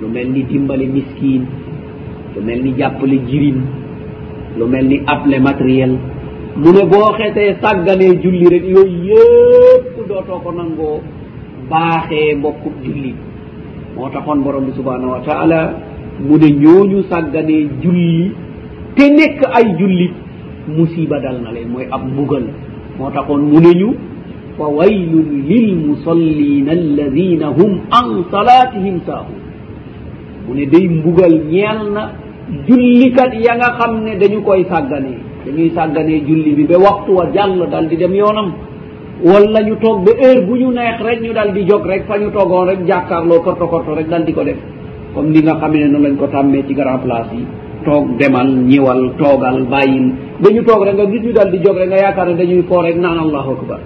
lu 0.00 0.08
mel 0.08 0.28
ni 0.32 0.42
dimbali 0.42 0.86
miskiin 0.86 1.42
lu 2.36 2.40
mel 2.42 2.60
ni 2.62 2.72
jàppale 2.78 3.16
jirin 3.28 3.58
lu 4.58 4.66
mel 4.66 4.86
ni 4.88 4.98
aple 5.06 5.38
matériel 5.40 5.96
mu 6.56 6.68
ne 6.72 6.82
boo 6.90 7.12
xetee 7.18 7.56
sàgganee 7.62 8.20
julli 8.22 8.46
rek 8.52 8.64
yooyu 8.74 9.00
yépp 9.08 10.06
dootoo 10.08 10.40
ko 10.44 10.50
nangoo 10.52 10.98
baaxee 11.70 12.34
mbokkub 12.34 12.74
julli 12.84 13.14
moo 13.96 14.08
taxoon 14.10 14.42
borom 14.44 14.64
bi 14.66 14.72
subhanahu 14.76 15.12
wa 15.14 15.20
taala 15.20 15.89
mu 16.26 16.38
ne 16.38 16.48
ñooñu 16.50 17.02
sàgganee 17.10 17.68
julli 17.82 18.32
te 18.96 19.04
nekk 19.08 19.40
ay 19.58 19.66
jullit 19.78 20.12
musiba 20.76 21.20
dal 21.20 21.40
na 21.42 21.50
leen 21.52 21.68
mooy 21.72 21.86
ab 21.94 22.02
mbugal 22.12 22.44
moo 22.98 23.10
taxoon 23.14 23.42
mu 23.50 23.58
ne 23.60 23.72
ñu 23.80 23.88
fa 24.58 24.66
waylun 24.78 25.28
lil 25.48 25.66
musallina 25.88 26.72
alladina 26.72 27.46
hum 27.58 27.72
an 27.98 28.08
salatihim 28.30 28.98
saahun 29.06 29.36
mu 30.46 30.54
ne 30.56 30.64
day 30.66 30.88
mbugal 30.88 31.34
ñeel 31.50 31.80
na 31.94 32.02
jullikat 32.68 33.32
ya 33.40 33.54
nga 33.56 33.70
xam 33.78 34.04
ne 34.04 34.16
dañu 34.20 34.40
koy 34.42 34.64
sàgganee 34.68 35.18
dañuy 35.46 35.70
sàgganee 35.74 36.20
julli 36.28 36.52
bi 36.56 36.64
ba 36.64 36.76
waxtu 36.78 37.12
wa 37.14 37.24
jàll 37.34 37.64
dal 37.72 37.86
di 37.88 37.96
dem 37.96 38.14
yoonam 38.14 38.52
wala 39.24 39.60
ñu 39.62 39.74
toog 39.80 40.04
ba 40.04 40.12
heure 40.20 40.40
bu 40.46 40.56
ñu 40.56 40.68
neex 40.72 41.00
rek 41.02 41.20
ñu 41.22 41.32
dal 41.32 41.52
di 41.52 41.64
jog 41.68 41.86
rek 41.86 42.04
fa 42.08 42.18
ñu 42.18 42.28
togoon 42.30 42.66
rek 42.68 42.80
jàkkaarloo 42.86 43.40
korto 43.44 43.66
korto 43.72 43.94
rek 43.94 44.08
dal 44.08 44.24
di 44.24 44.32
ko 44.32 44.44
def 44.44 44.56
comme 45.14 45.30
ni 45.34 45.40
nga 45.42 45.54
xam 45.60 45.72
ne 45.74 45.88
noonu 45.92 46.02
lañ 46.06 46.14
ko 46.16 46.26
tàmmee 46.26 46.62
ci 46.68 46.74
grand 46.74 47.02
place 47.02 47.30
yi 47.34 47.44
toog 47.84 48.04
demal 48.18 48.48
ñiwal 48.70 49.02
toogal 49.18 49.58
bàyyin 49.72 50.06
ba 50.40 50.48
ñu 50.54 50.62
toog 50.68 50.84
rek 50.86 50.94
nga 50.94 51.06
gis 51.12 51.22
ñu 51.22 51.32
dal 51.32 51.50
di 51.52 51.58
jog 51.64 51.76
rek 51.80 51.88
nga 51.90 51.98
yaakaar 52.04 52.26
ne 52.28 52.34
dañuy 52.40 52.62
foo 52.68 52.80
rek 52.86 52.96
naan 53.02 53.18
allahu 53.24 53.50
akbar 53.56 53.80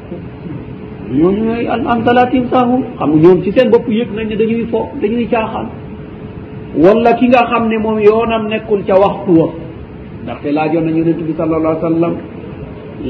ñooñu 1.18 1.42
ñooy 1.48 1.66
am 1.92 2.00
talatim 2.04 2.44
saxu 2.50 2.76
xam 2.98 3.10
nga 3.10 3.22
ñoom 3.22 3.38
ci 3.42 3.50
seen 3.56 3.70
bopp 3.72 3.86
yëg 3.88 4.08
nañ 4.16 4.26
ne 4.28 4.36
dañuy 4.40 4.66
fo 4.72 4.80
dañuy 5.00 5.26
caaxaan 5.32 5.66
wala 6.82 7.12
ki 7.18 7.26
nga 7.32 7.42
xam 7.50 7.64
ne 7.70 7.76
moom 7.84 7.98
yoonam 8.08 8.44
nekkul 8.52 8.80
ca 8.86 8.94
waxtu 9.02 9.32
wa 9.40 9.46
ndaxte 10.24 10.48
laajoon 10.56 10.84
nañ 10.86 10.94
yonente 10.98 11.22
bi 11.28 11.32
sala 11.38 11.56
allah 11.60 11.72
sallam 11.88 12.14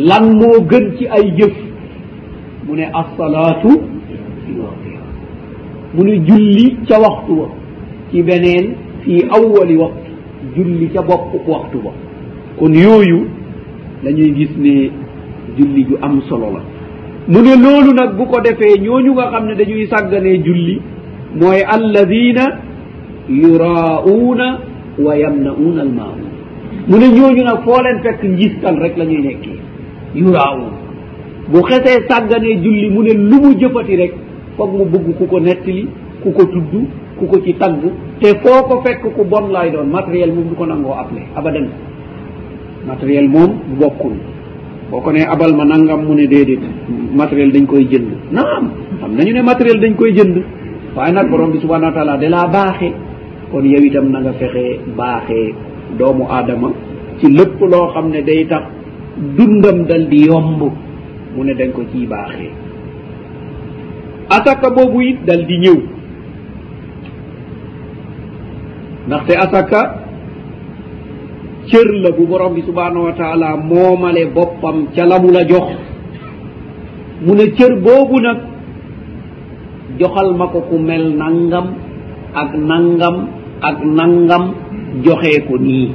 lan 0.09 0.25
moo 0.39 0.57
gën 0.71 0.87
ci 0.97 1.05
ay 1.17 1.27
jëf 1.39 1.57
mu 2.67 2.73
ne 2.79 2.87
asalaatu 3.01 3.73
mu 5.95 6.01
ne 6.07 6.15
julli 6.27 6.67
ca 6.89 6.97
waxtu 7.05 7.35
wa 7.43 7.49
ci 8.11 8.23
beneen 8.23 8.75
fii 9.05 9.25
awali 9.37 9.77
waxtu 9.77 10.11
julli 10.57 10.87
ca 10.95 11.03
bopp 11.03 11.33
waxtu 11.49 11.79
ba 11.85 11.91
kon 12.59 12.73
yooyu 12.75 13.21
dañuy 14.05 14.31
gis 14.37 14.53
ne 14.59 14.91
julli 15.59 15.83
ju 15.89 15.97
am 16.03 16.21
solo 16.29 16.51
la 16.55 16.61
mu 17.29 17.41
ne 17.41 17.57
loolu 17.63 17.93
nag 17.95 18.11
bu 18.17 18.27
ko 18.27 18.41
defee 18.41 18.77
ñooñu 18.85 19.13
nga 19.13 19.31
xam 19.33 19.47
ne 19.47 19.55
dañuy 19.55 19.87
sàgganee 19.87 20.43
julli 20.45 20.81
mooy 21.41 21.61
alladina 21.75 22.45
yuraauna 23.29 24.59
wa 25.05 25.17
yamnauna 25.17 25.81
almaamun 25.87 26.31
mu 26.89 26.97
ne 26.99 27.07
ñooñu 27.17 27.43
nag 27.45 27.63
foo 27.65 27.83
leen 27.83 27.99
fekk 28.03 28.23
njistal 28.25 28.77
rek 28.83 28.97
la 28.97 29.05
ñuy 29.05 29.23
nekkee 29.23 29.59
yuraauna 30.15 30.71
bu 31.51 31.63
xesee 31.63 32.05
sàgganee 32.09 32.57
julli 32.65 32.91
mu 32.91 33.03
ne 33.03 33.13
lu 33.15 33.37
mu 33.43 33.55
jëfati 33.61 33.97
rek 33.97 34.13
foog 34.57 34.71
mu 34.75 34.85
bugg 34.85 35.07
ku 35.19 35.25
ko 35.27 35.39
nettali 35.41 35.89
ku 36.23 36.31
ko 36.33 36.45
tudd 36.47 36.73
ku 37.19 37.31
ko 37.31 37.37
ci 37.43 37.55
tagg 37.55 37.81
te 38.19 38.35
foo 38.43 38.67
ko 38.67 38.75
fekk 38.83 39.03
ku 39.15 39.23
bon 39.25 39.51
lay 39.55 39.71
doon 39.71 39.87
matériel 39.87 40.35
moom 40.35 40.49
du 40.51 40.55
ko 40.59 40.67
nangoo 40.67 40.95
appelé 40.99 41.23
abadan 41.39 41.67
matériel 42.87 43.27
moom 43.31 43.79
bokkul 43.79 44.15
boo 44.91 45.01
ko 45.01 45.11
nee 45.15 45.27
abal 45.27 45.55
ma 45.55 45.65
nangam 45.65 46.03
mu 46.03 46.15
ne 46.19 46.27
déedéet 46.27 46.63
matériel 47.15 47.53
dañ 47.55 47.67
koy 47.67 47.87
jënd 47.87 48.35
naam 48.35 48.71
xam 48.99 49.11
nañu 49.15 49.33
ne 49.33 49.43
matériel 49.43 49.79
dañ 49.81 49.95
koy 49.95 50.13
jënd 50.15 50.37
waaye 50.95 51.13
nag 51.15 51.31
borom 51.31 51.53
bi 51.55 51.63
subhanaa 51.63 51.91
wa 51.95 51.97
taala 51.97 52.17
de 52.19 52.29
laa 52.29 52.49
baaxee 52.51 52.93
kon 53.51 53.63
yow 53.65 53.83
itam 53.85 54.11
na 54.11 54.21
nga 54.21 54.33
fexee 54.35 54.81
baaxee 54.99 55.55
doomu 55.99 56.27
aadama 56.29 56.69
ci 57.19 57.31
lépp 57.31 57.59
loo 57.63 57.93
xam 57.95 58.11
ne 58.11 58.21
day 58.23 58.43
tax 58.51 58.65
dundam 59.37 59.85
dal 59.87 60.05
di 60.11 60.27
yomb 60.27 60.61
mu 61.35 61.41
ne 61.45 61.55
dañ 61.55 61.71
ko 61.73 61.83
ciy 61.93 62.07
baaxee 62.11 62.51
ataka 64.37 64.71
boobu 64.75 64.99
it 65.03 65.19
dal 65.27 65.43
di 65.47 65.57
ñëw 65.63 65.79
ndaxte 69.07 69.33
asaka 69.37 69.81
cër 71.69 71.89
la 72.03 72.11
bu 72.17 72.25
borom 72.31 72.55
bi 72.57 72.63
subhanahu 72.65 73.07
wa 73.09 73.15
taala 73.21 73.57
moomale 73.57 74.25
boppam 74.35 74.77
ca 74.97 75.05
lamu 75.05 75.29
la 75.31 75.43
jox 75.45 75.67
mu 77.25 77.33
ne 77.37 77.47
cër 77.57 77.73
boobu 77.85 78.17
nag 78.21 78.39
joxal 80.01 80.29
ma 80.39 80.47
ko 80.53 80.59
ku 80.69 80.77
mel 80.81 81.05
nangam 81.21 81.67
ak 82.43 82.51
nangam 82.71 83.17
ak 83.69 83.77
nangam 83.97 84.45
joxee 85.05 85.41
ko 85.49 85.55
nii 85.61 85.87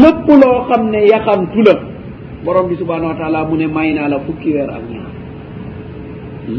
lépp 0.00 0.26
loo 0.42 0.58
xam 0.68 0.82
ne 0.92 1.00
yaxantu 1.12 1.60
la 1.66 1.74
borom 2.44 2.66
bi 2.68 2.76
subhanahu 2.80 3.12
wa 3.12 3.18
taala 3.20 3.44
mu 3.48 3.54
ne 3.60 3.66
may 3.68 3.92
naa 3.94 4.08
la 4.12 4.18
fukki 4.26 4.48
weer 4.56 4.70
ak 4.76 4.82
ñaar 4.92 5.10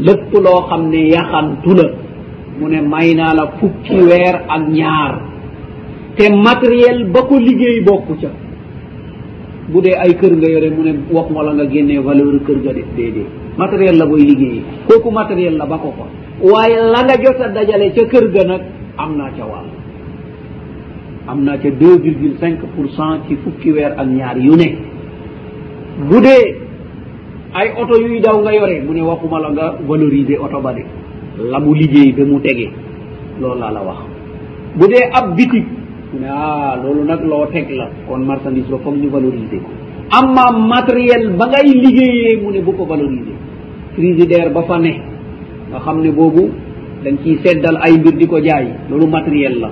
lépp 0.06 0.30
loo 0.44 0.60
xam 0.68 0.82
ne 0.92 1.00
yaxantu 1.14 1.72
la 1.78 1.86
mu 2.60 2.66
ne 2.72 2.80
maynaala 2.92 3.44
fukki 3.58 3.96
weer 4.10 4.34
ak 4.54 4.64
ñaar 4.78 5.12
te 6.16 6.26
matériel 6.44 6.98
ba 7.12 7.20
ko 7.28 7.34
liggéey 7.46 7.78
bokk 7.88 8.08
ca 8.20 8.30
bu 9.70 9.80
dee 9.84 9.94
ay 10.04 10.12
kër 10.20 10.32
nga 10.38 10.48
yore 10.50 10.68
mu 10.76 10.82
ne 10.84 10.92
wax 11.16 11.26
ma 11.30 11.42
la 11.42 11.52
nga 11.56 11.66
génnee 11.72 11.98
valeur 12.06 12.36
kër 12.46 12.58
ga 12.64 12.72
de 12.78 12.82
dée 12.96 13.10
dee 13.16 13.26
matériel 13.56 13.96
la 13.98 14.06
koy 14.06 14.20
liggéeyi 14.30 14.60
kooku 14.88 15.10
matériel 15.10 15.56
la 15.56 15.66
ba 15.66 15.76
ko 15.78 15.88
ko 15.96 16.04
waaye 16.52 16.76
la 16.92 17.00
nga 17.06 17.16
jot 17.24 17.40
a 17.44 17.48
dajale 17.48 17.86
ca 17.96 18.02
kër 18.12 18.26
ga 18.34 18.44
nag 18.44 18.62
am 18.98 19.16
naa 19.16 19.30
ca 19.36 19.44
wàll 19.52 19.68
am 21.30 21.44
naa 21.44 21.56
ca 21.62 21.70
deux 21.70 21.96
virgule 22.04 22.36
cinq 22.40 22.58
pour 22.74 22.86
cent 22.96 23.20
ci 23.28 23.36
fukki 23.44 23.72
weer 23.72 23.92
ak 23.96 24.06
ñaar 24.06 24.36
yu 24.38 24.54
ne 24.56 24.68
bu 26.08 26.20
dee 26.20 26.44
ay 27.54 27.68
oto 27.80 27.94
yuy 28.00 28.20
daw 28.20 28.36
nga 28.42 28.52
yore 28.52 28.80
mu 28.86 28.92
ne 28.92 29.02
waxuma 29.02 29.38
la 29.40 29.48
nga 29.50 29.66
valoriser 29.88 30.38
oto 30.40 30.60
ba 30.60 30.72
de 30.72 30.84
lamu 31.48 31.72
liggéey 31.74 32.12
ba 32.12 32.22
mu 32.28 32.38
tege 32.44 32.68
loolu 33.40 33.56
laa 33.60 33.72
la 33.72 33.80
wax 33.80 33.98
bu 34.76 34.84
dee 34.90 35.04
ab 35.08 35.36
bitique 35.38 35.68
ne 36.20 36.26
ah 36.28 36.76
loolu 36.82 37.02
nag 37.08 37.22
loo 37.24 37.46
teg 37.52 37.66
la 37.70 37.86
kon 38.08 38.20
marchandise 38.28 38.68
la 38.70 38.78
foog 38.84 38.96
ñu 39.00 39.08
valorise 39.08 39.56
ko 39.64 39.70
amma 40.18 40.44
matériel 40.52 41.32
ba 41.38 41.44
ngay 41.48 41.66
liggéeyee 41.84 42.40
mu 42.42 42.50
ne 42.52 42.60
bu 42.60 42.72
ko 42.76 42.84
valorise 42.84 43.32
frisidaire 43.94 44.52
ba 44.52 44.62
fa 44.68 44.76
ne 44.78 44.92
nga 45.70 45.78
xam 45.84 45.98
ne 46.02 46.10
boobu 46.12 46.44
dañ 47.04 47.16
ciy 47.24 47.38
seddal 47.42 47.76
ay 47.84 47.96
mbir 47.98 48.14
di 48.20 48.26
ko 48.26 48.38
jaay 48.40 48.66
loolu 48.90 49.06
matériel 49.06 49.54
la 49.62 49.70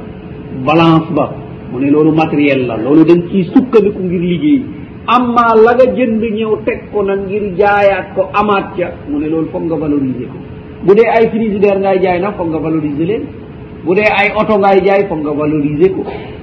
balance 0.65 1.11
ba 1.17 1.27
mu 1.73 1.77
ne 1.81 1.89
loolu 1.91 2.13
matériel 2.15 2.67
la 2.67 2.77
loolu 2.77 3.05
dañ 3.05 3.21
ciy 3.31 3.45
sukkandiku 3.53 4.01
ngir 4.03 4.21
liggéey 4.33 4.63
amma 5.07 5.45
la 5.65 5.73
nga 5.75 5.87
jënd 5.97 6.23
ñëw 6.37 6.53
teg 6.67 6.81
ko 6.93 7.03
nag 7.03 7.21
ngir 7.29 7.45
jaayaat 7.59 8.09
ko 8.15 8.23
amaat 8.41 8.67
ca 8.77 8.87
mu 9.11 9.19
ne 9.19 9.29
loolu 9.29 9.49
foog 9.53 9.65
nga 9.69 9.77
valorise 9.77 10.25
ko 10.33 10.39
bu 10.83 10.93
dee 10.97 11.09
ay 11.17 11.25
frigidaire 11.31 11.79
ngay 11.85 11.99
jaay 12.05 12.19
nag 12.27 12.35
fog 12.39 12.49
nga 12.53 12.61
valorise 12.65 13.05
leen 13.11 13.23
bu 13.87 13.93
dee 13.99 14.11
ay 14.21 14.29
oto 14.41 14.55
ngay 14.65 14.79
jaay 14.87 15.03
fog 15.11 15.21
nga 15.25 15.33
valorise 15.41 15.87
ko 15.95 16.01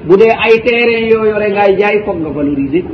bu 0.07 0.13
dee 0.21 0.33
ay 0.47 0.53
terrain 0.65 1.03
yoo 1.11 1.23
yore 1.31 1.47
ngay 1.57 1.71
jaay 1.81 1.97
fog 2.05 2.17
nga 2.23 2.31
valorise 2.37 2.79
ko 2.87 2.93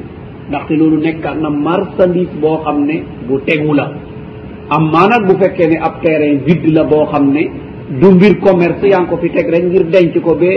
ndaxte 0.50 0.74
loolu 0.80 0.98
nekka 1.06 1.30
na 1.44 1.50
marsandise 1.66 2.34
boo 2.44 2.58
xam 2.66 2.78
ne 2.90 2.98
bu 3.28 3.34
tegu 3.48 3.74
la 3.80 3.86
am 4.76 4.84
maa 4.94 5.08
nag 5.12 5.24
bu 5.28 5.34
fekkee 5.42 5.68
ne 5.72 5.78
ab 5.88 5.96
terrain 6.04 6.38
vide 6.48 6.70
la 6.78 6.84
boo 6.92 7.06
xam 7.12 7.26
ne 7.36 7.44
du 8.00 8.08
mbir 8.16 8.34
commerce 8.46 8.86
yaa 8.94 9.02
ngi 9.02 9.10
ko 9.12 9.16
fi 9.24 9.28
teg 9.36 9.48
rek 9.54 9.64
ngir 9.70 9.84
denc 9.94 10.14
ko 10.26 10.32
ba 10.42 10.52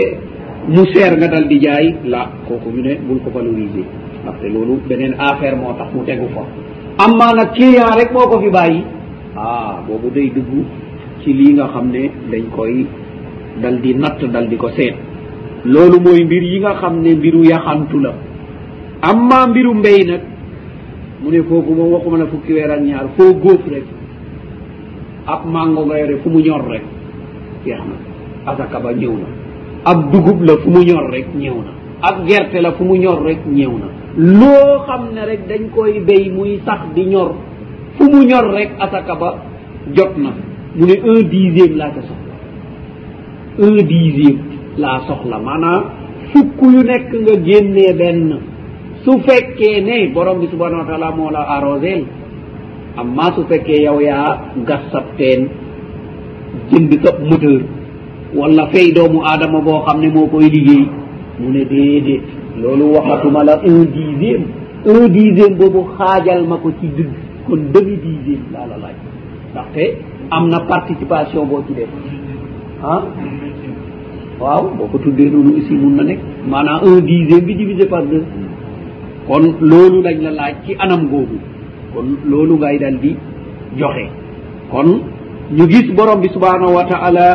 mu 0.75 0.83
cher 0.93 1.11
nga 1.19 1.27
dal 1.33 1.45
di 1.51 1.57
jaay 1.65 1.87
la 2.13 2.21
kooku 2.47 2.69
ñu 2.75 2.81
ne 2.87 2.93
bul 3.07 3.19
ko 3.23 3.29
valorise 3.37 3.81
ndaxte 4.21 4.47
loolu 4.53 4.73
beneen 4.89 5.13
affaire 5.27 5.55
moo 5.61 5.73
tax 5.79 5.89
mu 5.95 6.01
tegu 6.09 6.27
fa 6.35 6.41
am 7.03 7.11
maa 7.19 7.33
nag 7.39 7.49
client 7.55 7.93
rek 7.99 8.09
moo 8.15 8.27
ko 8.31 8.37
fi 8.43 8.49
bàyyi 8.59 8.81
ah 9.37 9.83
boobu 9.87 10.09
day 10.15 10.31
dugg 10.31 10.49
ci 11.21 11.33
lii 11.35 11.53
nga 11.59 11.67
xam 11.73 11.91
ne 11.91 12.09
dañ 12.31 12.43
koy 12.55 12.85
dal 13.61 13.79
di 13.81 13.93
natt 13.93 14.23
dal 14.33 14.47
di 14.47 14.55
ko 14.57 14.69
seet 14.71 14.95
loolu 15.65 15.99
mooy 15.99 16.23
mbir 16.25 16.43
yi 16.43 16.59
nga 16.59 16.73
xam 16.79 17.01
ne 17.03 17.15
mbiru 17.15 17.43
yaxantu 17.43 17.99
la 17.99 18.13
amma 19.01 19.47
mbiru 19.47 19.73
mbéy 19.75 20.01
nag 20.07 20.21
mu 21.21 21.29
ne 21.31 21.41
foofu 21.43 21.71
moom 21.75 21.91
waxuma 21.93 22.17
na 22.17 22.25
fukki 22.27 22.53
weer 22.53 22.71
ak 22.71 22.81
ñaar 22.81 23.07
foo 23.17 23.33
góof 23.33 23.63
rek 23.71 23.83
ab 25.27 25.41
màngo 25.53 25.83
nga 25.85 25.99
yore 25.99 26.15
fu 26.23 26.29
mu 26.29 26.39
ñor 26.39 26.63
rek 26.71 26.83
jeex 27.65 27.81
na 27.89 27.95
asaka 28.51 28.79
ba 28.79 28.91
ñëw 28.93 29.13
na 29.21 29.27
ab 29.83 30.11
dugub 30.11 30.41
la 30.43 30.53
fu 30.63 30.69
mu 30.69 30.81
ñor 30.83 31.09
rek 31.11 31.27
ñëw 31.35 31.57
na 31.65 31.71
ab 32.07 32.25
gerte 32.27 32.61
la 32.61 32.71
fu 32.71 32.83
mu 32.85 32.95
ñor 32.95 33.21
rek 33.23 33.39
ñëw 33.47 33.71
na 33.81 33.87
loo 34.39 34.79
xam 34.87 35.11
ne 35.13 35.25
rek 35.25 35.47
dañ 35.49 35.69
koy 35.75 35.99
béy 35.99 36.29
muy 36.31 36.61
sax 36.63 36.79
di 36.95 37.05
ñor 37.05 37.35
fu 37.97 38.03
mu 38.13 38.21
ñor 38.29 38.45
rek 38.57 38.69
ataka 38.85 39.13
ba 39.21 39.29
jot 39.95 40.13
na 40.23 40.29
mu 40.77 40.83
ne 40.87 40.95
un 41.09 41.19
dixième 41.33 41.75
laa 41.79 41.91
ca 41.95 42.01
soxla 42.07 42.33
un 43.65 43.75
dixième 43.93 44.39
laa 44.81 44.99
soxla 45.07 45.37
maanaam 45.47 45.83
fukk 46.31 46.57
yu 46.73 46.79
nekk 46.89 47.07
nga 47.21 47.33
génnee 47.47 47.93
benn 47.99 48.19
su 49.03 49.11
fekkee 49.27 49.77
ne 49.87 49.95
borom 50.13 50.37
bi 50.39 50.47
subhanau 50.51 50.81
wa 50.83 50.87
taala 50.89 51.09
moo 51.17 51.31
la 51.35 51.41
arroséel 51.55 52.01
amma 53.01 53.25
su 53.35 53.41
fekkee 53.49 53.79
yow 53.87 53.99
yaa 54.09 54.29
gasapteen 54.67 55.41
jënd 56.71 56.91
sa 57.03 57.11
moteur 57.27 57.61
wala 58.39 58.63
fay 58.73 58.87
doomu 58.95 59.19
aadama 59.29 59.59
boo 59.65 59.83
xam 59.87 59.97
ne 60.01 60.09
moo 60.15 60.27
koy 60.33 60.45
liggéey 60.53 60.83
mu 61.39 61.47
ne 61.53 61.61
déedéet 61.71 62.23
loolu 62.61 62.85
waxatuma 62.95 63.41
la 63.49 63.55
un 63.71 63.81
dixième 63.93 64.45
un 64.93 65.07
dixième 65.17 65.55
boobu 65.59 65.79
xaajal 65.95 66.41
ma 66.49 66.57
ko 66.63 66.69
ci 66.79 66.87
dugg 66.97 67.15
kon 67.47 67.71
demi 67.73 67.95
diisiin 68.03 68.41
laa 68.53 68.65
la 68.71 68.77
laaj 68.83 68.95
ndaxte 69.53 69.83
am 70.35 70.43
na 70.51 70.59
participation 70.71 71.43
boo 71.49 71.61
ci 71.67 71.71
def 71.77 71.89
ah 72.93 73.01
waaw 74.41 74.63
boo 74.77 74.89
ko 74.91 74.97
tuddee 75.05 75.29
noonu 75.33 75.51
aussi 75.57 75.73
mun 75.83 75.93
na 75.97 76.03
nekk 76.09 76.21
maanaam 76.51 76.79
un 76.89 76.97
diisième 77.09 77.45
bi 77.47 77.53
divisé 77.61 77.85
par 77.93 78.03
deux 78.11 78.25
kon 79.27 79.43
loolu 79.69 79.97
dañ 80.05 80.17
la 80.25 80.31
laaj 80.39 80.53
ci 80.65 80.71
anam 80.83 81.01
googu 81.11 81.37
kon 81.93 82.07
loolu 82.31 82.53
ngay 82.61 82.77
dal 82.83 82.95
di 83.03 83.11
joxe 83.79 84.05
kon 84.71 84.89
ñu 85.55 85.63
gis 85.71 85.87
borom 85.97 86.19
bi 86.23 86.29
subhanahu 86.35 86.71
wa 86.77 86.85
taala 86.91 87.25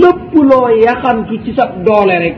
lépp 0.00 0.30
loo 0.50 0.66
yaxantu 0.86 1.34
ci 1.44 1.52
sa 1.58 1.64
doole 1.86 2.16
rek 2.24 2.36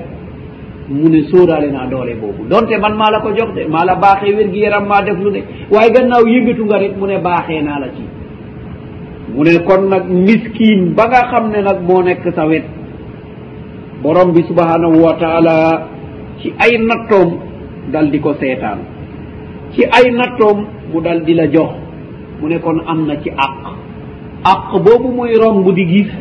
mune 0.89 1.25
sóoraalena 1.31 1.87
doole 1.91 2.15
boobu 2.21 2.45
donte 2.51 2.77
man 2.79 2.95
maa 3.01 3.11
la 3.11 3.21
ko 3.21 3.31
jox 3.37 3.51
de 3.55 3.65
maa 3.75 3.85
la 3.85 3.95
baaxee 3.97 4.35
wérgi 4.37 4.61
yaram 4.63 4.87
maa 4.87 5.03
def 5.05 5.19
lu 5.25 5.31
ne 5.31 5.41
waaye 5.75 5.91
gannaaw 5.97 6.23
yëngatu 6.33 6.63
nga 6.67 6.79
rek 6.79 6.95
mu 7.01 7.07
ne 7.07 7.19
baaxee 7.27 7.63
naa 7.67 7.81
la 7.83 7.89
ci 7.97 8.05
mu 9.35 9.43
ne 9.45 9.53
kon 9.67 9.83
nag 9.91 10.05
miskiin 10.25 10.95
ba 10.97 11.05
nga 11.11 11.21
xam 11.31 11.45
ne 11.51 11.61
nag 11.69 11.79
moo 11.89 12.03
nekk 12.03 12.25
sa 12.35 12.47
wet 12.47 12.67
borom 14.03 14.33
bi 14.33 14.43
subhaanahu 14.51 14.99
wa 15.07 15.13
taala 15.21 15.55
ci 16.41 16.53
ay 16.59 16.73
nattoom 16.79 17.31
dal 17.93 18.11
di 18.11 18.19
ko 18.21 18.35
seetaan 18.41 18.79
ci 19.75 19.83
ay 19.85 20.11
nattoom 20.11 20.59
mu 20.93 21.01
dal 21.01 21.23
di 21.25 21.35
la 21.35 21.47
jox 21.49 21.73
mu 22.41 22.49
ne 22.49 22.59
kon 22.61 22.79
am 22.87 23.07
na 23.07 23.15
ci 23.23 23.31
àq 23.31 23.57
àq 24.53 24.71
boobu 24.85 25.09
muy 25.13 25.35
romb 25.35 25.67
di 25.75 25.85
gis 25.85 26.13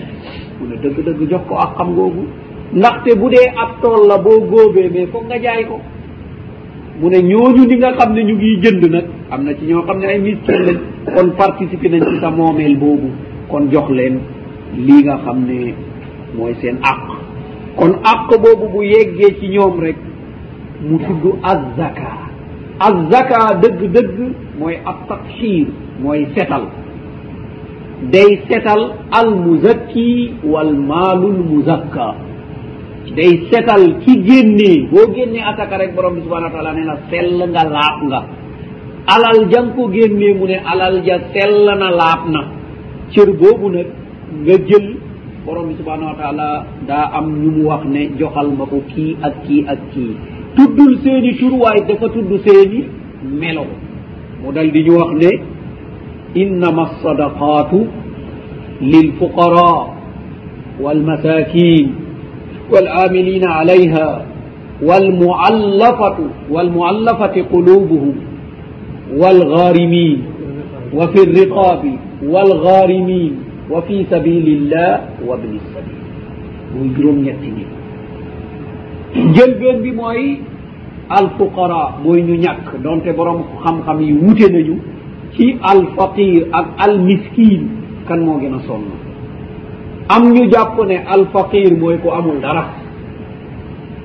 mu 0.59 0.67
ne 0.69 0.75
dëgg-dëgg 0.81 1.21
jox 1.29 1.41
ko 1.47 1.55
àqam 1.55 1.93
googu 1.95 2.25
ndaxte 2.73 3.15
bu 3.21 3.29
dee 3.31 3.47
ab 3.61 3.81
tool 3.81 4.07
la 4.07 4.17
boo 4.17 4.41
góobee 4.49 4.89
mais 4.89 5.07
foog 5.11 5.23
nga 5.27 5.37
jaay 5.41 5.63
ko 5.65 5.77
mu 6.99 7.09
ne 7.09 7.19
ñooñu 7.21 7.65
ni 7.67 7.75
nga 7.77 7.93
xam 7.97 8.13
ne 8.13 8.23
ñu 8.23 8.35
ngi 8.35 8.47
jënd 8.63 8.83
nag 8.91 9.05
am 9.33 9.43
na 9.43 9.53
ci 9.55 9.65
ñoo 9.65 9.81
xam 9.87 9.97
ne 9.99 10.05
ay 10.07 10.19
mistiir 10.19 10.61
lañ 10.67 10.77
kon 11.15 11.29
participer 11.37 11.89
nañ 11.91 12.03
ci 12.09 12.19
sa 12.21 12.29
moomeel 12.31 12.77
boobu 12.77 13.09
kon 13.51 13.69
jox 13.71 13.89
leen 13.89 14.19
lii 14.77 15.03
nga 15.03 15.17
xam 15.25 15.37
ne 15.47 15.73
mooy 16.37 16.53
seen 16.61 16.77
àq 16.91 17.01
kon 17.75 17.93
àq 18.13 18.29
boobu 18.43 18.67
bu 18.73 18.83
yeggee 18.83 19.37
ci 19.39 19.47
ñoom 19.49 19.79
rek 19.79 19.97
mu 20.81 20.97
tudd 20.99 21.35
azaka 21.43 22.11
azaka 22.87 23.55
dëgg-dëgg 23.61 24.15
mooy 24.59 24.75
ab 24.89 24.97
taxir 25.07 25.67
mooy 26.01 26.27
setal 26.35 26.65
day 28.11 28.41
setal 28.47 28.81
almuzakki 29.19 30.33
walmaalul 30.51 31.37
muzakka 31.49 32.07
day 33.13 33.45
setal 33.51 34.01
ki 34.01 34.13
génni 34.27 34.87
boo 34.89 35.05
génnee 35.15 35.43
ataka 35.51 35.77
rek 35.81 35.91
borom 35.97 36.15
bi 36.17 36.21
subhanau 36.25 36.49
wa 36.49 36.53
taala 36.55 36.71
ne 36.73 36.83
la 36.89 36.95
sell 37.11 37.37
nga 37.53 37.63
laab 37.75 37.97
nga 38.09 38.19
alal 39.13 39.39
jang 39.51 39.69
ko 39.75 39.83
génnee 39.95 40.33
mu 40.39 40.45
ne 40.49 40.57
alal 40.71 40.95
ja 41.07 41.17
sell 41.33 41.65
na 41.81 41.87
laab 42.01 42.21
na 42.33 42.41
cër 43.13 43.29
boobu 43.41 43.67
nag 43.75 43.87
nga 44.45 44.55
jël 44.67 44.87
borom 45.45 45.65
bi 45.69 45.75
subhanau 45.79 46.07
wa 46.11 46.15
taala 46.21 46.47
daa 46.89 47.05
am 47.17 47.27
ñu 47.41 47.49
mu 47.55 47.63
wax 47.69 47.83
ne 47.95 48.03
joxal 48.19 48.49
ma 48.57 48.65
ko 48.71 48.77
kii 48.93 49.17
ak 49.27 49.35
kii 49.45 49.61
ak 49.73 49.79
kii 49.93 50.13
tuddul 50.57 50.93
seeni 51.03 51.31
tur 51.39 51.53
waaye 51.61 51.85
dafa 51.89 52.07
tudd 52.15 52.31
seeni 52.47 52.79
melo 53.39 53.65
mu 54.41 54.49
dal 54.55 54.69
di 54.75 54.81
ñu 54.87 54.93
wax 55.01 55.11
ne 55.21 55.29
innama 56.41 56.85
sadaqatu 57.03 57.79
lilfuqara 58.91 59.71
walmasakine 60.83 62.04
walamilina 62.71 63.55
alayha 63.59 64.21
walmuallafatu 64.87 66.29
walmuallafati 66.51 67.43
qulubuhum 67.43 68.13
walgharimin 69.19 70.23
wa 70.93 71.07
fi 71.07 71.17
lriqabi 71.25 71.99
walgharimin 72.31 73.37
wa 73.71 73.81
fi 73.81 74.05
sabilillah 74.09 75.01
wa 75.27 75.37
bni 75.37 75.59
sabil 75.73 75.99
muy 76.79 76.89
juróom 76.97 77.17
ñetti 77.25 77.47
ni 77.55 77.63
njël 79.29 79.59
been 79.59 79.81
bi 79.81 79.91
mooy 79.91 80.37
alfuqara 81.09 81.81
mooy 82.03 82.21
ñu 82.21 82.35
ñàkk 82.43 82.81
donte 82.83 83.13
borom 83.17 83.43
xam-xam 83.63 83.99
yi 84.01 84.13
wute 84.13 84.47
nañu 84.51 84.75
ci 85.37 85.45
alfaqir 85.61 86.47
ak 86.51 86.65
almiskin 86.77 87.61
kan 88.07 88.19
moo 88.25 88.39
gën 88.39 88.53
a 88.55 88.59
sonn 88.67 88.83
am 90.09 90.33
ñu 90.33 90.49
jàpp 90.51 90.77
ne 90.87 90.97
alfaqir 91.07 91.73
mooy 91.79 91.97
ku 91.97 92.09
amul 92.09 92.39
dara 92.41 92.65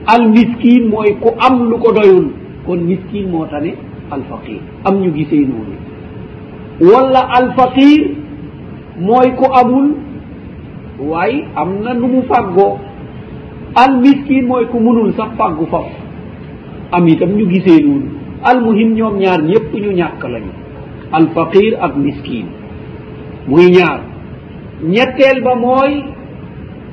almiskin 0.06 0.89
mooy 0.89 1.12
ku 1.20 1.28
am 1.39 1.68
lu 1.70 1.77
ko 1.78 1.93
doyul 1.93 2.28
kon 2.66 2.81
miskin 2.89 3.28
moo 3.31 3.47
tane 3.47 3.74
alfaqir 4.10 4.60
am 4.85 5.01
ñu 5.02 5.10
gisee 5.12 5.44
noonu 5.44 5.77
wala 6.81 7.20
alfaqir 7.39 8.16
mooy 8.98 9.28
ku 9.36 9.44
amul 9.52 9.90
waay 11.01 11.44
am 11.55 11.82
na 11.85 11.93
nu 11.93 12.06
mu 12.09 12.22
fàggoo 12.22 12.78
almiskin 13.77 14.47
mooy 14.48 14.64
ku 14.72 14.81
munul 14.81 15.12
sax 15.12 15.28
fàggu 15.36 15.66
fof 15.66 15.86
am 16.93 17.09
itam 17.09 17.36
ñu 17.36 17.44
gisee 17.47 17.85
noonu 17.85 18.09
almuhim 18.43 18.94
ñoom 18.97 19.18
ñaar 19.20 19.43
ñépp 19.43 19.72
ñu 19.74 19.90
ñàkk 20.01 20.22
lañu 20.32 20.52
alfaqir 21.12 21.77
ak 21.85 21.93
miskin 21.97 22.47
muy 23.48 23.68
ñaar 23.77 24.10
ñetteel 24.82 25.43
ba 25.43 25.55
mooy 25.55 26.02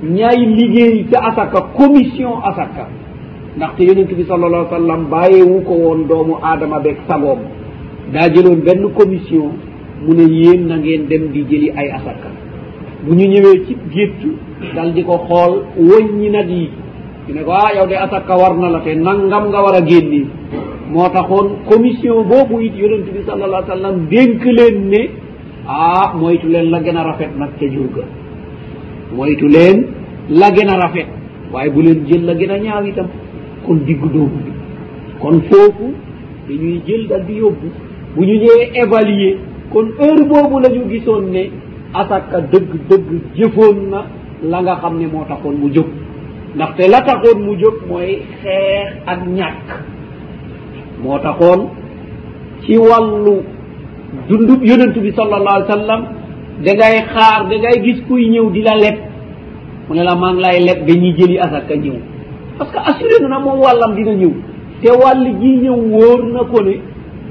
ñaay 0.03 0.39
liggéey 0.45 1.07
ca 1.09 1.31
asaka 1.31 1.61
commission 1.77 2.41
asaka 2.43 2.87
ndaxte 3.55 3.81
yonente 3.87 4.13
bi 4.15 4.23
sal 4.27 4.43
allah 4.43 4.67
sallam 4.69 5.07
bàyyee 5.09 5.43
wu 5.43 5.61
ko 5.65 5.73
woon 5.73 6.05
doomu 6.07 6.35
aadama 6.43 6.79
beeg 6.79 6.97
sagoom 7.07 7.39
daa 8.13 8.29
jëloon 8.29 8.59
benn 8.67 8.93
commission 8.93 9.49
mu 10.03 10.13
ne 10.15 10.23
yéen 10.27 10.67
na 10.67 10.77
ngeen 10.77 11.07
dem 11.07 11.31
di 11.33 11.43
jëli 11.49 11.71
ay 11.71 11.89
asaka 11.91 12.29
bu 13.05 13.15
ñu 13.15 13.25
ñëwee 13.27 13.63
ci 13.65 13.77
géttu 13.93 14.35
dal 14.75 14.93
di 14.93 15.03
ko 15.03 15.17
xool 15.25 15.53
wëñ 15.79 16.05
ñi 16.19 16.29
nag 16.29 16.49
yi 16.49 16.69
ñu 17.29 17.33
ne 17.33 17.41
ko 17.43 17.51
ah 17.51 17.71
yow 17.75 17.87
de 17.87 17.95
asaka 17.97 18.35
war 18.35 18.57
na 18.57 18.69
la 18.69 18.79
te 18.81 18.93
nangam 18.95 19.47
nga 19.49 19.61
war 19.63 19.75
a 19.75 19.85
génni 19.85 20.27
moo 20.91 21.09
taxoon 21.09 21.47
commission 21.69 22.23
boobu 22.23 22.59
it 22.59 22.75
yonente 22.75 23.11
bi 23.11 23.23
sal 23.25 23.41
allah 23.41 23.63
sallam 23.67 24.05
dénk 24.09 24.43
leen 24.45 24.89
ne 24.91 25.25
ah 25.67 26.13
moytu 26.15 26.47
leen 26.47 26.69
la 26.71 26.79
gën 26.79 26.97
a 26.97 27.03
rafet 27.03 27.31
nag 27.37 27.49
ca 27.59 27.67
jur 27.67 27.87
ga 27.95 28.03
moytu 29.13 29.47
leen 29.47 29.83
la 30.29 30.51
gën 30.51 30.69
a 30.69 30.77
rafet 30.77 31.07
waaye 31.51 31.69
bu 31.69 31.81
leen 31.81 32.07
jël 32.07 32.23
la 32.25 32.33
gën 32.35 32.49
a 32.51 32.57
ñaaw 32.59 32.83
itam 32.85 33.07
kon 33.65 33.75
digg 33.87 33.99
doobu 33.99 34.37
bi 34.45 34.53
kon 35.21 35.41
foofu 35.49 35.87
dañuy 36.47 36.81
jël 36.87 37.07
dal 37.07 37.25
di 37.25 37.33
yóbbu 37.33 37.67
bu 38.15 38.21
ñu 38.25 38.33
ñëwee 38.41 38.71
évaluer 38.81 39.37
kon 39.73 39.87
heure 39.99 40.23
boobu 40.29 40.59
la 40.61 40.69
ñu 40.69 40.89
gisoon 40.89 41.25
ne 41.33 41.43
asaka 41.93 42.41
dëgg 42.41 42.71
dëgg 42.89 43.09
jëfoon 43.35 43.75
na 43.91 44.05
la 44.43 44.61
nga 44.61 44.75
xam 44.77 44.97
ne 44.99 45.07
moo 45.07 45.25
taxoon 45.27 45.55
mu 45.61 45.69
jóg 45.73 45.87
ndaxte 46.55 46.87
la 46.87 47.01
taxoon 47.01 47.39
mu 47.45 47.59
jóg 47.59 47.75
mooy 47.89 48.21
xeex 48.41 48.93
ak 49.05 49.19
ñàkk 49.37 49.67
moo 51.03 51.19
taxoon 51.19 51.61
ci 52.63 52.77
wàllu 52.77 53.56
dundub 54.27 54.61
yonentu 54.63 54.99
bi 55.03 55.11
sallallahu 55.11 55.55
alih 55.55 55.67
w 55.67 55.71
sallam 55.77 56.01
da 56.65 56.71
ngay 56.73 56.95
xaar 57.13 57.39
da 57.51 57.55
ngay 57.61 57.75
gis 57.85 57.99
kuy 58.07 58.23
ñëw 58.33 58.47
di 58.55 58.61
la 58.67 58.75
leb 58.83 58.97
mu 59.87 59.93
ne 59.95 60.03
la 60.07 60.15
maa 60.15 60.31
ngi 60.33 60.41
lay 60.45 60.57
leb 60.67 60.79
dañuy 60.87 61.13
jëli 61.17 61.35
asaka 61.45 61.75
ñëw 61.83 61.97
parce 62.57 62.71
que 62.75 62.79
assuré 62.91 63.15
na 63.21 63.27
na 63.35 63.39
moom 63.39 63.59
wàllam 63.63 63.91
dina 63.95 64.13
ñëw 64.21 64.33
te 64.81 64.89
wàll 65.01 65.23
ji 65.41 65.49
ñëw 65.63 65.75
wóor 65.93 66.19
na 66.33 66.41
ko 66.51 66.57
ne 66.67 66.75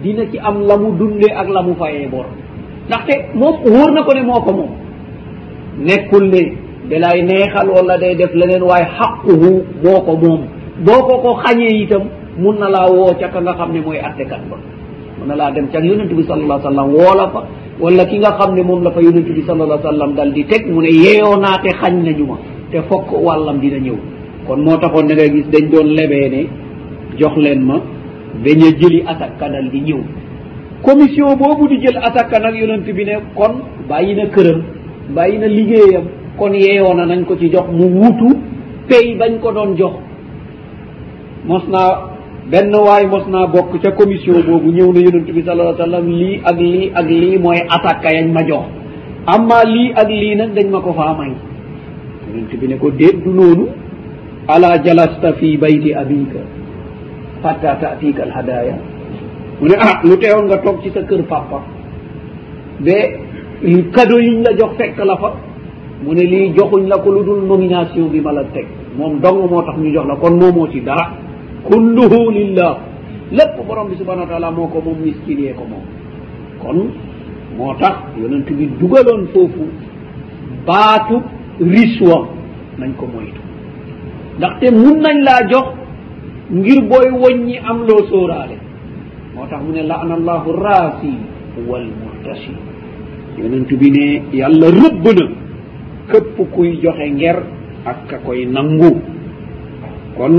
dina 0.03 0.23
ci 0.31 0.39
am 0.48 0.57
la 0.69 0.77
mu 0.77 0.89
dundee 1.01 1.32
ak 1.40 1.48
la 1.48 1.61
mu 1.62 1.73
fayee 1.81 2.09
bor 2.09 2.27
ndaxte 2.89 3.15
moom 3.35 3.55
wóor 3.74 3.90
na 3.94 4.01
ko 4.05 4.11
ne 4.15 4.23
moo 4.23 4.40
ko 4.47 4.53
moom 4.59 4.73
nekkul 5.86 6.24
ne 6.32 6.43
da 6.90 6.97
lay 6.98 7.23
neexal 7.23 7.69
wala 7.69 7.97
day 7.98 8.15
def 8.16 8.32
leneen 8.35 8.62
waaye 8.62 8.86
xaquhu 8.98 9.32
boo 9.82 10.01
ko 10.07 10.12
moom 10.23 10.40
boo 10.86 11.01
ko 11.09 11.15
ko 11.24 11.31
xañee 11.44 11.82
itam 11.82 12.03
mun 12.39 12.57
na 12.61 12.69
laa 12.69 12.89
woo 12.94 13.15
ca 13.20 13.28
ka 13.28 13.40
nga 13.40 13.53
xam 13.59 13.73
ne 13.73 13.81
mooy 13.81 13.98
attekat 13.98 14.43
ba 14.51 14.57
mën 15.27 15.32
a 15.32 15.36
laa 15.40 15.51
dem 15.53 15.66
ca 15.73 15.78
yonent 15.81 16.12
bi 16.19 16.23
sal 16.31 16.40
allah 16.44 16.59
sallam 16.69 16.86
woola 16.98 17.24
fa 17.35 17.40
wala 17.82 18.03
ki 18.11 18.16
nga 18.23 18.31
xam 18.39 18.51
ne 18.57 18.62
moom 18.69 18.81
la 18.86 18.90
fa 18.97 19.01
yonent 19.07 19.27
bi 19.36 19.43
sal 19.48 19.59
allah 19.65 19.81
sallam 19.90 20.11
dal 20.19 20.31
di 20.36 20.43
teg 20.51 20.62
mu 20.74 20.81
ne 20.85 20.89
yeeyoo 21.03 21.36
naa 21.44 21.57
te 21.62 21.70
xañ 21.81 21.94
nañu 22.07 22.24
ma 22.31 22.36
te 22.70 22.78
fokk 22.89 23.09
wàllam 23.27 23.57
dina 23.62 23.78
ñëw 23.86 23.97
kon 24.47 24.59
moo 24.65 24.77
taxoon 24.82 25.07
da 25.09 25.15
ngay 25.15 25.31
gis 25.35 25.47
dañ 25.53 25.65
doon 25.73 25.89
lebee 25.98 26.28
ne 26.35 26.43
jox 27.19 27.35
leen 27.44 27.61
ma 27.69 27.77
beña 28.44 28.69
jëli 28.81 29.01
attaqka 29.11 29.47
dal 29.53 29.66
di 29.73 29.81
ñëw 29.89 30.01
commission 30.86 31.28
boobu 31.40 31.65
di 31.70 31.77
jël 31.82 31.98
attaqka 32.09 32.36
nag 32.44 32.55
yonent 32.61 32.85
bi 32.97 33.05
ne 33.09 33.15
kon 33.39 33.53
bàyyi 33.90 34.12
na 34.19 34.24
këram 34.35 34.61
bàyyi 35.16 35.36
na 35.43 35.47
liggéeyam 35.57 36.05
kon 36.39 36.53
yeeyoo 36.62 36.93
na 36.98 37.05
nañ 37.11 37.20
ko 37.28 37.35
ci 37.40 37.47
jox 37.55 37.66
mu 37.78 37.86
wutu 38.01 38.31
pay 38.89 39.07
bañ 39.20 39.32
ko 39.43 39.48
doon 39.57 39.70
jox 39.81 39.94
mos 41.51 41.66
naa 41.74 42.16
benn 42.51 42.70
waay 42.70 43.06
mos 43.10 43.27
naa 43.27 43.47
bokk 43.51 43.74
ca 43.82 43.90
commission 43.98 44.39
boobu 44.47 44.70
ñëw 44.70 44.90
na 44.94 45.01
yonent 45.02 45.28
bi 45.35 45.43
salaa 45.43 45.74
sallam 45.78 46.06
lii 46.06 46.40
ak 46.47 46.55
lii 46.59 46.93
ak 46.94 47.06
lii 47.10 47.39
mooy 47.43 47.59
attaque 47.74 48.06
yañ 48.16 48.28
ma 48.31 48.43
jox 48.47 48.66
amma 49.27 49.64
lii 49.66 49.90
ak 49.94 50.09
lii 50.09 50.35
nag 50.36 50.51
dañ 50.55 50.68
ma 50.70 50.81
ko 50.81 50.93
faa 50.94 51.12
may 51.18 51.32
yonent 52.31 52.51
bi 52.60 52.66
ne 52.70 52.77
ko 52.78 52.90
déddu 52.90 53.31
noonu 53.35 53.66
ala 54.47 54.78
jalasta 54.82 55.32
fi 55.39 55.56
bayti 55.59 55.90
abika 55.94 56.40
fatta 57.43 57.74
taatika 57.82 58.23
alhadaya 58.23 58.78
mu 59.60 59.66
ne 59.66 59.74
ah 59.78 59.98
lu 60.06 60.14
teewoon 60.16 60.47
nga 60.47 60.59
toog 60.62 60.78
ci 60.82 60.90
sa 60.94 61.02
kër 61.02 61.23
pàppa 61.27 61.59
be 62.78 62.94
kado 63.90 64.18
yiñ 64.23 64.44
la 64.47 64.52
jox 64.59 64.73
fekk 64.78 64.98
la 65.05 65.16
fa 65.16 65.32
mu 66.05 66.12
ne 66.14 66.23
lii 66.32 66.55
joxuñ 66.55 66.86
la 66.86 66.97
ko 67.02 67.10
lu 67.10 67.24
dul 67.27 67.43
nomination 67.43 68.06
bi 68.14 68.20
ma 68.20 68.32
la 68.39 68.44
teg 68.55 68.66
moom 68.97 69.18
dong 69.20 69.51
moo 69.51 69.62
tax 69.66 69.77
ñu 69.82 69.90
jox 69.94 70.06
la 70.06 70.14
kon 70.16 70.35
moomoo 70.39 70.68
ci 70.70 70.81
dara 70.81 71.26
kulluhu 71.67 72.31
lillah 72.31 72.79
lépp 73.35 73.57
borom 73.67 73.91
bi 73.91 73.97
subhanau 73.99 74.25
wa 74.25 74.31
taala 74.31 74.51
moo 74.55 74.69
ko 74.71 74.79
moom 74.83 74.99
miskinee 75.03 75.51
ko 75.59 75.65
moom 75.67 75.85
kon 76.63 76.79
moo 77.59 77.75
tax 77.79 78.15
yonent 78.19 78.47
bi 78.47 78.67
dugaloon 78.79 79.27
foofu 79.35 79.67
baatu 80.67 81.19
riswa 81.61 82.29
nañ 82.79 82.91
ko 82.95 83.05
moytu 83.11 83.41
ndaxte 84.39 84.67
mun 84.71 84.97
nañ 85.03 85.17
laa 85.27 85.43
jox 85.51 85.67
ngir 86.55 86.81
booy 86.89 87.09
woñ 87.11 87.37
ñi 87.51 87.57
am 87.59 87.83
loo 87.87 88.03
sóoraale 88.11 88.57
moo 89.35 89.47
tax 89.51 89.61
mu 89.65 89.73
ne 89.73 89.83
laana 89.83 90.15
allahu 90.15 90.49
rasi 90.65 91.13
walmurtasi 91.69 92.55
yonent 93.39 93.71
bi 93.81 93.89
ne 93.95 94.05
yàlla 94.39 94.69
rëbb 94.83 95.05
na 95.19 95.25
képp 96.11 96.37
kuy 96.55 96.79
joxe 96.83 97.07
ngeer 97.17 97.39
ak 97.85 97.99
ka 98.09 98.17
koy 98.19 98.45
nangu 98.47 98.93
kon 100.17 100.35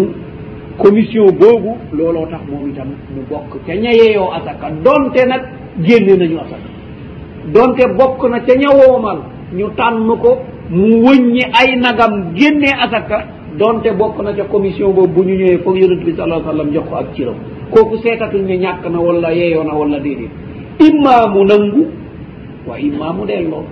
commission 0.81 1.31
boobu 1.41 1.71
looloo 1.93 2.25
tax 2.31 2.43
moom 2.49 2.69
itam 2.71 2.89
mu 3.13 3.21
bokk 3.29 3.53
ca 3.65 3.73
ñayeeyoo 3.75 4.29
asaka 4.37 4.67
donte 4.85 5.21
nag 5.27 5.41
génne 5.87 6.13
nañu 6.19 6.37
asaka 6.39 6.69
donte 7.53 7.83
bokk 7.99 8.21
na 8.31 8.39
ca 8.45 8.53
ñawoomal 8.55 9.19
ñu 9.55 9.65
tànn 9.77 10.09
ko 10.21 10.31
mu 10.69 10.87
wëññi 11.05 11.43
ay 11.59 11.75
nagam 11.81 12.33
génnee 12.35 12.73
asaka 12.85 13.25
donte 13.57 13.89
bokk 13.97 14.19
na 14.23 14.33
ca 14.33 14.43
commission 14.51 14.93
boobu 14.93 15.13
bu 15.23 15.27
ñu 15.27 15.35
ñëwee 15.39 15.57
foog 15.63 15.77
yonente 15.81 16.05
bi 16.05 16.13
saaa 16.15 16.39
sallam 16.45 16.71
jox 16.73 16.85
ko 16.89 16.95
ak 16.95 17.07
ciram 17.15 17.35
kooku 17.73 17.97
seetatul 17.97 18.43
ne 18.45 18.57
ñàkk 18.63 18.85
na 18.91 18.99
wala 18.99 19.31
yeeyoo 19.33 19.63
na 19.63 19.73
wala 19.73 19.99
déedéet 19.99 20.29
immaamu 20.79 21.41
nangu 21.45 21.81
waa 22.67 22.77
immaamu 22.79 23.25
delloo 23.25 23.63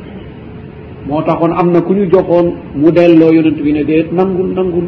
moo 1.08 1.22
taxoon 1.22 1.54
am 1.60 1.70
na 1.72 1.82
ku 1.82 1.94
ñu 1.94 2.10
joxoon 2.10 2.48
mu 2.76 2.90
delloo 2.92 3.32
yonente 3.32 3.62
bi 3.62 3.74
ne 3.74 3.84
déedéet 3.84 4.12
nangul 4.12 4.54
nangul 4.56 4.88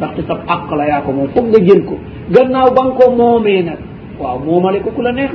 ndaxte 0.00 0.22
sab 0.26 0.40
àq 0.54 0.70
la 0.78 0.84
yaa 0.90 1.00
ko 1.04 1.10
moom 1.12 1.28
foog 1.34 1.46
nga 1.50 1.60
jël 1.66 1.82
ko 1.88 1.94
gannaaw 2.34 2.68
ba 2.74 2.80
nga 2.84 2.94
ko 2.98 3.04
moomee 3.20 3.60
nag 3.68 3.78
waaw 4.20 4.38
moomale 4.44 4.78
ko 4.84 4.88
ku 4.96 5.00
la 5.04 5.12
neex 5.12 5.32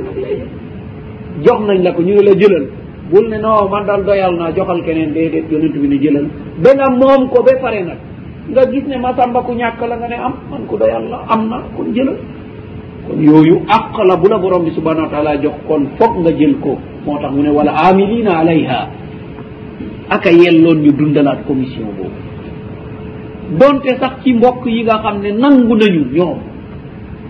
jox 1.45 1.59
nañ 1.67 1.77
la 1.85 1.91
ko 1.95 2.01
ñu 2.01 2.13
ne 2.15 2.21
la 2.27 2.33
jëlal 2.41 2.65
bul 3.11 3.25
ne 3.29 3.37
non 3.37 3.69
man 3.69 3.85
daal 3.85 4.03
doyal 4.03 4.33
naa 4.39 4.51
joxal 4.57 4.81
keneen 4.85 5.13
déedéet 5.13 5.45
yonent 5.51 5.75
bi 5.81 5.87
ni 5.87 5.97
jëlal 6.03 6.25
ba 6.63 6.69
nga 6.77 6.87
moom 6.99 7.29
ko 7.29 7.37
ba 7.45 7.53
pare 7.61 7.81
nag 7.83 7.99
nga 8.53 8.61
gis 8.71 8.85
ne 8.87 8.97
masamba 8.97 9.39
ku 9.43 9.51
ñàkk 9.53 9.81
la 9.89 9.95
nga 9.97 10.07
ne 10.07 10.17
am 10.27 10.33
man 10.49 10.63
ku 10.67 10.75
doyal 10.81 11.03
la 11.11 11.17
am 11.33 11.41
na 11.49 11.57
kon 11.75 11.87
jëlal 11.93 12.17
kon 13.05 13.19
yooyu 13.21 13.55
àq 13.77 13.95
la 14.09 14.15
bu 14.17 14.27
la 14.29 14.37
borom 14.37 14.63
bi 14.65 14.71
subhana 14.71 15.01
wa 15.05 15.09
taala 15.13 15.37
jox 15.41 15.55
kon 15.67 15.83
foog 15.97 16.13
nga 16.23 16.31
jël 16.37 16.55
ko 16.63 16.77
moo 17.05 17.17
tax 17.21 17.31
mu 17.35 17.41
ne 17.43 17.49
wala 17.49 17.71
amilina 17.85 18.39
alayha 18.39 18.81
aka 20.09 20.29
yelloon 20.31 20.77
ñu 20.83 20.91
dundalaat 20.91 21.39
commission 21.47 21.85
boobu 21.97 22.17
donte 23.51 23.97
sax 23.99 24.23
ci 24.23 24.33
mbokk 24.33 24.65
yi 24.65 24.83
nga 24.83 24.97
xam 25.03 25.21
ne 25.21 25.31
nangu 25.31 25.75
nañu 25.77 26.03
ñoom 26.15 26.37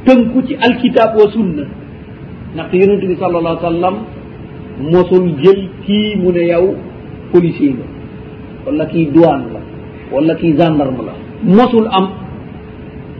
tënku 0.05 0.41
ci 0.47 0.55
alkitab 0.55 1.15
wa 1.17 1.31
sunna 1.31 1.63
ndaxte 2.53 2.75
yonent 2.77 3.03
bi 3.05 3.15
sal 3.19 3.35
allah 3.35 3.59
sallam 3.61 3.95
mosul 4.91 5.35
jël 5.43 5.69
kii 5.85 6.15
mu 6.17 6.31
ne 6.31 6.41
yow 6.47 6.75
policier 7.31 7.73
la 7.73 7.85
wala 8.71 8.85
kii 8.85 9.05
douane 9.07 9.43
la 9.53 9.59
wala 10.11 10.35
kii 10.35 10.53
gendarme 10.55 11.03
la 11.05 11.13
mosul 11.43 11.87
am 11.91 12.09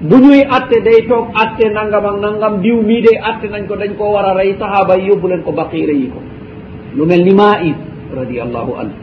bu 0.01 0.15
ñuy 0.17 0.41
atte 0.49 0.79
day 0.83 1.03
toog 1.07 1.27
atte 1.35 1.65
nangam 1.73 2.05
ak 2.05 2.17
nangam 2.21 2.61
diw 2.61 2.81
mii 2.81 3.01
day 3.01 3.17
atte 3.21 3.47
nañ 3.51 3.67
ko 3.67 3.75
dañ 3.75 3.91
koo 3.97 4.13
war 4.15 4.25
a 4.25 4.33
rey 4.33 4.55
sahaba 4.59 4.95
yi 4.97 5.07
yóbbu 5.09 5.27
leen 5.27 5.41
ko 5.43 5.51
baqiira 5.51 5.91
yi 5.93 6.07
ko 6.07 6.19
lu 6.95 7.05
mel 7.05 7.23
ni 7.23 7.33
maïs 7.33 7.75
radiallahu 8.15 8.71
anhu 8.79 8.95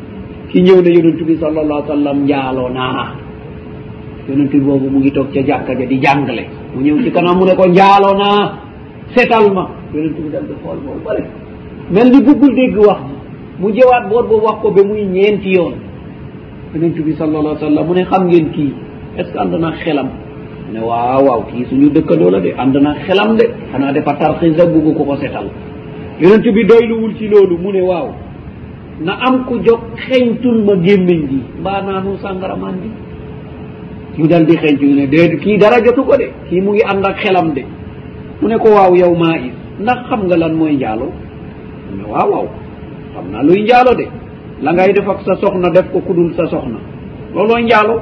ki 0.48 0.62
ñëw 0.62 0.80
ne 0.82 0.90
yonent 0.96 1.20
bi 1.28 1.36
sal 1.36 1.58
allah 1.58 1.84
sallam 1.86 2.24
njaaloo 2.24 2.68
naa 2.72 3.21
yonent 4.28 4.48
bi 4.50 4.58
boobu 4.62 4.86
mu 4.90 4.98
ngi 5.00 5.10
toog 5.12 5.32
ca 5.32 5.42
jàkka 5.44 5.74
ja 5.78 5.86
di 5.86 5.96
jàngle 6.00 6.44
mu 6.74 6.80
ñëw 6.84 6.96
ci 7.04 7.10
kanam 7.10 7.38
mu 7.38 7.44
ne 7.44 7.54
ko 7.54 7.66
njaalo 7.66 8.14
naa 8.14 8.54
setal 9.14 9.52
ma 9.52 9.64
yonent 9.94 10.16
bi 10.20 10.30
dal 10.30 10.44
di 10.46 10.54
xool 10.62 10.78
moom 10.84 11.00
bare 11.04 11.22
mel 11.90 12.08
ni 12.10 12.20
buggul 12.22 12.54
dégg 12.54 12.76
wax 12.78 13.00
ma 13.00 13.16
mu 13.60 13.70
jëwaat 13.76 14.04
boor 14.08 14.24
boobu 14.28 14.46
wax 14.46 14.56
ko 14.62 14.70
ba 14.70 14.82
muy 14.84 15.02
ñeenti 15.04 15.50
yoon 15.50 15.74
yonent 16.74 16.98
bi 17.02 17.12
sal 17.16 17.34
allah 17.34 17.56
sallam 17.58 17.86
mu 17.86 17.94
ne 17.94 18.04
xam 18.04 18.26
ngeen 18.28 18.50
kii 18.50 18.72
est 19.18 19.24
ce 19.24 19.32
que 19.32 19.38
ànd 19.38 19.54
na 19.54 19.72
xelam 19.72 20.08
ne 20.72 20.78
waaw 20.80 21.22
waaw 21.24 21.42
kii 21.52 21.64
suñu 21.68 21.90
dëkkandoo 21.90 22.30
la 22.30 22.40
de 22.40 22.54
ànd 22.56 22.76
na 22.76 22.94
xelam 23.04 23.36
de 23.36 23.44
xanaa 23.72 23.92
dafa 23.92 24.12
tarxis 24.14 24.58
ak 24.58 24.70
buggu 24.72 24.94
ko 24.94 25.04
ko 25.04 25.16
setal 25.16 25.46
yonent 26.20 26.46
bi 26.54 26.64
doyluwul 26.64 27.14
ci 27.18 27.26
loolu 27.28 27.58
mu 27.58 27.72
ne 27.72 27.80
waaw 27.82 28.08
na 29.02 29.16
am 29.26 29.44
ku 29.46 29.58
jog 29.66 29.80
xeñtul 29.96 30.62
ma 30.64 30.74
gémmiñ 30.86 31.22
gi 31.28 31.40
mbaa 31.60 31.82
naanu 31.82 32.16
sàngaramaan 32.22 32.76
gi 32.82 32.90
ñu 34.18 34.26
dal 34.28 34.44
di 34.48 34.56
xencu 34.56 34.84
ñu 34.86 34.94
ne 34.94 35.06
déet 35.06 35.40
kii 35.42 35.58
dara 35.58 35.80
jotuko 35.84 36.16
de 36.18 36.26
kii 36.48 36.60
mu 36.60 36.72
ngi 36.72 36.80
ànd 36.90 37.04
ak 37.04 37.16
xelam 37.22 37.48
de 37.54 37.62
mu 38.40 38.48
ne 38.48 38.56
ko 38.58 38.68
waaw 38.76 38.92
yow 38.94 39.14
maa 39.22 39.36
is 39.46 39.54
ndax 39.82 39.98
xam 40.08 40.20
nga 40.26 40.36
lan 40.36 40.52
mooy 40.54 40.74
njaalo 40.76 41.06
mu 41.88 41.92
ne 41.96 42.02
waaw 42.12 42.28
waaw 42.32 42.48
xam 43.14 43.24
naa 43.32 43.42
luy 43.42 43.60
njaalo 43.62 43.92
de 44.00 44.06
la 44.64 44.70
ngay 44.72 44.92
def 44.92 45.08
ak 45.08 45.18
sa 45.24 45.34
soxna 45.40 45.68
def 45.70 45.86
ko 45.92 45.98
kudul 46.06 46.30
sa 46.36 46.44
soxna 46.46 46.78
looloo 47.34 47.58
njaalo 47.58 47.94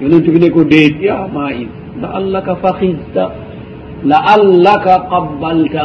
yonent 0.00 0.26
bi 0.32 0.38
ne 0.40 0.50
ko 0.50 0.64
déet 0.64 0.94
ya 1.02 1.28
maa 1.34 1.50
is 1.52 1.68
la 2.00 2.08
allaka 2.18 2.54
faxista 2.56 3.24
la 4.04 4.18
allaka 4.34 4.94
qabalta 5.10 5.82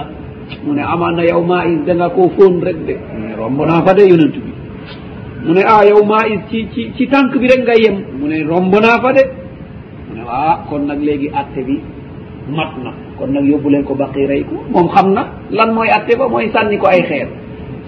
mu 0.65 0.73
ne 0.73 0.81
amaa 0.81 1.11
na 1.11 1.23
yow 1.25 1.41
maa 1.43 1.65
is 1.65 1.79
danga 1.85 2.09
koo 2.09 2.29
fóon 2.37 2.63
rek 2.63 2.77
de 2.87 2.95
mu 3.11 3.19
ne 3.27 3.35
romb 3.37 3.59
naa 3.67 3.81
fa 3.85 3.93
de 3.93 4.03
yonent 4.07 4.35
bi 4.43 4.44
mu 5.45 5.53
ne 5.53 5.61
ah 5.61 5.85
yow 5.85 6.01
ma 6.03 6.25
is 6.25 6.41
ci 6.49 6.65
ci 6.73 6.81
ci 6.97 7.05
tànk 7.05 7.37
bi 7.37 7.45
rek 7.45 7.61
ngay 7.61 7.81
yem 7.85 7.95
mu 8.17 8.25
ne 8.27 8.41
romb 8.43 8.73
naa 8.81 8.97
fa 9.01 9.13
de 9.13 9.21
mu 10.09 10.13
ne 10.17 10.21
ah 10.27 10.65
kon 10.69 10.85
nag 10.89 10.99
léegi 11.05 11.29
atte 11.33 11.61
bi 11.61 11.77
mat 12.49 12.73
na 12.83 12.91
kon 13.17 13.29
nag 13.31 13.45
yóbbu 13.45 13.69
leen 13.69 13.83
ko 13.83 13.93
baqi 13.95 14.25
rey 14.25 14.41
ko 14.43 14.55
moom 14.73 14.89
xam 14.89 15.13
na 15.13 15.21
lan 15.51 15.69
mooy 15.73 15.89
atte 15.89 16.17
ba 16.17 16.27
mooy 16.27 16.49
sànni 16.53 16.77
ko 16.77 16.87
ay 16.87 17.03
xeer 17.07 17.27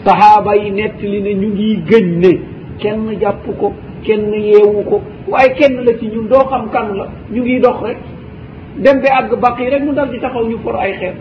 sahaaba 0.05 0.55
yi 0.55 0.69
nett 0.71 1.01
li 1.01 1.19
ne 1.21 1.33
ñu 1.33 1.47
ngi 1.47 1.81
gëñ 1.89 2.05
ne 2.21 2.31
kenn 2.79 3.17
jàpp 3.21 3.45
ko 3.59 3.73
kenn 4.05 4.31
yeewu 4.33 4.83
ko 4.89 5.01
waaye 5.27 5.49
kenn 5.57 5.81
la 5.85 5.93
ci 5.99 6.05
ñun 6.13 6.27
doo 6.27 6.45
xam 6.49 6.69
kan 6.69 6.93
la 6.95 7.05
ñu 7.33 7.41
ngi 7.41 7.59
dox 7.59 7.81
rek 7.81 7.97
dem 8.77 9.01
be 9.01 9.09
àgg 9.09 9.33
baqi 9.41 9.65
rek 9.69 9.81
mu 9.83 9.93
dal 9.93 10.09
di 10.11 10.19
taxaw 10.19 10.43
ñu 10.45 10.57
for 10.63 10.75
ay 10.75 10.93
xeer 10.93 11.15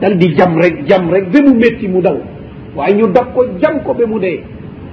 dal 0.00 0.14
di 0.16 0.32
jam 0.36 0.54
rek 0.56 0.84
jam 0.88 1.10
rek 1.10 1.24
ba 1.32 1.38
mu 1.42 1.54
métti 1.58 1.88
mu 1.88 2.00
daw 2.02 2.18
waaye 2.76 2.94
ñu 2.94 3.10
dab 3.12 3.34
ko 3.34 3.44
jam 3.60 3.80
ko 3.82 3.94
ba 3.94 4.06
mu 4.06 4.18
dee 4.20 4.40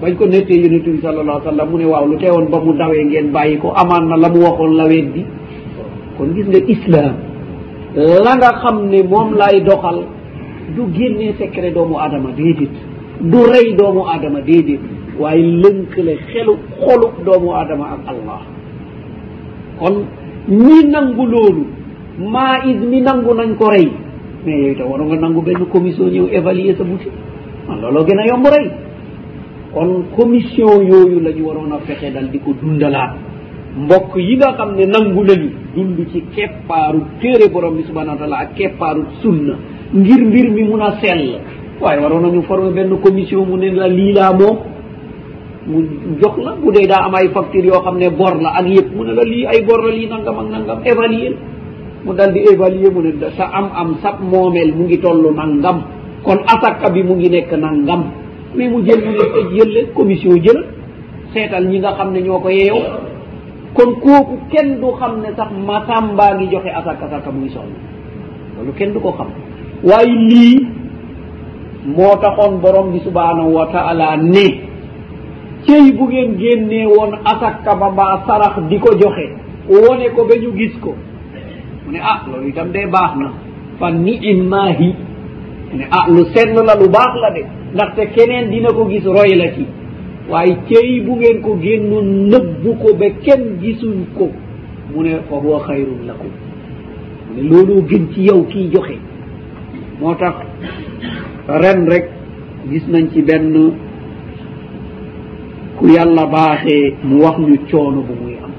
bañ 0.02 0.12
ko 0.20 0.26
nettee 0.28 0.60
yonente 0.64 0.90
bi 0.92 1.00
sal 1.02 1.18
allah 1.24 1.40
sallam 1.44 1.68
mu 1.72 1.78
ne 1.80 1.86
waaw 1.88 2.04
lu 2.06 2.18
teewoon 2.20 2.52
ba 2.52 2.60
mu 2.60 2.74
dawee 2.76 3.04
ngeen 3.08 3.32
bàyyi 3.32 3.58
ko 3.64 3.72
amaan 3.76 4.10
na 4.12 4.18
la 4.20 4.28
mu 4.30 4.40
waxoon 4.44 4.76
la 4.76 4.86
weet 4.92 5.08
bi 5.16 5.22
kon 6.18 6.36
gis 6.36 6.48
nga 6.52 6.60
islam 6.76 7.16
la 7.96 8.32
nga 8.40 8.50
xam 8.62 8.88
ne 8.92 9.00
moom 9.08 9.34
lay 9.40 9.62
doxal 9.64 10.04
du 10.76 10.88
génnee 10.98 11.34
secret 11.40 11.72
doomu 11.74 11.96
adama 12.00 12.32
déedéet 12.36 12.76
du 13.22 13.40
rey 13.54 13.72
doomu 13.74 14.04
adama 14.16 14.42
déedéet 14.42 14.82
waaye 15.20 15.42
lënk 15.64 15.96
la 16.04 16.14
xelu 16.32 16.54
xolu 16.84 17.08
doomu 17.26 17.56
adama 17.62 17.86
ak 17.96 18.02
allah 18.12 18.42
kon 19.80 19.96
ñi 20.50 20.92
nangu 20.92 21.24
loolu 21.26 21.64
maïs 22.20 22.80
mi 22.92 23.00
nangu 23.02 23.32
nañ 23.34 23.56
ko 23.56 23.70
rey 23.72 23.88
mais 24.46 24.60
yow 24.62 24.72
ita 24.76 24.84
waro 24.86 25.06
nga 25.08 25.16
nangu 25.24 25.40
benn 25.42 25.66
commission 25.72 26.12
ñëw 26.12 26.28
évaluer 26.36 26.76
sa 26.78 26.84
bouti 26.84 27.08
man 27.68 27.80
looloo 27.80 28.04
gën 28.04 28.20
a 28.20 28.28
yomb 28.28 28.44
rey 28.48 28.68
kon 29.76 29.92
commission 30.18 30.88
yooyu 30.92 31.20
la 31.20 31.32
ñu 31.36 31.44
waroon 31.52 31.74
a 31.76 31.80
fexe 31.86 32.08
dal 32.16 32.32
di 32.32 32.40
ko 32.40 32.52
dundalaat 32.60 33.12
mbokk 33.84 34.12
yi 34.16 34.36
nga 34.40 34.50
xam 34.58 34.72
ne 34.80 34.86
nangu 34.88 35.22
nañu 35.30 35.50
dund 35.76 35.98
ci 36.12 36.24
keppaaru 36.34 37.00
téere 37.20 37.52
borom 37.52 37.76
bi 37.76 37.84
subhana 37.84 38.12
wa 38.14 38.18
taala 38.20 38.38
ak 38.44 38.54
keppaaru 38.56 39.04
sunna 39.22 39.54
ngir 40.00 40.22
mbir 40.30 40.48
mi 40.56 40.64
mun 40.64 40.82
a 40.82 40.92
sell 41.04 41.24
waaye 41.82 42.00
waroon 42.04 42.24
nañu 42.26 42.42
forme 42.48 42.72
benn 42.78 42.92
commission 43.04 43.44
mu 43.50 43.58
ne 43.58 43.68
la 43.76 43.88
lii 43.98 44.14
laa 44.16 44.32
moom 44.40 44.58
mu 45.72 45.84
jox 46.24 46.36
la 46.46 46.52
bu 46.62 46.72
dee 46.72 46.88
daa 46.88 47.04
am 47.08 47.16
ay 47.16 47.28
facture 47.36 47.68
yoo 47.72 47.82
xam 47.86 47.98
ne 47.98 48.08
bor 48.20 48.34
la 48.44 48.50
ak 48.60 48.66
yëpp 48.76 48.90
mu 48.96 49.04
ne 49.04 49.12
la 49.14 49.24
lii 49.32 49.46
ay 49.52 49.60
bor 49.68 49.80
la 49.86 49.92
lii 49.98 50.08
nangam 50.08 50.36
ak 50.42 50.48
nangam 50.56 50.80
évaluer 50.92 51.34
mu 52.06 52.14
dal 52.14 52.32
di 52.34 52.40
évaluer 52.52 52.92
mu 52.94 53.02
ne 53.02 53.12
sa 53.38 53.46
am-am 53.60 53.90
sa 54.02 54.10
moomeel 54.32 54.70
mu 54.78 54.84
ngi 54.86 55.00
toll 55.04 55.20
nangam 55.40 55.78
kon 56.24 56.40
attaque 56.54 56.88
bi 56.94 57.04
mu 57.04 57.14
ngi 57.18 57.30
nekk 57.30 57.52
nangam 57.66 58.04
prix 58.56 58.68
mu 58.72 58.80
jël 58.86 58.99
ñu 59.06 59.11
def 59.18 59.34
ak 59.36 59.52
jël 59.56 59.72
la 59.73 59.84
commission 59.94 60.32
jël 60.44 60.57
seetal 61.34 61.68
ñi 61.68 61.80
nga 61.80 61.91
xam 61.98 62.11
ne 62.14 62.19
ñoo 62.22 62.40
ko 62.40 62.49
yeew 62.49 62.80
kon 63.73 63.91
kooku 64.03 64.36
kenn 64.52 64.80
du 64.80 64.88
xam 64.99 65.19
ne 65.22 65.30
sax 65.36 65.49
matambaa 65.68 66.36
ngi 66.36 66.48
joxe 66.52 66.69
asakasaka 66.69 67.32
muy 67.32 67.49
soxna 67.49 67.77
loolu 68.56 68.72
kenn 68.73 68.94
du 68.94 68.99
ko 68.99 69.11
xam 69.11 69.27
waaye 69.84 70.14
lii 70.30 70.68
moo 71.95 72.15
taxoon 72.22 72.60
borom 72.61 72.91
bi 72.91 72.99
subhanahu 72.99 73.52
wa 73.53 73.65
taala 73.73 74.18
ne 74.18 74.45
cëy 75.65 75.91
bu 75.98 76.06
ngeen 76.07 76.38
génnee 76.40 76.86
woon 76.86 77.11
asakka 77.26 77.76
ba 77.76 77.90
mbaa 77.91 78.23
sarax 78.27 78.56
di 78.69 78.80
ko 78.80 78.91
joxe 78.99 79.26
wone 79.69 80.07
ko 80.15 80.26
ba 80.26 80.36
ñu 80.36 80.52
gis 80.57 80.76
ko 80.80 80.94
mu 81.86 81.91
ne 81.91 81.99
ah 81.99 82.22
loolu 82.32 82.48
itam 82.49 82.72
day 82.72 82.86
baax 82.88 83.11
na 83.19 83.27
fa 83.80 83.91
ni 83.91 84.14
imma 84.32 84.72
hi 84.80 84.94
a 85.66 85.88
ah, 85.92 86.06
lu 86.10 86.24
senn 86.34 86.54
la 86.56 86.76
lu 86.80 86.88
baax 86.96 87.14
la 87.22 87.30
de 87.36 87.42
ndaxte 87.74 88.04
keneen 88.16 88.46
dina 88.52 88.70
ko 88.78 88.84
gis 88.92 89.06
roy 89.16 89.32
la 89.36 89.48
ci 89.54 89.64
waaye 90.30 90.54
cëy 90.70 90.92
bu 91.06 91.12
ngeen 91.18 91.38
ko 91.46 91.52
génnu 91.64 91.98
nëbbu 92.32 92.70
ko 92.82 92.90
ba 93.00 93.06
kenn 93.24 93.44
gisuñ 93.62 93.98
ko 94.18 94.26
mu 94.94 95.04
ne 95.04 95.12
fa 95.28 95.36
huwa 95.42 95.60
xayrun 95.68 96.02
la 96.08 96.14
ko 96.22 96.28
mu 97.26 97.32
ne 97.42 97.50
loolu 97.50 97.76
gën 97.90 98.04
ci 98.14 98.20
yow 98.28 98.42
kii 98.50 98.68
joxe 98.74 98.96
moo 100.00 100.16
tax 100.22 100.36
ren 101.62 101.80
rek 101.92 102.06
gis 102.70 102.84
nañ 102.92 103.06
ci 103.12 103.20
benn 103.28 103.54
ku 105.78 105.88
yàlla 105.96 106.24
baaxee 106.34 106.88
mu 107.08 107.16
wax 107.24 107.36
ñu 107.40 107.56
coono 107.70 108.02
bu 108.08 108.14
muy 108.24 108.36
am 108.44 108.52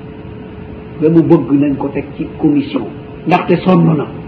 ba 1.00 1.06
mu 1.14 1.22
bëgg 1.28 1.48
nañ 1.60 1.72
ko 1.80 1.88
teg 1.94 2.04
ci 2.16 2.22
commission 2.40 2.86
ndaxte 3.26 3.56
sonn 3.64 3.84
na 3.98 4.04
ko 4.04 4.25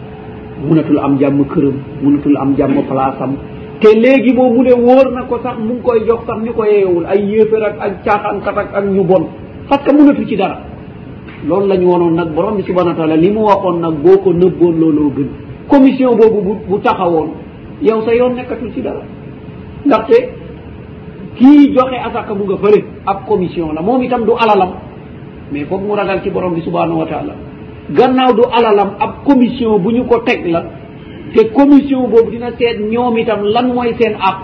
munatul 0.64 0.98
am 0.98 1.18
jàmm 1.20 1.42
këram 1.52 1.76
munatul 2.02 2.36
am 2.42 2.50
jàmm 2.58 2.76
place 2.88 3.22
am 3.22 3.32
te 3.80 3.88
léegi 4.02 4.32
moom 4.34 4.54
mu 4.54 4.62
ne 4.64 4.72
wóor 4.84 5.06
na 5.14 5.22
ko 5.28 5.36
sax 5.42 5.56
mu 5.58 5.74
ngi 5.74 5.82
koy 5.86 5.98
jox 6.08 6.20
sax 6.26 6.38
ñu 6.44 6.52
ko 6.52 6.64
yeewul 6.64 7.04
ay 7.06 7.18
yéeféer 7.30 7.62
ak 7.68 7.74
ak 7.86 7.92
caaxaan 8.04 8.40
katag 8.44 8.68
ak 8.74 8.84
ñu 8.94 9.04
bon 9.04 9.24
parce 9.68 9.82
que 9.84 9.92
munatu 9.92 10.24
ci 10.26 10.36
dara 10.36 10.58
loolu 11.46 11.66
la 11.68 11.76
ñu 11.76 11.86
wanoon 11.90 12.14
nag 12.14 12.34
borom 12.34 12.56
bi 12.56 12.62
subhana 12.62 12.94
taala 12.94 13.16
li 13.16 13.30
mu 13.30 13.40
waxoon 13.42 13.80
nag 13.80 13.94
boo 14.02 14.18
ko 14.18 14.32
nëbboon 14.32 14.72
looloo 14.80 15.10
gën 15.16 15.28
commission 15.68 16.16
boobu 16.16 16.40
bu 16.42 16.54
bu 16.68 16.78
taxawoon 16.80 17.28
yow 17.82 18.02
sa 18.04 18.14
yoon 18.14 18.34
nekkatul 18.34 18.72
ci 18.74 18.82
dara 18.82 19.02
ndaxte 19.86 20.16
kii 21.36 21.72
joxe 21.74 21.96
asaka 22.08 22.34
mu 22.34 22.44
nga 22.44 22.56
fële 22.56 22.84
ab 23.06 23.26
commission 23.28 23.72
la 23.74 23.82
moom 23.82 24.02
itam 24.02 24.24
du 24.24 24.32
alalam 24.36 24.72
mais 25.52 25.64
foog 25.64 25.82
mu 25.82 25.94
ragal 25.94 26.20
ci 26.22 26.30
borom 26.30 26.54
bi 26.54 26.60
subhanahu 26.60 26.98
wa 26.98 27.06
taala 27.06 27.34
gannaaw 27.90 28.30
du 28.36 28.44
alalam 28.44 28.96
ab 29.00 29.12
commission 29.24 29.80
bu 29.82 29.88
ñu 29.92 30.04
ko 30.04 30.18
teg 30.20 30.44
la 30.46 30.60
te 31.34 31.40
commission 31.56 32.08
boobu 32.10 32.30
dina 32.32 32.50
seet 32.58 32.78
ñoom 32.92 33.16
itam 33.16 33.42
lan 33.54 33.66
mooy 33.74 33.94
seen 33.98 34.12
àq 34.20 34.38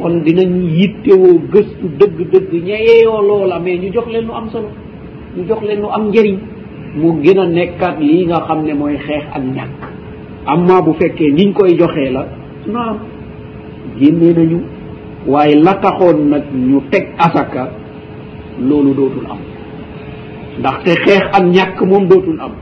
kon 0.00 0.14
dinañ 0.24 0.50
yittewoo 0.76 1.38
gëstu 1.52 1.86
dëgg-dëgg 1.98 2.52
ñeyeeyoo 2.66 3.20
loola 3.26 3.58
mais 3.58 3.76
ñu 3.78 3.90
jox 3.94 4.06
leen 4.10 4.26
lu 4.26 4.32
am 4.32 4.48
solo 4.52 4.68
ñu 5.36 5.42
jox 5.48 5.62
leen 5.66 5.80
lu 5.82 5.88
am 5.96 6.08
njëriñ 6.08 6.36
mu 7.00 7.08
gën 7.22 7.38
a 7.38 7.46
nekkaat 7.46 7.96
lii 8.00 8.24
nga 8.26 8.40
xam 8.46 8.60
ne 8.66 8.74
mooy 8.74 8.96
xeex 9.06 9.24
ak 9.36 9.42
ñàkk 9.56 9.80
amma 10.52 10.82
bu 10.84 10.92
fekkee 10.94 11.30
niñ 11.32 11.52
koy 11.52 11.70
joxee 11.78 12.10
la 12.10 12.26
naam 12.72 12.96
génnee 13.98 14.32
nañu 14.32 14.60
waaye 15.26 15.54
la 15.56 15.74
taxoon 15.74 16.28
nag 16.30 16.44
ñu 16.70 16.82
teg 16.90 17.04
asaka 17.18 17.68
loolu 18.60 18.94
dootul 18.94 19.26
am 19.30 19.38
ndaxte 20.58 20.90
xeex 21.04 21.22
ak 21.36 21.44
ñàkk 21.54 21.78
moom 21.90 22.08
dootun 22.08 22.36
am 22.38 22.52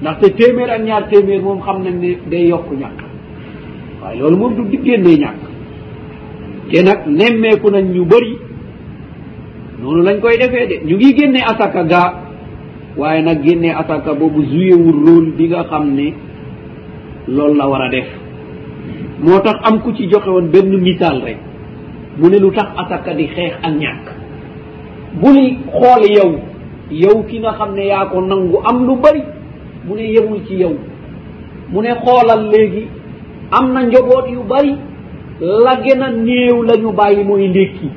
ndaxte 0.00 0.26
téeméer 0.38 0.70
ak 0.70 0.80
ñaar 0.82 1.02
téeméer 1.10 1.42
moom 1.42 1.60
xam 1.66 1.82
nañ 1.84 1.94
ne 2.00 2.10
day 2.30 2.48
yokk 2.50 2.70
ñàkk 2.80 2.98
waaye 4.00 4.18
loolu 4.20 4.36
moom 4.36 4.54
du 4.56 4.62
diggéennee 4.70 5.16
ñàkk 5.22 5.40
te 6.70 6.82
nag 6.82 6.98
nemmeeku 7.06 7.70
nañ 7.70 7.84
ñu 7.94 8.04
bëri 8.04 8.32
noonu 9.80 10.02
lañ 10.06 10.20
koy 10.20 10.36
defee 10.38 10.66
de 10.70 10.76
ñu 10.86 10.96
ngi 10.96 11.14
génne 11.18 11.40
asaka 11.50 11.82
ga 11.90 12.02
waaye 12.98 13.22
nag 13.22 13.38
génne 13.44 13.68
asaka 13.80 14.14
boobu 14.18 14.42
zuyé 14.50 14.74
wul 14.74 14.98
rôle 15.04 15.28
bi 15.36 15.48
nga 15.48 15.64
xam 15.70 15.84
ne 15.96 16.06
loolu 17.34 17.54
la 17.58 17.66
war 17.68 17.82
a 17.82 17.88
def 17.88 18.06
moo 19.22 19.38
tax 19.44 19.58
am 19.62 19.76
ku 19.82 19.92
ci 19.96 20.08
joxe 20.10 20.28
woon 20.34 20.50
benn 20.52 20.70
misaal 20.86 21.18
rek 21.24 21.38
mu 22.18 22.28
ne 22.30 22.38
lu 22.38 22.50
tax 22.52 22.68
asaka 22.80 23.14
di 23.14 23.26
xeex 23.34 23.52
ak 23.66 23.72
ñàkk 23.82 24.06
bu 25.20 25.28
ni 25.32 25.44
xool 25.72 26.02
yow 26.16 26.32
yow 26.90 27.22
ki 27.24 27.38
nga 27.40 27.52
xam 27.54 27.74
ne 27.74 27.86
yaa 27.86 28.06
ko 28.10 28.20
nangu 28.20 28.56
am 28.64 28.86
lu 28.86 28.96
bëri 29.02 29.22
mu 29.88 29.94
ne 29.96 30.02
yemul 30.12 30.40
ci 30.46 30.54
yow 30.56 30.74
mu 31.72 31.80
ne 31.80 31.94
xoolal 32.04 32.48
léegi 32.50 32.86
am 33.50 33.72
na 33.72 33.82
njoboot 33.86 34.26
yu 34.30 34.40
bëri 34.48 34.74
la 35.40 35.80
gën 35.82 36.00
a 36.02 36.10
néew 36.12 36.62
lañu 36.62 36.92
bàyyi 36.92 37.24
mooy 37.24 37.48
ndékki 37.48 37.88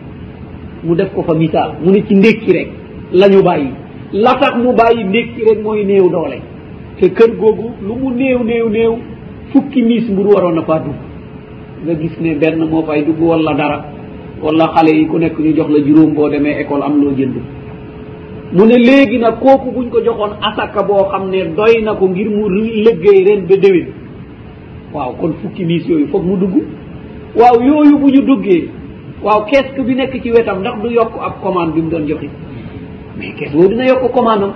mu 0.83 0.95
def 0.95 1.13
ko 1.13 1.23
fa 1.23 1.33
misaal 1.33 1.73
mu 1.83 1.91
ne 1.91 2.03
ci 2.07 2.15
ndékki 2.15 2.51
rek 2.51 2.67
lañu 3.13 3.43
bàyyi 3.43 3.67
la 4.13 4.33
tax 4.39 4.55
mu 4.57 4.71
bàyyi 4.73 5.03
ndékki 5.03 5.41
rek 5.45 5.63
mooy 5.63 5.83
néew 5.85 6.09
doole 6.09 6.41
te 6.99 7.07
kër 7.09 7.31
googu 7.37 7.69
lu 7.81 7.93
mu 7.95 8.11
néew 8.15 8.43
néew 8.43 8.69
néew 8.69 8.95
fukki 9.53 9.81
miis 9.83 10.09
mbur 10.09 10.33
waroon 10.33 10.57
a 10.59 10.63
faa 10.63 10.79
dugg 10.79 10.97
nga 11.85 11.93
gis 11.93 12.17
ne 12.19 12.35
benn 12.35 12.65
moo 12.69 12.83
fay 12.83 13.03
dugg 13.03 13.19
wala 13.21 13.53
dara 13.53 13.85
wala 14.43 14.67
xale 14.75 14.91
yi 14.95 15.05
ku 15.07 15.17
nekk 15.19 15.37
ñu 15.39 15.55
jox 15.55 15.69
la 15.69 15.79
juróom 15.85 16.13
boo 16.13 16.29
demee 16.29 16.61
école 16.61 16.83
am 16.83 17.01
loo 17.01 17.11
jënd 17.11 17.35
mu 18.53 18.65
ne 18.65 18.75
léegi 18.77 19.19
nag 19.19 19.39
kooku 19.41 19.71
buñ 19.71 19.89
ko 19.89 19.99
joxoon 20.03 20.31
asaka 20.41 20.83
boo 20.83 21.03
xam 21.11 21.29
ne 21.29 21.43
doy 21.55 21.81
na 21.83 21.95
ko 21.95 22.07
ngir 22.07 22.29
mu 22.29 22.47
lëggéey 22.85 23.23
ren 23.25 23.45
ba 23.47 23.57
déwén 23.57 23.87
waaw 24.93 25.11
kon 25.19 25.33
fukki 25.41 25.65
liis 25.65 25.85
yooyu 25.87 26.07
foog 26.07 26.23
mu 26.23 26.37
dugg 26.37 26.55
waaw 27.37 27.59
yooyu 27.61 27.97
bu 27.99 28.07
ñu 28.07 28.21
duggee 28.21 28.69
waaw 29.23 29.43
kees 29.45 29.67
bi 29.85 29.95
nekk 29.95 30.21
ci 30.23 30.31
wetam 30.31 30.59
ndax 30.61 30.81
du 30.81 30.89
yokk 30.93 31.11
ab 31.27 31.41
commande 31.43 31.73
bi 31.75 31.81
mu 31.81 31.89
doon 31.89 32.07
joxe 32.07 32.29
mais 33.19 33.33
kees 33.35 33.51
boobu 33.51 33.67
dina 33.67 33.83
yokk 33.85 34.11
commande 34.13 34.43
am 34.43 34.53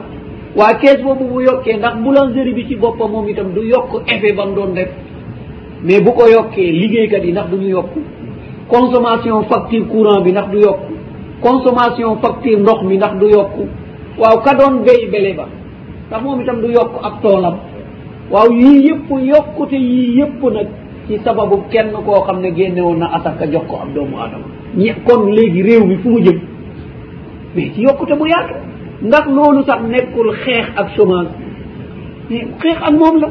waa 0.55 0.73
kees 0.75 1.01
boobu 1.03 1.25
bu 1.25 1.41
yokkee 1.41 1.77
ndax 1.77 1.95
boulangerie 1.99 2.53
bi 2.53 2.67
ci 2.67 2.75
boppam 2.77 3.11
moom 3.11 3.27
itam 3.27 3.53
du 3.53 3.61
yokk 3.61 4.03
effet 4.09 4.33
ba 4.33 4.45
mu 4.45 4.55
doon 4.55 4.73
def 4.73 4.89
mais 5.83 5.99
bu 5.99 6.13
ko 6.13 6.29
yokkee 6.29 6.71
liggéeykat 6.71 7.25
yi 7.25 7.31
ndax 7.33 7.49
du 7.49 7.57
ñu 7.57 7.67
yokk 7.71 7.91
consommation 8.69 9.43
facture 9.43 9.85
courant 9.87 10.21
bi 10.21 10.31
ndax 10.31 10.47
du 10.49 10.59
yokk 10.59 10.79
consommation 11.41 12.15
facture 12.21 12.55
ndox 12.59 12.83
mi 12.83 12.95
ndax 12.95 13.15
du 13.19 13.25
yokk 13.27 13.57
waaw 14.21 14.37
ka 14.45 14.53
doon 14.53 14.85
béy 14.85 15.09
bele 15.09 15.33
ba 15.33 15.49
tax 16.13 16.21
moom 16.21 16.41
itam 16.45 16.61
du 16.61 16.69
yokk 16.69 16.93
ab 17.01 17.15
toolam 17.25 17.55
waaw 18.29 18.47
yii 18.53 18.85
yëpp 18.87 19.09
yokkute 19.33 19.77
yii 19.81 20.17
yëpp 20.21 20.41
nag 20.55 20.67
ci 21.07 21.17
sababu 21.25 21.57
kenn 21.73 21.89
koo 22.07 22.21
xam 22.21 22.39
ne 22.41 22.49
génne 22.57 22.81
woon 22.85 22.99
na 23.01 23.07
ataka 23.17 23.49
jox 23.51 23.65
ko 23.71 23.75
ab 23.81 23.89
doomu 23.95 24.15
aadama 24.21 24.45
ñe 24.77 24.93
kon 25.07 25.25
léegi 25.35 25.61
réew 25.61 25.83
mi 25.87 25.95
fu 26.03 26.09
mu 26.09 26.21
jëm 26.21 26.37
mais 27.55 27.71
ci 27.73 27.81
yokkute 27.81 28.15
bu 28.19 28.25
yàgg 28.27 28.49
ndax 29.01 29.25
loolu 29.35 29.63
sax 29.65 29.81
nekkul 29.89 30.29
xeex 30.43 30.65
ak 30.77 30.87
chômage 30.95 31.31
mais 32.29 32.45
xeex 32.61 32.77
ak 32.87 32.93
moom 32.99 33.17
la 33.19 33.29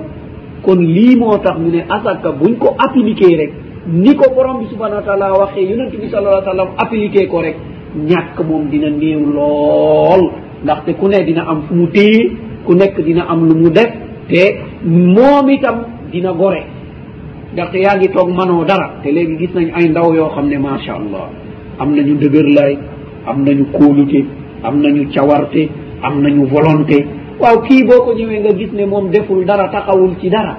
kon 0.64 0.80
lii 0.94 1.16
moo 1.16 1.38
tax 1.38 1.56
ñu 1.58 1.70
ne 1.70 1.80
asaka 1.88 2.32
buñ 2.32 2.56
ko 2.58 2.74
appliquer 2.78 3.36
rek 3.38 3.52
ni 3.86 4.14
ko 4.14 4.26
borom 4.34 4.58
bi 4.58 4.66
subhana 4.70 4.96
wa 4.96 5.02
taala 5.02 5.32
waxee 5.38 5.68
yonent 5.70 5.92
bi 6.00 6.08
salalah 6.10 6.44
sallam 6.44 6.68
appliquer 6.76 7.28
ko 7.28 7.40
rek 7.40 7.56
ñàkk 7.96 8.36
moom 8.48 8.68
dina 8.70 8.90
néew 8.90 9.20
lool 9.34 10.22
ndaxte 10.64 10.92
ku 10.98 11.08
ne 11.08 11.24
dina 11.24 11.42
am 11.48 11.62
fu 11.66 11.74
mu 11.74 11.86
téye 11.88 12.30
ku 12.64 12.72
nekk 12.74 12.96
dina 13.00 13.24
am 13.28 13.48
lu 13.48 13.54
mu 13.56 13.70
def 13.70 13.90
te 14.28 14.60
moom 14.84 15.48
itam 15.48 15.76
dina 16.12 16.32
gore 16.32 16.62
ndaxte 17.52 17.76
yaa 17.80 17.96
ngi 17.96 18.08
toog 18.08 18.28
manoo 18.34 18.64
dara 18.64 19.00
te 19.02 19.10
léegi 19.10 19.36
gis 19.38 19.54
nañ 19.54 19.68
ay 19.74 19.88
ndaw 19.88 20.12
yoo 20.14 20.28
xam 20.34 20.46
ne 20.48 20.58
macha 20.58 20.94
allah 20.94 21.28
am 21.78 21.94
nañu 21.94 22.14
ndëgër 22.14 22.46
laay 22.56 22.74
am 23.26 23.44
nañu 23.44 23.64
kóolute 23.72 24.24
am 24.62 24.80
nañu 24.82 25.08
cawarte 25.14 25.68
am 26.02 26.20
nañu 26.22 26.46
volonté 26.46 27.06
waaw 27.40 27.62
kii 27.62 27.84
boo 27.86 28.04
ko 28.04 28.12
ñëwee 28.14 28.38
nga 28.40 28.52
gis 28.58 28.72
ne 28.72 28.84
moom 28.86 29.10
deful 29.10 29.44
dara 29.44 29.68
taxawul 29.68 30.12
ci 30.20 30.28
dara 30.28 30.56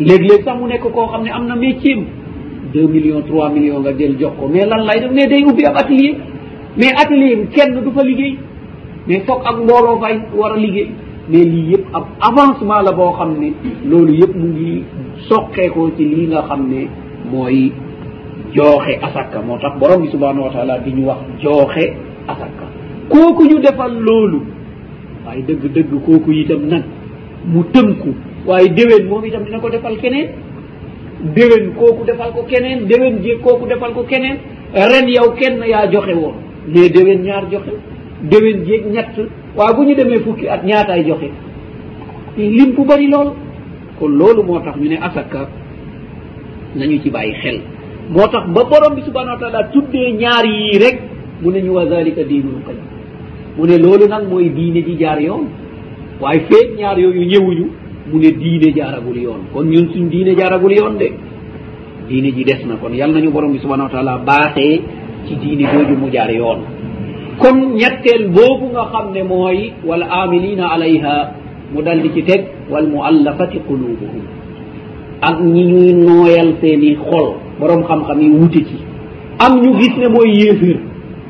léeg-léeg 0.00 0.42
sax 0.44 0.58
mu 0.58 0.66
nekk 0.66 0.82
koo 0.92 1.06
xam 1.06 1.22
ne 1.22 1.30
am 1.30 1.46
na 1.46 1.54
métiem 1.54 2.04
deux 2.74 2.88
millions 2.88 3.22
trois 3.28 3.48
millions 3.50 3.78
nga 3.80 3.92
jël 3.96 4.18
jox 4.18 4.34
ko 4.40 4.48
mais 4.48 4.66
lan 4.66 4.82
lay 4.86 4.98
def 5.00 5.12
mais 5.12 5.28
day 5.28 5.44
ubbi 5.44 5.64
ab 5.64 5.76
atelier 5.76 6.16
mais 6.76 6.92
atelier 7.02 7.36
bi 7.36 7.46
kenn 7.54 7.78
du 7.84 7.90
fa 7.94 8.02
liggéey 8.02 8.36
mais 9.06 9.24
foog 9.26 9.42
ak 9.44 9.56
mbooloo 9.62 10.00
fay 10.00 10.16
war 10.38 10.52
a 10.52 10.56
liggéey 10.56 10.88
mais 11.28 11.44
lii 11.44 11.70
yëpp 11.72 11.86
ab 11.94 12.04
avancement 12.28 12.82
la 12.82 12.92
boo 12.92 13.12
xam 13.18 13.38
ne 13.40 13.50
loolu 13.90 14.12
yëpp 14.20 14.34
mu 14.36 14.46
ngi 14.48 14.84
soqeekoo 15.28 15.90
ci 15.96 16.04
lii 16.04 16.26
nga 16.28 16.42
xam 16.48 16.62
ne 16.70 16.88
mooy 17.30 17.72
jooxe 18.54 18.92
asaka 19.06 19.38
moo 19.46 19.58
tax 19.58 19.74
borom 19.80 20.02
bi 20.02 20.08
subhanau 20.14 20.42
wa 20.44 20.50
taala 20.54 20.78
di 20.78 20.92
ñu 20.92 21.04
wax 21.10 21.20
jooxe 21.42 21.84
asaka 22.32 22.64
kooku 23.12 23.42
ñu 23.44 23.58
defal 23.60 23.92
loolu 24.06 24.40
waaye 25.26 25.42
dëgg-dëgg 25.48 25.92
kooku 26.06 26.30
itam 26.32 26.62
nag 26.70 26.82
mu 27.52 27.60
tënku 27.74 28.10
waaye 28.46 28.68
déwén 28.68 29.08
moom 29.08 29.24
itam 29.24 29.42
dina 29.44 29.58
ko 29.60 29.68
defal 29.70 29.96
keneen 30.00 30.28
déwén 31.36 31.74
kooku 31.78 32.04
defal 32.04 32.30
ko 32.34 32.42
keneen 32.42 32.86
déwén 32.86 33.22
jéeg 33.22 33.40
kooku 33.40 33.66
defal 33.66 33.92
ko 33.94 34.02
keneen 34.02 34.38
ren 34.90 35.06
yow 35.08 35.30
kenn 35.38 35.60
yaa 35.72 35.86
joxe 35.92 36.14
woon 36.14 36.34
mais 36.72 36.88
déwén 36.90 37.22
ñaar 37.22 37.44
joxe 37.50 37.70
déwén 38.22 38.64
jéeg 38.64 38.86
ñett 38.90 39.16
waaye 39.56 39.74
bu 39.76 39.82
ñu 39.84 39.94
demee 39.94 40.20
fukki 40.20 40.46
at 40.48 40.62
ñaataay 40.64 41.02
joxe 41.08 41.30
lim 42.38 42.70
bu 42.74 42.84
bëri 42.84 43.08
lool 43.08 43.32
kon 43.98 44.08
loolu 44.16 44.42
moo 44.42 44.60
tax 44.60 44.76
ñu 44.76 44.88
ne 44.90 44.96
asaka 44.96 45.48
nañu 46.76 47.00
ci 47.02 47.10
bàyyi 47.10 47.34
xel 47.42 47.60
moo 48.10 48.26
tax 48.32 48.44
ba 48.54 48.62
borom 48.70 48.94
bi 48.94 49.02
subhanaa 49.02 49.32
wa 49.34 49.38
taala 49.40 49.64
tuddee 49.72 50.12
ñaar 50.12 50.44
yi 50.46 50.78
rek 50.82 50.96
mu 51.42 51.50
ne 51.50 51.60
ñu 51.62 51.72
wa 51.72 51.84
dalika 51.84 52.22
diinu 52.22 52.50
kañ 52.66 52.76
mu 53.58 53.66
ne 53.66 53.76
loolu 53.78 54.06
nag 54.08 54.24
mooy 54.30 54.50
diine 54.52 54.80
ji 54.86 54.94
jaar 55.00 55.18
yoon 55.20 55.46
waaye 56.20 56.40
feeg 56.48 56.78
ñaar 56.78 56.98
yooyu 56.98 57.22
ñëwuñu 57.26 57.66
mu 58.10 58.18
ne 58.20 58.30
diine 58.42 58.68
jaaragul 58.76 59.16
yoon 59.16 59.40
kon 59.52 59.64
ñun 59.66 59.88
suñ 59.92 60.08
diine 60.08 60.32
jaaragul 60.38 60.72
yoon 60.72 60.94
de 60.96 61.08
diine 62.08 62.30
ji 62.36 62.44
des 62.44 62.64
na 62.68 62.76
kon 62.80 62.94
yal 62.94 63.10
nañu 63.12 63.30
borom 63.32 63.52
bi 63.52 63.58
subhanaa 63.58 63.84
wa 63.84 63.90
taala 63.90 64.14
baaxee 64.18 64.80
ci 65.26 65.34
diine 65.36 65.64
jooju 65.72 65.96
mu 65.96 66.08
jaar 66.08 66.30
yoon 66.30 66.60
kon 67.42 67.58
ñetteel 67.74 68.22
boobu 68.34 68.64
nga 68.72 68.84
xam 68.92 69.06
ne 69.14 69.22
mooy 69.30 69.58
wal 69.88 70.02
amilina 70.22 70.64
alayha 70.78 71.16
mu 71.74 71.82
dal 71.82 71.98
di 71.98 72.10
ci 72.14 72.22
teg 72.28 72.42
wal 72.70 72.86
muallafati 72.92 73.58
qulubuhum 73.66 74.22
ak 75.28 75.36
ñi 75.52 75.62
ñuy 75.72 75.90
nooyal 76.06 76.50
seeni 76.62 76.94
xol 77.06 77.26
borom 77.58 77.82
xam-xam 77.88 78.18
yi 78.22 78.28
wute 78.38 78.60
ci 78.68 78.76
am 79.44 79.52
ñu 79.62 79.70
gis 79.80 79.94
ne 80.00 80.06
mooy 80.14 80.30
yéefir 80.40 80.76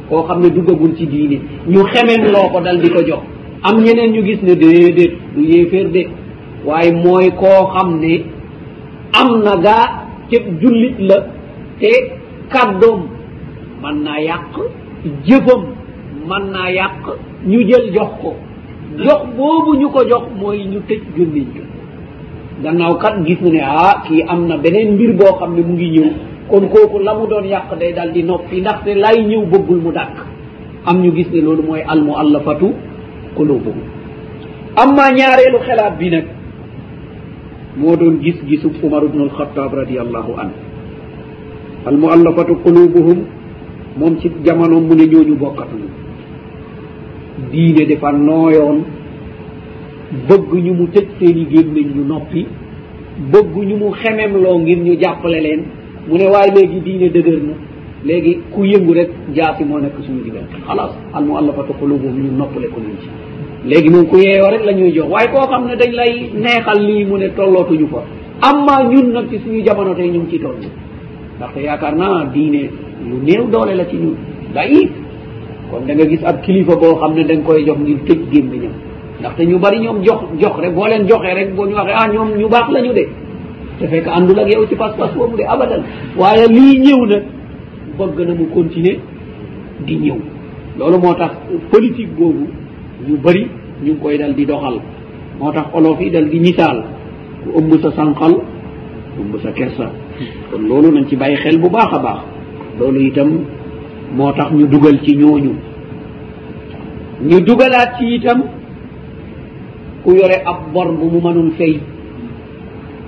koo 0.09 0.23
xam 0.29 0.43
ne 0.43 0.49
duggagul 0.53 0.93
ci 0.97 1.07
diine 1.07 1.39
ñu 1.67 1.81
xemen 1.93 2.23
loo 2.33 2.49
ko 2.53 2.61
dal 2.61 2.79
di 2.81 2.89
ko 2.93 3.01
jox 3.09 3.23
am 3.63 3.77
ñeneen 3.85 4.13
ñu 4.13 4.23
gis 4.27 4.41
ne 4.43 4.55
déedéet 4.55 5.13
du 5.35 5.41
yéefér 5.51 5.89
de 5.97 6.03
waaye 6.67 6.93
mooy 6.93 7.31
koo 7.41 7.67
xam 7.75 8.01
ne 8.01 8.21
am 9.21 9.41
na 9.45 9.57
gaa 9.65 9.85
cëb 10.31 10.61
jullit 10.61 10.95
la 11.11 11.19
te 11.81 11.93
kàddoom 12.53 13.01
mën 13.83 13.97
naa 14.05 14.21
yàq 14.21 14.53
jëfam 15.27 15.72
man 16.29 16.43
naa 16.53 16.69
yàq 16.77 17.03
ñu 17.51 17.59
jël 17.69 17.93
jox 17.95 18.11
ko 18.23 18.31
jox 19.05 19.21
boobu 19.37 19.71
ñu 19.81 19.87
ko 19.95 20.01
jox 20.11 20.23
mooy 20.41 20.59
ñu 20.73 20.79
tëj 20.89 21.01
jullit 21.17 21.49
ñu 21.55 21.63
gannaaw 22.63 22.95
kat 23.03 23.15
gis 23.27 23.41
ne 23.43 23.61
ah 23.63 23.95
kii 24.07 24.23
am 24.29 24.47
na 24.49 24.57
beneen 24.57 24.91
mbir 24.95 25.13
boo 25.19 25.33
xam 25.39 25.55
ne 25.57 25.63
mu 25.69 25.73
ngi 25.75 25.89
ñëw 25.97 26.11
kon 26.51 26.69
kooku 26.73 26.99
la 26.99 27.15
mu 27.15 27.27
doon 27.31 27.45
yàq 27.53 27.79
day 27.81 27.93
dal 27.93 28.13
di 28.13 28.23
noppi 28.23 28.61
ndaxte 28.61 28.95
lay 28.95 29.17
ñëw 29.29 29.43
bëggul 29.53 29.81
mu 29.85 29.93
dàkk 29.93 30.17
am 30.87 31.03
ñu 31.03 31.13
gis 31.17 31.29
ne 31.33 31.41
loolu 31.41 31.63
mooy 31.69 31.83
almu 31.93 32.13
àlla 32.23 32.41
fatu 32.41 32.69
kolobum 33.37 33.79
am 34.83 34.95
maa 34.97 35.13
ñaareelu 35.19 35.59
xelaat 35.67 35.99
bi 35.99 36.11
nag 36.11 36.27
moo 37.77 37.97
doon 37.97 38.17
gis 38.23 38.37
gisub 38.49 38.73
umar 38.83 39.05
ubnu 39.05 39.23
alxataab 39.25 39.73
radiallahu 39.75 40.33
an 40.43 40.51
almu 41.87 42.07
àlla 42.15 42.31
fatu 42.37 42.55
kolobuhum 42.65 43.19
moom 43.99 44.19
ci 44.21 44.31
jamonoom 44.45 44.85
mu 44.89 44.95
ne 44.95 45.05
ñooñu 45.07 45.35
bokkatuñu 45.37 46.02
diine 47.53 47.87
dafa 47.87 48.13
nooyoon 48.13 48.79
bëgg 50.29 50.51
ñu 50.65 50.73
mu 50.79 50.87
tëj 50.95 51.07
seeni 51.19 51.45
génneñ 51.53 51.89
ñu 51.97 52.05
noppi 52.05 52.43
bëgg 53.33 53.55
ñu 53.69 53.77
mu 53.77 53.91
xememloo 54.01 54.59
ngir 54.59 54.79
ñu 54.87 54.95
jàppale 55.03 55.41
leen 55.41 55.63
mu 56.09 56.17
ne 56.19 56.27
waaye 56.33 56.51
léegi 56.55 56.81
diine 56.87 57.09
dëgër 57.11 57.41
na 57.47 57.55
léegi 58.05 58.33
ku 58.53 58.65
yëngu 58.65 58.93
rek 58.93 59.11
jaasi 59.37 59.65
moo 59.65 59.79
nekk 59.81 59.97
suñu 60.07 60.23
digal 60.25 60.47
xalaas 60.67 60.93
al 61.15 61.25
mu 61.25 61.37
àlla 61.37 61.53
fata 61.53 61.73
xulubum 61.79 62.15
ñu 62.23 62.31
noppale 62.37 62.67
ko 62.69 62.81
nañ 62.81 62.95
ci 63.03 63.09
léegi 63.69 63.89
moom 63.91 64.07
ku 64.07 64.17
yeeyoo 64.19 64.51
rek 64.51 64.65
la 64.67 64.73
ñuy 64.73 64.91
jox 64.97 65.09
waaye 65.11 65.29
koo 65.31 65.47
xam 65.51 65.67
ne 65.69 65.77
dañ 65.77 65.93
lay 65.93 66.31
neexal 66.37 66.81
lii 66.87 67.05
mu 67.05 67.17
ne 67.19 67.29
tollootuñu 67.31 67.87
fa 67.89 68.03
amma 68.49 68.85
ñun 68.91 69.13
nag 69.13 69.29
ci 69.31 69.39
suñu 69.39 69.63
jamono 69.65 69.95
tey 69.95 70.09
ñu 70.11 70.21
ngi 70.21 70.31
ci 70.31 70.39
toll 70.39 70.59
ndaxte 71.37 71.61
yaakaar 71.65 71.95
naa 71.97 72.25
diine 72.33 72.69
lu 73.09 73.17
néew 73.25 73.45
doole 73.51 73.75
la 73.75 73.85
ci 73.87 73.97
ñun 73.97 74.17
daif 74.55 74.91
kon 75.73 75.87
da 75.89 75.93
nga 75.97 76.05
gis 76.07 76.23
ab 76.29 76.37
kilifa 76.45 76.75
boo 76.77 76.95
xam 77.01 77.13
ne 77.17 77.25
danga 77.29 77.45
koy 77.47 77.61
jox 77.69 77.79
ngir 77.83 77.99
tëj 78.07 78.21
gémbi 78.33 78.57
ñam 78.63 78.75
ndaxte 79.21 79.43
ñu 79.51 79.57
bëri 79.63 79.79
ñoom 79.85 79.99
jox 80.09 80.21
jox 80.43 80.55
rek 80.63 80.75
boo 80.77 80.87
leen 80.91 81.05
joxee 81.11 81.35
rek 81.39 81.51
boo 81.57 81.67
ñu 81.69 81.75
waxee 81.81 81.97
ah 82.01 82.09
ñoom 82.15 82.29
ñu 82.41 82.47
baax 82.55 82.69
lañu 82.75 82.93
de 82.99 83.05
te 83.79 83.85
fekk 83.93 84.07
àndul 84.07 84.39
ak 84.41 84.49
yow 84.53 84.67
ci 84.69 84.77
pas-pas 84.77 85.11
boobu 85.17 85.37
de 85.39 85.45
abadan 85.49 85.83
waaye 86.21 86.45
lii 86.57 86.79
ñëw 86.85 87.01
nag 87.07 87.25
bëgg 87.99 88.19
na 88.29 88.35
mu 88.35 88.47
continuer 88.55 88.99
di 89.87 89.95
ñëw 89.97 90.19
loolu 90.79 90.99
moo 90.99 91.15
tax 91.15 91.33
politique 91.73 92.15
boobu 92.19 92.45
ñu 93.09 93.15
bëri 93.25 93.43
ñu 93.85 93.93
ngi 93.93 93.99
koy 94.03 94.19
dal 94.19 94.35
di 94.35 94.45
doxal 94.45 94.77
moo 95.41 95.53
tax 95.53 95.67
olof 95.73 95.99
yi 96.01 96.11
dal 96.11 96.29
di 96.29 96.39
misaal 96.39 96.79
ku 97.43 97.59
ëmb 97.59 97.73
sa 97.81 97.91
sànqal 97.97 98.35
ëmb 99.21 99.35
sa 99.43 99.51
kersa 99.53 99.91
kon 100.51 100.63
loolu 100.69 100.89
nañ 100.93 101.07
ci 101.09 101.17
bàyyi 101.17 101.37
xel 101.37 101.59
bu 101.59 101.71
baax 101.71 101.93
a 101.93 101.99
baax 101.99 102.21
loolu 102.79 103.01
itam 103.01 103.31
moo 104.17 104.33
tax 104.37 104.49
ñu 104.57 104.67
dugal 104.67 104.97
ci 105.05 105.13
ñooñu 105.17 105.51
ñu 107.29 107.37
dugalaat 107.49 107.91
ci 107.99 108.05
itam 108.17 108.39
ku 110.05 110.11
yore 110.13 110.37
ab 110.45 110.59
bor 110.73 110.89
bu 110.93 111.05
mu 111.13 111.21
mënul 111.21 111.51
fay 111.59 111.75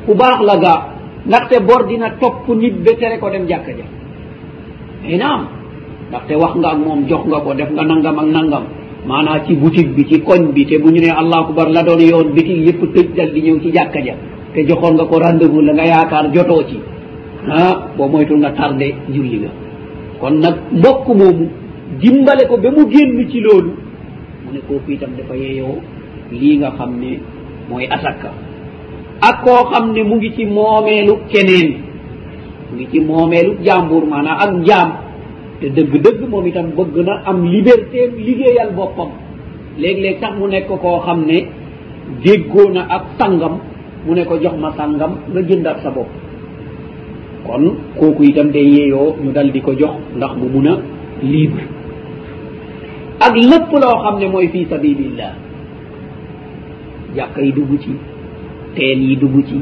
ku 0.06 0.14
baax 0.14 0.40
la 0.42 0.56
gaa 0.62 0.80
ndaxte 1.26 1.56
bor 1.68 1.86
dina 1.86 2.10
topp 2.20 2.48
nit 2.56 2.74
ba 2.84 2.92
tere 2.98 3.18
ko 3.18 3.28
dem 3.30 3.46
jàkka 3.48 3.72
ja 3.80 3.86
inaam 5.14 5.40
eh, 5.44 5.48
ndaxte 6.08 6.32
wax 6.40 6.54
nga 6.60 6.68
ak 6.72 6.78
moom 6.78 7.00
jox 7.08 7.22
nga 7.28 7.40
ko 7.44 7.54
def 7.54 7.70
nga 7.70 7.84
nangam 7.84 8.18
ak 8.18 8.28
nangam 8.36 8.64
maanaam 9.08 9.42
ci 9.46 9.52
boutique 9.54 9.92
bi 9.96 10.04
ci 10.08 10.20
koñ 10.22 10.52
bi 10.54 10.64
te 10.66 10.78
bu 10.78 10.88
ñu 10.90 11.00
ne 11.00 11.10
allahu 11.12 11.52
bar 11.52 11.68
la 11.70 11.82
doon 11.82 12.00
yoon 12.00 12.28
boutique 12.34 12.64
yépp 12.66 12.80
tëj 12.94 13.08
dal 13.16 13.30
di 13.32 13.42
ñëw 13.42 13.60
ci 13.60 13.70
jàkka 13.72 14.00
ja 14.02 14.14
te 14.54 14.64
joxoon 14.66 14.94
nga 14.96 15.04
ko 15.04 15.18
rendez 15.18 15.48
vous 15.48 15.60
la 15.60 15.72
nga 15.72 15.84
yaakaar 15.86 16.32
jotoo 16.32 16.64
ci 16.68 16.78
ah 17.50 17.88
boo 17.96 18.08
moytul 18.08 18.38
nga 18.40 18.52
tardé 18.52 18.94
julli 19.12 19.38
nga 19.40 19.63
kon 20.24 20.40
nag 20.40 20.56
mbokk 20.72 21.04
moomu 21.12 21.52
dimbale 22.00 22.48
ko 22.48 22.56
ba 22.56 22.72
mu 22.72 22.88
génn 22.88 23.28
ci 23.28 23.44
loolu 23.44 23.72
mu 24.44 24.48
ne 24.56 24.60
kooku 24.64 24.96
itam 24.96 25.12
dafa 25.20 25.36
yeyoo 25.36 25.76
lii 26.32 26.56
nga 26.64 26.70
xam 26.80 26.90
ne 27.02 27.10
mooy 27.68 27.84
attaka 27.84 28.32
ak 29.28 29.44
koo 29.44 29.68
xam 29.68 29.92
ne 29.92 30.00
mu 30.02 30.16
ngi 30.16 30.30
ci 30.36 30.44
moomeelu 30.48 31.14
keneen 31.30 31.68
mu 32.68 32.72
ngi 32.76 32.86
ci 32.90 32.98
moomeelu 33.04 33.52
jàmbuur 33.66 34.04
maanaam 34.10 34.38
ak 34.44 34.52
njaam 34.64 34.90
te 35.60 35.66
dëgg-dëgg 35.76 36.20
moom 36.30 36.46
itam 36.48 36.66
bëgg 36.76 36.96
na 37.06 37.14
am 37.30 37.38
liberté 37.52 38.00
liggéeyal 38.26 38.70
boppam 38.76 39.10
léeg-léeg 39.80 40.20
sax 40.24 40.32
mu 40.40 40.46
nekk 40.48 40.68
koo 40.82 41.00
xam 41.04 41.20
ne 41.28 41.38
déggoo 42.24 42.70
na 42.72 42.82
ak 42.96 43.02
sàngam 43.20 43.54
mu 44.06 44.12
ne 44.16 44.22
ko 44.24 44.38
jox 44.42 44.56
ma 44.60 44.72
sàngam 44.76 45.12
nga 45.32 45.40
jëndat 45.48 45.82
sa 45.84 45.90
bopp 45.92 46.08
kon 47.44 47.76
kooku 48.00 48.24
itam 48.32 48.50
day 48.52 48.64
yeeyoo 48.64 49.14
ñu 49.22 49.32
dal 49.32 49.52
di 49.52 49.60
ko 49.60 49.72
jox 49.78 49.94
ndax 50.16 50.30
mu 50.40 50.48
mun 50.48 50.66
a 50.66 50.74
libre 51.22 51.64
ak 53.20 53.36
lépp 53.36 53.72
loo 53.72 53.96
xam 54.02 54.18
ne 54.20 54.26
mooy 54.32 54.48
fii 54.48 54.64
sabilillah 54.70 55.32
jàkka 57.16 57.42
yi 57.42 57.52
dugg 57.52 57.78
ci 57.80 57.90
teel 58.74 59.00
yi 59.08 59.16
dugg 59.16 59.44
ci 59.46 59.56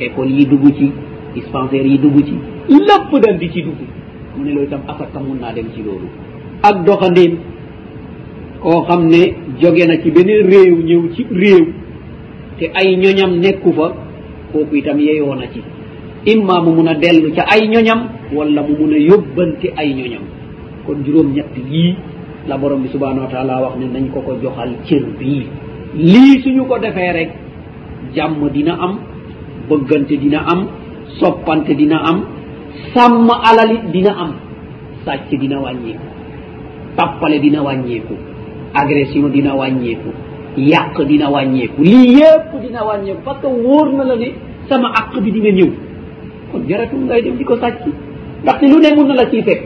école 0.00 0.30
yi 0.30 0.46
dugg 0.46 0.64
ci 0.78 0.92
dispensaire 1.34 1.86
yi 1.86 1.98
dugg 1.98 2.16
ci 2.24 2.34
lépp 2.70 3.10
dem 3.22 3.36
di 3.38 3.50
ci 3.50 3.62
dugg 3.62 3.80
mu 4.36 4.44
ne 4.44 4.52
loo 4.52 4.62
itam 4.64 4.80
asaka 4.88 5.18
mun 5.18 5.38
naa 5.40 5.52
dem 5.52 5.66
ci 5.74 5.82
loolu 5.82 6.06
ak 6.62 6.84
doxandeen 6.86 7.36
koo 8.60 8.82
xam 8.86 9.08
ne 9.08 9.34
jóge 9.60 9.86
na 9.86 9.96
ci 10.02 10.10
beneen 10.10 10.46
réew 10.50 10.76
ñëw 10.84 11.10
ci 11.16 11.26
réew 11.32 11.66
te 12.58 12.70
ay 12.74 12.96
ñoñam 12.96 13.38
nekku 13.40 13.72
fa 13.72 13.92
kooku 14.52 14.76
itam 14.76 15.00
yeyoo 15.00 15.34
na 15.34 15.46
ci 15.52 15.60
imma 16.26 16.56
mu 16.64 16.72
mun 16.80 16.88
a 16.88 16.94
dellu 16.96 17.32
ca 17.36 17.44
ay 17.54 17.68
ñoñam 17.68 18.00
walla 18.32 18.62
mu 18.64 18.74
mun 18.80 18.92
a 18.94 18.98
yóbbanti 19.00 19.68
ay 19.76 19.88
ñoñam 19.94 20.24
kon 20.86 20.98
juróom 21.04 21.32
ñett 21.36 21.52
yii 21.56 21.96
la 22.48 22.56
borom 22.56 22.80
bi 22.82 22.88
subhanau 22.88 23.24
wa 23.26 23.30
taala 23.32 23.60
wax 23.60 23.74
ne 23.78 23.86
nañ 23.92 24.08
ko 24.12 24.20
ko 24.24 24.32
joxal 24.42 24.72
cër 24.88 25.04
bii 25.20 25.44
lii 25.94 26.34
suñu 26.42 26.64
ko 26.64 26.78
defee 26.78 27.12
rek 27.12 27.30
jàmm 28.16 28.40
dina 28.52 28.72
am 28.80 28.92
bëggante 29.68 30.16
dina 30.16 30.38
am 30.52 30.60
soppante 31.20 31.74
dina 31.76 31.96
am 32.08 32.18
sàmm 32.94 33.28
alalit 33.50 33.84
dina 33.92 34.12
am 34.16 34.32
sàcc 35.04 35.28
dina 35.42 35.60
wàññeeku 35.60 36.06
tappale 36.96 37.38
dina 37.38 37.62
wàññeeku 37.62 38.14
agression 38.72 39.28
dina 39.32 39.54
wàññeeku 39.54 40.10
yàq 40.56 40.96
dina 41.04 41.28
wàññeeku 41.30 41.82
lii 41.82 42.08
yépp 42.18 42.50
dina 42.64 42.80
wàññeeku 42.88 43.20
parce 43.24 43.40
que 43.42 43.46
wóor 43.48 43.92
na 43.92 44.04
la 44.10 44.16
ne 44.16 44.28
sama 44.68 44.88
àq 45.00 45.20
bi 45.20 45.30
dina 45.30 45.50
ñëw 45.52 45.72
kon 46.54 46.62
jaratu 46.70 46.94
ngay 46.94 47.18
e 47.18 47.22
dem 47.26 47.34
di 47.36 47.44
ko 47.44 47.54
sàcc 47.58 47.82
ndaxte 48.46 48.64
lu 48.70 48.78
ne 48.78 48.88
mun 48.94 49.06
na 49.10 49.14
la 49.18 49.26
ciy 49.26 49.42
fekk 49.42 49.60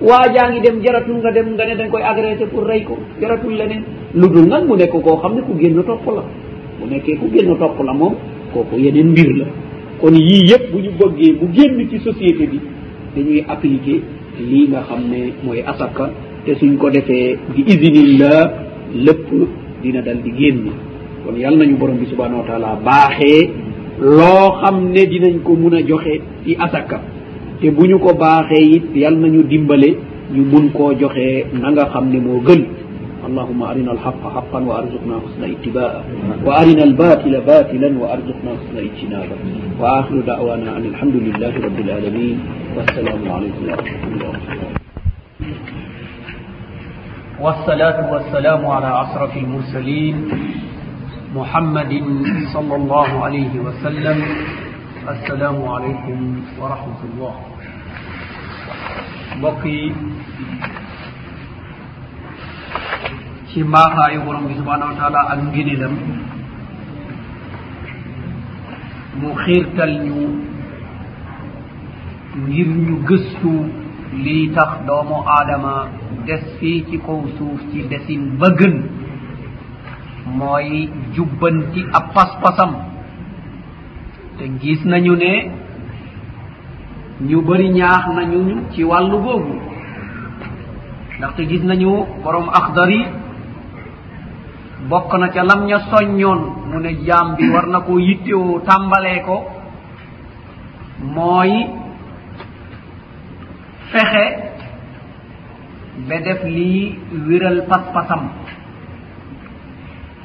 waajaa 0.00 0.46
ngi 0.48 0.60
dem 0.64 0.76
jaratu 0.80 1.12
nga 1.20 1.30
dem 1.36 1.46
nga 1.56 1.64
ne 1.68 1.76
da 1.76 1.84
nga 1.84 1.92
koy 1.92 2.02
agrété 2.02 2.44
pour 2.48 2.64
rey 2.64 2.80
ko 2.88 2.96
jaratul 3.20 3.52
leneen 3.52 3.84
lu 4.16 4.26
dul 4.32 4.46
nag 4.48 4.64
mu 4.64 4.74
nekk 4.80 4.96
koo 5.04 5.20
xam 5.20 5.34
ne 5.36 5.42
ku 5.44 5.52
génn 5.60 5.76
topp 5.84 6.04
la 6.08 6.24
bu 6.80 6.82
nekkee 6.88 7.20
ku 7.20 7.28
génn 7.36 7.52
topp 7.60 7.78
la 7.84 7.92
moom 7.92 8.14
kooku 8.54 8.76
yeneen 8.80 9.12
mbir 9.12 9.28
la 9.36 9.46
kon 10.00 10.14
yii 10.16 10.48
yëpp 10.50 10.64
bu 10.72 10.78
ñu 10.80 10.90
bëggee 10.98 11.32
bu 11.38 11.44
génn 11.52 11.78
ci 11.90 11.98
société 12.00 12.46
bi 12.48 12.58
dañuy 13.14 13.44
appliqué 13.48 13.94
lii 14.48 14.66
nga 14.72 14.80
xam 14.88 15.02
ne 15.12 15.20
mooy 15.44 15.60
asaka 15.60 16.08
te 16.44 16.52
suñ 16.58 16.76
ko 16.78 16.88
defee 16.90 17.36
di 17.54 17.60
isinillah 17.72 18.40
lépp 19.04 19.28
dina 19.82 20.00
dal 20.00 20.18
di 20.24 20.32
génn 20.38 20.64
kon 21.24 21.36
yàll 21.36 21.56
nañu 21.58 21.76
borom 21.76 21.98
bi 22.00 22.06
subhanahu 22.08 22.40
wa 22.42 22.46
taala 22.48 22.78
baaxee 22.84 23.71
loo 23.98 24.48
xam 24.60 24.92
ne 24.92 25.02
dinañ 25.04 25.40
ko 25.44 25.52
mun 25.56 25.74
a 25.76 25.80
joxe 25.86 26.14
ci 26.44 26.56
asaka 26.56 27.00
te 27.60 27.70
bu 27.70 27.82
ñu 27.88 27.98
ko 27.98 28.14
baaxee 28.14 28.76
it 28.76 28.84
yal 28.94 29.14
nañu 29.16 29.42
dimbale 29.44 29.88
ñu 30.32 30.42
mun 30.44 30.70
koo 30.72 30.92
joxee 30.98 31.44
na 31.60 31.68
nga 31.72 31.84
xam 31.92 32.08
ne 32.08 32.18
moo 32.20 32.40
gën 32.40 32.62
allahuma 33.26 33.68
arina 33.70 33.90
alxaqa 33.92 34.28
xaqan 34.34 34.64
wa 34.66 34.74
arzuqna 34.80 35.14
xusna 35.24 35.46
ittibaa 35.46 36.02
wa 36.44 36.52
arina 36.60 36.82
albatila 36.82 37.40
batilan 37.46 37.94
wa 38.00 38.06
arzuqna 38.14 38.50
xusna 38.60 38.80
ijtinaba 38.88 39.34
wa 39.80 39.88
axiru 39.98 40.22
dawana 40.22 40.70
an 40.76 40.84
alhamdulilahi 40.92 41.58
rabi 41.64 41.82
lalamin 41.88 42.36
wassalamu 42.76 43.26
aleykum 43.36 43.62
warahmatullah 43.68 44.70
والصلاة 47.42 47.98
والسلام 48.12 48.62
على 48.74 48.90
أشرف 49.02 49.32
المرسلين 49.42 50.16
محمد 51.34 51.92
صلى 52.52 52.74
الله 52.76 53.08
عليه 53.24 53.54
وسلم 53.60 54.18
السلام 55.08 55.56
عليكم 55.74 56.18
ورحمة 56.60 57.00
الله 57.08 57.34
بقي 59.40 59.82
شماها 63.54 64.04
يبرم 64.16 64.44
سبحانه 64.60 64.86
وتعالى 64.90 65.22
أنجنلم 65.34 65.92
مخيرتل 69.24 69.92
ن 70.04 70.08
ngir 72.42 72.64
ñu 72.84 72.94
gëstu 73.08 73.50
lii 74.24 74.52
tax 74.56 74.78
doomu 74.88 75.20
aadama 75.28 75.74
des 76.24 76.40
fii 76.56 76.80
ci 76.88 76.96
kow 77.04 77.20
suuf 77.36 77.60
ci 77.72 77.80
desin 77.90 78.22
ba 78.40 78.48
gën 78.58 78.76
mooy 80.40 80.88
jubbanti 81.14 81.80
ab 81.98 82.04
pas-pasam 82.16 82.70
te 84.38 84.44
gis 84.60 84.80
nañu 84.90 85.14
ne 85.22 85.32
ñu 87.28 87.38
bëri 87.46 87.66
ñaax 87.78 88.04
nañu 88.16 88.38
ci 88.72 88.80
wàllu 88.90 89.16
googu 89.26 89.52
ndaxte 91.16 91.42
gis 91.50 91.62
nañu 91.70 91.92
borom 92.22 92.46
axdar 92.58 92.90
yi 92.96 93.02
bokk 94.90 95.10
na 95.20 95.26
ca 95.34 95.42
lam 95.48 95.60
ña 95.68 95.78
soññoon 95.90 96.40
mu 96.68 96.76
ne 96.84 96.90
jaam 97.06 97.28
bi 97.36 97.44
war 97.52 97.66
na 97.72 97.78
koo 97.86 97.98
yittewoo 98.06 98.62
tàmbalee 98.66 99.20
ko 99.26 99.36
mooy 101.14 101.52
fexe 103.90 104.24
ba 106.08 106.16
def 106.24 106.42
lii 106.54 106.84
wiral 107.28 107.58
pas-pasam 107.68 108.22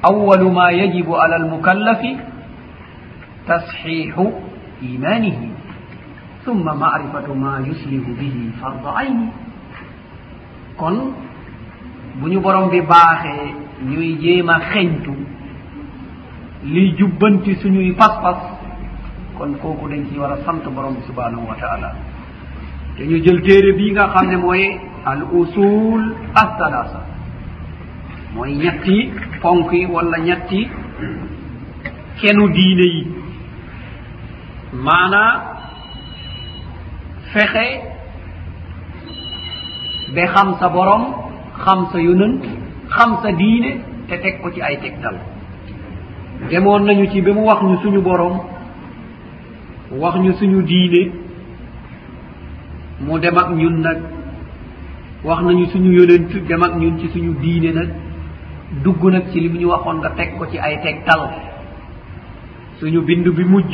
awalu 0.02 0.52
ma 0.52 0.70
yajibu 0.72 1.16
ala 1.22 1.36
almukallafi 1.36 2.18
tashihu 3.48 4.34
imanihi 4.82 5.50
summa 6.46 6.74
marifatu 6.76 7.34
ma 7.36 7.60
yuslihu 7.66 8.14
bihi 8.14 8.54
farda 8.62 8.94
ayni 9.02 9.30
kon 10.78 11.14
bu 12.22 12.28
ñu 12.32 12.40
borom 12.42 12.70
bi 12.70 12.82
baaxee 12.90 13.54
ñuy 13.90 14.18
jéem 14.22 14.50
a 14.54 14.58
xeñtu 14.74 15.14
liy 16.74 16.88
jubbanti 16.98 17.52
suñuy 17.62 17.90
pas-pas 18.00 18.38
kon 19.38 19.52
kooku 19.62 19.86
dañ 19.92 20.02
ci 20.10 20.18
war 20.20 20.32
a 20.34 20.38
sant 20.46 20.64
borom 20.76 20.94
bi 20.96 21.02
subhanahu 21.10 21.46
wa 21.48 21.56
taala 21.58 21.90
te 22.98 23.06
ñu 23.06 23.18
jël 23.26 23.42
téere 23.42 23.74
bii 23.74 23.92
nga 23.98 24.12
xam 24.14 24.28
ne 24.30 24.38
mooy 24.38 24.64
al 25.06 25.22
usul 25.40 26.02
athalaha 26.42 27.17
mooy 28.38 28.54
ñetti 28.64 28.96
ponk 29.42 29.72
yi 29.72 29.86
wala 29.94 30.18
ñetti 30.28 30.60
kenu 32.20 32.44
diine 32.56 32.86
yi 32.96 33.04
maanaa 34.86 35.32
fexe 37.32 37.66
ba 40.16 40.24
xam 40.34 40.50
sa 40.60 40.68
borom 40.76 41.04
xam 41.64 41.80
sa 41.92 41.98
yonan 42.08 42.34
xam 42.96 43.12
sa 43.22 43.30
diine 43.42 43.72
te 44.08 44.16
teg 44.24 44.36
ko 44.42 44.48
ci 44.54 44.62
ay 44.68 44.76
tegtal 44.84 45.16
demoon 46.50 46.82
nañu 46.86 47.06
ci 47.12 47.22
ba 47.26 47.32
mu 47.34 47.42
wax 47.50 47.60
ñu 47.68 47.76
suñu 47.84 48.02
borom 48.08 48.34
wax 50.02 50.16
ñu 50.24 50.32
suñu 50.40 50.60
diine 50.72 51.02
mu 53.06 53.14
dem 53.24 53.38
ak 53.42 53.50
ñun 53.60 53.76
nag 53.86 54.00
wax 55.28 55.40
nañu 55.46 55.66
suñu 55.72 55.90
yonent 55.98 56.32
dem 56.48 56.64
ak 56.68 56.74
ñun 56.80 56.96
ci 57.00 57.06
suñu 57.14 57.34
diine 57.44 57.72
nag 57.80 57.90
dugg 58.84 59.04
nag 59.12 59.24
ci 59.32 59.40
lim 59.40 59.58
ñu 59.58 59.68
waxoon 59.70 59.98
nga 60.00 60.10
teg 60.16 60.38
ko 60.38 60.46
ci 60.52 60.58
ay 60.60 60.80
teg 60.84 61.06
tal 61.06 61.30
suñu 62.80 63.02
bind 63.02 63.28
bi 63.28 63.44
mujj 63.44 63.74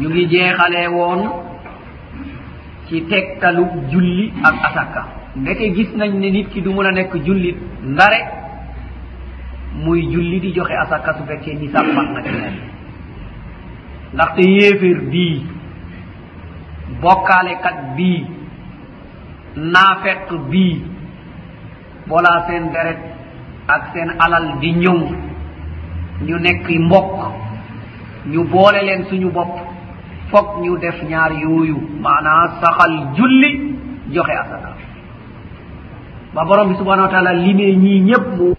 ñu 0.00 0.08
ngi 0.08 0.24
jeexalee 0.30 0.86
woon 0.86 1.20
ci 2.86 3.00
tegtalu 3.02 3.64
julli 3.90 4.32
ak 4.42 4.54
ataka 4.64 5.02
ndeke 5.36 5.74
gis 5.74 5.90
nañ 5.96 6.10
ne 6.20 6.28
nit 6.30 6.48
ki 6.50 6.62
du 6.62 6.72
mun 6.72 6.86
a 6.86 6.90
nekk 6.90 7.14
julli 7.24 7.56
ndare 7.82 8.20
muy 9.84 10.00
julli 10.08 10.40
di 10.40 10.52
joxe 10.52 10.72
asaka 10.78 11.12
su 11.18 11.24
fekkee 11.26 11.54
ni 11.54 11.68
sàmmat 11.68 12.08
na 12.14 12.22
ci 12.22 12.32
nen 12.32 12.54
ndaxte 14.14 14.40
yéeféer 14.40 15.00
bii 15.12 15.46
bokkaalekat 17.00 17.94
bii 17.96 18.26
naafeq 19.56 20.28
bii 20.50 20.76
bolaa 22.06 22.46
seen 22.46 22.72
deret 22.72 23.17
ak 23.68 23.92
seen 23.92 24.10
alal 24.16 24.56
di 24.64 24.70
ñëw 24.80 24.98
ñu 26.26 26.36
nekk 26.40 26.64
mbokk 26.88 27.14
ñu 28.32 28.40
boole 28.50 28.80
leen 28.88 29.04
suñu 29.08 29.28
bopp 29.36 29.54
foog 30.30 30.48
ñu 30.64 30.72
def 30.80 30.98
ñaar 31.10 31.32
yooyu 31.44 31.76
maanaa 32.02 32.44
saxal 32.60 32.92
julli 33.16 33.50
joxe 34.14 34.34
asaka 34.42 34.70
ba 36.34 36.42
borom 36.48 36.68
bi 36.70 36.76
subhanau 36.80 37.06
wa 37.08 37.12
taala 37.14 37.32
limee 37.34 37.76
ñii 37.82 38.00
ñëpp 38.08 38.26
mu 38.38 38.58